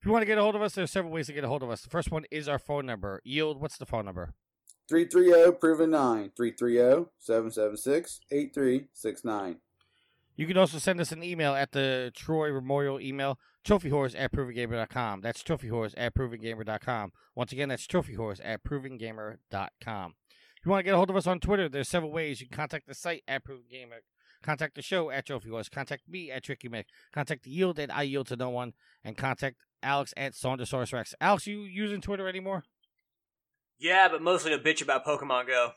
If 0.00 0.06
you 0.06 0.12
want 0.12 0.22
to 0.22 0.26
get 0.26 0.38
a 0.38 0.42
hold 0.42 0.54
of 0.54 0.62
us, 0.62 0.74
there's 0.74 0.92
several 0.92 1.12
ways 1.12 1.26
to 1.26 1.32
get 1.32 1.42
a 1.42 1.48
hold 1.48 1.62
of 1.62 1.70
us. 1.70 1.82
The 1.82 1.90
first 1.90 2.12
one 2.12 2.24
is 2.30 2.48
our 2.48 2.58
phone 2.58 2.86
number. 2.86 3.20
Yield. 3.24 3.60
What's 3.60 3.78
the 3.78 3.86
phone 3.86 4.04
number? 4.04 4.34
330 4.88 5.58
proven 5.58 5.90
9 5.90 6.30
330 6.36 7.10
776 7.18 8.20
8369. 8.30 9.56
You 10.36 10.46
can 10.46 10.56
also 10.56 10.78
send 10.78 11.00
us 11.00 11.10
an 11.10 11.24
email 11.24 11.54
at 11.54 11.72
the 11.72 12.12
Troy 12.14 12.52
Memorial 12.52 13.00
email, 13.00 13.40
trophyhorse 13.64 14.14
at 14.16 14.32
provengamer.com. 14.32 15.20
That's 15.20 15.42
trophyhorse 15.42 15.94
at 15.96 16.14
provengamer.com. 16.14 17.12
Once 17.34 17.50
again, 17.50 17.68
that's 17.68 17.88
trophyhorse 17.88 18.40
at 18.44 18.62
provengamer.com. 18.62 20.14
You 20.64 20.70
want 20.70 20.80
to 20.80 20.84
get 20.84 20.94
a 20.94 20.96
hold 20.96 21.10
of 21.10 21.16
us 21.16 21.26
on 21.26 21.40
Twitter, 21.40 21.68
there's 21.68 21.88
several 21.88 22.12
ways. 22.12 22.40
You 22.40 22.48
can 22.48 22.56
contact 22.56 22.86
the 22.86 22.94
site 22.94 23.22
at 23.28 23.44
Proven 23.44 23.64
Gamer, 23.70 24.02
contact 24.42 24.74
the 24.74 24.82
show 24.82 25.10
at 25.10 25.26
Trophy 25.26 25.50
Horse, 25.50 25.68
contact 25.68 26.08
me 26.08 26.30
at 26.30 26.44
Tricky 26.44 26.68
Mick, 26.68 26.84
contact 27.12 27.44
the 27.44 27.50
Yield 27.50 27.78
at 27.78 27.94
I 27.94 28.02
Yield 28.02 28.26
to 28.28 28.36
No 28.36 28.50
One, 28.50 28.72
and 29.04 29.16
contact 29.16 29.56
Alex 29.82 30.12
at 30.16 30.32
Saundersaurus 30.32 30.92
Rex. 30.92 31.14
Alex, 31.20 31.46
you 31.46 31.60
using 31.60 32.00
Twitter 32.00 32.28
anymore? 32.28 32.64
Yeah, 33.78 34.08
but 34.08 34.22
mostly 34.22 34.50
to 34.50 34.58
bitch 34.58 34.82
about 34.82 35.04
Pokemon 35.04 35.46
Go. 35.46 35.70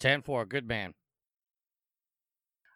10 0.00 0.22
4, 0.22 0.44
good 0.46 0.66
man. 0.66 0.94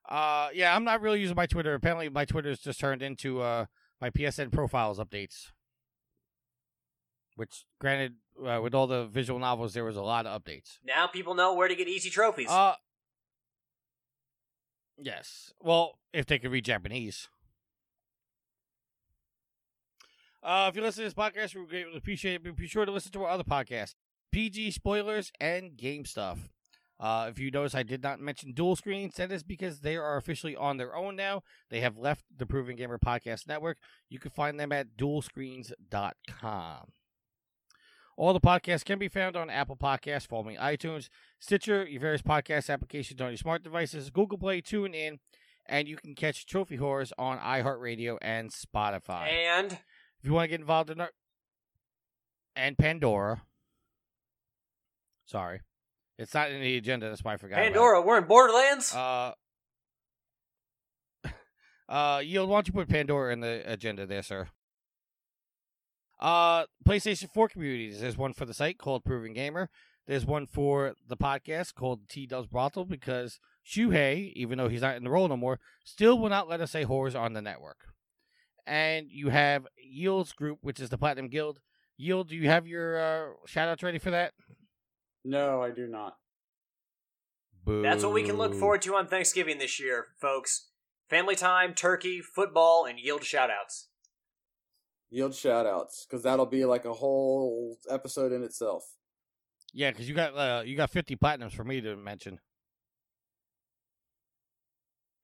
Uh, 0.08 0.48
yeah, 0.54 0.74
I'm 0.74 0.84
not 0.84 1.02
really 1.02 1.20
using 1.20 1.36
my 1.36 1.46
Twitter. 1.46 1.74
Apparently, 1.74 2.08
my 2.08 2.24
Twitter's 2.24 2.60
just 2.60 2.80
turned 2.80 3.02
into 3.02 3.42
uh 3.42 3.66
my 4.00 4.10
PSN 4.10 4.52
profiles 4.52 4.98
updates. 4.98 5.50
Which, 7.38 7.64
granted, 7.80 8.14
uh, 8.44 8.58
with 8.60 8.74
all 8.74 8.88
the 8.88 9.06
visual 9.06 9.38
novels, 9.38 9.72
there 9.72 9.84
was 9.84 9.94
a 9.96 10.02
lot 10.02 10.26
of 10.26 10.42
updates. 10.42 10.78
Now 10.84 11.06
people 11.06 11.34
know 11.34 11.54
where 11.54 11.68
to 11.68 11.76
get 11.76 11.86
easy 11.86 12.10
trophies. 12.10 12.50
Uh, 12.50 12.74
yes. 14.96 15.54
Well, 15.62 16.00
if 16.12 16.26
they 16.26 16.40
could 16.40 16.50
read 16.50 16.64
Japanese. 16.64 17.28
Uh, 20.42 20.66
if 20.68 20.74
you 20.74 20.82
listen 20.82 21.04
to 21.04 21.06
this 21.06 21.14
podcast, 21.14 21.54
we 21.54 21.60
would 21.60 21.70
greatly 21.70 21.96
appreciate 21.96 22.44
it. 22.44 22.56
Be 22.56 22.66
sure 22.66 22.84
to 22.84 22.90
listen 22.90 23.12
to 23.12 23.22
our 23.22 23.30
other 23.30 23.44
podcasts, 23.44 23.94
PG 24.32 24.72
Spoilers 24.72 25.30
and 25.38 25.76
Game 25.76 26.04
Stuff. 26.04 26.48
Uh, 26.98 27.28
if 27.30 27.38
you 27.38 27.52
notice, 27.52 27.76
I 27.76 27.84
did 27.84 28.02
not 28.02 28.18
mention 28.18 28.50
dual 28.52 28.74
screens. 28.74 29.14
That 29.14 29.30
is 29.30 29.44
because 29.44 29.80
they 29.80 29.96
are 29.96 30.16
officially 30.16 30.56
on 30.56 30.78
their 30.78 30.96
own 30.96 31.14
now. 31.14 31.44
They 31.70 31.78
have 31.80 31.96
left 31.96 32.24
the 32.36 32.44
Proven 32.46 32.74
Gamer 32.74 32.98
Podcast 32.98 33.46
Network. 33.46 33.78
You 34.08 34.18
can 34.18 34.32
find 34.32 34.58
them 34.58 34.72
at 34.72 34.96
dualscreens.com. 34.96 36.92
All 38.18 38.32
the 38.32 38.40
podcasts 38.40 38.84
can 38.84 38.98
be 38.98 39.06
found 39.06 39.36
on 39.36 39.48
Apple 39.48 39.76
Podcasts, 39.76 40.26
following 40.26 40.56
iTunes, 40.56 41.08
Stitcher, 41.38 41.86
your 41.86 42.00
various 42.00 42.20
podcast 42.20 42.68
applications 42.68 43.20
on 43.20 43.28
your 43.28 43.36
smart 43.36 43.62
devices, 43.62 44.10
Google 44.10 44.36
Play, 44.38 44.60
TuneIn, 44.60 45.20
and 45.66 45.86
you 45.86 45.96
can 45.96 46.16
catch 46.16 46.44
Trophy 46.44 46.74
Horrors 46.74 47.12
on 47.16 47.38
iHeartRadio 47.38 48.18
and 48.20 48.50
Spotify. 48.50 49.28
and 49.30 49.70
If 49.70 50.24
you 50.24 50.32
want 50.32 50.46
to 50.46 50.48
get 50.48 50.58
involved 50.58 50.90
in 50.90 51.00
our 51.00 51.12
and 52.56 52.76
Pandora. 52.76 53.42
Sorry. 55.24 55.60
It's 56.18 56.34
not 56.34 56.50
in 56.50 56.60
the 56.60 56.76
agenda, 56.76 57.08
that's 57.08 57.22
why 57.22 57.34
I 57.34 57.36
forgot. 57.36 57.58
Pandora, 57.58 58.02
we're 58.02 58.18
in 58.18 58.24
Borderlands. 58.24 58.92
Uh 58.96 59.34
uh 61.88 62.20
Yield, 62.24 62.48
why 62.48 62.56
don't 62.56 62.66
you 62.66 62.74
put 62.74 62.88
Pandora 62.88 63.32
in 63.32 63.38
the 63.38 63.62
agenda 63.64 64.06
there, 64.06 64.24
sir? 64.24 64.48
Uh 66.20 66.64
PlayStation 66.84 67.32
4 67.32 67.48
communities. 67.48 68.00
There's 68.00 68.16
one 68.16 68.32
for 68.32 68.44
the 68.44 68.54
site 68.54 68.78
called 68.78 69.04
Proven 69.04 69.32
Gamer. 69.32 69.70
There's 70.06 70.24
one 70.24 70.46
for 70.46 70.94
the 71.06 71.18
podcast 71.18 71.74
called 71.74 72.08
T 72.08 72.26
Dubs 72.26 72.46
Brothel 72.46 72.86
because 72.86 73.38
Shuhei, 73.66 74.32
even 74.34 74.56
though 74.56 74.68
he's 74.68 74.80
not 74.80 74.96
in 74.96 75.04
the 75.04 75.10
role 75.10 75.28
no 75.28 75.36
more, 75.36 75.60
still 75.84 76.18
will 76.18 76.30
not 76.30 76.48
let 76.48 76.62
us 76.62 76.70
say 76.70 76.84
whores 76.84 77.18
on 77.18 77.34
the 77.34 77.42
network. 77.42 77.76
And 78.66 79.08
you 79.10 79.28
have 79.28 79.66
Yield's 79.76 80.32
group, 80.32 80.58
which 80.62 80.80
is 80.80 80.88
the 80.88 80.98
Platinum 80.98 81.28
Guild. 81.28 81.60
Yield, 81.98 82.28
do 82.28 82.36
you 82.36 82.48
have 82.48 82.66
your 82.66 82.98
uh, 82.98 83.32
shout 83.46 83.68
outs 83.68 83.82
ready 83.82 83.98
for 83.98 84.10
that? 84.10 84.32
No, 85.24 85.62
I 85.62 85.70
do 85.70 85.86
not. 85.86 86.16
Boo. 87.64 87.82
That's 87.82 88.02
what 88.02 88.14
we 88.14 88.22
can 88.22 88.38
look 88.38 88.54
forward 88.54 88.80
to 88.82 88.94
on 88.94 89.08
Thanksgiving 89.08 89.58
this 89.58 89.78
year, 89.78 90.06
folks. 90.18 90.70
Family 91.10 91.34
time, 91.34 91.74
turkey, 91.74 92.22
football, 92.22 92.86
and 92.88 92.98
yield 92.98 93.22
shoutouts. 93.22 93.87
Yield 95.10 95.32
shoutouts, 95.32 96.06
because 96.06 96.22
that'll 96.22 96.46
be 96.46 96.64
like 96.64 96.84
a 96.84 96.92
whole 96.92 97.76
episode 97.88 98.32
in 98.32 98.42
itself. 98.42 98.84
Yeah, 99.72 99.90
because 99.90 100.08
you 100.08 100.14
got 100.14 100.34
uh, 100.34 100.62
you 100.64 100.76
got 100.76 100.90
50 100.90 101.16
platinums 101.16 101.52
for 101.52 101.64
me 101.64 101.80
to 101.80 101.96
mention. 101.96 102.38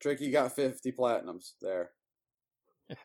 Tricky 0.00 0.30
got 0.30 0.54
50 0.54 0.92
platinums 0.92 1.52
there. 1.62 1.90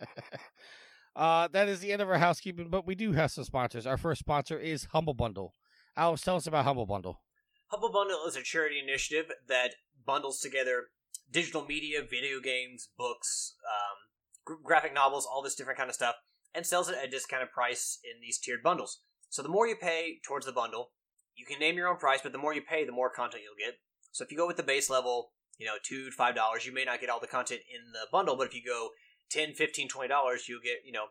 uh, 1.15 1.47
that 1.49 1.69
is 1.69 1.79
the 1.79 1.93
end 1.93 2.01
of 2.01 2.09
our 2.09 2.17
housekeeping, 2.17 2.69
but 2.69 2.85
we 2.85 2.95
do 2.95 3.13
have 3.13 3.31
some 3.31 3.45
sponsors. 3.45 3.87
Our 3.87 3.97
first 3.97 4.19
sponsor 4.19 4.59
is 4.59 4.85
Humble 4.91 5.13
Bundle. 5.13 5.53
Alex, 5.95 6.21
tell 6.21 6.35
us 6.35 6.47
about 6.47 6.65
Humble 6.65 6.85
Bundle. 6.85 7.21
Humble 7.67 7.91
Bundle 7.91 8.25
is 8.27 8.35
a 8.35 8.43
charity 8.43 8.79
initiative 8.79 9.31
that 9.47 9.75
bundles 10.05 10.39
together 10.39 10.87
digital 11.31 11.65
media, 11.65 12.01
video 12.01 12.39
games, 12.39 12.89
books, 12.97 13.55
um, 13.65 14.57
graphic 14.63 14.93
novels, 14.93 15.25
all 15.25 15.41
this 15.41 15.55
different 15.55 15.77
kind 15.77 15.89
of 15.89 15.95
stuff, 15.95 16.15
and 16.53 16.65
sells 16.65 16.89
it 16.89 16.95
at 16.97 17.05
a 17.05 17.11
discounted 17.11 17.51
price 17.51 17.99
in 18.03 18.21
these 18.21 18.37
tiered 18.37 18.63
bundles. 18.63 19.01
So 19.29 19.41
the 19.41 19.49
more 19.49 19.67
you 19.67 19.75
pay 19.75 20.19
towards 20.25 20.45
the 20.45 20.51
bundle, 20.51 20.91
you 21.35 21.45
can 21.45 21.59
name 21.59 21.77
your 21.77 21.87
own 21.87 21.97
price, 21.97 22.19
but 22.23 22.31
the 22.31 22.37
more 22.37 22.53
you 22.53 22.61
pay, 22.61 22.85
the 22.85 22.91
more 22.91 23.09
content 23.09 23.43
you'll 23.43 23.67
get. 23.67 23.79
So 24.11 24.23
if 24.23 24.31
you 24.31 24.37
go 24.37 24.47
with 24.47 24.57
the 24.57 24.63
base 24.63 24.89
level, 24.89 25.31
you 25.57 25.65
know, 25.65 25.75
two 25.83 26.05
to 26.05 26.11
five 26.11 26.35
dollars, 26.35 26.65
you 26.65 26.73
may 26.73 26.85
not 26.85 26.99
get 26.99 27.09
all 27.09 27.19
the 27.19 27.27
content 27.27 27.61
in 27.69 27.91
the 27.91 28.07
bundle, 28.11 28.35
but 28.35 28.47
if 28.47 28.55
you 28.55 28.61
go 28.65 28.89
10 29.29 29.53
15 29.53 29.87
20 29.87 30.07
dollars 30.07 30.49
you'll 30.49 30.61
get 30.61 30.79
you 30.85 30.91
know 30.91 31.05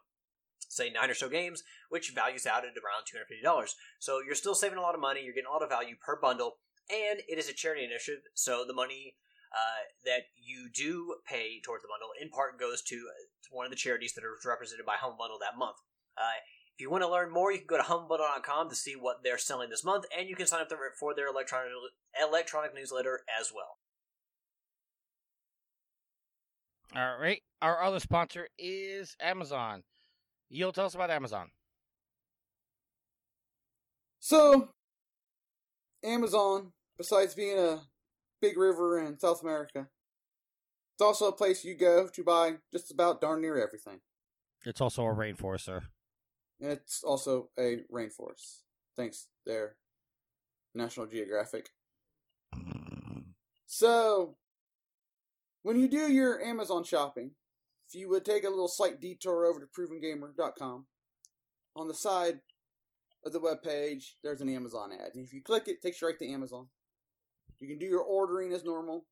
say 0.68 0.90
nine 0.90 1.10
or 1.10 1.14
so 1.14 1.28
games 1.28 1.62
which 1.88 2.12
values 2.14 2.46
out 2.46 2.64
at 2.64 2.70
around 2.76 3.04
$250 3.08 3.70
so 3.98 4.20
you're 4.24 4.34
still 4.34 4.54
saving 4.54 4.78
a 4.78 4.82
lot 4.82 4.94
of 4.94 5.00
money 5.00 5.22
you're 5.24 5.34
getting 5.34 5.48
a 5.48 5.52
lot 5.52 5.62
of 5.62 5.68
value 5.68 5.94
per 6.04 6.18
bundle 6.20 6.56
and 6.90 7.20
it 7.28 7.38
is 7.38 7.48
a 7.48 7.54
charity 7.54 7.84
initiative 7.84 8.22
so 8.34 8.64
the 8.66 8.74
money 8.74 9.14
uh, 9.52 9.88
that 10.04 10.28
you 10.36 10.68
do 10.72 11.16
pay 11.26 11.60
towards 11.60 11.82
the 11.82 11.88
bundle 11.88 12.10
in 12.20 12.28
part 12.28 12.60
goes 12.60 12.82
to, 12.82 12.96
uh, 12.96 13.24
to 13.42 13.48
one 13.50 13.64
of 13.64 13.70
the 13.70 13.76
charities 13.76 14.12
that 14.14 14.24
are 14.24 14.36
represented 14.44 14.84
by 14.84 14.96
Humble 14.96 15.18
Bundle 15.18 15.38
that 15.40 15.58
month. 15.58 15.76
Uh, 16.16 16.40
if 16.78 16.82
you 16.82 16.90
want 16.90 17.02
to 17.02 17.10
learn 17.10 17.32
more, 17.32 17.50
you 17.50 17.58
can 17.58 17.66
go 17.66 17.76
to 17.76 17.82
humblebundle.com 17.82 18.68
to 18.68 18.76
see 18.76 18.94
what 18.94 19.24
they're 19.24 19.38
selling 19.38 19.70
this 19.70 19.84
month, 19.84 20.04
and 20.16 20.28
you 20.28 20.36
can 20.36 20.46
sign 20.46 20.60
up 20.60 20.70
for 20.98 21.14
their 21.14 21.26
electronic 21.26 21.72
electronic 22.20 22.74
newsletter 22.74 23.22
as 23.40 23.50
well. 23.52 23.78
All 26.94 27.18
right. 27.18 27.42
Our 27.60 27.82
other 27.82 28.00
sponsor 28.00 28.48
is 28.58 29.16
Amazon. 29.20 29.82
You'll 30.48 30.72
tell 30.72 30.86
us 30.86 30.94
about 30.94 31.10
Amazon. 31.10 31.50
So, 34.20 34.68
Amazon, 36.04 36.72
besides 36.96 37.34
being 37.34 37.58
a 37.58 37.80
big 38.40 38.56
river 38.56 38.98
in 38.98 39.18
South 39.18 39.42
America, 39.42 39.88
it's 40.94 41.02
also 41.02 41.28
a 41.28 41.32
place 41.32 41.64
you 41.64 41.74
go 41.74 42.08
to 42.08 42.24
buy 42.24 42.54
just 42.72 42.90
about 42.90 43.20
darn 43.20 43.40
near 43.40 43.62
everything. 43.62 44.00
It's 44.64 44.80
also 44.80 45.06
a 45.06 45.14
rainforest, 45.14 45.60
sir. 45.60 45.82
It's 46.60 47.04
also 47.04 47.50
a 47.58 47.84
rainforest. 47.92 48.62
Thanks, 48.96 49.28
there, 49.46 49.76
National 50.74 51.06
Geographic. 51.06 51.70
So, 53.70 54.36
when 55.62 55.78
you 55.78 55.88
do 55.88 56.10
your 56.10 56.42
Amazon 56.42 56.84
shopping, 56.84 57.32
if 57.86 57.94
you 57.94 58.08
would 58.08 58.24
take 58.24 58.44
a 58.44 58.48
little 58.48 58.66
slight 58.66 58.98
detour 58.98 59.44
over 59.44 59.60
to 59.60 59.66
provengamer.com, 59.66 60.86
on 61.76 61.86
the 61.86 61.94
side 61.94 62.40
of 63.26 63.32
the 63.32 63.40
web 63.40 63.62
page, 63.62 64.16
there's 64.22 64.40
an 64.40 64.48
Amazon 64.48 64.90
ad. 64.92 65.10
And 65.14 65.24
if 65.24 65.34
you 65.34 65.42
click 65.42 65.68
it, 65.68 65.72
it 65.72 65.82
takes 65.82 66.00
you 66.00 66.08
right 66.08 66.18
to 66.18 66.28
Amazon. 66.28 66.68
You 67.60 67.68
can 67.68 67.78
do 67.78 67.86
your 67.86 68.02
ordering 68.02 68.52
as 68.52 68.64
normal, 68.64 69.06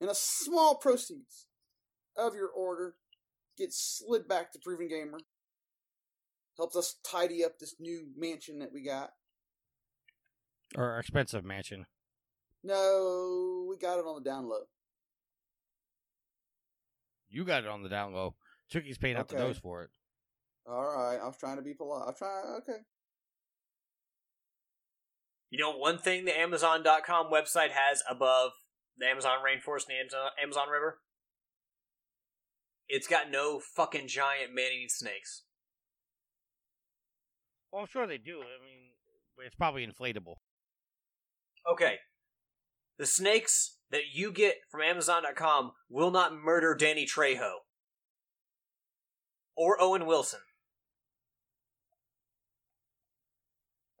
and 0.00 0.10
a 0.10 0.14
small 0.14 0.74
proceeds 0.76 1.46
of 2.16 2.34
your 2.34 2.48
order 2.48 2.96
gets 3.56 4.00
slid 4.04 4.26
back 4.26 4.52
to 4.52 4.58
Proven 4.58 4.88
Gamer. 4.88 5.18
Helps 6.56 6.76
us 6.76 6.96
tidy 7.04 7.44
up 7.44 7.58
this 7.58 7.76
new 7.78 8.08
mansion 8.16 8.58
that 8.58 8.72
we 8.72 8.82
got. 8.82 9.10
Or 10.76 10.98
expensive 10.98 11.44
mansion. 11.44 11.86
No, 12.62 13.66
we 13.68 13.76
got 13.78 13.98
it 13.98 14.04
on 14.04 14.22
the 14.22 14.28
down 14.28 14.48
low. 14.48 14.64
You 17.28 17.44
got 17.44 17.62
it 17.64 17.68
on 17.70 17.82
the 17.82 17.88
down 17.88 18.12
low. 18.12 18.34
Tricky's 18.70 18.98
paying 18.98 19.16
out 19.16 19.28
the 19.28 19.36
Okay. 19.36 19.44
nose 19.44 19.58
for 19.58 19.84
it. 19.84 19.90
All 20.66 20.84
right, 20.84 21.16
I 21.16 21.26
was 21.26 21.36
trying 21.38 21.56
to 21.56 21.62
be 21.62 21.74
polite. 21.74 22.02
I 22.02 22.06
was 22.06 22.18
trying. 22.18 22.44
Okay. 22.58 22.84
You 25.50 25.58
know, 25.58 25.72
one 25.72 25.98
thing 25.98 26.24
the 26.24 26.38
Amazon.com 26.38 27.30
website 27.30 27.70
has 27.70 28.02
above 28.08 28.52
the 28.96 29.06
Amazon 29.06 29.38
rainforest 29.44 29.88
and 29.88 29.96
the 29.96 30.00
Amazon, 30.00 30.30
Amazon 30.40 30.68
River? 30.72 31.00
It's 32.88 33.08
got 33.08 33.30
no 33.30 33.60
fucking 33.60 34.08
giant 34.08 34.54
man-eating 34.54 34.88
snakes. 34.88 35.42
Well, 37.72 37.82
I'm 37.82 37.88
sure 37.88 38.06
they 38.06 38.18
do. 38.18 38.38
I 38.38 38.64
mean, 38.64 38.90
it's 39.44 39.54
probably 39.56 39.86
inflatable. 39.86 40.36
Okay. 41.70 41.96
The 42.98 43.06
snakes 43.06 43.78
that 43.90 44.02
you 44.12 44.32
get 44.32 44.56
from 44.70 44.82
Amazon.com 44.82 45.72
will 45.88 46.10
not 46.10 46.34
murder 46.34 46.74
Danny 46.74 47.06
Trejo. 47.06 47.50
Or 49.56 49.80
Owen 49.80 50.06
Wilson. 50.06 50.40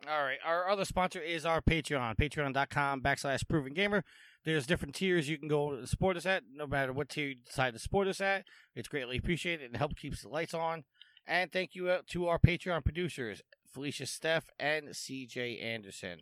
All 0.08 0.22
right. 0.24 0.38
Our 0.44 0.68
other 0.68 0.86
sponsor 0.86 1.20
is 1.20 1.44
our 1.44 1.60
Patreon, 1.60 2.16
patreon.com 2.16 3.02
backslash 3.02 3.46
proven 3.46 3.74
gamer. 3.74 4.02
There's 4.44 4.66
different 4.66 4.94
tiers 4.94 5.28
you 5.28 5.36
can 5.36 5.48
go 5.48 5.84
support 5.84 6.16
us 6.16 6.24
at, 6.24 6.44
no 6.50 6.66
matter 6.66 6.92
what 6.92 7.10
tier 7.10 7.28
you 7.28 7.34
decide 7.34 7.74
to 7.74 7.78
support 7.78 8.08
us 8.08 8.20
at. 8.20 8.44
It's 8.74 8.88
greatly 8.88 9.18
appreciated 9.18 9.66
and 9.66 9.76
helps 9.76 10.00
keeps 10.00 10.22
the 10.22 10.28
lights 10.30 10.54
on. 10.54 10.84
And 11.26 11.52
thank 11.52 11.74
you 11.74 11.90
uh, 11.90 12.00
to 12.08 12.28
our 12.28 12.38
Patreon 12.38 12.82
producers, 12.82 13.42
Felicia 13.72 14.04
Steff 14.04 14.44
and 14.58 14.88
CJ 14.88 15.62
Anderson. 15.62 16.20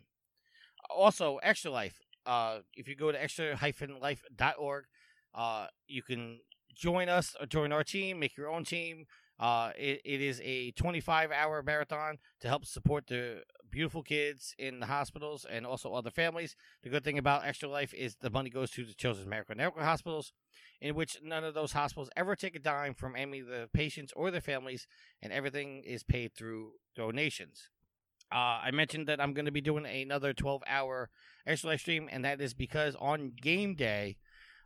Also, 0.89 1.37
Extra 1.37 1.71
Life. 1.71 1.99
Uh, 2.25 2.59
if 2.75 2.87
you 2.87 2.95
go 2.95 3.11
to 3.11 3.21
extra-life.org, 3.21 4.83
uh, 5.33 5.67
you 5.87 6.03
can 6.03 6.39
join 6.75 7.07
us 7.07 7.35
or 7.39 7.45
join 7.45 7.71
our 7.71 7.83
team, 7.83 8.19
make 8.19 8.35
your 8.35 8.49
own 8.49 8.65
team. 8.65 9.05
Uh, 9.39 9.71
it, 9.77 10.01
it 10.03 10.21
is 10.21 10.41
a 10.43 10.71
25 10.71 11.31
hour 11.31 11.63
marathon 11.63 12.17
to 12.41 12.47
help 12.49 12.65
support 12.65 13.07
the 13.07 13.41
beautiful 13.71 14.03
kids 14.03 14.55
in 14.57 14.79
the 14.79 14.85
hospitals 14.85 15.45
and 15.49 15.65
also 15.65 15.93
other 15.93 16.09
families. 16.09 16.55
The 16.83 16.89
good 16.89 17.03
thing 17.03 17.17
about 17.17 17.45
Extra 17.45 17.69
Life 17.69 17.93
is 17.93 18.15
the 18.15 18.29
money 18.29 18.49
goes 18.49 18.71
to 18.71 18.85
the 18.85 18.93
Children's 18.93 19.27
Medical 19.27 19.55
Network 19.55 19.83
hospitals, 19.83 20.33
in 20.81 20.95
which 20.95 21.17
none 21.23 21.43
of 21.43 21.53
those 21.53 21.73
hospitals 21.73 22.09
ever 22.15 22.35
take 22.35 22.55
a 22.55 22.59
dime 22.59 22.93
from 22.93 23.15
any 23.15 23.39
of 23.39 23.47
the 23.47 23.69
patients 23.73 24.13
or 24.15 24.31
their 24.31 24.41
families, 24.41 24.87
and 25.21 25.33
everything 25.33 25.83
is 25.83 26.03
paid 26.03 26.33
through 26.33 26.73
donations. 26.95 27.69
Uh, 28.31 28.61
I 28.63 28.71
mentioned 28.71 29.07
that 29.07 29.19
I'm 29.19 29.33
going 29.33 29.45
to 29.45 29.51
be 29.51 29.61
doing 29.61 29.85
another 29.85 30.33
12 30.33 30.61
hour 30.67 31.09
Extra 31.47 31.71
Life 31.71 31.81
stream, 31.81 32.07
and 32.11 32.23
that 32.25 32.39
is 32.39 32.53
because 32.53 32.95
on 32.99 33.33
game 33.41 33.75
day, 33.75 34.17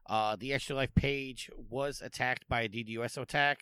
uh, 0.08 0.36
the 0.38 0.54
Extra 0.54 0.76
Life 0.76 0.94
page 0.96 1.50
was 1.56 2.02
attacked 2.02 2.48
by 2.50 2.62
a 2.62 2.70
DDoS 2.70 3.18
attack, 3.18 3.60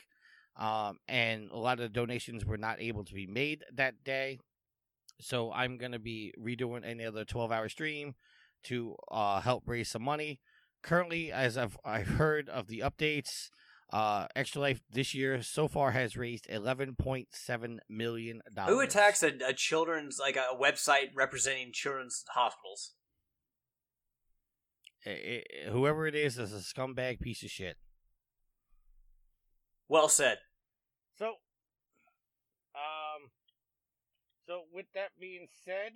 um, 0.57 0.97
and 1.07 1.51
a 1.51 1.57
lot 1.57 1.79
of 1.79 1.83
the 1.83 1.89
donations 1.89 2.45
were 2.45 2.57
not 2.57 2.81
able 2.81 3.03
to 3.05 3.13
be 3.13 3.27
made 3.27 3.63
that 3.73 4.03
day. 4.03 4.39
So 5.21 5.51
I'm 5.51 5.77
going 5.77 5.91
to 5.91 5.99
be 5.99 6.33
redoing 6.39 6.85
another 6.85 7.23
12 7.23 7.51
hour 7.51 7.69
stream 7.69 8.15
to 8.63 8.95
uh, 9.09 9.41
help 9.41 9.63
raise 9.67 9.89
some 9.89 10.01
money. 10.03 10.39
Currently, 10.83 11.31
as 11.31 11.57
I've, 11.57 11.77
I've 11.85 12.07
heard 12.07 12.49
of 12.49 12.67
the 12.67 12.79
updates, 12.79 13.49
uh, 13.93 14.27
Extra 14.35 14.61
Life 14.61 14.81
this 14.89 15.13
year 15.13 15.41
so 15.43 15.67
far 15.67 15.91
has 15.91 16.17
raised 16.17 16.47
$11.7 16.47 17.77
million. 17.89 18.41
Who 18.67 18.79
attacks 18.79 19.21
a, 19.21 19.31
a 19.47 19.53
children's, 19.53 20.17
like 20.19 20.37
a 20.37 20.55
website 20.59 21.09
representing 21.15 21.71
children's 21.71 22.23
hospitals? 22.33 22.93
I- 25.05 25.43
I- 25.65 25.69
whoever 25.69 26.07
it 26.07 26.15
is 26.15 26.37
is 26.37 26.53
a 26.53 26.57
scumbag 26.57 27.19
piece 27.19 27.43
of 27.43 27.49
shit. 27.49 27.77
Well 29.87 30.07
said. 30.09 30.37
So, 31.17 31.25
um, 32.75 33.29
so 34.51 34.63
with 34.73 34.87
that 34.95 35.11
being 35.17 35.47
said, 35.63 35.93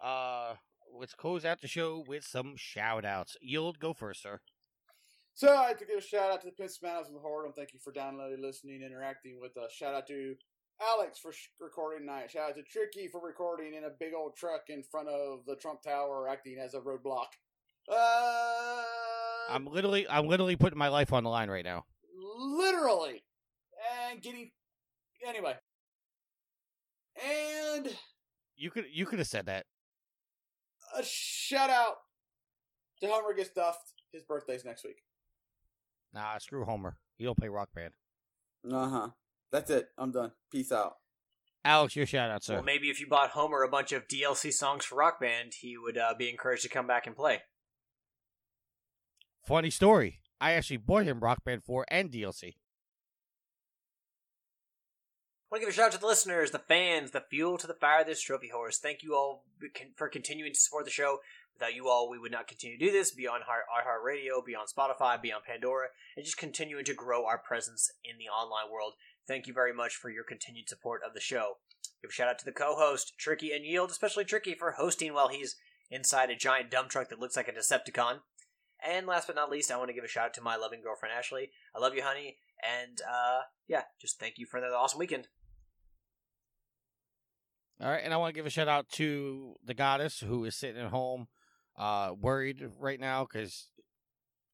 uh, 0.00 0.54
let's 0.96 1.14
close 1.14 1.44
out 1.44 1.60
the 1.60 1.66
show 1.66 2.04
with 2.06 2.22
some 2.24 2.54
shout 2.56 3.04
outs. 3.04 3.36
Yield, 3.40 3.80
go 3.80 3.92
first, 3.92 4.22
sir. 4.22 4.38
So 5.34 5.52
I'd 5.52 5.66
like 5.66 5.78
to 5.78 5.84
give 5.84 5.98
a 5.98 6.00
shout 6.00 6.30
out 6.30 6.42
to 6.42 6.50
the 6.56 6.68
Mountains 6.80 7.08
of 7.08 7.14
the 7.14 7.20
Horde. 7.20 7.50
Thank 7.56 7.74
you 7.74 7.80
for 7.82 7.92
downloading, 7.92 8.40
listening, 8.40 8.82
interacting 8.82 9.40
with 9.40 9.56
us. 9.56 9.72
Shout 9.72 9.94
out 9.94 10.06
to 10.06 10.36
Alex 10.80 11.18
for 11.18 11.32
sh- 11.32 11.48
recording 11.58 12.06
tonight. 12.06 12.30
Shout 12.30 12.50
out 12.50 12.56
to 12.56 12.62
Tricky 12.62 13.08
for 13.08 13.20
recording 13.20 13.74
in 13.74 13.82
a 13.82 13.90
big 13.98 14.14
old 14.16 14.36
truck 14.36 14.66
in 14.68 14.84
front 14.84 15.08
of 15.08 15.40
the 15.46 15.56
Trump 15.56 15.82
Tower, 15.82 16.28
acting 16.28 16.58
as 16.58 16.74
a 16.74 16.80
roadblock. 16.80 17.26
Uh, 17.90 18.84
I'm 19.50 19.66
literally, 19.66 20.06
I'm 20.08 20.28
literally 20.28 20.54
putting 20.54 20.78
my 20.78 20.88
life 20.88 21.12
on 21.12 21.24
the 21.24 21.30
line 21.30 21.50
right 21.50 21.64
now. 21.64 21.84
literally, 22.38 23.24
and 24.08 24.22
getting 24.22 24.52
anyway. 25.26 25.56
And 27.24 27.88
You 28.56 28.70
could, 28.70 28.84
you 28.92 29.06
could 29.06 29.18
have 29.18 29.28
said 29.28 29.46
that. 29.46 29.66
a 30.96 31.02
shout 31.02 31.70
out 31.70 31.96
to 33.00 33.06
Homer 33.08 33.34
Gets 33.34 33.50
duffed. 33.50 33.92
His 34.12 34.22
birthday's 34.22 34.64
next 34.64 34.84
week. 34.84 35.02
Nah, 36.14 36.38
screw 36.38 36.64
Homer. 36.64 36.96
He 37.16 37.24
don't 37.24 37.36
play 37.36 37.48
rock 37.48 37.68
band. 37.74 37.92
Uh 38.70 38.88
huh. 38.88 39.08
That's 39.52 39.70
it. 39.70 39.88
I'm 39.98 40.10
done. 40.12 40.32
Peace 40.50 40.72
out. 40.72 40.94
Alex, 41.64 41.96
your 41.96 42.06
shout 42.06 42.30
out, 42.30 42.44
sir. 42.44 42.54
Well, 42.54 42.62
maybe 42.62 42.88
if 42.90 43.00
you 43.00 43.06
bought 43.08 43.30
Homer 43.30 43.62
a 43.62 43.68
bunch 43.68 43.92
of 43.92 44.06
DLC 44.08 44.52
songs 44.52 44.84
for 44.84 44.94
Rock 44.96 45.20
Band, 45.20 45.52
he 45.60 45.76
would 45.76 45.98
uh, 45.98 46.14
be 46.16 46.30
encouraged 46.30 46.62
to 46.62 46.68
come 46.68 46.86
back 46.86 47.06
and 47.08 47.16
play. 47.16 47.42
Funny 49.46 49.70
story. 49.70 50.20
I 50.40 50.52
actually 50.52 50.76
bought 50.78 51.04
him 51.04 51.20
Rock 51.20 51.44
Band 51.44 51.64
4 51.64 51.86
and 51.88 52.10
DLC. 52.10 52.54
I 55.46 55.54
want 55.54 55.62
to 55.62 55.66
give 55.66 55.74
a 55.74 55.76
shout 55.76 55.86
out 55.86 55.92
to 55.92 55.98
the 56.00 56.08
listeners, 56.08 56.50
the 56.50 56.58
fans, 56.58 57.12
the 57.12 57.22
fuel 57.30 57.56
to 57.58 57.68
the 57.68 57.74
fire 57.74 58.00
of 58.00 58.08
this 58.08 58.20
trophy 58.20 58.48
horse. 58.48 58.78
Thank 58.78 59.04
you 59.04 59.14
all 59.14 59.44
for 59.94 60.08
continuing 60.08 60.52
to 60.52 60.58
support 60.58 60.84
the 60.84 60.90
show. 60.90 61.20
Without 61.54 61.72
you 61.72 61.88
all, 61.88 62.10
we 62.10 62.18
would 62.18 62.32
not 62.32 62.48
continue 62.48 62.76
to 62.76 62.84
do 62.84 62.90
this. 62.90 63.12
Be 63.12 63.28
on 63.28 63.42
iHeartRadio, 63.42 64.44
be 64.44 64.56
on 64.56 64.66
Spotify, 64.66 65.22
be 65.22 65.32
on 65.32 65.42
Pandora, 65.46 65.86
and 66.16 66.24
just 66.24 66.36
continuing 66.36 66.84
to 66.86 66.94
grow 66.94 67.26
our 67.26 67.38
presence 67.38 67.92
in 68.04 68.18
the 68.18 68.24
online 68.24 68.72
world. 68.72 68.94
Thank 69.28 69.46
you 69.46 69.54
very 69.54 69.72
much 69.72 69.94
for 69.94 70.10
your 70.10 70.24
continued 70.24 70.68
support 70.68 71.02
of 71.06 71.14
the 71.14 71.20
show. 71.20 71.58
Give 72.02 72.10
a 72.10 72.12
shout 72.12 72.28
out 72.28 72.40
to 72.40 72.44
the 72.44 72.50
co-host, 72.50 73.14
Tricky 73.16 73.52
and 73.52 73.64
Yield, 73.64 73.90
especially 73.90 74.24
Tricky 74.24 74.54
for 74.54 74.72
hosting 74.72 75.14
while 75.14 75.28
he's 75.28 75.54
inside 75.92 76.28
a 76.28 76.36
giant 76.36 76.72
dump 76.72 76.90
truck 76.90 77.08
that 77.10 77.20
looks 77.20 77.36
like 77.36 77.46
a 77.46 77.52
Decepticon. 77.52 78.18
And 78.84 79.06
last 79.06 79.28
but 79.28 79.36
not 79.36 79.50
least, 79.50 79.70
I 79.70 79.76
want 79.76 79.90
to 79.90 79.94
give 79.94 80.04
a 80.04 80.08
shout 80.08 80.26
out 80.26 80.34
to 80.34 80.42
my 80.42 80.56
loving 80.56 80.82
girlfriend 80.82 81.14
Ashley. 81.16 81.50
I 81.74 81.78
love 81.78 81.94
you, 81.94 82.02
honey, 82.02 82.36
and 82.62 83.00
uh, 83.00 83.42
yeah, 83.68 83.82
just 84.00 84.18
thank 84.18 84.38
you 84.38 84.46
for 84.46 84.58
another 84.58 84.74
awesome 84.74 84.98
weekend. 84.98 85.28
All 87.78 87.90
right, 87.90 88.00
and 88.02 88.14
I 88.14 88.16
want 88.16 88.34
to 88.34 88.38
give 88.38 88.46
a 88.46 88.50
shout 88.50 88.68
out 88.68 88.88
to 88.92 89.54
the 89.62 89.74
goddess 89.74 90.20
who 90.20 90.44
is 90.46 90.56
sitting 90.56 90.80
at 90.80 90.88
home, 90.88 91.28
uh, 91.76 92.12
worried 92.18 92.66
right 92.78 92.98
now 92.98 93.26
because 93.30 93.68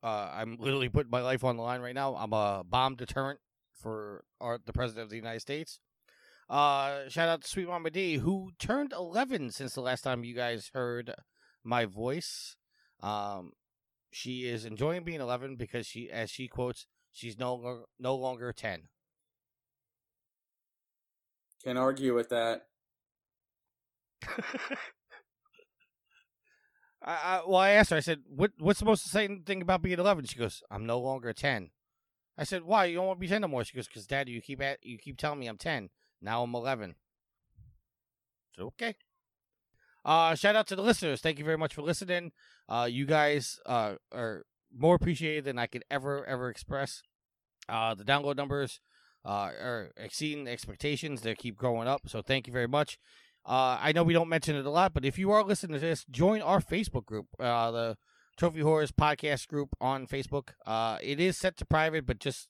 uh, 0.03 0.29
I'm 0.35 0.57
literally 0.59 0.89
putting 0.89 1.11
my 1.11 1.23
life 1.23 1.45
on 1.45 1.57
the 1.57 1.63
line 1.63 1.81
right 1.81 1.95
now. 1.95 2.17
I'm 2.17 2.33
a 2.33 2.65
bomb 2.69 2.97
deterrent 2.97 3.39
for 3.73 4.25
our, 4.41 4.59
the 4.65 4.73
president 4.73 5.05
of 5.05 5.11
the 5.11 5.17
United 5.17 5.39
States. 5.39 5.79
Uh, 6.51 7.09
shout 7.09 7.29
out 7.29 7.43
to 7.43 7.49
Sweet 7.49 7.69
Mama 7.69 7.91
D, 7.91 8.17
who 8.17 8.51
turned 8.59 8.93
11 8.93 9.53
since 9.53 9.75
the 9.75 9.81
last 9.81 10.03
time 10.03 10.25
you 10.25 10.35
guys 10.35 10.71
heard 10.75 11.15
my 11.63 11.85
voice. 11.85 12.57
Um, 13.01 13.53
she 14.11 14.49
is 14.49 14.65
enjoying 14.65 15.05
being 15.05 15.21
11 15.21 15.55
because 15.55 15.87
she, 15.87 16.11
as 16.11 16.29
she 16.29 16.49
quotes, 16.49 16.87
she's 17.13 17.39
no 17.39 17.85
no 18.01 18.17
longer 18.17 18.53
10. 18.53 18.89
Can't 21.65 21.79
argue 21.79 22.15
with 22.15 22.29
that. 22.31 22.67
I, 27.05 27.13
I, 27.13 27.43
well, 27.47 27.57
I 27.57 27.71
asked 27.71 27.91
her. 27.91 27.97
I 27.97 28.01
said, 28.01 28.21
"What? 28.29 28.53
What's 28.59 28.79
the 28.79 28.87
most 28.87 29.07
exciting 29.07 29.43
thing 29.43 29.63
about 29.63 29.83
being 29.83 29.99
11?" 29.99 30.25
She 30.27 30.39
goes, 30.39 30.63
"I'm 30.71 30.87
no 30.87 30.99
longer 31.01 31.31
a 31.31 31.35
10." 31.35 31.71
I 32.39 32.45
said, 32.45 32.63
"Why? 32.63 32.85
You 32.87 32.97
don't 32.97 33.07
want 33.07 33.19
to 33.19 33.21
be 33.21 33.29
10 33.29 33.41
no 33.41 33.49
more?" 33.49 33.65
She 33.65 33.75
goes, 33.77 33.89
"Cause 33.89 34.07
Daddy, 34.07 34.33
you 34.33 34.41
keep 34.41 34.63
at 34.63 34.79
you 34.85 34.99
keep 34.99 35.19
telling 35.19 35.41
me 35.41 35.49
I'm 35.49 35.59
10. 35.59 35.91
Now 36.21 36.43
I'm 36.43 36.55
11." 36.55 36.95
So 38.57 38.67
okay. 38.67 38.95
Uh, 40.05 40.35
shout 40.35 40.57
out 40.57 40.67
to 40.69 40.77
the 40.77 40.83
listeners. 40.83 41.21
Thank 41.21 41.39
you 41.39 41.45
very 41.45 41.59
much 41.59 41.75
for 41.75 41.83
listening. 41.83 42.33
Uh, 42.69 42.89
you 42.91 43.07
guys 43.07 43.61
uh, 43.67 43.95
are 44.13 44.45
more 44.77 44.95
appreciated 44.95 45.45
than 45.45 45.59
I 45.59 45.67
could 45.67 45.85
ever 45.91 46.25
ever 46.25 46.49
express. 46.49 47.03
Uh, 47.69 47.95
the 47.95 48.05
download 48.05 48.37
numbers 48.37 48.81
uh, 49.25 49.51
are 49.61 49.91
exceeding 49.97 50.49
expectations. 50.49 51.21
They 51.23 51.35
keep 51.35 51.57
growing 51.57 51.89
up. 51.89 52.09
So 52.09 52.23
thank 52.23 52.47
you 52.47 52.53
very 52.53 52.69
much. 52.69 52.99
Uh, 53.45 53.79
I 53.81 53.93
know 53.93 54.05
we 54.05 54.13
don't 54.13 54.29
mention 54.29 54.55
it 54.57 54.67
a 54.67 54.71
lot, 54.71 54.95
but 54.95 55.05
if 55.05 55.19
you 55.19 55.31
are 55.33 55.43
listening 55.43 55.75
to 55.75 55.81
this, 55.81 56.05
join 56.11 56.41
our 56.43 56.61
Facebook 56.61 57.05
group, 57.05 57.27
uh, 57.41 57.71
the 57.71 57.97
Trophy 58.37 58.61
Horrors 58.61 58.93
podcast 58.93 59.49
group 59.49 59.71
on 59.81 60.07
Facebook. 60.07 60.51
Uh, 60.65 60.99
it 61.03 61.19
is 61.19 61.37
set 61.37 61.57
to 61.57 61.67
private, 61.67 62.07
but 62.07 62.19
just 62.19 62.49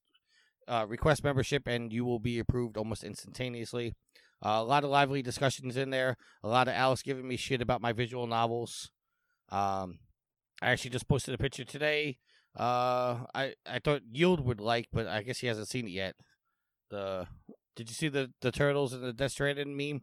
uh, 0.68 0.86
request 0.88 1.24
membership 1.24 1.66
and 1.66 1.92
you 1.92 2.04
will 2.04 2.18
be 2.18 2.38
approved 2.38 2.76
almost 2.76 3.04
instantaneously. 3.04 3.94
Uh, 4.44 4.58
a 4.60 4.64
lot 4.64 4.84
of 4.84 4.90
lively 4.90 5.22
discussions 5.22 5.76
in 5.76 5.90
there. 5.90 6.16
A 6.42 6.48
lot 6.48 6.68
of 6.68 6.74
Alice 6.74 7.02
giving 7.02 7.26
me 7.26 7.36
shit 7.36 7.62
about 7.62 7.80
my 7.80 7.92
visual 7.92 8.26
novels. 8.26 8.90
Um, 9.50 9.98
I 10.60 10.70
actually 10.70 10.90
just 10.90 11.08
posted 11.08 11.34
a 11.34 11.38
picture 11.38 11.64
today. 11.64 12.18
Uh, 12.58 13.24
I 13.34 13.54
I 13.66 13.78
thought 13.82 14.02
Yield 14.10 14.44
would 14.44 14.60
like, 14.60 14.88
but 14.92 15.06
I 15.06 15.22
guess 15.22 15.38
he 15.38 15.46
hasn't 15.46 15.68
seen 15.68 15.86
it 15.86 15.92
yet. 15.92 16.14
The 16.90 17.26
did 17.76 17.88
you 17.88 17.94
see 17.94 18.08
the 18.08 18.32
the 18.40 18.52
turtles 18.52 18.92
and 18.92 19.02
the 19.02 19.12
Death 19.12 19.32
Stranding 19.32 19.76
meme? 19.76 20.02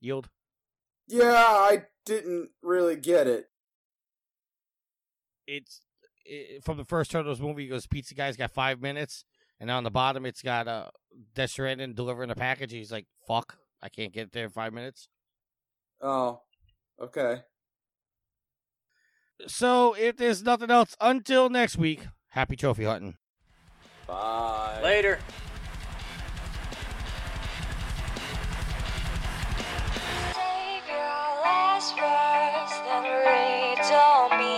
Yield. 0.00 0.28
Yeah, 1.06 1.32
I 1.34 1.84
didn't 2.04 2.50
really 2.62 2.96
get 2.96 3.26
it. 3.26 3.48
It's 5.46 5.80
it, 6.24 6.62
from 6.64 6.76
the 6.76 6.84
first 6.84 7.10
Turtles 7.10 7.40
movie. 7.40 7.64
It 7.64 7.68
goes, 7.68 7.86
"Pizza 7.86 8.14
guy's 8.14 8.36
got 8.36 8.50
five 8.50 8.80
minutes," 8.80 9.24
and 9.58 9.70
on 9.70 9.84
the 9.84 9.90
bottom 9.90 10.26
it's 10.26 10.42
got 10.42 10.68
uh, 10.68 10.90
Death 11.34 11.50
Stranding 11.50 11.94
delivering 11.94 12.30
a 12.30 12.34
package. 12.34 12.72
He's 12.72 12.92
like, 12.92 13.06
"Fuck, 13.26 13.58
I 13.82 13.88
can't 13.88 14.12
get 14.12 14.32
there 14.32 14.44
in 14.44 14.50
five 14.50 14.72
minutes." 14.72 15.08
Oh, 16.00 16.42
okay. 17.00 17.42
So 19.46 19.94
if 19.94 20.16
there's 20.16 20.42
nothing 20.42 20.70
else, 20.70 20.96
until 21.00 21.48
next 21.48 21.78
week, 21.78 22.00
happy 22.28 22.56
trophy 22.56 22.84
hunting. 22.84 23.16
Bye. 24.06 24.80
Later. 24.82 25.18
Last 31.78 31.94
words, 31.96 32.80
then 32.84 33.04
on 33.92 34.36
me 34.36 34.57